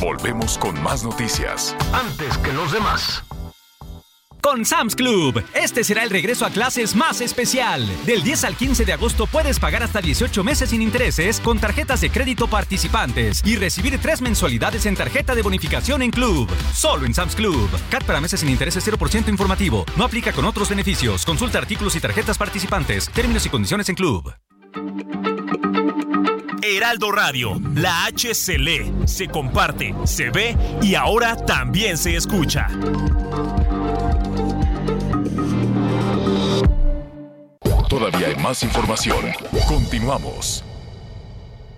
Volvemos 0.02 0.58
con 0.58 0.78
más 0.82 1.02
noticias. 1.02 1.74
Antes 1.94 2.36
que 2.36 2.52
los 2.52 2.70
demás 2.70 3.24
con 4.40 4.64
Sam's 4.64 4.94
Club. 4.94 5.42
Este 5.54 5.84
será 5.84 6.02
el 6.04 6.10
regreso 6.10 6.46
a 6.46 6.50
clases 6.50 6.94
más 6.94 7.20
especial. 7.20 7.86
Del 8.06 8.22
10 8.22 8.44
al 8.44 8.56
15 8.56 8.84
de 8.84 8.92
agosto 8.92 9.26
puedes 9.26 9.58
pagar 9.58 9.82
hasta 9.82 10.00
18 10.00 10.44
meses 10.44 10.70
sin 10.70 10.82
intereses 10.82 11.40
con 11.40 11.58
tarjetas 11.58 12.00
de 12.00 12.10
crédito 12.10 12.46
participantes 12.48 13.42
y 13.44 13.56
recibir 13.56 13.98
tres 13.98 14.20
mensualidades 14.20 14.86
en 14.86 14.96
tarjeta 14.96 15.34
de 15.34 15.42
bonificación 15.42 16.02
en 16.02 16.10
Club. 16.10 16.48
Solo 16.72 17.06
en 17.06 17.14
Sam's 17.14 17.34
Club. 17.34 17.68
CAT 17.90 18.04
para 18.04 18.20
meses 18.20 18.40
sin 18.40 18.48
intereses 18.48 18.86
0% 18.86 19.28
informativo. 19.28 19.84
No 19.96 20.04
aplica 20.04 20.32
con 20.32 20.44
otros 20.44 20.68
beneficios. 20.68 21.24
Consulta 21.24 21.58
artículos 21.58 21.96
y 21.96 22.00
tarjetas 22.00 22.38
participantes. 22.38 23.08
Términos 23.10 23.46
y 23.46 23.48
condiciones 23.48 23.88
en 23.88 23.94
Club. 23.94 24.32
Heraldo 26.62 27.10
Radio, 27.12 27.60
la 27.74 28.04
H 28.04 28.34
se 28.34 28.58
lee, 28.58 28.92
se 29.06 29.26
comparte, 29.28 29.94
se 30.04 30.30
ve 30.30 30.56
y 30.82 30.94
ahora 30.94 31.34
también 31.34 31.96
se 31.96 32.14
escucha. 32.14 32.68
Todavía 38.10 38.34
más 38.36 38.62
información. 38.62 39.18
Continuamos. 39.66 40.64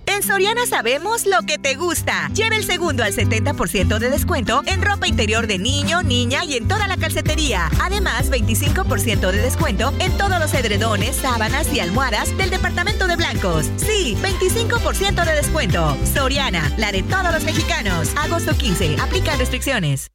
En 0.06 0.22
Soriana 0.22 0.64
sabemos 0.66 1.26
lo 1.26 1.42
que 1.42 1.58
te 1.58 1.74
gusta. 1.74 2.28
Lleva 2.34 2.54
el 2.54 2.64
segundo 2.64 3.02
al 3.02 3.12
70% 3.12 3.98
de 3.98 4.10
descuento 4.10 4.62
en 4.66 4.80
ropa 4.80 5.08
interior 5.08 5.48
de 5.48 5.58
niño, 5.58 6.02
niña 6.02 6.44
y 6.44 6.56
en 6.56 6.68
toda 6.68 6.86
la 6.86 6.96
calcetería. 6.96 7.68
Además, 7.82 8.30
25% 8.30 9.32
de 9.32 9.40
descuento 9.40 9.92
en 9.98 10.16
todos 10.18 10.38
los 10.38 10.54
edredones, 10.54 11.16
sábanas 11.16 11.72
y 11.72 11.80
almohadas 11.80 12.36
del 12.36 12.50
departamento 12.50 13.08
de 13.08 13.16
blancos. 13.16 13.68
Sí, 13.76 14.16
25% 14.22 15.24
de 15.24 15.32
descuento. 15.32 15.96
Soriana, 16.14 16.72
la 16.76 16.92
de 16.92 17.02
todos 17.02 17.32
los 17.32 17.42
mexicanos. 17.42 18.10
Agosto 18.16 18.56
15. 18.56 18.98
Aplica 19.00 19.34
restricciones. 19.36 20.12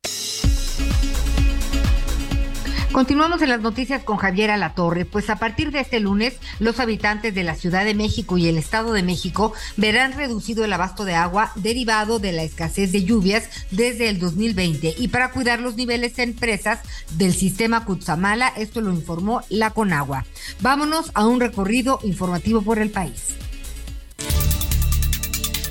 Continuamos 2.96 3.42
en 3.42 3.50
las 3.50 3.60
noticias 3.60 4.06
con 4.06 4.16
Javier 4.16 4.52
Alatorre, 4.52 5.04
pues 5.04 5.30
a 5.30 5.36
partir 5.36 5.70
de 5.72 5.82
este 5.82 6.00
lunes 6.00 6.38
los 6.60 6.80
habitantes 6.80 7.36
de 7.36 7.44
la 7.44 7.56
Ciudad 7.56 7.84
de 7.84 7.94
México 7.94 8.38
y 8.38 8.48
el 8.48 8.58
Estado 8.58 8.94
de 8.94 9.04
México 9.04 9.52
verán 9.76 10.14
reducido 10.14 10.64
el 10.64 10.72
abasto 10.72 11.04
de 11.04 11.14
agua 11.14 11.52
derivado 11.56 12.20
de 12.20 12.32
la 12.32 12.44
escasez 12.44 12.94
de 12.94 13.04
lluvias 13.04 13.50
desde 13.70 14.08
el 14.08 14.18
2020 14.18 14.96
y 14.98 15.10
para 15.10 15.32
cuidar 15.32 15.60
los 15.60 15.76
niveles 15.76 16.18
en 16.20 16.36
presas 16.36 16.80
del 17.18 17.34
sistema 17.34 17.84
Cutzamala, 17.84 18.48
esto 18.56 18.80
lo 18.80 18.94
informó 18.94 19.42
la 19.50 19.72
Conagua. 19.72 20.24
Vámonos 20.62 21.12
a 21.16 21.28
un 21.28 21.42
recorrido 21.42 22.00
informativo 22.02 22.62
por 22.62 22.80
el 22.80 22.92
país. 22.92 23.36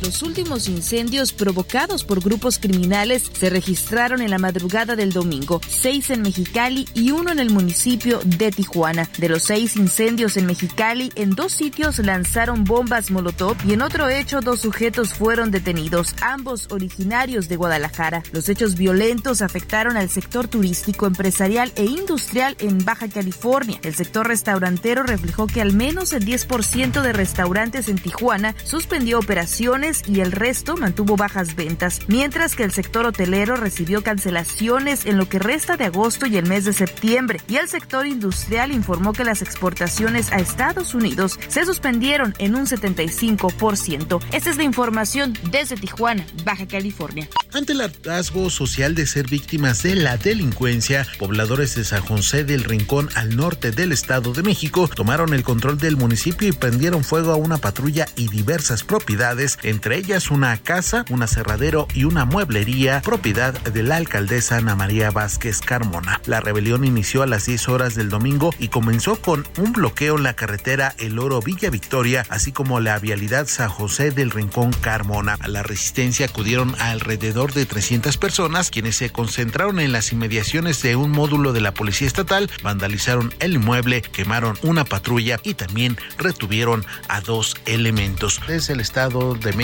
Los 0.03 0.23
últimos 0.23 0.69
incendios 0.69 1.33
provocados 1.33 2.05
por 2.05 2.21
grupos 2.21 2.59
criminales 2.59 3.31
se 3.33 3.51
registraron 3.51 4.23
en 4.23 4.31
la 4.31 4.39
madrugada 4.39 4.97
del 4.97 5.13
domingo, 5.13 5.61
seis 5.69 6.11
en 6.11 6.23
Mexicali 6.23 6.87
y 6.95 7.11
uno 7.11 7.33
en 7.33 7.39
el 7.39 7.51
municipio 7.51 8.21
de 8.25 8.51
Tijuana. 8.51 9.09
De 9.19 9.29
los 9.29 9.45
seis 9.45 9.77
incendios 9.77 10.37
en 10.37 10.47
Mexicali, 10.47 11.13
en 11.15 11.31
dos 11.31 11.53
sitios 11.53 11.99
lanzaron 11.99 12.65
bombas 12.65 13.11
Molotov 13.11 13.57
y 13.67 13.73
en 13.73 13.83
otro 13.83 14.09
hecho 14.09 14.41
dos 14.41 14.61
sujetos 14.61 15.15
fueron 15.15 15.51
detenidos, 15.51 16.15
ambos 16.21 16.69
originarios 16.71 17.49
de 17.49 17.57
Guadalajara. 17.57 18.23
Los 18.33 18.49
hechos 18.49 18.77
violentos 18.77 19.43
afectaron 19.43 19.97
al 19.97 20.09
sector 20.09 20.49
turístico, 20.49 21.07
empresarial 21.07 21.73
e 21.77 21.85
industrial 21.85 22.57
en 22.59 22.85
Baja 22.85 23.09
California. 23.09 23.79
El 23.83 23.95
sector 23.95 24.27
restaurantero 24.27 25.03
reflejó 25.03 25.47
que 25.47 25.61
al 25.61 25.73
menos 25.73 26.13
el 26.13 26.25
10% 26.25 27.03
de 27.03 27.13
restaurantes 27.13 27.89
en 27.89 27.97
Tijuana 27.97 28.55
suspendió 28.65 29.19
operaciones 29.19 29.84
y 30.07 30.21
el 30.21 30.33
resto 30.33 30.77
mantuvo 30.77 31.17
bajas 31.17 31.57
ventas, 31.57 32.01
mientras 32.09 32.57
que 32.57 32.63
el 32.63 32.73
sector 32.73 33.05
hotelero 33.05 33.57
recibió 33.57 34.03
cancelaciones 34.03 35.05
en 35.05 35.19
lo 35.19 35.29
que 35.29 35.39
resta 35.39 35.77
de 35.77 35.85
agosto 35.85 36.25
y 36.25 36.39
el 36.39 36.47
mes 36.47 36.65
de 36.65 36.73
septiembre, 36.73 37.41
y 37.49 37.57
el 37.57 37.69
sector 37.69 38.07
industrial 38.07 38.73
informó 38.73 39.13
que 39.13 39.25
las 39.25 39.43
exportaciones 39.43 40.33
a 40.33 40.37
Estados 40.37 40.95
Unidos 40.95 41.39
se 41.49 41.67
suspendieron 41.67 42.35
en 42.39 42.55
un 42.55 42.67
75%. 42.67 44.21
Esta 44.33 44.51
es 44.51 44.57
la 44.57 44.63
información 44.63 45.37
desde 45.51 45.77
Tijuana, 45.77 46.25
Baja 46.45 46.67
California. 46.67 47.29
Ante 47.53 47.73
el 47.73 47.83
hartazgo 47.83 48.49
social 48.51 48.95
de 48.95 49.07
ser 49.07 49.29
víctimas 49.29 49.83
de 49.83 49.97
la 49.97 50.17
delincuencia, 50.17 51.07
pobladores 51.19 51.75
de 51.75 51.85
San 51.85 52.03
José 52.03 52.45
del 52.45 52.65
Rincón 52.65 53.11
al 53.15 53.37
norte 53.37 53.71
del 53.71 53.93
Estado 53.93 54.33
de 54.33 54.43
México 54.43 54.89
tomaron 54.89 55.35
el 55.35 55.43
control 55.43 55.79
del 55.79 55.97
municipio 55.97 56.49
y 56.49 56.53
prendieron 56.53 57.05
fuego 57.05 57.33
a 57.33 57.37
una 57.37 57.59
patrulla 57.59 58.07
y 58.17 58.29
diversas 58.29 58.83
propiedades, 58.83 59.59
entre 59.75 59.97
ellas 59.97 60.31
una 60.31 60.57
casa, 60.57 61.05
un 61.11 61.25
aserradero 61.25 61.89
y 61.95 62.05
una 62.05 62.25
mueblería, 62.25 63.03
propiedad 63.03 63.53
de 63.61 63.83
la 63.83 63.97
alcaldesa 63.97 64.59
Ana 64.59 64.77
María 64.77 65.11
Vázquez 65.11 65.61
Carmona. 65.61 66.21
La 66.27 66.41
rebelión 66.41 66.85
inició 66.85 67.23
a 67.23 67.27
las 67.27 67.47
10 67.47 67.69
horas 67.71 67.97
del 67.97 68.09
domingo 68.09 68.55
y 68.61 68.69
comenzó 68.69 69.17
con 69.17 69.45
un 69.59 69.73
bloqueo 69.73 70.17
en 70.17 70.23
la 70.23 70.37
carretera 70.37 70.95
El 70.99 71.19
Oro 71.19 71.41
Villa 71.41 71.71
Victoria, 71.71 72.25
así 72.29 72.53
como 72.53 72.79
la 72.79 73.01
vialidad 73.01 73.49
San 73.49 73.69
José 73.69 74.13
del 74.13 74.31
Rincón 74.31 74.73
Carmona. 74.73 75.37
A 75.41 75.49
la 75.49 75.65
resistencia 75.65 76.27
acudieron 76.27 76.77
alrededor 76.79 77.53
de 77.53 77.67
300 77.67 78.17
personas, 78.17 78.71
quienes 78.71 78.95
se 78.95 79.11
concentraron 79.11 79.81
en 79.81 79.91
las 79.91 80.13
inmediaciones 80.13 80.83
de 80.83 80.95
un 80.95 81.11
módulo 81.11 81.53
de 81.53 81.63
la 81.63 81.75
Policía 81.75 82.07
Estatal, 82.07 82.49
vandalizaron 82.63 83.35
el 83.41 83.55
inmueble, 83.55 84.03
quemaron 84.03 84.57
una 84.63 84.85
patrulla 84.85 85.41
y 85.43 85.55
también 85.55 85.99
retuvieron 86.17 86.87
a 87.09 87.21
dos 87.21 87.57
elementos. 87.67 88.41
Desde 88.47 88.75
el 88.75 88.81
Estado 88.81 89.35
de 89.35 89.53
México, 89.53 89.64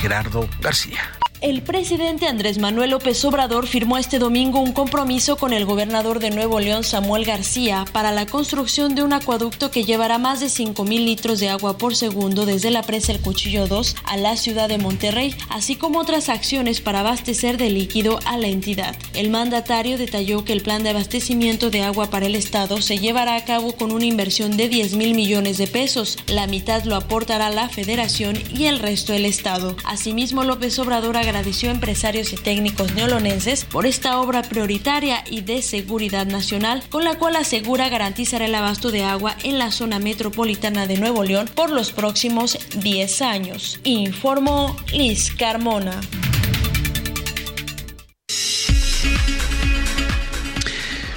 Gerardo 0.00 0.48
García. 0.60 1.00
El 1.42 1.60
presidente 1.62 2.28
Andrés 2.28 2.58
Manuel 2.58 2.90
López 2.90 3.24
Obrador 3.24 3.66
firmó 3.66 3.98
este 3.98 4.20
domingo 4.20 4.60
un 4.60 4.70
compromiso 4.70 5.36
con 5.36 5.52
el 5.52 5.64
gobernador 5.64 6.20
de 6.20 6.30
Nuevo 6.30 6.60
León, 6.60 6.84
Samuel 6.84 7.24
García, 7.24 7.84
para 7.90 8.12
la 8.12 8.26
construcción 8.26 8.94
de 8.94 9.02
un 9.02 9.12
acueducto 9.12 9.72
que 9.72 9.82
llevará 9.82 10.18
más 10.18 10.38
de 10.38 10.48
5 10.48 10.84
mil 10.84 11.04
litros 11.04 11.40
de 11.40 11.48
agua 11.48 11.78
por 11.78 11.96
segundo 11.96 12.46
desde 12.46 12.70
la 12.70 12.84
presa 12.84 13.10
El 13.10 13.20
Cuchillo 13.20 13.66
2 13.66 13.96
a 14.04 14.16
la 14.18 14.36
ciudad 14.36 14.68
de 14.68 14.78
Monterrey, 14.78 15.34
así 15.48 15.74
como 15.74 15.98
otras 15.98 16.28
acciones 16.28 16.80
para 16.80 17.00
abastecer 17.00 17.56
de 17.56 17.70
líquido 17.70 18.20
a 18.24 18.38
la 18.38 18.46
entidad. 18.46 18.94
El 19.12 19.30
mandatario 19.30 19.98
detalló 19.98 20.44
que 20.44 20.52
el 20.52 20.62
plan 20.62 20.84
de 20.84 20.90
abastecimiento 20.90 21.70
de 21.70 21.82
agua 21.82 22.08
para 22.08 22.26
el 22.26 22.36
Estado 22.36 22.80
se 22.80 22.98
llevará 22.98 23.34
a 23.34 23.44
cabo 23.44 23.72
con 23.72 23.90
una 23.90 24.04
inversión 24.04 24.56
de 24.56 24.68
10 24.68 24.94
mil 24.94 25.16
millones 25.16 25.58
de 25.58 25.66
pesos. 25.66 26.18
La 26.28 26.46
mitad 26.46 26.84
lo 26.84 26.94
aportará 26.94 27.50
la 27.50 27.68
Federación 27.68 28.38
y 28.56 28.66
el 28.66 28.78
resto 28.78 29.12
el 29.12 29.24
Estado. 29.24 29.76
Asimismo, 29.84 30.44
López 30.44 30.78
Obrador 30.78 31.16
agradeció 31.32 31.70
a 31.70 31.72
empresarios 31.72 32.30
y 32.34 32.36
técnicos 32.36 32.92
neolonenses 32.92 33.64
por 33.64 33.86
esta 33.86 34.20
obra 34.20 34.42
prioritaria 34.42 35.24
y 35.30 35.40
de 35.40 35.62
seguridad 35.62 36.26
nacional, 36.26 36.82
con 36.90 37.04
la 37.04 37.18
cual 37.18 37.36
asegura 37.36 37.88
garantizar 37.88 38.42
el 38.42 38.54
abasto 38.54 38.90
de 38.90 39.04
agua 39.04 39.34
en 39.42 39.58
la 39.58 39.70
zona 39.70 39.98
metropolitana 39.98 40.86
de 40.86 40.98
Nuevo 40.98 41.24
León 41.24 41.48
por 41.54 41.70
los 41.70 41.90
próximos 41.90 42.58
10 42.76 43.22
años. 43.22 43.80
Informó 43.82 44.76
Liz 44.92 45.32
Carmona. 45.34 45.98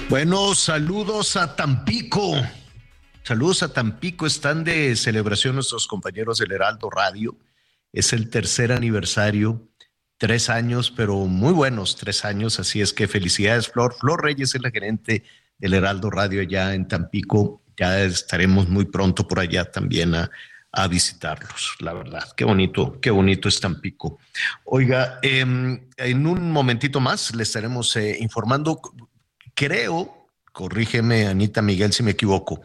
Bueno, 0.07 0.55
saludos 0.55 1.35
a 1.35 1.57
Tampico. 1.57 2.35
Saludos 3.23 3.63
a 3.63 3.73
Tampico. 3.73 4.25
Están 4.25 4.63
de 4.63 4.95
celebración 4.95 5.55
nuestros 5.55 5.87
compañeros 5.87 6.37
del 6.37 6.53
Heraldo 6.53 6.89
Radio. 6.89 7.35
Es 7.91 8.13
el 8.13 8.29
tercer 8.29 8.71
aniversario, 8.71 9.69
tres 10.17 10.49
años, 10.49 10.91
pero 10.91 11.25
muy 11.25 11.53
buenos 11.53 11.95
tres 11.95 12.25
años. 12.25 12.59
Así 12.59 12.81
es 12.81 12.93
que 12.93 13.07
felicidades, 13.07 13.69
Flor. 13.69 13.95
Flor 13.99 14.23
Reyes 14.23 14.55
es 14.55 14.61
la 14.61 14.71
gerente 14.71 15.23
del 15.57 15.73
Heraldo 15.73 16.09
Radio 16.09 16.41
allá 16.41 16.73
en 16.73 16.87
Tampico. 16.87 17.61
Ya 17.77 18.01
estaremos 18.03 18.69
muy 18.69 18.85
pronto 18.85 19.27
por 19.27 19.39
allá 19.39 19.65
también 19.65 20.15
a, 20.15 20.29
visitarlos, 20.89 21.77
la 21.79 21.93
verdad. 21.93 22.33
Qué 22.35 22.43
bonito, 22.43 22.99
qué 22.99 23.09
bonito 23.09 23.47
es 23.47 23.61
Tampico. 23.61 24.19
Oiga, 24.65 25.19
eh, 25.21 25.39
en 25.39 26.27
un 26.27 26.51
momentito 26.51 26.99
más 26.99 27.33
le 27.33 27.43
estaremos 27.43 27.95
eh, 27.95 28.17
informando 28.19 28.81
creo, 29.55 30.29
corrígeme 30.51 31.27
Anita 31.27 31.61
Miguel 31.63 31.93
si 31.93 32.03
me 32.03 32.11
equivoco, 32.11 32.61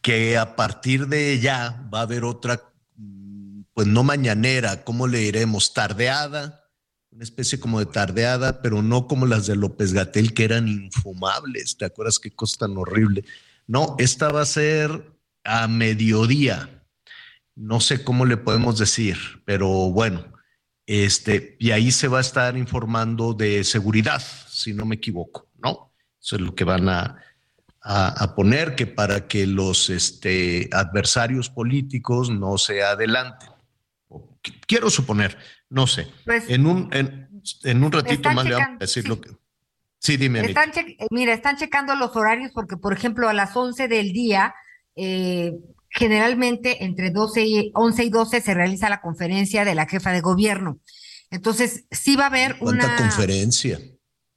que 0.00 0.36
a 0.36 0.54
partir 0.54 1.08
de 1.08 1.40
ya 1.40 1.88
va 1.92 2.00
a 2.00 2.02
haber 2.02 2.24
otra, 2.24 2.62
pues 3.72 3.88
no 3.88 4.04
mañanera, 4.04 4.84
¿cómo 4.84 5.08
le 5.08 5.18
diremos? 5.18 5.72
Tardeada, 5.72 6.63
una 7.14 7.22
especie 7.22 7.60
como 7.60 7.78
de 7.78 7.86
tardeada, 7.86 8.60
pero 8.60 8.82
no 8.82 9.06
como 9.06 9.24
las 9.24 9.46
de 9.46 9.54
López 9.54 9.92
Gatel 9.92 10.34
que 10.34 10.44
eran 10.44 10.66
infumables, 10.66 11.76
¿te 11.76 11.84
acuerdas 11.84 12.18
qué 12.18 12.32
cosa 12.32 12.66
tan 12.66 12.76
horrible? 12.76 13.24
No, 13.68 13.94
esta 13.98 14.30
va 14.32 14.42
a 14.42 14.46
ser 14.46 15.12
a 15.44 15.68
mediodía, 15.68 16.82
no 17.54 17.78
sé 17.78 18.02
cómo 18.02 18.26
le 18.26 18.36
podemos 18.36 18.78
decir, 18.78 19.16
pero 19.44 19.68
bueno, 19.68 20.24
este, 20.86 21.56
y 21.60 21.70
ahí 21.70 21.92
se 21.92 22.08
va 22.08 22.18
a 22.18 22.22
estar 22.22 22.56
informando 22.56 23.32
de 23.32 23.62
seguridad, 23.62 24.22
si 24.48 24.74
no 24.74 24.84
me 24.84 24.96
equivoco, 24.96 25.48
¿no? 25.62 25.92
Eso 26.20 26.34
es 26.34 26.42
lo 26.42 26.56
que 26.56 26.64
van 26.64 26.88
a, 26.88 27.16
a, 27.80 28.24
a 28.24 28.34
poner, 28.34 28.74
que 28.74 28.88
para 28.88 29.28
que 29.28 29.46
los 29.46 29.88
este, 29.88 30.68
adversarios 30.72 31.48
políticos 31.48 32.28
no 32.28 32.58
se 32.58 32.82
adelanten. 32.82 33.50
Quiero 34.66 34.90
suponer, 34.90 35.38
no 35.70 35.86
sé. 35.86 36.06
Pues, 36.24 36.48
en, 36.48 36.66
un, 36.66 36.88
en, 36.92 37.28
en 37.64 37.84
un 37.84 37.92
ratito 37.92 38.30
más 38.32 38.44
le 38.44 38.54
vamos 38.54 38.76
a 38.76 38.78
decir 38.78 39.08
lo 39.08 39.20
que... 39.20 39.30
Sí, 39.98 40.16
dime. 40.18 40.40
Están 40.40 40.70
eh, 40.76 41.06
mira, 41.10 41.32
están 41.32 41.56
checando 41.56 41.94
los 41.94 42.14
horarios 42.14 42.50
porque, 42.52 42.76
por 42.76 42.92
ejemplo, 42.92 43.28
a 43.28 43.32
las 43.32 43.56
11 43.56 43.88
del 43.88 44.12
día, 44.12 44.54
eh, 44.96 45.52
generalmente 45.88 46.84
entre 46.84 47.10
12 47.10 47.42
y 47.46 47.70
11 47.74 48.04
y 48.04 48.10
12 48.10 48.40
se 48.42 48.54
realiza 48.54 48.88
la 48.90 49.00
conferencia 49.00 49.64
de 49.64 49.74
la 49.74 49.86
jefa 49.86 50.12
de 50.12 50.20
gobierno. 50.20 50.78
Entonces, 51.30 51.86
sí 51.90 52.16
va 52.16 52.24
a 52.24 52.26
haber 52.26 52.58
¿Cuánta 52.58 52.86
una, 52.86 52.96
conferencia? 52.96 53.80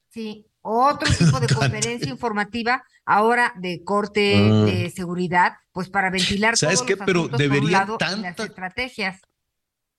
sí, 0.09 0.45
otro 0.61 1.09
tipo 1.17 1.39
de 1.39 1.47
conferencia 1.53 2.09
informativa 2.09 2.83
ahora 3.05 3.53
de 3.57 3.83
corte 3.83 4.35
Ah. 4.37 4.65
de 4.65 4.89
seguridad, 4.89 5.53
pues 5.71 5.89
para 5.89 6.09
ventilar 6.09 6.57
¿Sabes 6.57 6.79
todos 6.79 6.87
qué? 6.87 6.95
los 6.95 7.05
Pero 7.05 7.27
debería 7.27 7.71
lado, 7.79 7.97
las 7.99 8.39
estrategias. 8.39 9.21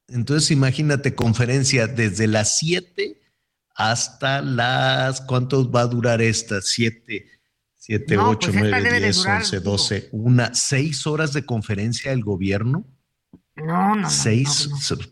Entonces 0.08 0.50
imagínate 0.50 1.14
conferencia 1.14 1.86
desde 1.86 2.26
las 2.26 2.56
7 2.58 3.20
hasta 3.74 4.42
las, 4.42 5.20
¿cuánto 5.20 5.70
va 5.70 5.82
a 5.82 5.86
durar 5.86 6.20
esta? 6.22 6.60
7, 6.60 7.26
7, 7.76 8.16
No, 8.16 8.30
8, 8.30 8.50
pues 8.50 8.64
esta 8.64 8.80
9, 8.80 8.82
debe 8.82 9.00
de 9.00 9.06
10, 9.06 9.16
durar, 9.16 9.40
11, 9.40 9.58
digo. 9.58 9.70
12, 9.70 10.08
una, 10.12 10.54
seis 10.54 11.06
horas 11.06 11.32
de 11.32 11.44
conferencia 11.44 12.10
del 12.10 12.24
gobierno. 12.24 12.84
No, 13.54 13.64
no, 13.64 13.94
no, 13.96 14.10
seis, 14.10 14.68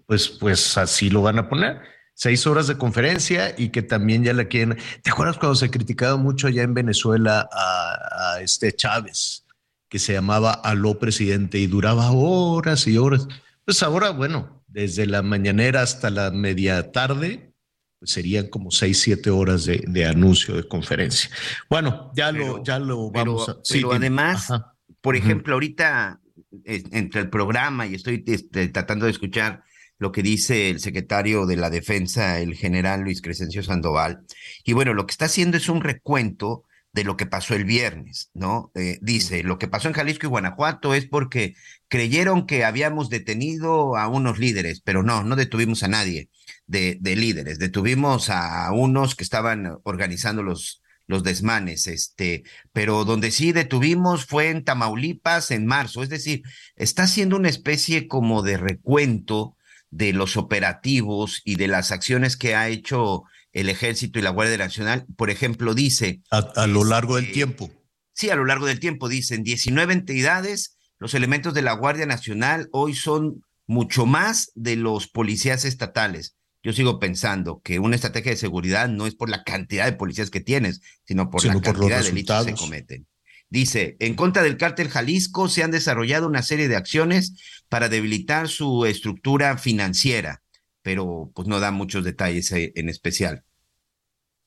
pues, 0.06 0.28
pues 0.28 0.77
así 0.78 1.10
lo 1.10 1.23
van 1.23 1.39
a 1.39 1.48
poner. 1.48 1.81
Seis 2.14 2.47
horas 2.47 2.66
de 2.66 2.78
conferencia 2.78 3.55
y 3.59 3.68
que 3.68 3.82
también 3.82 4.24
ya 4.24 4.32
la 4.32 4.47
quieren. 4.47 4.78
¿Te 5.02 5.10
acuerdas 5.10 5.36
cuando 5.36 5.56
se 5.56 5.70
criticaba 5.70 6.16
mucho 6.16 6.47
allá 6.47 6.62
en 6.62 6.73
Venezuela 6.73 7.47
a, 7.52 8.35
a 8.35 8.40
este 8.40 8.74
Chávez, 8.74 9.44
que 9.89 9.98
se 9.98 10.14
llamaba 10.14 10.52
Aló 10.52 10.98
presidente 10.98 11.59
y 11.59 11.66
duraba 11.66 12.10
horas 12.12 12.86
y 12.86 12.97
horas? 12.97 13.28
Pues 13.64 13.82
ahora, 13.82 14.10
bueno, 14.10 14.56
desde 14.77 15.07
la 15.07 15.23
mañanera 15.23 15.81
hasta 15.81 16.11
la 16.11 16.31
media 16.31 16.93
tarde, 16.93 17.51
pues 17.98 18.11
serían 18.11 18.48
como 18.48 18.70
seis, 18.70 19.01
siete 19.01 19.31
horas 19.31 19.65
de, 19.65 19.82
de 19.86 20.05
anuncio 20.05 20.55
de 20.55 20.69
conferencia. 20.69 21.31
Bueno, 21.70 22.12
ya 22.15 22.31
lo, 22.31 22.62
ya 22.62 22.78
lo 22.78 23.11
Pero, 23.11 23.24
vamos 23.24 23.48
a. 23.48 23.57
sí, 23.62 23.78
pero 23.78 23.94
además, 23.94 24.51
Ajá. 24.51 24.77
por 25.01 25.16
ejemplo, 25.16 25.55
ahorita 25.55 26.20
entre 26.66 27.23
el 27.23 27.31
programa 27.31 27.86
y 27.86 27.94
estoy 27.94 28.23
este, 28.27 28.69
tratando 28.69 29.07
de 29.07 29.12
escuchar 29.12 29.62
lo 29.98 30.12
que 30.12 30.23
dice 30.23 30.69
el 30.69 30.78
secretario 30.81 31.47
de 31.47 31.57
la 31.57 31.70
Defensa, 31.70 32.39
el 32.40 32.55
general 32.55 33.01
Luis 33.01 33.23
Crescencio 33.23 33.62
Sandoval, 33.62 34.27
y 34.62 34.74
bueno, 34.74 34.93
lo 34.93 35.07
que 35.07 35.12
está 35.12 35.24
haciendo 35.24 35.57
es 35.57 35.70
un 35.70 35.81
recuento 35.81 36.65
de 36.97 37.05
lo 37.05 37.18
que 37.18 37.27
pasó 37.27 37.55
el 37.55 37.66
viernes, 37.66 38.31
¿no? 38.32 38.73
Eh, 38.74 38.98
dice, 39.02 39.43
lo 39.43 39.59
que 39.59 39.68
pasó 39.68 39.86
en 39.86 39.93
Jalisco 39.93 40.24
y 40.24 40.31
Guanajuato 40.31 40.94
es 40.94 41.06
porque 41.06 41.55
creyeron 41.89 42.47
que 42.47 42.64
habíamos 42.64 43.10
detenido 43.10 43.98
a 43.98 44.09
unos 44.09 44.39
líderes, 44.39 44.81
pero 44.81 45.02
no, 45.02 45.23
no 45.23 45.36
detuvimos 45.36 45.82
a 45.82 45.89
nadie 45.89 46.31
de, 46.66 46.97
de 46.98 47.14
líderes, 47.14 47.59
detuvimos 47.59 48.31
a 48.31 48.73
unos 48.73 49.14
que 49.14 49.24
estaban 49.24 49.77
organizando 49.82 50.43
los, 50.43 50.81
los 51.06 51.23
desmanes, 51.23 51.86
este, 51.86 52.44
pero 52.73 53.05
donde 53.05 53.31
sí 53.31 53.52
detuvimos 53.52 54.24
fue 54.24 54.48
en 54.48 54.64
Tamaulipas 54.64 55.51
en 55.51 55.66
marzo, 55.66 56.02
es 56.02 56.09
decir, 56.09 56.44
está 56.77 57.02
haciendo 57.02 57.36
una 57.36 57.51
especie 57.51 58.09
como 58.09 58.40
de 58.40 58.56
recuento 58.56 59.55
de 59.90 60.14
los 60.14 60.39
operativos 60.39 61.43
y 61.44 61.56
de 61.56 61.68
las 61.68 61.93
acciones 61.93 62.39
que 62.39 62.55
ha 62.55 62.68
hecho 62.68 63.24
el 63.57 63.70
Ejército 63.70 64.19
y 64.19 64.23
la 64.23 64.31
Guardia 64.31 64.59
Nacional. 64.59 65.07
Por 65.16 65.31
ejemplo, 65.31 65.74
dice... 65.74 66.20
A, 66.31 66.66
lo 66.66 66.85
largo 66.85 67.16
del 67.16 67.24
este, 67.24 67.35
tiempo. 67.35 67.70
Sí, 68.12 68.28
a 68.28 68.37
lo 68.37 68.45
largo 68.45 68.66
del 68.66 68.81
tiempo, 68.81 69.09
dicen 69.09 69.43
19 69.43 69.95
entidades, 69.95 70.77
los 70.99 71.15
elementos 71.15 71.55
de 71.55 71.62
la 71.62 71.73
Guardia 71.73 72.05
Nacional 72.05 72.69
hoy 72.73 72.95
son 72.95 73.43
mucho 73.66 74.05
más 74.05 74.53
de 74.55 74.77
los 74.77 75.09
policías 75.09 75.65
estatales. 75.65 76.37
Yo 76.62 76.74
sigo 76.74 76.99
pensando 76.99 77.62
que 77.65 77.78
una 77.78 77.97
estrategia 77.97 78.33
de 78.33 78.37
seguridad 78.37 78.89
no 78.89 79.07
es 79.07 79.15
por 79.15 79.31
la 79.31 79.43
cantidad 79.43 79.87
de 79.87 79.93
policías 79.93 80.31
que 80.31 80.41
tienes, 80.41 80.83
sino 81.07 81.31
por 81.31 81.43
la 81.45 81.59
cantidad 81.61 82.01
de 82.01 82.09
delitos 82.11 82.45
que 82.45 82.53
se 82.53 82.59
cometen. 82.59 83.07
Dice, 83.49 83.97
en 84.01 84.15
contra 84.15 84.43
del 84.43 84.59
cártel 84.59 84.91
Jalisco 84.91 85.49
se 85.49 85.62
han 85.62 85.70
desarrollado 85.70 86.27
una 86.27 86.43
serie 86.43 86.69
de 86.69 86.77
acciones 86.77 87.62
para 87.70 87.89
debilitar 87.89 88.49
su 88.49 88.85
estructura 88.85 89.57
financiera, 89.57 90.43
pero 90.87 91.33
pues 91.35 91.49
no 91.49 91.59
da 91.59 91.73
muchos 91.73 92.05
detalles 92.05 92.53
eh, 92.53 92.73
en 92.77 92.89
especial. 92.89 93.43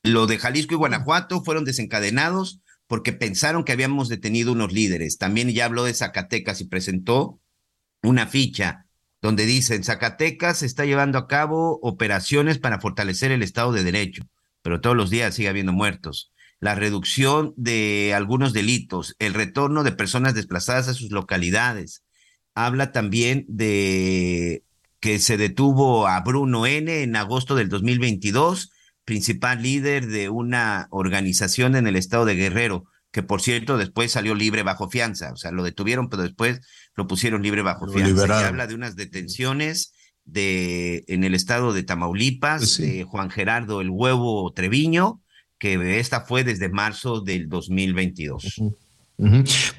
Lo 0.04 0.26
de 0.26 0.38
Jalisco 0.38 0.74
y 0.74 0.78
Guanajuato 0.78 1.44
fueron 1.44 1.66
desencadenados 1.66 2.62
porque 2.88 3.12
pensaron 3.12 3.66
que 3.66 3.74
habíamos 3.74 4.08
detenido 4.08 4.54
unos 4.54 4.72
líderes. 4.72 5.18
También 5.18 5.50
ya 5.50 5.66
habló 5.66 5.84
de 5.84 5.94
Zacatecas 5.94 6.62
y 6.62 6.70
presentó 6.70 7.42
una 8.04 8.26
ficha 8.26 8.86
donde 9.22 9.46
dice, 9.46 9.76
en 9.76 9.84
Zacatecas 9.84 10.60
se 10.60 10.66
está 10.66 10.86
llevando 10.86 11.18
a 11.18 11.28
cabo 11.28 11.78
operaciones 11.82 12.58
para 12.58 12.80
fortalecer 12.80 13.34
el 13.34 13.44
Estado 13.44 13.74
de 13.74 13.84
Derecho, 13.84 14.24
pero 14.62 14.80
todos 14.80 14.96
los 14.96 15.10
días 15.10 15.36
sigue 15.36 15.50
habiendo 15.50 15.74
muertos. 15.74 16.32
La 16.62 16.74
reducción 16.74 17.54
de 17.58 18.14
algunos 18.16 18.54
delitos, 18.54 19.14
el 19.20 19.34
retorno 19.34 19.84
de 19.84 19.92
personas 19.92 20.36
desplazadas 20.36 20.88
a 20.88 20.94
sus 20.94 21.12
localidades. 21.12 22.06
Habla 22.56 22.94
también 22.94 23.44
de 23.50 24.64
que 25.00 25.20
se 25.20 25.38
detuvo 25.38 26.08
a 26.08 26.20
Bruno 26.22 26.66
N. 26.66 27.04
en 27.04 27.16
agosto 27.16 27.56
del 27.56 27.70
2022 27.70 28.72
principal 29.10 29.64
líder 29.64 30.06
de 30.06 30.30
una 30.30 30.88
organización 30.92 31.76
en 31.76 31.88
el 31.88 31.96
estado 31.96 32.26
de 32.26 32.36
Guerrero, 32.36 32.86
que 33.12 33.24
por 33.24 33.42
cierto 33.42 33.76
después 33.76 34.12
salió 34.12 34.36
libre 34.36 34.62
bajo 34.62 34.88
fianza, 34.88 35.34
o 35.34 35.36
sea, 35.36 35.50
lo 35.52 35.64
detuvieron, 35.64 36.10
pero 36.10 36.22
después 36.22 36.62
lo 36.94 37.08
pusieron 37.08 37.42
libre 37.42 37.64
bajo 37.64 37.88
fianza. 37.88 38.28
Se 38.28 38.46
habla 38.46 38.68
de 38.68 38.76
unas 38.76 38.96
detenciones 38.96 39.94
de 40.26 41.06
en 41.08 41.24
el 41.24 41.34
estado 41.34 41.74
de 41.74 41.82
Tamaulipas, 41.82 42.60
pues 42.60 42.78
de 42.78 43.04
Juan 43.04 43.32
Gerardo 43.32 43.82
el 43.82 43.90
Huevo 43.90 44.54
Treviño, 44.54 45.24
que 45.58 46.00
esta 46.00 46.22
fue 46.22 46.44
desde 46.44 46.70
marzo 46.70 47.22
del 47.22 47.50
2022. 47.50 48.62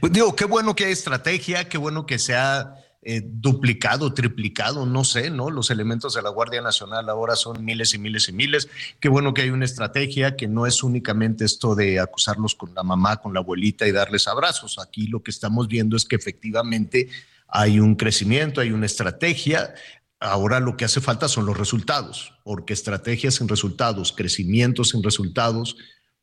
Pues 0.00 0.12
digo, 0.12 0.34
qué 0.34 0.44
bueno 0.44 0.74
que 0.74 0.86
hay 0.86 0.92
estrategia, 0.92 1.68
qué 1.68 1.78
bueno 1.78 2.04
que 2.04 2.18
se 2.18 2.34
ha 2.34 2.74
eh, 3.02 3.22
duplicado, 3.24 4.12
triplicado, 4.12 4.84
no 4.84 5.04
sé, 5.04 5.30
¿no? 5.30 5.50
Los 5.50 5.70
elementos 5.70 6.12
de 6.12 6.20
la 6.20 6.28
Guardia 6.28 6.60
Nacional 6.60 7.08
ahora 7.08 7.34
son 7.34 7.64
miles 7.64 7.94
y 7.94 7.98
miles 7.98 8.28
y 8.28 8.32
miles. 8.32 8.68
Qué 9.00 9.08
bueno 9.08 9.32
que 9.32 9.40
hay 9.40 9.48
una 9.48 9.64
estrategia 9.64 10.36
que 10.36 10.48
no 10.48 10.66
es 10.66 10.82
únicamente 10.82 11.46
esto 11.46 11.74
de 11.74 11.98
acusarlos 11.98 12.54
con 12.54 12.74
la 12.74 12.82
mamá, 12.82 13.16
con 13.16 13.32
la 13.32 13.40
abuelita 13.40 13.88
y 13.88 13.92
darles 13.92 14.28
abrazos. 14.28 14.78
Aquí 14.78 15.06
lo 15.06 15.22
que 15.22 15.30
estamos 15.30 15.66
viendo 15.66 15.96
es 15.96 16.04
que 16.04 16.16
efectivamente 16.16 17.08
hay 17.48 17.80
un 17.80 17.94
crecimiento, 17.94 18.60
hay 18.60 18.72
una 18.72 18.84
estrategia. 18.84 19.74
Ahora 20.18 20.60
lo 20.60 20.76
que 20.76 20.84
hace 20.84 21.00
falta 21.00 21.26
son 21.26 21.46
los 21.46 21.56
resultados, 21.56 22.34
porque 22.44 22.74
estrategias 22.74 23.36
sin 23.36 23.48
resultados, 23.48 24.12
crecimiento 24.12 24.84
sin 24.84 25.02
resultados, 25.02 25.76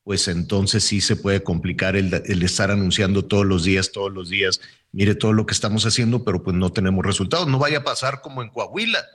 pues 0.07 0.29
entonces 0.29 0.85
sí 0.85 1.01
se 1.01 1.17
puede 1.17 1.43
complicar 1.43 1.97
el, 1.97 2.13
estar 2.41 2.71
anunciando 2.71 3.25
todos 3.25 3.45
los 3.45 3.65
días, 3.65 3.91
todos 3.91 4.09
los 4.09 4.29
días 4.29 4.61
mire 4.93 5.15
todo 5.15 5.33
lo 5.33 5.45
que 5.45 5.53
estamos 5.53 5.85
haciendo, 5.85 6.23
pero 6.23 6.41
pues 6.41 6.55
no 6.55 6.71
tenemos 6.71 7.05
resultados. 7.05 7.45
No 7.45 7.59
vaya 7.59 7.79
a 7.79 7.83
pasar 7.83 8.21
como 8.21 8.41
en 8.41 8.47
Coahuila, 8.47 9.05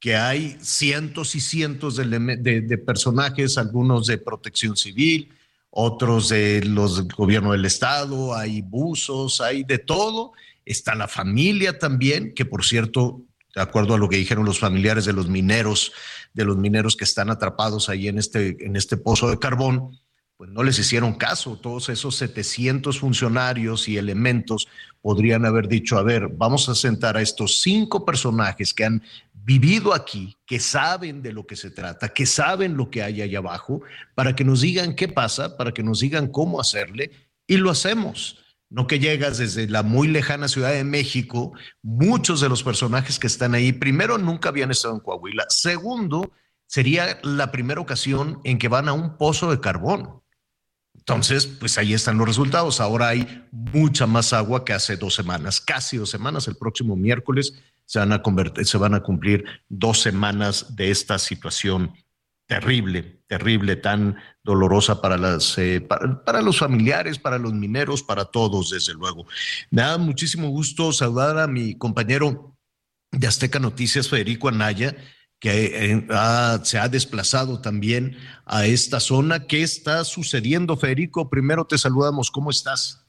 que 0.00 0.16
hay 0.16 0.56
cientos 0.62 1.34
y 1.34 1.40
cientos 1.40 1.96
de, 1.96 2.78
personajes, 2.78 3.58
algunos 3.58 4.06
de 4.06 4.16
protección 4.16 4.74
civil, 4.78 5.28
otros 5.68 6.30
de 6.30 6.64
los 6.64 6.96
del 6.96 7.14
gobierno 7.14 7.52
del 7.52 7.66
estado, 7.66 8.34
hay 8.34 8.62
buzos, 8.62 9.42
hay 9.42 9.64
de 9.64 9.76
todo. 9.76 10.32
Está 10.64 10.94
la 10.94 11.08
familia 11.08 11.78
también, 11.78 12.32
que 12.32 12.46
por 12.46 12.64
cierto, 12.64 13.20
de 13.54 13.60
acuerdo 13.60 13.92
a 13.92 13.98
lo 13.98 14.08
que 14.08 14.16
dijeron 14.16 14.46
los 14.46 14.60
familiares 14.60 15.04
de 15.04 15.12
los 15.12 15.28
mineros, 15.28 15.92
de 16.32 16.46
los 16.46 16.56
mineros 16.56 16.96
que 16.96 17.04
están 17.04 17.28
atrapados 17.28 17.90
ahí 17.90 18.08
en 18.08 18.16
este, 18.16 18.56
en 18.64 18.76
este 18.76 18.96
pozo 18.96 19.28
de 19.28 19.38
carbón, 19.38 19.90
pues 20.38 20.50
no 20.52 20.62
les 20.62 20.78
hicieron 20.78 21.14
caso. 21.14 21.58
Todos 21.58 21.88
esos 21.88 22.14
700 22.14 23.00
funcionarios 23.00 23.88
y 23.88 23.98
elementos 23.98 24.68
podrían 25.02 25.44
haber 25.44 25.66
dicho, 25.66 25.98
a 25.98 26.04
ver, 26.04 26.28
vamos 26.28 26.68
a 26.68 26.76
sentar 26.76 27.16
a 27.16 27.22
estos 27.22 27.60
cinco 27.60 28.06
personajes 28.06 28.72
que 28.72 28.84
han 28.84 29.02
vivido 29.32 29.92
aquí, 29.92 30.36
que 30.46 30.60
saben 30.60 31.22
de 31.22 31.32
lo 31.32 31.44
que 31.44 31.56
se 31.56 31.72
trata, 31.72 32.10
que 32.10 32.24
saben 32.24 32.76
lo 32.76 32.88
que 32.88 33.02
hay 33.02 33.20
allá 33.20 33.38
abajo, 33.38 33.82
para 34.14 34.36
que 34.36 34.44
nos 34.44 34.60
digan 34.60 34.94
qué 34.94 35.08
pasa, 35.08 35.56
para 35.56 35.72
que 35.72 35.82
nos 35.82 35.98
digan 36.00 36.28
cómo 36.28 36.60
hacerle, 36.60 37.10
y 37.48 37.56
lo 37.56 37.70
hacemos. 37.70 38.38
No 38.70 38.86
que 38.86 39.00
llegas 39.00 39.38
desde 39.38 39.66
la 39.66 39.82
muy 39.82 40.06
lejana 40.06 40.46
Ciudad 40.46 40.70
de 40.72 40.84
México, 40.84 41.52
muchos 41.82 42.40
de 42.40 42.48
los 42.48 42.62
personajes 42.62 43.18
que 43.18 43.26
están 43.26 43.54
ahí, 43.54 43.72
primero, 43.72 44.18
nunca 44.18 44.50
habían 44.50 44.70
estado 44.70 44.94
en 44.94 45.00
Coahuila, 45.00 45.46
segundo, 45.48 46.30
sería 46.68 47.18
la 47.24 47.50
primera 47.50 47.80
ocasión 47.80 48.40
en 48.44 48.58
que 48.58 48.68
van 48.68 48.88
a 48.88 48.92
un 48.92 49.16
pozo 49.16 49.50
de 49.50 49.58
carbón. 49.58 50.22
Entonces, 51.08 51.46
pues 51.46 51.78
ahí 51.78 51.94
están 51.94 52.18
los 52.18 52.28
resultados. 52.28 52.82
Ahora 52.82 53.08
hay 53.08 53.42
mucha 53.50 54.06
más 54.06 54.34
agua 54.34 54.62
que 54.62 54.74
hace 54.74 54.98
dos 54.98 55.14
semanas, 55.14 55.58
casi 55.58 55.96
dos 55.96 56.10
semanas. 56.10 56.48
El 56.48 56.56
próximo 56.56 56.96
miércoles 56.96 57.54
se 57.86 57.98
van 57.98 58.12
a 58.12 58.20
convertir, 58.20 58.66
se 58.66 58.76
van 58.76 58.92
a 58.92 59.02
cumplir 59.02 59.42
dos 59.70 60.02
semanas 60.02 60.76
de 60.76 60.90
esta 60.90 61.18
situación 61.18 61.94
terrible, 62.46 63.22
terrible, 63.26 63.76
tan 63.76 64.18
dolorosa 64.44 65.00
para 65.00 65.16
las, 65.16 65.56
eh, 65.56 65.80
para, 65.80 66.42
los 66.42 66.58
familiares, 66.58 67.18
para 67.18 67.38
los 67.38 67.54
mineros, 67.54 68.02
para 68.02 68.26
todos, 68.26 68.68
desde 68.68 68.92
luego. 68.92 69.26
Me 69.70 69.80
da 69.80 69.96
muchísimo 69.96 70.50
gusto 70.50 70.92
saludar 70.92 71.38
a 71.38 71.46
mi 71.46 71.74
compañero 71.78 72.54
de 73.12 73.26
Azteca 73.26 73.58
Noticias, 73.58 74.10
Federico 74.10 74.48
Anaya 74.48 74.94
que 75.40 75.66
eh, 75.66 76.02
se 76.62 76.78
ha 76.78 76.88
desplazado 76.88 77.60
también 77.60 78.16
a 78.46 78.66
esta 78.66 79.00
zona. 79.00 79.46
¿Qué 79.46 79.62
está 79.62 80.04
sucediendo, 80.04 80.76
Federico? 80.76 81.30
Primero 81.30 81.64
te 81.64 81.78
saludamos, 81.78 82.30
¿cómo 82.30 82.50
estás? 82.50 83.04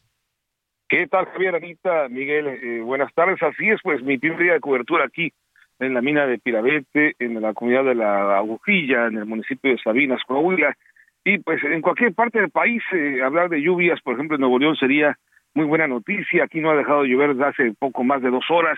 ¿Qué 0.87 1.07
tal, 1.07 1.25
Javier, 1.27 1.55
Anita, 1.55 2.07
Miguel? 2.09 2.47
Eh, 2.47 2.81
buenas 2.81 3.13
tardes. 3.13 3.41
Así 3.41 3.69
es, 3.69 3.79
pues 3.83 4.01
mi 4.03 4.17
primer 4.17 4.39
día 4.39 4.53
de 4.53 4.59
cobertura 4.59 5.05
aquí 5.05 5.31
en 5.79 5.93
la 5.93 6.01
mina 6.01 6.25
de 6.25 6.39
Piravete, 6.39 7.15
en 7.19 7.41
la 7.41 7.53
comunidad 7.53 7.85
de 7.85 7.95
la 7.95 8.37
Agujilla, 8.37 9.07
en 9.07 9.17
el 9.17 9.25
municipio 9.25 9.71
de 9.71 9.77
Sabinas, 9.77 10.21
Coahuila. 10.27 10.75
Y 11.23 11.37
pues 11.39 11.63
en 11.63 11.81
cualquier 11.81 12.13
parte 12.13 12.39
del 12.39 12.49
país, 12.49 12.81
eh, 12.91 13.21
hablar 13.23 13.49
de 13.49 13.61
lluvias, 13.61 14.01
por 14.01 14.15
ejemplo, 14.15 14.35
en 14.35 14.41
Nuevo 14.41 14.59
León 14.59 14.75
sería 14.75 15.17
muy 15.53 15.65
buena 15.65 15.87
noticia. 15.87 16.43
Aquí 16.43 16.59
no 16.59 16.71
ha 16.71 16.75
dejado 16.75 17.03
de 17.03 17.09
llover 17.09 17.35
desde 17.35 17.49
hace 17.49 17.73
poco 17.77 18.03
más 18.03 18.21
de 18.21 18.29
dos 18.29 18.45
horas 18.49 18.77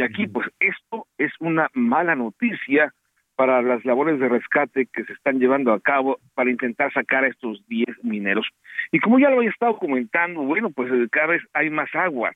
y 0.00 0.02
aquí, 0.02 0.26
pues 0.26 0.48
esto 0.60 1.06
es 1.18 1.30
una 1.40 1.68
mala 1.74 2.14
noticia 2.14 2.94
para 3.36 3.60
las 3.60 3.84
labores 3.84 4.18
de 4.18 4.30
rescate 4.30 4.86
que 4.90 5.04
se 5.04 5.12
están 5.12 5.38
llevando 5.38 5.74
a 5.74 5.80
cabo 5.80 6.18
para 6.34 6.50
intentar 6.50 6.90
sacar 6.90 7.24
a 7.24 7.26
estos 7.26 7.62
10 7.68 8.02
mineros. 8.02 8.48
Y 8.92 8.98
como 8.98 9.18
ya 9.18 9.28
lo 9.28 9.36
había 9.36 9.50
estado 9.50 9.76
comentando, 9.76 10.40
bueno, 10.40 10.70
pues 10.70 10.90
eh, 10.90 11.06
cada 11.12 11.26
vez 11.26 11.42
hay 11.52 11.68
más 11.68 11.94
agua. 11.94 12.32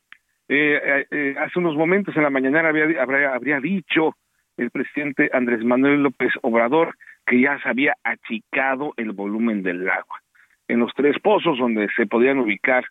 Eh, 0.47 1.07
eh, 1.11 1.35
hace 1.39 1.59
unos 1.59 1.75
momentos 1.75 2.15
en 2.19 2.25
la 2.25 2.29
mañana 2.29 2.69
había, 2.69 3.03
habría, 3.03 3.35
habría 3.35 3.61
dicho 3.61 4.15
el 4.59 4.71
presidente 4.71 5.31
Andrés 5.33 5.65
Manuel 5.65 6.03
López 6.03 6.33
Obrador 6.43 6.95
que 7.25 7.41
ya 7.41 7.59
se 7.63 7.69
había 7.71 7.95
achicado 8.05 8.93
el 8.99 9.13
volumen 9.13 9.63
del 9.63 9.89
agua. 9.89 10.21
En 10.69 10.81
los 10.81 10.93
tres 10.95 11.19
pozos 11.23 11.57
donde 11.57 11.89
se 11.97 12.07
podían 12.07 12.41
ubicar 12.41 12.85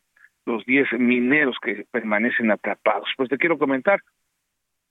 los 0.48 0.66
10 0.66 0.94
mineros 0.94 1.58
que 1.62 1.86
permanecen 1.91 2.50
atrapados. 2.50 3.08
Pues 3.16 3.30
te 3.30 3.38
quiero 3.38 3.60
comentar, 3.60 4.02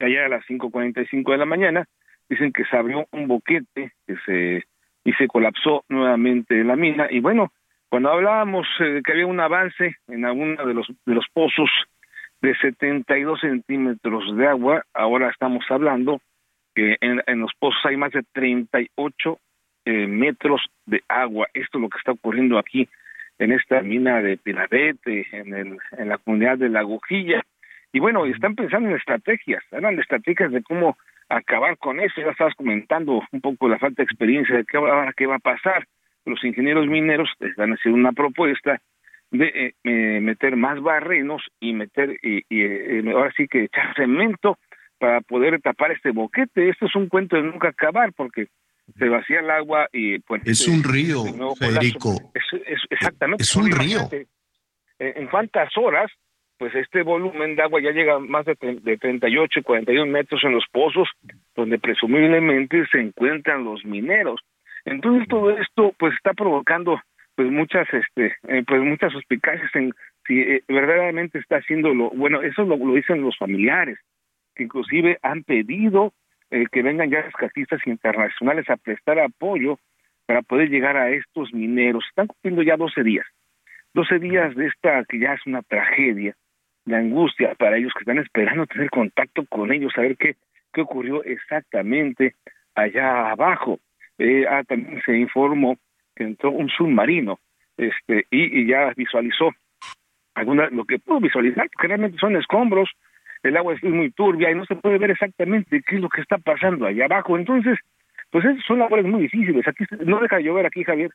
ayer 0.06 0.24
a 0.24 0.28
las 0.28 0.44
5.45 0.46 1.32
de 1.32 1.38
la 1.38 1.44
mañana, 1.44 1.86
dicen 2.28 2.52
que 2.52 2.64
se 2.64 2.76
abrió 2.76 3.06
un 3.12 3.28
boquete 3.28 3.92
que 4.06 4.16
se, 4.24 4.64
y 5.04 5.12
se 5.14 5.26
colapsó 5.26 5.84
nuevamente 5.88 6.62
la 6.64 6.76
mina. 6.76 7.06
Y 7.10 7.20
bueno, 7.20 7.52
cuando 7.88 8.10
hablábamos 8.10 8.66
eh, 8.80 9.02
que 9.04 9.12
había 9.12 9.26
un 9.26 9.40
avance 9.40 9.96
en 10.08 10.24
alguno 10.24 10.64
de 10.64 10.74
los, 10.74 10.86
de 11.04 11.14
los 11.14 11.26
pozos 11.32 11.70
de 12.40 12.54
72 12.56 13.40
centímetros 13.40 14.36
de 14.36 14.46
agua, 14.46 14.82
ahora 14.94 15.30
estamos 15.30 15.64
hablando 15.68 16.20
que 16.74 16.96
en, 17.00 17.40
los 17.40 17.52
pozos 17.58 17.80
hay 17.84 17.96
más 17.96 18.12
de 18.12 18.22
38 18.32 19.38
eh, 19.84 20.06
metros 20.06 20.62
de 20.86 21.02
agua. 21.08 21.48
Esto 21.52 21.78
es 21.78 21.82
lo 21.82 21.88
que 21.88 21.98
está 21.98 22.12
ocurriendo 22.12 22.58
aquí 22.58 22.88
en 23.38 23.52
esta 23.52 23.82
mina 23.82 24.22
de 24.22 24.36
Pinabete, 24.36 25.26
en, 25.32 25.54
el, 25.54 25.78
en 25.98 26.08
la 26.08 26.18
comunidad 26.18 26.58
de 26.58 26.68
La 26.68 26.80
Agujilla. 26.80 27.42
Y 27.92 28.00
bueno, 28.00 28.24
están 28.26 28.54
pensando 28.54 28.88
en 28.88 28.96
estrategias, 28.96 29.62
de 29.70 30.00
estrategias 30.00 30.50
de 30.50 30.62
cómo 30.62 30.96
acabar 31.28 31.76
con 31.78 32.00
eso. 32.00 32.20
Ya 32.20 32.30
estabas 32.30 32.54
comentando 32.54 33.22
un 33.30 33.40
poco 33.40 33.68
la 33.68 33.78
falta 33.78 34.02
de 34.02 34.04
experiencia 34.04 34.56
de 34.56 34.64
qué, 34.64 34.78
ahora 34.78 35.12
qué 35.14 35.26
va 35.26 35.36
a 35.36 35.40
pasar. 35.40 35.86
Los 36.24 36.42
ingenieros 36.44 36.86
mineros 36.86 37.30
están 37.40 37.72
haciendo 37.72 37.98
una 37.98 38.12
propuesta 38.12 38.80
de 39.30 39.46
eh, 39.46 39.74
eh, 39.84 40.20
meter 40.20 40.56
más 40.56 40.80
barrenos 40.80 41.42
y 41.58 41.72
meter, 41.72 42.18
y, 42.22 42.44
y 42.48 42.62
eh, 42.62 43.02
ahora 43.14 43.32
sí 43.36 43.48
que 43.48 43.64
echar 43.64 43.94
cemento 43.94 44.58
para 44.98 45.20
poder 45.20 45.60
tapar 45.60 45.90
este 45.90 46.12
boquete. 46.12 46.68
Esto 46.68 46.86
es 46.86 46.94
un 46.94 47.08
cuento 47.08 47.36
de 47.36 47.42
nunca 47.42 47.68
acabar 47.68 48.12
porque 48.12 48.48
se 48.98 49.08
vacía 49.08 49.40
el 49.40 49.50
agua 49.50 49.88
y 49.92 50.18
pues... 50.20 50.42
Es 50.46 50.68
un 50.68 50.84
río, 50.84 51.24
Federico. 51.58 52.32
Es, 52.34 52.80
exactamente. 52.90 53.42
Es 53.42 53.56
un 53.56 53.70
río. 53.70 54.00
En 54.98 55.26
cuántas 55.26 55.76
horas, 55.76 56.12
pues 56.62 56.76
este 56.76 57.02
volumen 57.02 57.56
de 57.56 57.62
agua 57.62 57.80
ya 57.82 57.90
llega 57.90 58.20
más 58.20 58.46
de, 58.46 58.54
de 58.60 58.96
38 58.96 59.58
y 59.58 59.62
41 59.64 60.12
metros 60.12 60.44
en 60.44 60.52
los 60.52 60.64
pozos, 60.70 61.08
donde 61.56 61.76
presumiblemente 61.80 62.86
se 62.86 63.00
encuentran 63.00 63.64
los 63.64 63.84
mineros. 63.84 64.40
Entonces 64.84 65.26
todo 65.26 65.50
esto 65.50 65.92
pues 65.98 66.14
está 66.14 66.34
provocando 66.34 67.00
pues 67.34 67.50
muchas 67.50 67.88
este 67.92 68.36
eh, 68.46 68.62
pues 68.64 68.80
muchas 68.80 69.10
suspicacias 69.10 69.74
en 69.74 69.92
si 70.24 70.38
eh, 70.38 70.62
verdaderamente 70.68 71.40
está 71.40 71.56
haciéndolo 71.56 72.10
bueno 72.10 72.42
eso 72.42 72.62
lo, 72.62 72.76
lo 72.76 72.94
dicen 72.94 73.22
los 73.22 73.36
familiares 73.36 73.98
que 74.54 74.62
inclusive 74.62 75.18
han 75.20 75.42
pedido 75.42 76.12
eh, 76.52 76.66
que 76.70 76.82
vengan 76.82 77.10
ya 77.10 77.22
rescatistas 77.22 77.80
internacionales 77.88 78.70
a 78.70 78.76
prestar 78.76 79.18
apoyo 79.18 79.80
para 80.26 80.42
poder 80.42 80.70
llegar 80.70 80.96
a 80.96 81.10
estos 81.10 81.52
mineros. 81.52 82.04
Están 82.08 82.28
cumpliendo 82.28 82.62
ya 82.62 82.76
12 82.76 83.02
días. 83.02 83.26
12 83.94 84.20
días 84.20 84.54
de 84.54 84.66
esta 84.68 85.04
que 85.08 85.18
ya 85.18 85.34
es 85.34 85.44
una 85.44 85.62
tragedia, 85.62 86.36
de 86.84 86.96
angustia 86.96 87.54
para 87.54 87.76
ellos 87.76 87.92
que 87.94 88.00
están 88.00 88.18
esperando 88.18 88.66
tener 88.66 88.90
contacto 88.90 89.44
con 89.46 89.72
ellos, 89.72 89.92
saber 89.94 90.16
qué, 90.16 90.36
qué 90.72 90.80
ocurrió 90.80 91.22
exactamente 91.24 92.34
allá 92.74 93.30
abajo. 93.30 93.78
Eh, 94.18 94.44
ah, 94.48 94.62
también 94.66 95.00
se 95.04 95.16
informó 95.16 95.76
que 96.14 96.24
entró 96.24 96.50
un 96.50 96.68
submarino 96.68 97.38
este 97.76 98.26
y, 98.30 98.60
y 98.60 98.66
ya 98.66 98.92
visualizó 98.96 99.50
alguna 100.34 100.68
lo 100.70 100.84
que 100.84 100.98
pudo 100.98 101.20
visualizar, 101.20 101.68
porque 101.72 101.88
realmente 101.88 102.18
son 102.18 102.36
escombros, 102.36 102.90
el 103.42 103.56
agua 103.56 103.74
es 103.74 103.82
muy 103.82 104.10
turbia 104.10 104.50
y 104.50 104.54
no 104.54 104.64
se 104.64 104.76
puede 104.76 104.98
ver 104.98 105.10
exactamente 105.10 105.82
qué 105.86 105.96
es 105.96 106.00
lo 106.00 106.08
que 106.08 106.20
está 106.20 106.38
pasando 106.38 106.86
allá 106.86 107.06
abajo. 107.06 107.36
Entonces, 107.36 107.78
pues 108.30 108.44
son 108.66 108.78
labores 108.78 109.04
muy 109.04 109.22
difíciles. 109.22 109.66
Aquí 109.66 109.84
no 110.04 110.20
deja 110.20 110.36
de 110.36 110.44
llover 110.44 110.66
aquí, 110.66 110.84
Javier. 110.84 111.10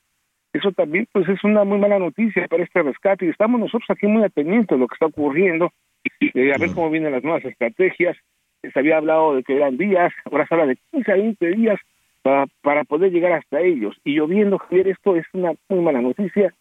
Eso 0.53 0.71
también, 0.71 1.07
pues 1.11 1.27
es 1.29 1.43
una 1.43 1.63
muy 1.63 1.77
mala 1.77 1.99
noticia 1.99 2.47
para 2.47 2.63
este 2.63 2.81
rescate 2.81 3.25
y 3.25 3.29
estamos 3.29 3.59
nosotros 3.59 3.89
aquí 3.89 4.07
muy 4.07 4.23
atentos 4.23 4.77
de 4.77 4.79
lo 4.79 4.87
que 4.87 4.95
está 4.95 5.07
ocurriendo, 5.07 5.71
eh, 6.19 6.53
a 6.53 6.57
ver 6.57 6.71
cómo 6.73 6.89
vienen 6.89 7.11
las 7.11 7.23
nuevas 7.23 7.45
estrategias. 7.45 8.17
Se 8.61 8.79
había 8.79 8.97
hablado 8.97 9.35
de 9.35 9.43
que 9.43 9.55
eran 9.55 9.77
días, 9.77 10.11
ahora 10.25 10.47
se 10.47 10.53
habla 10.55 10.67
de 10.67 10.77
15 10.91 11.11
a 11.11 11.15
20 11.15 11.47
días 11.51 11.79
para, 12.21 12.47
para 12.61 12.83
poder 12.85 13.11
llegar 13.11 13.33
hasta 13.33 13.61
ellos. 13.61 13.95
Y 14.03 14.15
lloviendo, 14.15 14.57
Javier, 14.57 14.87
esto 14.87 15.15
es 15.15 15.25
una 15.33 15.53
muy 15.69 15.81
mala 15.81 16.01
noticia. 16.01 16.53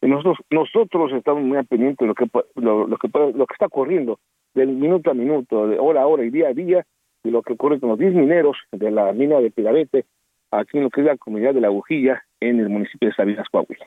Nosotros, 0.00 0.38
nosotros 0.50 1.12
estamos 1.12 1.44
muy 1.44 1.62
pendientes 1.64 1.98
de 1.98 2.06
lo 2.06 2.14
que, 2.14 2.26
lo, 2.56 2.86
lo 2.86 2.96
que, 2.96 3.08
lo 3.08 3.46
que 3.46 3.54
está 3.54 3.66
ocurriendo 3.66 4.18
del 4.54 4.68
minuto 4.68 5.10
a 5.10 5.14
minuto, 5.14 5.68
de 5.68 5.78
hora 5.78 6.02
a 6.02 6.06
hora 6.06 6.24
y 6.24 6.30
día 6.30 6.48
a 6.48 6.52
día, 6.52 6.84
de 7.22 7.30
lo 7.30 7.42
que 7.42 7.52
ocurre 7.52 7.78
con 7.78 7.90
los 7.90 7.98
10 7.98 8.14
mineros 8.14 8.56
de 8.72 8.90
la 8.90 9.12
mina 9.12 9.38
de 9.38 9.50
Pilavete, 9.50 10.04
aquí 10.50 10.78
en 10.78 10.84
lo 10.84 10.90
que 10.90 11.02
es 11.02 11.06
la 11.06 11.16
comunidad 11.16 11.54
de 11.54 11.60
La 11.60 11.68
Agujilla, 11.68 12.24
en 12.48 12.60
el 12.60 12.68
municipio 12.68 13.08
de 13.08 13.14
Sabinas, 13.14 13.46
Coahuila. 13.50 13.86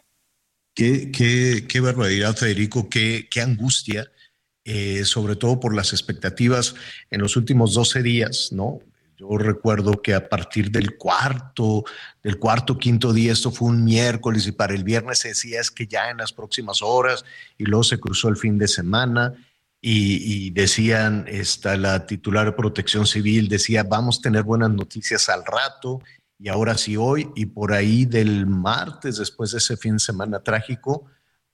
Qué, 0.74 1.12
qué, 1.12 1.66
qué 1.68 1.80
barbaridad, 1.80 2.36
Federico, 2.36 2.90
qué, 2.90 3.28
qué 3.32 3.42
angustia, 3.42 4.12
eh, 4.66 5.06
sobre 5.06 5.36
todo 5.36 5.60
por 5.60 5.76
las 5.76 5.94
expectativas 5.94 6.76
en 7.10 7.22
los 7.22 7.38
últimos 7.38 7.74
12 7.74 8.04
días, 8.04 8.50
¿no? 8.52 8.80
Yo 9.18 9.38
recuerdo 9.38 10.02
que 10.02 10.14
a 10.14 10.28
partir 10.28 10.72
del 10.72 10.98
cuarto, 10.98 11.86
del 12.22 12.38
cuarto, 12.38 12.78
quinto 12.78 13.14
día, 13.14 13.32
esto 13.32 13.50
fue 13.50 13.70
un 13.70 13.86
miércoles 13.86 14.46
y 14.46 14.52
para 14.52 14.74
el 14.74 14.84
viernes 14.84 15.20
se 15.20 15.30
decía 15.30 15.62
es 15.62 15.72
que 15.72 15.88
ya 15.88 16.10
en 16.10 16.18
las 16.18 16.34
próximas 16.34 16.82
horas 16.82 17.24
y 17.58 17.64
luego 17.64 17.84
se 17.84 17.98
cruzó 17.98 18.28
el 18.28 18.36
fin 18.36 18.58
de 18.58 18.68
semana 18.68 19.34
y, 19.88 20.50
decían, 20.50 21.26
está 21.28 21.78
la 21.78 22.08
titular 22.08 22.48
de 22.48 22.54
protección 22.54 23.06
civil 23.06 23.48
decía, 23.48 23.84
vamos 23.84 24.18
a 24.18 24.22
tener 24.24 24.42
buenas 24.42 24.72
noticias 24.72 25.30
al 25.30 25.46
rato, 25.46 26.02
y 26.38 26.50
ahora 26.50 26.78
sí 26.78 26.98
hoy, 26.98 27.30
y 27.36 27.48
por 27.48 27.74
ahí 27.74 28.06
del 28.06 28.46
martes, 28.46 29.18
después 29.18 29.52
de 29.52 29.60
ese 29.60 29.78
fin 29.78 29.94
de 29.94 30.00
semana 30.00 30.42
trágico, 30.42 31.06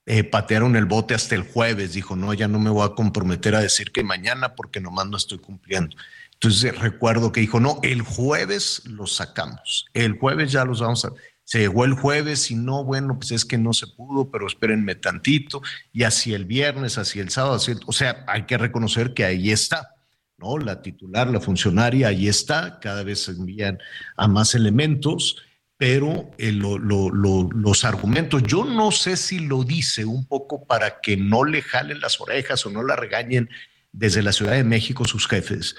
eh, 0.05 0.23
patearon 0.23 0.75
el 0.75 0.85
bote 0.85 1.13
hasta 1.13 1.35
el 1.35 1.43
jueves, 1.43 1.93
dijo, 1.93 2.15
no, 2.15 2.33
ya 2.33 2.47
no 2.47 2.59
me 2.59 2.69
voy 2.69 2.85
a 2.85 2.95
comprometer 2.95 3.55
a 3.55 3.61
decir 3.61 3.91
que 3.91 4.03
mañana 4.03 4.55
porque 4.55 4.81
nomás 4.81 5.07
no 5.07 5.17
estoy 5.17 5.37
cumpliendo. 5.37 5.95
Entonces 6.33 6.77
recuerdo 6.79 7.31
que 7.31 7.41
dijo, 7.41 7.59
no, 7.59 7.79
el 7.83 8.01
jueves 8.01 8.81
los 8.85 9.15
sacamos, 9.15 9.85
el 9.93 10.17
jueves 10.17 10.51
ya 10.51 10.65
los 10.65 10.81
vamos 10.81 11.05
a 11.05 11.11
se 11.51 11.59
llegó 11.59 11.83
el 11.83 11.95
jueves 11.95 12.49
y 12.49 12.55
no, 12.55 12.85
bueno, 12.85 13.17
pues 13.17 13.31
es 13.31 13.43
que 13.43 13.57
no 13.57 13.73
se 13.73 13.85
pudo, 13.85 14.31
pero 14.31 14.47
espérenme 14.47 14.95
tantito, 14.95 15.61
y 15.91 16.03
así 16.03 16.33
el 16.33 16.45
viernes, 16.45 16.97
así 16.97 17.19
el 17.19 17.29
sábado, 17.29 17.59
o 17.85 17.91
sea, 17.91 18.23
hay 18.27 18.45
que 18.45 18.57
reconocer 18.57 19.13
que 19.13 19.25
ahí 19.25 19.51
está, 19.51 19.95
¿no? 20.41 20.57
La 20.57 20.81
titular, 20.81 21.29
la 21.29 21.39
funcionaria, 21.39 22.07
ahí 22.07 22.27
está, 22.27 22.79
cada 22.79 23.03
vez 23.03 23.23
se 23.23 23.31
envían 23.31 23.79
a 24.17 24.27
más 24.27 24.55
elementos, 24.55 25.37
pero 25.77 26.29
eh, 26.37 26.51
los 26.51 27.85
argumentos, 27.85 28.43
yo 28.43 28.65
no 28.65 28.91
sé 28.91 29.17
si 29.17 29.39
lo 29.39 29.63
dice 29.63 30.05
un 30.05 30.25
poco 30.25 30.65
para 30.65 31.01
que 31.01 31.17
no 31.17 31.43
le 31.43 31.61
jalen 31.61 31.99
las 32.01 32.21
orejas 32.21 32.65
o 32.65 32.69
no 32.69 32.83
la 32.83 32.95
regañen 32.95 33.49
desde 33.91 34.21
la 34.21 34.31
Ciudad 34.31 34.53
de 34.53 34.63
México 34.63 35.05
sus 35.05 35.27
jefes, 35.27 35.75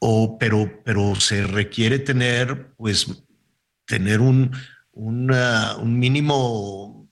o, 0.00 0.38
pero, 0.38 0.82
pero 0.84 1.14
se 1.14 1.46
requiere 1.46 1.98
tener, 1.98 2.72
pues, 2.76 3.24
tener 3.86 4.20
un, 4.20 4.54
un 4.92 5.98
mínimo, 5.98 7.08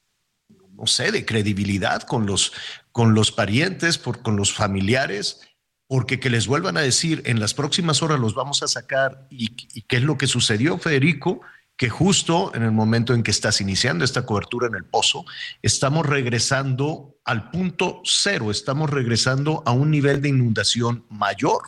no 0.75 0.87
sé, 0.87 1.11
de 1.11 1.25
credibilidad 1.25 2.03
con 2.03 2.27
los, 2.27 2.53
con 2.93 3.15
los 3.15 3.33
parientes, 3.33 3.99
por, 3.99 4.23
con 4.23 4.37
los 4.37 4.53
familiares, 4.53 5.41
porque 5.89 6.19
que 6.19 6.31
les 6.31 6.47
vuelvan 6.47 6.77
a 6.77 6.81
decir 6.81 7.23
en 7.27 7.39
las 7.41 7.55
próximas 7.55 8.03
horas 8.03 8.19
los 8.19 8.35
vamos 8.35 8.63
a 8.63 8.69
sacar 8.69 9.27
y, 9.31 9.49
qué 9.49 9.97
es 9.97 10.03
lo 10.03 10.19
que 10.19 10.27
sucedió, 10.27 10.79
Federico, 10.79 11.41
que 11.77 11.91
justo 11.91 12.53
en 12.55 12.63
el 12.63 12.73
momento 12.73 13.15
en 13.15 13.23
que 13.23 13.31
estás 13.31 13.61
iniciando 13.61 14.05
esta 14.05 14.25
cobertura 14.25 14.67
en 14.67 14.75
el 14.75 14.85
pozo, 14.85 15.25
estamos 15.63 16.07
regresando 16.07 17.17
al 17.25 17.51
punto 17.51 18.01
cero, 18.05 18.51
estamos 18.51 18.91
regresando 18.91 19.63
a 19.67 19.73
un 19.73 19.91
nivel 19.91 20.23
de 20.23 20.31
inundación 20.31 21.05
mayor 21.11 21.63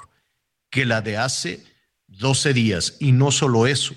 que 0.70 0.84
la 0.84 1.02
de 1.02 1.18
hace 1.18 1.64
12 2.06 2.54
días. 2.54 2.96
Y 3.00 3.12
no 3.12 3.30
solo 3.30 3.66
eso, 3.66 3.94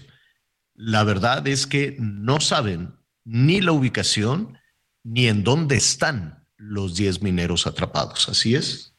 la 0.75 1.03
verdad 1.03 1.47
es 1.47 1.65
que 1.65 1.95
no 1.99 2.41
saben 2.41 2.93
ni 3.23 3.61
la 3.61 3.71
ubicación 3.71 4.57
ni 5.03 5.27
en 5.27 5.43
dónde 5.43 5.77
están 5.77 6.45
los 6.57 6.95
10 6.95 7.21
mineros 7.21 7.65
atrapados. 7.67 8.29
¿Así 8.29 8.55
es? 8.55 8.90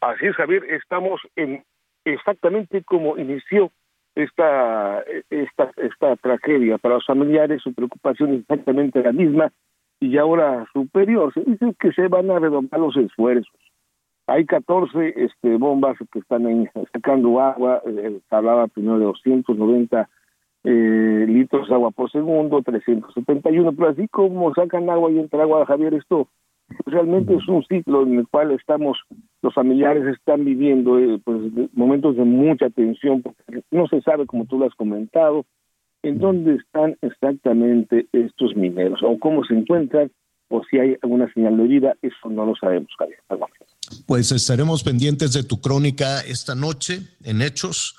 Así 0.00 0.26
es, 0.26 0.36
Javier. 0.36 0.64
Estamos 0.64 1.20
en 1.36 1.64
exactamente 2.04 2.82
como 2.84 3.18
inició 3.18 3.70
esta, 4.14 5.02
esta, 5.30 5.70
esta 5.76 6.16
tragedia. 6.16 6.78
Para 6.78 6.96
los 6.96 7.06
familiares 7.06 7.62
su 7.62 7.72
preocupación 7.74 8.34
es 8.34 8.40
exactamente 8.40 9.02
la 9.02 9.12
misma 9.12 9.52
y 10.00 10.16
ahora 10.18 10.66
superior. 10.72 11.32
Se 11.34 11.40
dice 11.40 11.74
que 11.78 11.92
se 11.92 12.08
van 12.08 12.30
a 12.30 12.38
redoblar 12.38 12.80
los 12.80 12.96
esfuerzos. 12.96 13.54
Hay 14.28 14.44
14 14.44 15.14
este, 15.16 15.56
bombas 15.56 15.96
que 16.12 16.18
están 16.18 16.46
ahí 16.46 16.68
sacando 16.92 17.40
agua. 17.40 17.82
Eh, 17.86 18.20
hablaba 18.30 18.66
primero 18.66 18.98
de 18.98 19.04
290 19.04 20.08
eh, 20.64 21.26
litros 21.28 21.68
de 21.68 21.74
agua 21.74 21.92
por 21.92 22.10
segundo, 22.10 22.60
371, 22.60 23.72
pero 23.72 23.88
así 23.88 24.08
como 24.08 24.52
sacan 24.52 24.90
agua 24.90 25.12
y 25.12 25.20
entra 25.20 25.42
agua, 25.42 25.64
Javier, 25.64 25.94
esto 25.94 26.28
realmente 26.84 27.34
es 27.34 27.46
un 27.48 27.64
ciclo 27.64 28.02
en 28.02 28.18
el 28.18 28.28
cual 28.28 28.52
estamos, 28.52 28.98
los 29.42 29.54
familiares 29.54 30.04
están 30.06 30.44
viviendo 30.44 30.98
eh, 30.98 31.20
pues, 31.24 31.38
momentos 31.72 32.16
de 32.16 32.24
mucha 32.24 32.70
tensión, 32.70 33.22
porque 33.22 33.62
no 33.70 33.86
se 33.88 34.00
sabe, 34.02 34.26
como 34.26 34.46
tú 34.46 34.58
lo 34.58 34.66
has 34.66 34.74
comentado, 34.74 35.44
en 36.02 36.18
dónde 36.18 36.56
están 36.56 36.96
exactamente 37.02 38.06
estos 38.12 38.54
mineros, 38.54 39.00
o 39.02 39.18
cómo 39.18 39.44
se 39.44 39.54
encuentran, 39.54 40.10
o 40.48 40.62
si 40.70 40.78
hay 40.78 40.96
alguna 41.02 41.32
señal 41.32 41.56
de 41.56 41.64
vida, 41.64 41.94
eso 42.02 42.30
no 42.30 42.46
lo 42.46 42.54
sabemos, 42.54 42.88
Javier. 42.98 43.18
Pues 44.06 44.30
estaremos 44.30 44.84
pendientes 44.84 45.32
de 45.32 45.42
tu 45.42 45.60
crónica 45.60 46.20
esta 46.20 46.54
noche 46.54 47.00
en 47.24 47.42
Hechos 47.42 47.96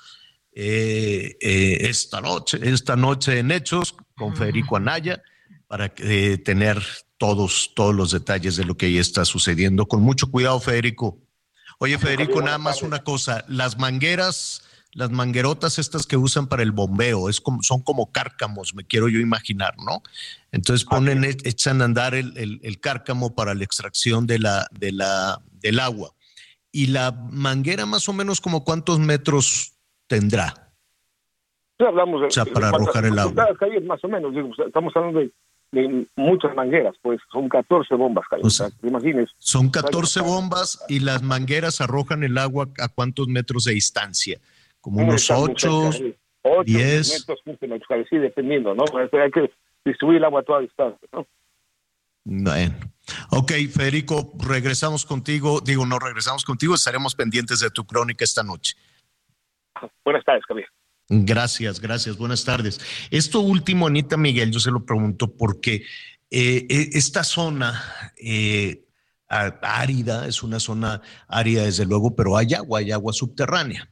eh, 0.60 1.36
eh, 1.40 1.88
esta 1.88 2.20
noche, 2.20 2.58
esta 2.60 2.96
noche 2.96 3.38
en 3.38 3.52
Hechos 3.52 3.94
con 4.16 4.34
Federico 4.34 4.76
Anaya 4.76 5.22
para 5.68 5.92
eh, 5.98 6.38
tener 6.38 6.78
todos, 7.18 7.72
todos 7.74 7.94
los 7.94 8.12
detalles 8.12 8.56
de 8.56 8.64
lo 8.64 8.76
que 8.76 8.86
ahí 8.86 8.98
está 8.98 9.24
sucediendo. 9.24 9.86
Con 9.86 10.02
mucho 10.02 10.30
cuidado, 10.30 10.58
Federico. 10.60 11.18
Oye, 11.80 11.98
Federico, 11.98 12.40
nada 12.40 12.58
más 12.58 12.82
una 12.82 13.04
cosa, 13.04 13.44
las 13.48 13.78
mangueras, 13.78 14.62
las 14.92 15.10
manguerotas 15.10 15.78
estas 15.78 16.06
que 16.06 16.16
usan 16.16 16.48
para 16.48 16.62
el 16.62 16.72
bombeo, 16.72 17.28
es 17.28 17.40
como, 17.40 17.62
son 17.62 17.82
como 17.82 18.10
cárcamos, 18.10 18.74
me 18.74 18.84
quiero 18.84 19.08
yo 19.08 19.20
imaginar, 19.20 19.74
¿no? 19.78 20.02
Entonces 20.50 20.84
ponen, 20.84 21.22
echan 21.24 21.82
a 21.82 21.84
andar 21.84 22.14
el, 22.14 22.36
el- 22.36 22.60
el 22.62 22.80
cárcamo 22.80 23.34
para 23.34 23.54
la 23.54 23.62
extracción 23.64 24.26
de 24.26 24.38
la, 24.40 24.66
de 24.72 24.90
la, 24.92 25.40
del 25.52 25.78
agua. 25.78 26.10
Y 26.72 26.88
la 26.88 27.12
manguera 27.30 27.86
más 27.86 28.08
o 28.08 28.12
menos 28.12 28.40
como 28.40 28.64
cuántos 28.64 28.98
metros 28.98 29.72
tendrá. 30.06 30.72
Sí, 31.78 31.84
hablamos 31.86 32.20
de, 32.22 32.26
O 32.26 32.30
sea, 32.30 32.44
para 32.44 32.68
arrojar 32.70 33.04
el 33.04 33.18
agua. 33.18 33.46
calles 33.58 33.84
más 33.84 34.02
o 34.02 34.08
menos, 34.08 34.34
estamos 34.66 34.92
hablando 34.96 35.20
de, 35.20 35.32
de 35.70 36.06
muchas 36.16 36.54
mangueras, 36.54 36.94
pues 37.02 37.20
son 37.30 37.48
14 37.48 37.94
bombas, 37.94 38.24
Javier. 38.26 38.46
O 38.46 38.50
sea, 38.50 38.68
imagines. 38.82 39.30
Son 39.38 39.70
14 39.70 40.20
bombas 40.20 40.84
y 40.88 41.00
las 41.00 41.22
mangueras 41.22 41.80
arrojan 41.80 42.22
el 42.24 42.38
agua 42.38 42.68
a 42.78 42.88
cuántos 42.88 43.28
metros 43.28 43.64
de 43.64 43.72
distancia, 43.74 44.38
como 44.80 45.02
unos 45.02 45.22
Está 45.22 45.36
muy 45.36 45.50
8, 45.50 45.92
cerca, 45.92 45.98
sí. 45.98 46.14
Ocho 46.42 46.62
10. 46.64 47.20
metros, 47.20 47.40
15 47.44 47.66
metros, 47.66 47.88
Javier, 47.88 48.06
sí, 48.08 48.16
dependiendo, 48.18 48.74
¿no? 48.74 48.84
Este, 49.02 49.20
Hay 49.20 49.30
que 49.30 49.50
distribuir 49.84 50.18
el 50.18 50.24
agua 50.24 50.40
a 50.40 50.44
toda 50.44 50.60
distancia, 50.60 51.08
¿no? 51.12 51.26
Bueno. 52.24 52.74
Ok, 53.30 53.52
Federico, 53.74 54.32
regresamos 54.38 55.06
contigo. 55.06 55.60
Digo, 55.60 55.86
no 55.86 55.98
regresamos 55.98 56.44
contigo, 56.44 56.74
estaremos 56.74 57.14
pendientes 57.14 57.60
de 57.60 57.70
tu 57.70 57.86
crónica 57.86 58.24
esta 58.24 58.42
noche. 58.42 58.74
Buenas 60.04 60.24
tardes, 60.24 60.44
Javier. 60.46 60.68
Gracias, 61.08 61.80
gracias. 61.80 62.18
Buenas 62.18 62.44
tardes. 62.44 62.80
Esto 63.10 63.40
último, 63.40 63.86
Anita 63.86 64.16
Miguel, 64.16 64.50
yo 64.50 64.60
se 64.60 64.70
lo 64.70 64.84
pregunto 64.84 65.34
porque 65.34 65.84
eh, 66.30 66.66
eh, 66.68 66.90
esta 66.92 67.24
zona 67.24 67.82
eh, 68.16 68.84
árida 69.28 70.26
es 70.26 70.42
una 70.42 70.60
zona 70.60 71.00
árida, 71.26 71.64
desde 71.64 71.86
luego, 71.86 72.14
pero 72.14 72.36
hay 72.36 72.52
agua, 72.52 72.80
hay 72.80 72.92
agua 72.92 73.14
subterránea. 73.14 73.90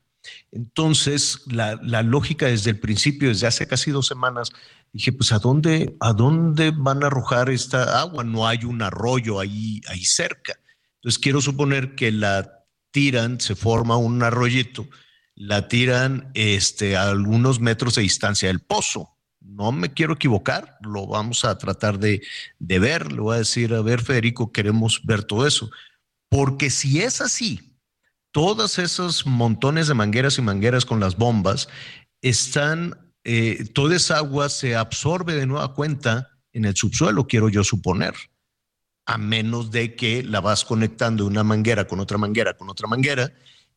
Entonces, 0.53 1.41
la, 1.47 1.79
la 1.83 2.03
lógica 2.03 2.47
desde 2.47 2.71
el 2.71 2.81
principio, 2.81 3.29
desde 3.29 3.47
hace 3.47 3.67
casi 3.67 3.91
dos 3.93 4.07
semanas, 4.07 4.51
dije, 4.93 5.13
pues 5.13 5.33
¿a 5.33 5.39
dónde, 5.39 5.97
a 6.01 6.13
dónde 6.13 6.71
van 6.71 7.03
a 7.03 7.07
arrojar 7.07 7.49
esta 7.49 7.99
agua? 8.01 8.25
No 8.25 8.47
hay 8.47 8.65
un 8.65 8.83
arroyo 8.83 9.41
ahí, 9.41 9.81
ahí 9.89 10.05
cerca. 10.05 10.55
Entonces, 10.97 11.19
quiero 11.19 11.41
suponer 11.41 11.95
que 11.95 12.13
la 12.13 12.65
tiran, 12.91 13.41
se 13.41 13.55
forma 13.55 13.97
un 13.97 14.23
arroyito, 14.23 14.87
la 15.37 15.69
tiran 15.69 16.31
este, 16.35 16.97
a 16.97 17.11
algunos 17.11 17.61
metros 17.61 17.95
de 17.95 18.03
distancia 18.03 18.49
del 18.49 18.61
pozo. 18.61 19.17
No 19.41 19.71
me 19.71 19.93
quiero 19.93 20.15
equivocar, 20.15 20.79
lo 20.81 21.07
vamos 21.07 21.45
a 21.45 21.57
tratar 21.57 21.99
de, 21.99 22.23
de 22.59 22.79
ver. 22.79 23.13
Le 23.13 23.21
voy 23.21 23.37
a 23.37 23.39
decir, 23.39 23.73
a 23.75 23.83
ver, 23.83 24.01
Federico, 24.03 24.51
queremos 24.51 25.03
ver 25.05 25.23
todo 25.23 25.47
eso. 25.47 25.71
Porque 26.29 26.71
si 26.71 27.03
es 27.03 27.21
así, 27.21 27.79
todos 28.33 28.79
esos 28.79 29.27
montones 29.27 29.87
de 29.87 29.95
mangueras 29.95 30.39
y 30.39 30.43
mangueras 30.43 30.85
con 30.85 30.99
las 30.99 31.17
bombas 31.17 31.69
están, 32.23 33.13
eh, 33.23 33.65
toda 33.73 33.95
esa 33.95 34.17
agua 34.17 34.49
se 34.49 34.75
absorbe 34.75 35.35
de 35.35 35.47
nueva 35.47 35.75
cuenta 35.75 36.31
en 36.53 36.65
el 36.65 36.75
subsuelo, 36.75 37.27
quiero 37.27 37.51
yo 37.51 37.63
suponer, 37.63 38.15
a 39.05 39.19
menos 39.19 39.71
de 39.71 39.95
que 39.95 40.23
la 40.23 40.41
vas 40.41 40.65
conectando 40.65 41.27
una 41.27 41.45
manguera 41.45 41.87
con 41.87 42.01
otra 42.01 42.19
manguera 42.19 42.57
con 42.57 42.69
otra 42.71 42.89
manguera 42.89 43.33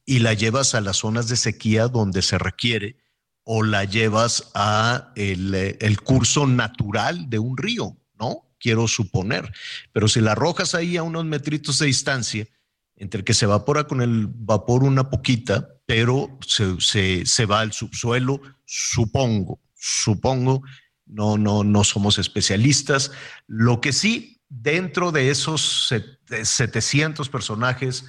y 0.06 0.20
la 0.20 0.34
llevas 0.34 0.76
a 0.76 0.82
las 0.82 0.98
zonas 0.98 1.28
de 1.28 1.36
sequía 1.36 1.88
donde 1.88 2.22
se 2.22 2.38
requiere 2.38 2.98
o 3.44 3.64
la 3.64 3.84
llevas 3.84 4.52
a 4.54 5.12
el, 5.16 5.54
eh, 5.56 5.78
el 5.82 6.02
curso 6.02 6.46
natural 6.48 7.30
de 7.30 7.40
un 7.40 7.58
río, 7.58 7.98
¿no? 8.20 8.46
Quiero 8.60 8.88
suponer. 8.88 9.52
Pero 9.92 10.08
si 10.08 10.22
la 10.22 10.34
arrojas 10.34 10.76
ahí 10.76 10.98
a 10.98 11.04
unos 11.04 11.26
metritos 11.26 11.80
de 11.80 11.88
distancia, 11.88 12.48
entre 12.96 13.24
que 13.24 13.34
se 13.34 13.46
evapora 13.46 13.86
con 13.86 14.02
el 14.02 14.28
vapor 14.28 14.84
una 14.84 15.10
poquita, 15.10 15.70
pero 15.86 16.38
se, 16.46 16.80
se, 16.82 17.26
se 17.26 17.46
va 17.46 17.62
al 17.62 17.72
subsuelo, 17.72 18.42
supongo, 18.66 19.60
supongo, 19.74 20.62
no, 21.06 21.38
no, 21.38 21.64
no 21.64 21.84
somos 21.84 22.20
especialistas. 22.20 23.12
Lo 23.48 23.80
que 23.82 23.94
sí, 23.94 24.42
dentro 24.50 25.12
de 25.12 25.32
esos 25.32 25.88
set- 25.88 26.20
700 26.44 27.30
personajes, 27.30 28.06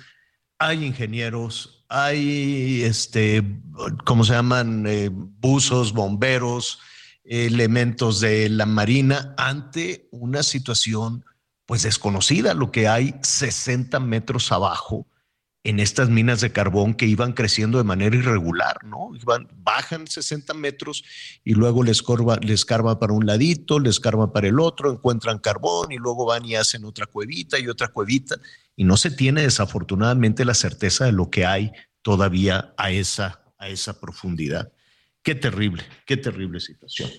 hay 0.59 0.85
ingenieros, 0.85 1.80
hay, 1.91 2.83
este, 2.85 3.43
¿cómo 4.05 4.25
se 4.25 4.33
llaman? 4.33 4.87
Eh, 4.87 5.11
buzos, 5.12 5.93
bomberos, 5.93 6.79
elementos 7.25 8.21
de 8.21 8.49
la 8.49 8.65
marina, 8.65 9.35
ante 9.37 10.09
una 10.12 10.43
situación 10.43 11.25
pues 11.67 11.83
desconocida, 11.83 12.55
lo 12.55 12.73
que 12.73 12.89
hay 12.89 13.15
60 13.23 14.01
metros 14.01 14.51
abajo 14.51 15.07
en 15.62 15.78
estas 15.78 16.09
minas 16.09 16.41
de 16.41 16.53
carbón 16.53 16.95
que 16.95 17.07
iban 17.07 17.35
creciendo 17.35 17.78
de 17.78 17.85
manera 17.85 18.16
irregular, 18.16 18.82
¿no? 18.85 19.11
Iban, 19.15 19.47
bajan 19.57 20.07
60 20.07 20.55
metros 20.55 21.05
y 21.45 21.55
luego 21.55 21.82
les, 21.82 22.03
corva, 22.03 22.37
les 22.37 22.65
carva 22.65 22.99
para 22.99 23.12
un 23.12 23.27
ladito, 23.27 23.78
les 23.78 24.01
carva 24.01 24.32
para 24.32 24.49
el 24.49 24.59
otro, 24.59 24.91
encuentran 24.91 25.39
carbón 25.39 25.93
y 25.93 25.97
luego 25.97 26.24
van 26.24 26.47
y 26.47 26.55
hacen 26.55 26.85
otra 26.85 27.07
cuevita 27.07 27.59
y 27.59 27.69
otra 27.69 27.89
cuevita 27.89 28.37
y 28.74 28.85
no 28.85 28.97
se 28.97 29.11
tiene 29.11 29.43
desafortunadamente 29.43 30.47
la 30.47 30.55
certeza 30.55 31.05
de 31.05 31.12
lo 31.12 31.28
que 31.28 31.45
hay 31.45 31.73
todavía 32.01 32.73
a 32.78 32.91
esa, 32.91 33.43
a 33.59 33.69
esa 33.69 34.01
profundidad. 34.01 34.73
Qué 35.23 35.35
terrible, 35.35 35.85
qué 36.07 36.16
terrible 36.16 36.61
situación. 36.61 37.11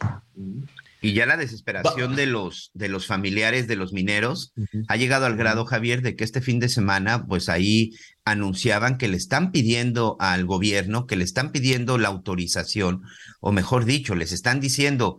Y 1.02 1.14
ya 1.14 1.26
la 1.26 1.36
desesperación 1.38 2.16
de 2.16 2.26
los, 2.28 2.70
de 2.74 2.88
los 2.88 3.08
familiares 3.08 3.68
de 3.68 3.76
los 3.76 3.92
mineros 3.92 4.54
ha 4.88 4.98
llegado 4.98 5.26
al 5.26 5.36
grado, 5.36 5.66
Javier, 5.66 6.02
de 6.04 6.16
que 6.16 6.24
este 6.24 6.42
fin 6.42 6.60
de 6.60 6.70
semana, 6.70 7.26
pues 7.26 7.50
ahí 7.50 7.92
anunciaban 8.24 8.98
que 8.98 9.08
le 9.08 9.18
están 9.18 9.52
pidiendo 9.52 10.16
al 10.20 10.46
gobierno, 10.46 11.08
que 11.08 11.16
le 11.16 11.24
están 11.24 11.52
pidiendo 11.52 11.98
la 11.98 12.10
autorización, 12.10 13.02
o 13.40 13.52
mejor 13.52 13.86
dicho, 13.86 14.14
les 14.16 14.32
están 14.32 14.60
diciendo, 14.60 15.18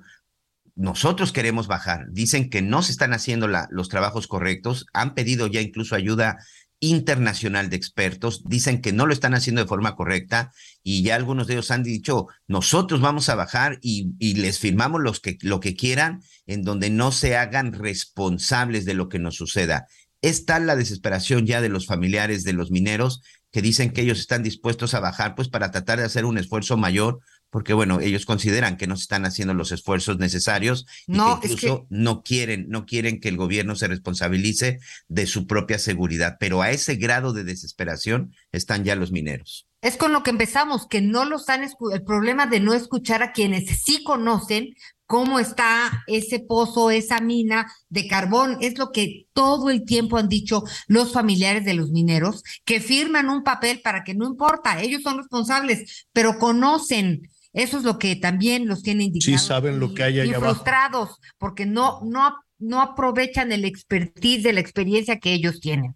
nosotros 0.75 1.33
queremos 1.33 1.67
bajar. 1.67 2.07
Dicen 2.11 2.49
que 2.49 2.63
no 2.63 2.83
se 2.83 2.93
están 2.93 3.13
haciendo 3.13 3.49
la- 3.49 3.67
los 3.71 3.89
trabajos 3.89 4.27
correctos, 4.29 4.87
han 4.93 5.15
pedido 5.15 5.47
ya 5.49 5.61
incluso 5.61 5.95
ayuda 5.97 6.39
internacional 6.81 7.71
de 7.71 7.77
expertos, 7.77 8.43
dicen 8.45 8.81
que 8.81 8.93
no 8.93 9.07
lo 9.07 9.13
están 9.13 9.35
haciendo 9.35 9.63
de 9.63 9.69
forma 9.69 9.95
correcta 9.95 10.53
y 10.83 11.03
ya 11.03 11.15
algunos 11.17 11.47
de 11.47 11.55
ellos 11.55 11.71
han 11.71 11.83
dicho, 11.83 12.27
nosotros 12.49 13.01
vamos 13.01 13.29
a 13.29 13.35
bajar 13.35 13.79
y, 13.83 14.13
y 14.19 14.35
les 14.35 14.59
firmamos 14.59 15.01
los 15.01 15.21
que, 15.21 15.39
lo 15.43 15.61
que 15.61 15.77
quieran 15.77 16.21
en 16.47 16.63
donde 16.63 16.91
no 16.91 17.13
se 17.13 17.37
hagan 17.37 17.73
responsables 17.73 18.85
de 18.85 18.95
lo 18.95 19.09
que 19.09 19.19
nos 19.19 19.37
suceda. 19.37 19.87
Es 20.21 20.45
tal 20.45 20.67
la 20.67 20.77
desesperación 20.77 21.47
ya 21.47 21.61
de 21.61 21.69
los 21.69 21.87
familiares 21.87 22.45
de 22.45 22.53
los 22.53 22.71
mineros 22.71 23.23
que 23.51 23.63
dicen 23.63 23.91
que 23.91 24.03
ellos 24.03 24.19
están 24.21 24.43
dispuestos 24.43 24.95
a 24.95 25.01
bajar 25.01 25.35
pues 25.35 25.49
para 25.49 25.71
tratar 25.71 25.99
de 25.99 26.05
hacer 26.05 26.25
un 26.25 26.39
esfuerzo 26.39 26.77
mayor 26.77 27.21
porque 27.51 27.75
bueno, 27.75 28.01
ellos 28.01 28.25
consideran 28.25 28.79
que 28.79 28.87
no 28.87 28.97
se 28.97 29.03
están 29.03 29.27
haciendo 29.27 29.53
los 29.53 29.73
esfuerzos 29.73 30.19
necesarios 30.19 30.87
y 31.07 31.13
No, 31.13 31.39
que 31.39 31.47
es 31.49 31.53
incluso 31.53 31.81
que- 31.83 31.87
no 31.91 32.23
quieren, 32.23 32.67
no 32.71 32.87
quieren 32.87 33.21
que 33.21 33.29
el 33.29 33.37
gobierno 33.37 33.77
se 33.77 33.89
responsabilice 33.89 34.79
de 35.09 35.27
su 35.27 35.47
propia 35.47 35.79
seguridad, 35.79 36.37
pero 36.41 36.63
a 36.63 36.71
ese 36.71 36.95
grado 36.97 37.35
de 37.35 37.45
desesperación 37.45 38.33
están 38.53 38.85
ya 38.85 38.97
los 38.97 39.13
mineros. 39.13 39.67
Es 39.83 39.97
con 39.97 40.13
lo 40.13 40.23
que 40.23 40.31
empezamos, 40.31 40.87
que 40.87 41.01
no 41.03 41.25
lo 41.25 41.37
están 41.37 41.63
escu- 41.63 41.93
el 41.93 42.03
problema 42.05 42.47
de 42.47 42.61
no 42.61 42.73
escuchar 42.73 43.23
a 43.23 43.33
quienes 43.33 43.83
sí 43.83 44.03
conocen 44.05 44.71
cómo 45.07 45.39
está 45.39 46.05
ese 46.07 46.39
pozo, 46.41 46.91
esa 46.91 47.21
mina 47.21 47.67
de 47.91 48.09
carbón, 48.09 48.57
es 48.63 48.79
lo 48.79 48.93
que 48.93 49.27
todo 49.35 49.69
el 49.69 49.85
tiempo 49.85 50.17
han 50.17 50.29
dicho 50.29 50.63
los 50.87 51.13
familiares 51.13 51.67
de 51.67 51.75
los 51.75 51.91
mineros, 51.91 52.43
que 52.65 52.81
firman 52.81 53.29
un 53.29 53.43
papel 53.43 53.83
para 53.83 54.05
que 54.05 54.15
no 54.15 54.25
importa, 54.27 54.81
ellos 54.81 55.03
son 55.03 55.19
responsables, 55.19 56.07
pero 56.13 56.39
conocen. 56.39 57.29
Eso 57.53 57.77
es 57.77 57.85
lo 57.85 57.99
que 57.99 58.17
también 58.17 58.67
los 58.67 58.83
tiene 58.83 59.03
Sí 59.03 59.07
indignados 59.09 59.47
saben 59.47 59.79
lo 59.81 59.93
que 59.93 60.05
hay 60.05 60.17
y 60.17 60.21
allá 60.21 60.37
abajo. 60.39 60.55
frustrados, 60.55 61.11
porque 61.37 61.67
no, 61.67 62.01
no, 62.05 62.35
no 62.59 62.81
aprovechan 62.81 63.53
el 63.53 63.67
expertise 63.67 64.43
de 64.45 64.55
la 64.55 64.61
experiencia 64.61 65.19
que 65.19 65.35
ellos 65.35 65.61
tienen. 65.61 65.95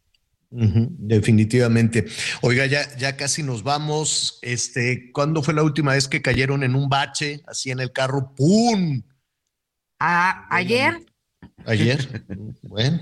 Definitivamente. 0.59 2.07
Oiga, 2.41 2.67
ya, 2.67 2.97
ya 2.97 3.17
casi 3.17 3.43
nos 3.43 3.63
vamos. 3.63 4.39
Este, 4.43 5.11
¿cuándo 5.13 5.43
fue 5.43 5.53
la 5.55 5.63
última 5.63 5.93
vez 5.93 6.09
que 6.09 6.23
cayeron 6.23 6.63
en 6.63 6.75
un 6.75 6.89
bache, 6.89 7.43
así 7.47 7.71
en 7.71 7.81
el 7.81 7.93
carro? 7.93 8.33
¡Pum! 8.35 9.03
Ah, 10.01 10.47
ayer, 10.51 11.05
Ayer. 11.65 12.25
bueno, 12.63 13.01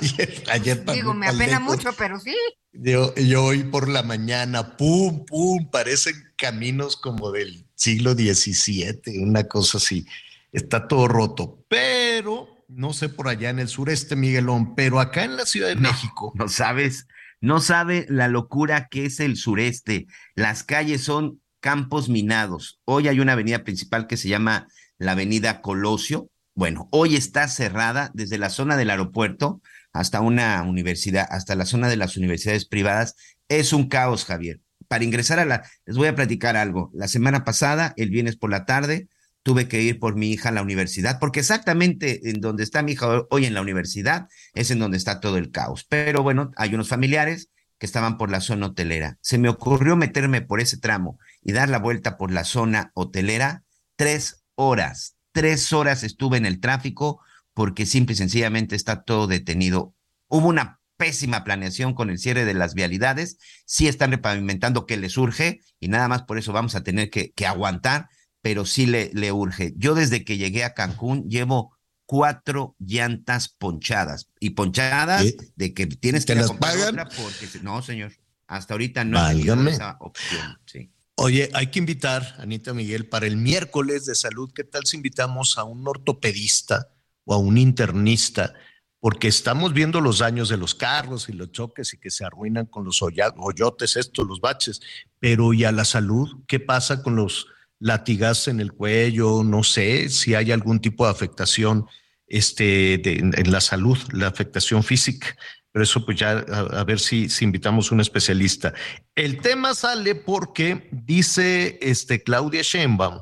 ayer, 0.00 0.44
ayer 0.50 0.84
digo, 0.92 1.14
me 1.14 1.26
apena 1.28 1.58
lejos. 1.58 1.76
mucho, 1.76 1.90
pero 1.96 2.18
sí. 2.20 2.36
Yo, 2.72 3.14
yo 3.14 3.44
hoy 3.44 3.64
por 3.64 3.88
la 3.88 4.02
mañana, 4.02 4.76
pum, 4.76 5.24
pum, 5.26 5.70
parecen 5.70 6.14
caminos 6.36 6.96
como 6.96 7.30
del 7.30 7.66
siglo 7.74 8.14
XVII, 8.14 9.18
una 9.22 9.44
cosa 9.44 9.78
así. 9.78 10.06
Está 10.52 10.86
todo 10.88 11.08
roto, 11.08 11.64
pero 11.68 12.48
no 12.74 12.92
sé 12.92 13.08
por 13.08 13.28
allá 13.28 13.50
en 13.50 13.58
el 13.58 13.68
sureste, 13.68 14.16
Miguelón, 14.16 14.74
pero 14.74 15.00
acá 15.00 15.24
en 15.24 15.36
la 15.36 15.46
Ciudad 15.46 15.68
de 15.68 15.76
México. 15.76 16.32
No 16.34 16.48
sabes, 16.48 17.06
no 17.40 17.60
sabe 17.60 18.06
la 18.08 18.28
locura 18.28 18.88
que 18.88 19.06
es 19.06 19.20
el 19.20 19.36
sureste. 19.36 20.06
Las 20.34 20.62
calles 20.62 21.02
son 21.02 21.40
campos 21.60 22.08
minados. 22.08 22.80
Hoy 22.84 23.08
hay 23.08 23.20
una 23.20 23.32
avenida 23.32 23.64
principal 23.64 24.06
que 24.06 24.16
se 24.16 24.28
llama 24.28 24.66
la 24.98 25.12
Avenida 25.12 25.60
Colosio. 25.60 26.30
Bueno, 26.54 26.88
hoy 26.90 27.16
está 27.16 27.48
cerrada 27.48 28.10
desde 28.14 28.38
la 28.38 28.50
zona 28.50 28.76
del 28.76 28.90
aeropuerto 28.90 29.62
hasta 29.92 30.20
una 30.20 30.62
universidad, 30.62 31.26
hasta 31.30 31.54
la 31.54 31.66
zona 31.66 31.88
de 31.88 31.96
las 31.96 32.16
universidades 32.16 32.66
privadas. 32.66 33.16
Es 33.48 33.72
un 33.72 33.88
caos, 33.88 34.24
Javier. 34.24 34.60
para 34.88 35.04
ingresar 35.04 35.38
a 35.38 35.44
la, 35.44 35.62
les 35.86 35.96
voy 35.96 36.08
a 36.08 36.14
platicar 36.14 36.56
algo. 36.56 36.90
La 36.94 37.08
semana 37.08 37.44
pasada, 37.44 37.94
el 37.96 38.10
viernes 38.10 38.36
por 38.36 38.50
la 38.50 38.64
tarde, 38.64 39.08
tuve 39.42 39.68
que 39.68 39.82
ir 39.82 39.98
por 39.98 40.16
mi 40.16 40.30
hija 40.30 40.50
a 40.50 40.52
la 40.52 40.62
universidad, 40.62 41.18
porque 41.18 41.40
exactamente 41.40 42.30
en 42.30 42.40
donde 42.40 42.62
está 42.62 42.82
mi 42.82 42.92
hija 42.92 43.24
hoy 43.30 43.44
en 43.44 43.54
la 43.54 43.60
universidad 43.60 44.28
es 44.54 44.70
en 44.70 44.78
donde 44.78 44.96
está 44.96 45.20
todo 45.20 45.36
el 45.36 45.50
caos. 45.50 45.84
Pero 45.88 46.22
bueno, 46.22 46.50
hay 46.56 46.74
unos 46.74 46.88
familiares 46.88 47.50
que 47.78 47.86
estaban 47.86 48.16
por 48.16 48.30
la 48.30 48.40
zona 48.40 48.66
hotelera. 48.66 49.18
Se 49.20 49.38
me 49.38 49.48
ocurrió 49.48 49.96
meterme 49.96 50.40
por 50.42 50.60
ese 50.60 50.78
tramo 50.78 51.18
y 51.42 51.52
dar 51.52 51.68
la 51.68 51.78
vuelta 51.78 52.16
por 52.16 52.30
la 52.30 52.44
zona 52.44 52.92
hotelera. 52.94 53.64
Tres 53.96 54.44
horas, 54.54 55.16
tres 55.32 55.72
horas 55.72 56.04
estuve 56.04 56.36
en 56.38 56.46
el 56.46 56.60
tráfico 56.60 57.20
porque 57.54 57.86
simple 57.86 58.14
y 58.14 58.16
sencillamente 58.16 58.76
está 58.76 59.02
todo 59.02 59.26
detenido. 59.26 59.94
Hubo 60.28 60.48
una 60.48 60.80
pésima 60.96 61.42
planeación 61.42 61.94
con 61.94 62.10
el 62.10 62.18
cierre 62.18 62.44
de 62.44 62.54
las 62.54 62.74
vialidades, 62.74 63.38
sí 63.66 63.88
están 63.88 64.12
repavimentando 64.12 64.86
que 64.86 64.96
les 64.96 65.18
urge 65.18 65.60
y 65.80 65.88
nada 65.88 66.06
más 66.06 66.22
por 66.22 66.38
eso 66.38 66.52
vamos 66.52 66.76
a 66.76 66.84
tener 66.84 67.10
que, 67.10 67.32
que 67.32 67.46
aguantar, 67.46 68.08
pero 68.42 68.66
sí 68.66 68.86
le, 68.86 69.10
le 69.14 69.32
urge. 69.32 69.72
Yo 69.76 69.94
desde 69.94 70.24
que 70.24 70.36
llegué 70.36 70.64
a 70.64 70.74
Cancún 70.74 71.28
llevo 71.30 71.78
cuatro 72.04 72.76
llantas 72.78 73.48
ponchadas 73.48 74.28
y 74.38 74.50
ponchadas 74.50 75.24
de 75.56 75.72
que 75.72 75.86
tienes 75.86 76.26
que 76.26 76.34
las 76.34 76.52
pagan? 76.52 76.98
otra 76.98 77.08
porque 77.08 77.48
no, 77.62 77.80
señor, 77.80 78.12
hasta 78.46 78.74
ahorita 78.74 79.04
no 79.04 79.26
he 79.30 79.70
esa 79.70 79.96
opción. 80.00 80.58
Sí. 80.66 80.90
Oye, 81.14 81.50
hay 81.54 81.68
que 81.68 81.78
invitar, 81.78 82.36
Anita 82.38 82.74
Miguel, 82.74 83.06
para 83.08 83.26
el 83.26 83.36
miércoles 83.36 84.06
de 84.06 84.14
salud, 84.14 84.52
¿qué 84.54 84.64
tal 84.64 84.84
si 84.86 84.96
invitamos 84.96 85.56
a 85.56 85.64
un 85.64 85.86
ortopedista 85.86 86.88
o 87.24 87.34
a 87.34 87.38
un 87.38 87.56
internista? 87.56 88.52
Porque 88.98 89.28
estamos 89.28 89.72
viendo 89.72 90.00
los 90.00 90.18
daños 90.18 90.48
de 90.48 90.56
los 90.56 90.74
carros 90.74 91.28
y 91.28 91.32
los 91.32 91.50
choques 91.52 91.94
y 91.94 91.98
que 91.98 92.10
se 92.10 92.24
arruinan 92.24 92.66
con 92.66 92.84
los 92.84 93.02
hoyotes, 93.02 93.96
estos, 93.96 94.26
los 94.26 94.40
baches. 94.40 94.80
Pero 95.18 95.52
¿y 95.52 95.64
a 95.64 95.72
la 95.72 95.84
salud? 95.84 96.28
¿Qué 96.46 96.60
pasa 96.60 97.02
con 97.02 97.16
los 97.16 97.46
latigazos 97.82 98.48
en 98.48 98.60
el 98.60 98.72
cuello? 98.72 99.42
No 99.44 99.62
sé 99.62 100.08
si 100.08 100.34
hay 100.34 100.52
algún 100.52 100.80
tipo 100.80 101.04
de 101.04 101.10
afectación 101.10 101.86
este, 102.26 102.98
de- 102.98 103.18
en, 103.18 103.52
la 103.52 103.60
salud, 103.60 103.98
la 104.12 104.28
afectación 104.28 104.82
física. 104.82 105.36
Pero 105.70 105.82
eso 105.84 106.04
pues 106.04 106.18
ya 106.18 106.30
a, 106.30 106.80
a 106.80 106.84
ver 106.84 107.00
si, 107.00 107.28
invitamos 107.40 107.90
un 107.90 108.00
especialista. 108.00 108.72
El 109.14 109.40
tema 109.40 109.74
sale 109.74 110.14
porque 110.14 110.88
dice 110.92 111.78
este 111.82 112.22
Claudia 112.22 112.62
Sheinbaum 112.62 113.20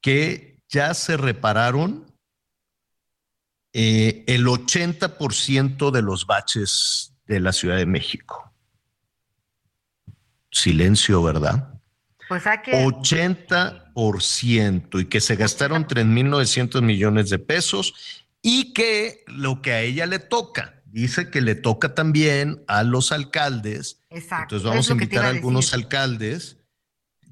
que 0.00 0.60
ya 0.68 0.94
se 0.94 1.16
repararon 1.16 2.06
eh, 3.72 4.24
el 4.26 4.46
80% 4.46 5.90
de 5.90 6.02
los 6.02 6.26
baches 6.26 7.14
de 7.26 7.40
la 7.40 7.52
Ciudad 7.52 7.76
de 7.76 7.86
México. 7.86 8.52
Silencio, 10.50 11.22
¿verdad? 11.22 11.77
Pues 12.28 12.46
hay 12.46 12.58
que. 12.62 12.72
80% 12.72 15.00
y 15.00 15.06
que 15.06 15.20
se 15.20 15.36
gastaron 15.36 15.86
3.900 15.86 16.82
millones 16.82 17.30
de 17.30 17.38
pesos 17.38 17.94
y 18.42 18.72
que 18.72 19.24
lo 19.26 19.62
que 19.62 19.72
a 19.72 19.80
ella 19.80 20.06
le 20.06 20.18
toca, 20.18 20.82
dice 20.86 21.30
que 21.30 21.40
le 21.40 21.54
toca 21.54 21.94
también 21.94 22.64
a 22.68 22.82
los 22.82 23.12
alcaldes. 23.12 24.00
Exacto. 24.10 24.56
Entonces 24.56 24.68
vamos 24.68 24.88
a 24.88 24.92
invitar 24.92 25.24
a 25.24 25.28
algunos 25.28 25.72
alcaldes. 25.74 26.56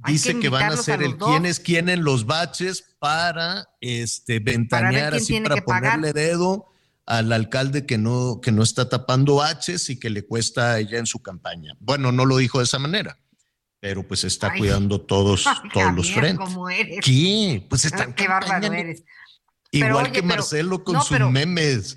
Dice 0.07 0.35
que 0.35 0.41
que, 0.41 0.49
van 0.51 0.65
a 0.65 0.77
los 0.77 0.87
el 0.89 1.17
dos. 1.17 1.31
quién 1.31 1.47
es 1.47 1.59
quién 1.59 1.89
en 1.89 2.05
los 2.05 2.27
baches 2.27 2.85
para 2.99 3.67
este 3.81 4.41
ventanear 4.41 5.13
quién 5.13 5.23
así 5.23 5.41
para 5.41 5.65
ponerle 5.65 6.13
dedo 6.13 6.67
al 7.07 7.33
alcalde 7.33 7.87
que 7.87 7.99
no 7.99 8.41
que 8.43 8.53
no 8.53 8.63
está 8.63 8.89
tapando 8.89 9.37
baches 9.37 9.91
y 9.91 9.99
que 9.99 10.11
le 10.11 10.25
cuesta 10.25 10.73
a 10.73 10.81
ella 10.81 10.99
en 10.99 11.07
su 11.07 11.23
campaña. 11.23 11.77
Bueno, 11.81 12.13
no 12.13 12.27
lo 12.27 12.37
dijo 12.37 12.59
de 12.59 12.65
esa 12.65 12.79
manera, 12.79 13.19
pero 13.87 14.03
pues 14.03 14.25
está 14.25 14.51
Ay. 14.51 14.59
cuidando 14.59 15.01
todos 15.07 15.45
todos 15.73 15.95
los 15.95 16.11
frentes. 16.13 16.45
¿cómo 16.45 16.69
eres? 16.69 16.99
¿Qué? 17.05 17.65
Pues 17.71 17.85
está 17.85 18.13
Qué 18.17 18.27
bárbaro 18.27 18.73
eres. 18.73 19.05
Igual 19.71 19.95
oye, 19.95 20.07
que 20.13 20.23
pero- 20.25 20.27
Marcelo 20.35 20.83
con 20.83 20.95
no, 20.95 21.03
sus 21.03 21.11
pero- 21.11 21.31
memes. 21.31 21.97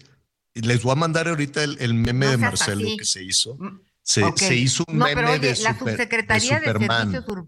Les 0.53 0.83
voy 0.83 0.91
a 0.91 0.95
mandar 0.95 1.27
ahorita 1.27 1.63
el, 1.63 1.77
el 1.79 1.95
meme 1.95 2.27
No 2.27 2.31
de 2.33 2.37
Marcelo 2.37 2.81
así. 2.85 2.97
que 2.97 3.05
se 3.05 3.23
hizo. 3.23 3.57
Se, 4.03 4.23
Ok. 4.23 4.37
se 4.37 4.53
hizo 4.55 4.83
un 4.87 4.99
no, 4.99 5.05
meme 5.05 5.15
pero 5.15 5.31
oye, 5.31 5.39
de, 5.39 5.55
la 5.63 5.73
super- 5.73 5.93
subsecretaría 5.93 6.59
de, 6.59 6.65
Superman. 6.67 7.11
Servicios 7.11 7.45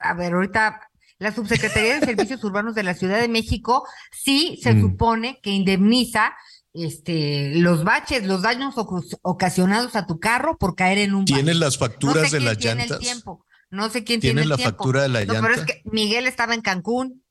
A 0.00 0.12
ver, 0.14 0.34
ahorita, 0.34 0.80
la 1.18 1.32
subsecretaría 1.34 1.98
de 1.98 2.04
Servicios 2.06 2.44
Urbanos 2.44 2.74
de 2.74 2.82
la 2.82 2.92
Ciudad 2.92 3.20
de 3.22 3.28
México 3.28 3.86
sí 4.12 4.60
se 4.62 4.74
Mm. 4.74 4.80
supone 4.82 5.40
que 5.42 5.48
indemniza 5.50 6.34
este 6.74 7.52
los 7.54 7.84
baches, 7.84 8.26
los 8.26 8.42
daños 8.42 8.74
ocasionados 9.22 9.96
a 9.96 10.06
tu 10.06 10.18
carro 10.20 10.58
por 10.58 10.74
caer 10.74 10.98
en 10.98 11.14
un 11.14 11.22
bache. 11.24 11.34
¿Tienes 11.34 11.56
las 11.56 11.74
No 11.74 11.86
facturas 11.86 12.30
sé 12.30 12.38
de 12.38 12.44
las 12.44 12.56
el 12.58 12.64
llantas? 12.64 12.98
tiempo. 12.98 13.44
No 13.72 13.88
sé 13.88 14.04
quién 14.04 14.20
¿Tienes 14.20 14.42
tiene 14.44 14.48
la 14.50 14.56
tiempo. 14.56 14.76
factura 14.76 15.02
de 15.02 15.08
la 15.08 15.24
No, 15.24 15.32
pero 15.40 15.48
es 15.54 15.56
llanta? 15.60 15.66
que 15.66 15.82
Miguel 15.90 16.26
estaba 16.26 16.54
en 16.54 16.60
Cancún. 16.60 17.24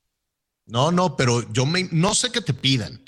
No, 0.66 0.92
no, 0.92 1.16
pero 1.16 1.50
yo 1.54 1.68
me, 1.68 1.88
no 1.92 2.16
sé 2.16 2.32
qué 2.32 2.42
te 2.42 2.54
pidan. 2.54 3.04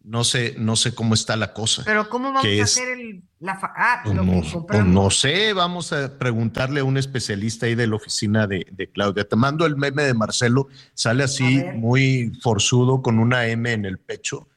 No 0.00 0.22
sé, 0.24 0.54
no 0.56 0.76
sé 0.76 0.94
cómo 0.94 1.14
está 1.14 1.36
la 1.36 1.52
cosa. 1.52 1.82
Pero 1.84 2.08
¿cómo 2.08 2.28
vamos 2.28 2.42
¿Qué 2.42 2.60
a 2.60 2.64
hacer 2.64 2.88
el, 2.88 3.24
la 3.40 3.58
ah, 3.62 4.00
Pues 4.04 4.14
lo 4.16 4.22
no, 4.24 4.40
que 4.42 4.58
pues 4.66 4.84
no 4.84 5.10
sé, 5.10 5.52
vamos 5.52 5.92
a 5.92 6.18
preguntarle 6.18 6.80
a 6.80 6.84
un 6.84 6.96
especialista 6.96 7.66
ahí 7.66 7.74
de 7.74 7.88
la 7.88 7.96
oficina 7.96 8.46
de, 8.46 8.64
de 8.70 8.90
Claudia. 8.90 9.28
Te 9.28 9.36
mando 9.36 9.66
el 9.66 9.76
meme 9.76 10.04
de 10.04 10.14
Marcelo, 10.14 10.68
sale 10.94 11.24
así 11.24 11.62
muy 11.74 12.32
forzudo 12.42 13.02
con 13.02 13.18
una 13.18 13.48
M 13.48 13.70
en 13.70 13.84
el 13.84 13.98
pecho, 13.98 14.48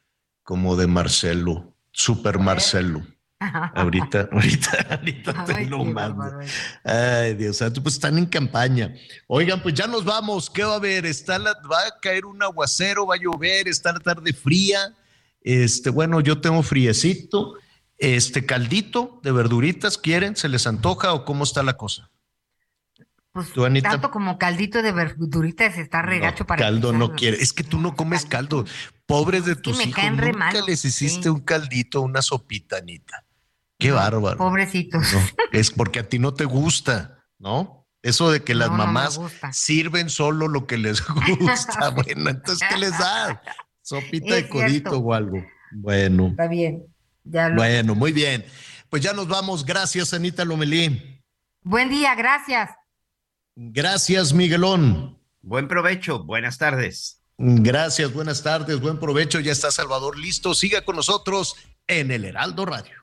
como 0.43 0.77
de 0.77 0.87
Marcelo, 0.87 1.75
super 1.91 2.37
Marcelo. 2.39 3.01
Ahorita, 3.75 4.29
ahorita, 4.31 4.87
ahorita 4.91 5.45
te 5.45 5.53
Ay, 5.55 5.65
lo 5.65 5.83
qué 5.83 5.93
mando. 5.93 6.39
Ay, 6.83 7.33
Dios 7.33 7.57
santo, 7.57 7.81
pues 7.81 7.95
están 7.95 8.17
en 8.19 8.27
campaña. 8.27 8.93
Oigan, 9.27 9.61
pues 9.63 9.73
ya 9.73 9.87
nos 9.87 10.05
vamos. 10.05 10.49
¿Qué 10.49 10.63
va 10.63 10.73
a 10.73 10.75
haber? 10.75 11.07
Está 11.07 11.39
la, 11.39 11.53
va 11.69 11.79
a 11.87 11.99
caer 11.99 12.25
un 12.25 12.41
aguacero, 12.43 13.07
va 13.07 13.15
a 13.15 13.17
llover, 13.17 13.67
está 13.67 13.93
la 13.93 13.99
tarde 13.99 14.31
fría. 14.33 14.95
Este, 15.41 15.89
bueno, 15.89 16.21
yo 16.21 16.39
tengo 16.39 16.61
friecito. 16.61 17.55
Este 17.97 18.45
caldito 18.45 19.19
de 19.23 19.31
verduritas, 19.31 19.97
¿quieren? 19.97 20.35
¿Se 20.35 20.49
les 20.49 20.65
antoja 20.65 21.13
o 21.13 21.23
cómo 21.23 21.43
está 21.43 21.61
la 21.61 21.77
cosa? 21.77 22.09
Pues 23.31 23.53
Tú, 23.53 23.63
Anita. 23.63 23.91
tanto 23.91 24.11
como 24.11 24.37
caldito 24.37 24.81
de 24.81 24.91
verduritas 24.91 25.77
está 25.77 26.01
regacho 26.01 26.45
para 26.45 26.63
caldo 26.63 26.91
no 26.91 27.13
quiere. 27.13 27.37
Es 27.41 27.53
que 27.53 27.63
tú 27.63 27.79
no 27.79 27.95
comes 27.95 28.25
caldo. 28.25 28.65
Pobres 29.05 29.45
de 29.45 29.55
tus 29.55 29.85
hijos, 29.85 30.03
nunca 30.11 30.61
les 30.65 30.83
hiciste 30.83 31.29
un 31.29 31.41
caldito, 31.41 32.01
una 32.01 32.21
sopita, 32.21 32.77
Anita. 32.77 33.23
Qué 33.81 33.91
bárbaro. 33.91 34.37
Pobrecitos. 34.37 35.01
No, 35.13 35.19
es 35.51 35.71
porque 35.71 35.99
a 35.99 36.07
ti 36.09 36.19
no 36.19 36.33
te 36.33 36.45
gusta, 36.45 37.23
¿no? 37.39 37.87
Eso 38.03 38.31
de 38.31 38.43
que 38.43 38.55
las 38.55 38.69
No, 38.71 38.77
mamás 38.77 39.19
sirven 39.51 40.09
solo 40.09 40.47
lo 40.47 40.65
que 40.67 40.77
les 40.77 41.03
gusta. 41.39 41.89
bueno, 41.95 42.29
entonces, 42.29 42.67
¿qué 42.69 42.77
les 42.77 42.97
da? 42.97 43.41
Sopita 43.81 44.37
Es 44.37 44.43
de 44.43 44.49
codito 44.49 44.69
cierto. 44.91 44.97
o 44.99 45.13
algo. 45.13 45.43
Bueno, 45.73 46.27
Está 46.27 46.47
bien. 46.47 46.83
Ya 47.23 47.49
lo- 47.49 47.55
bueno, 47.55 47.93
muy 47.95 48.11
bien. 48.11 48.45
Pues 48.89 49.01
ya 49.03 49.13
nos 49.13 49.27
vamos. 49.27 49.65
Gracias, 49.65 50.13
Anita 50.13 50.43
Lomelí. 50.45 51.21
Buen 51.63 51.89
día, 51.89 52.15
gracias. 52.15 52.71
Gracias, 53.55 54.33
Miguelón. 54.33 55.19
Buen 55.41 55.67
provecho, 55.67 56.23
buenas 56.23 56.57
tardes. 56.57 57.21
Gracias, 57.37 58.13
buenas 58.13 58.43
tardes, 58.43 58.79
buen 58.79 58.99
provecho. 58.99 59.39
Ya 59.39 59.51
está 59.51 59.71
Salvador 59.71 60.17
listo. 60.17 60.53
Siga 60.53 60.83
con 60.85 60.95
nosotros 60.95 61.55
en 61.87 62.11
el 62.11 62.25
Heraldo 62.25 62.65
Radio. 62.65 62.93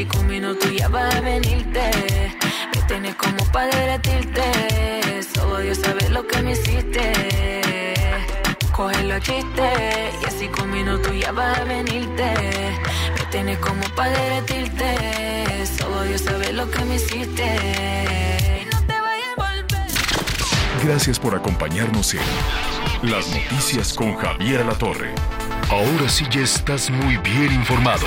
Con 0.00 0.26
minutos 0.26 0.70
ya 0.74 0.88
va 0.88 1.06
a 1.06 1.20
venirte. 1.20 1.90
Me 2.74 2.82
tienes 2.88 3.14
como 3.14 3.44
para 3.52 3.66
derretirte, 3.66 5.22
solo 5.34 5.58
Dios 5.58 5.78
sabe 5.78 6.08
lo 6.08 6.26
que 6.26 6.42
me 6.42 6.52
hiciste. 6.52 7.92
Coge 8.72 9.02
los 9.02 9.20
chistes 9.20 10.14
y 10.22 10.24
así 10.26 10.48
con 10.48 10.70
minutos 10.70 11.12
ya 11.18 11.30
va 11.32 11.52
a 11.52 11.64
venirte. 11.64 12.24
Me 13.16 13.24
tienes 13.30 13.58
como 13.58 13.82
para 13.94 14.10
derretirte, 14.10 15.66
solo 15.78 16.02
Dios 16.04 16.22
sabe 16.22 16.52
lo 16.54 16.70
que 16.70 16.84
me 16.86 16.96
hiciste. 16.96 17.44
Y 18.62 18.74
no 18.74 18.80
te 18.86 18.94
vayas 18.94 19.28
a 19.36 19.42
volver. 19.42 20.86
Gracias 20.86 21.18
por 21.18 21.34
acompañarnos 21.34 22.14
en 22.14 23.10
Las 23.10 23.28
Noticias 23.28 23.92
con 23.92 24.16
Javier 24.16 24.64
La 24.64 24.74
Torre. 24.74 25.14
Ahora 25.68 26.08
sí 26.08 26.26
ya 26.30 26.40
estás 26.40 26.88
muy 26.88 27.18
bien 27.18 27.52
informado. 27.52 28.06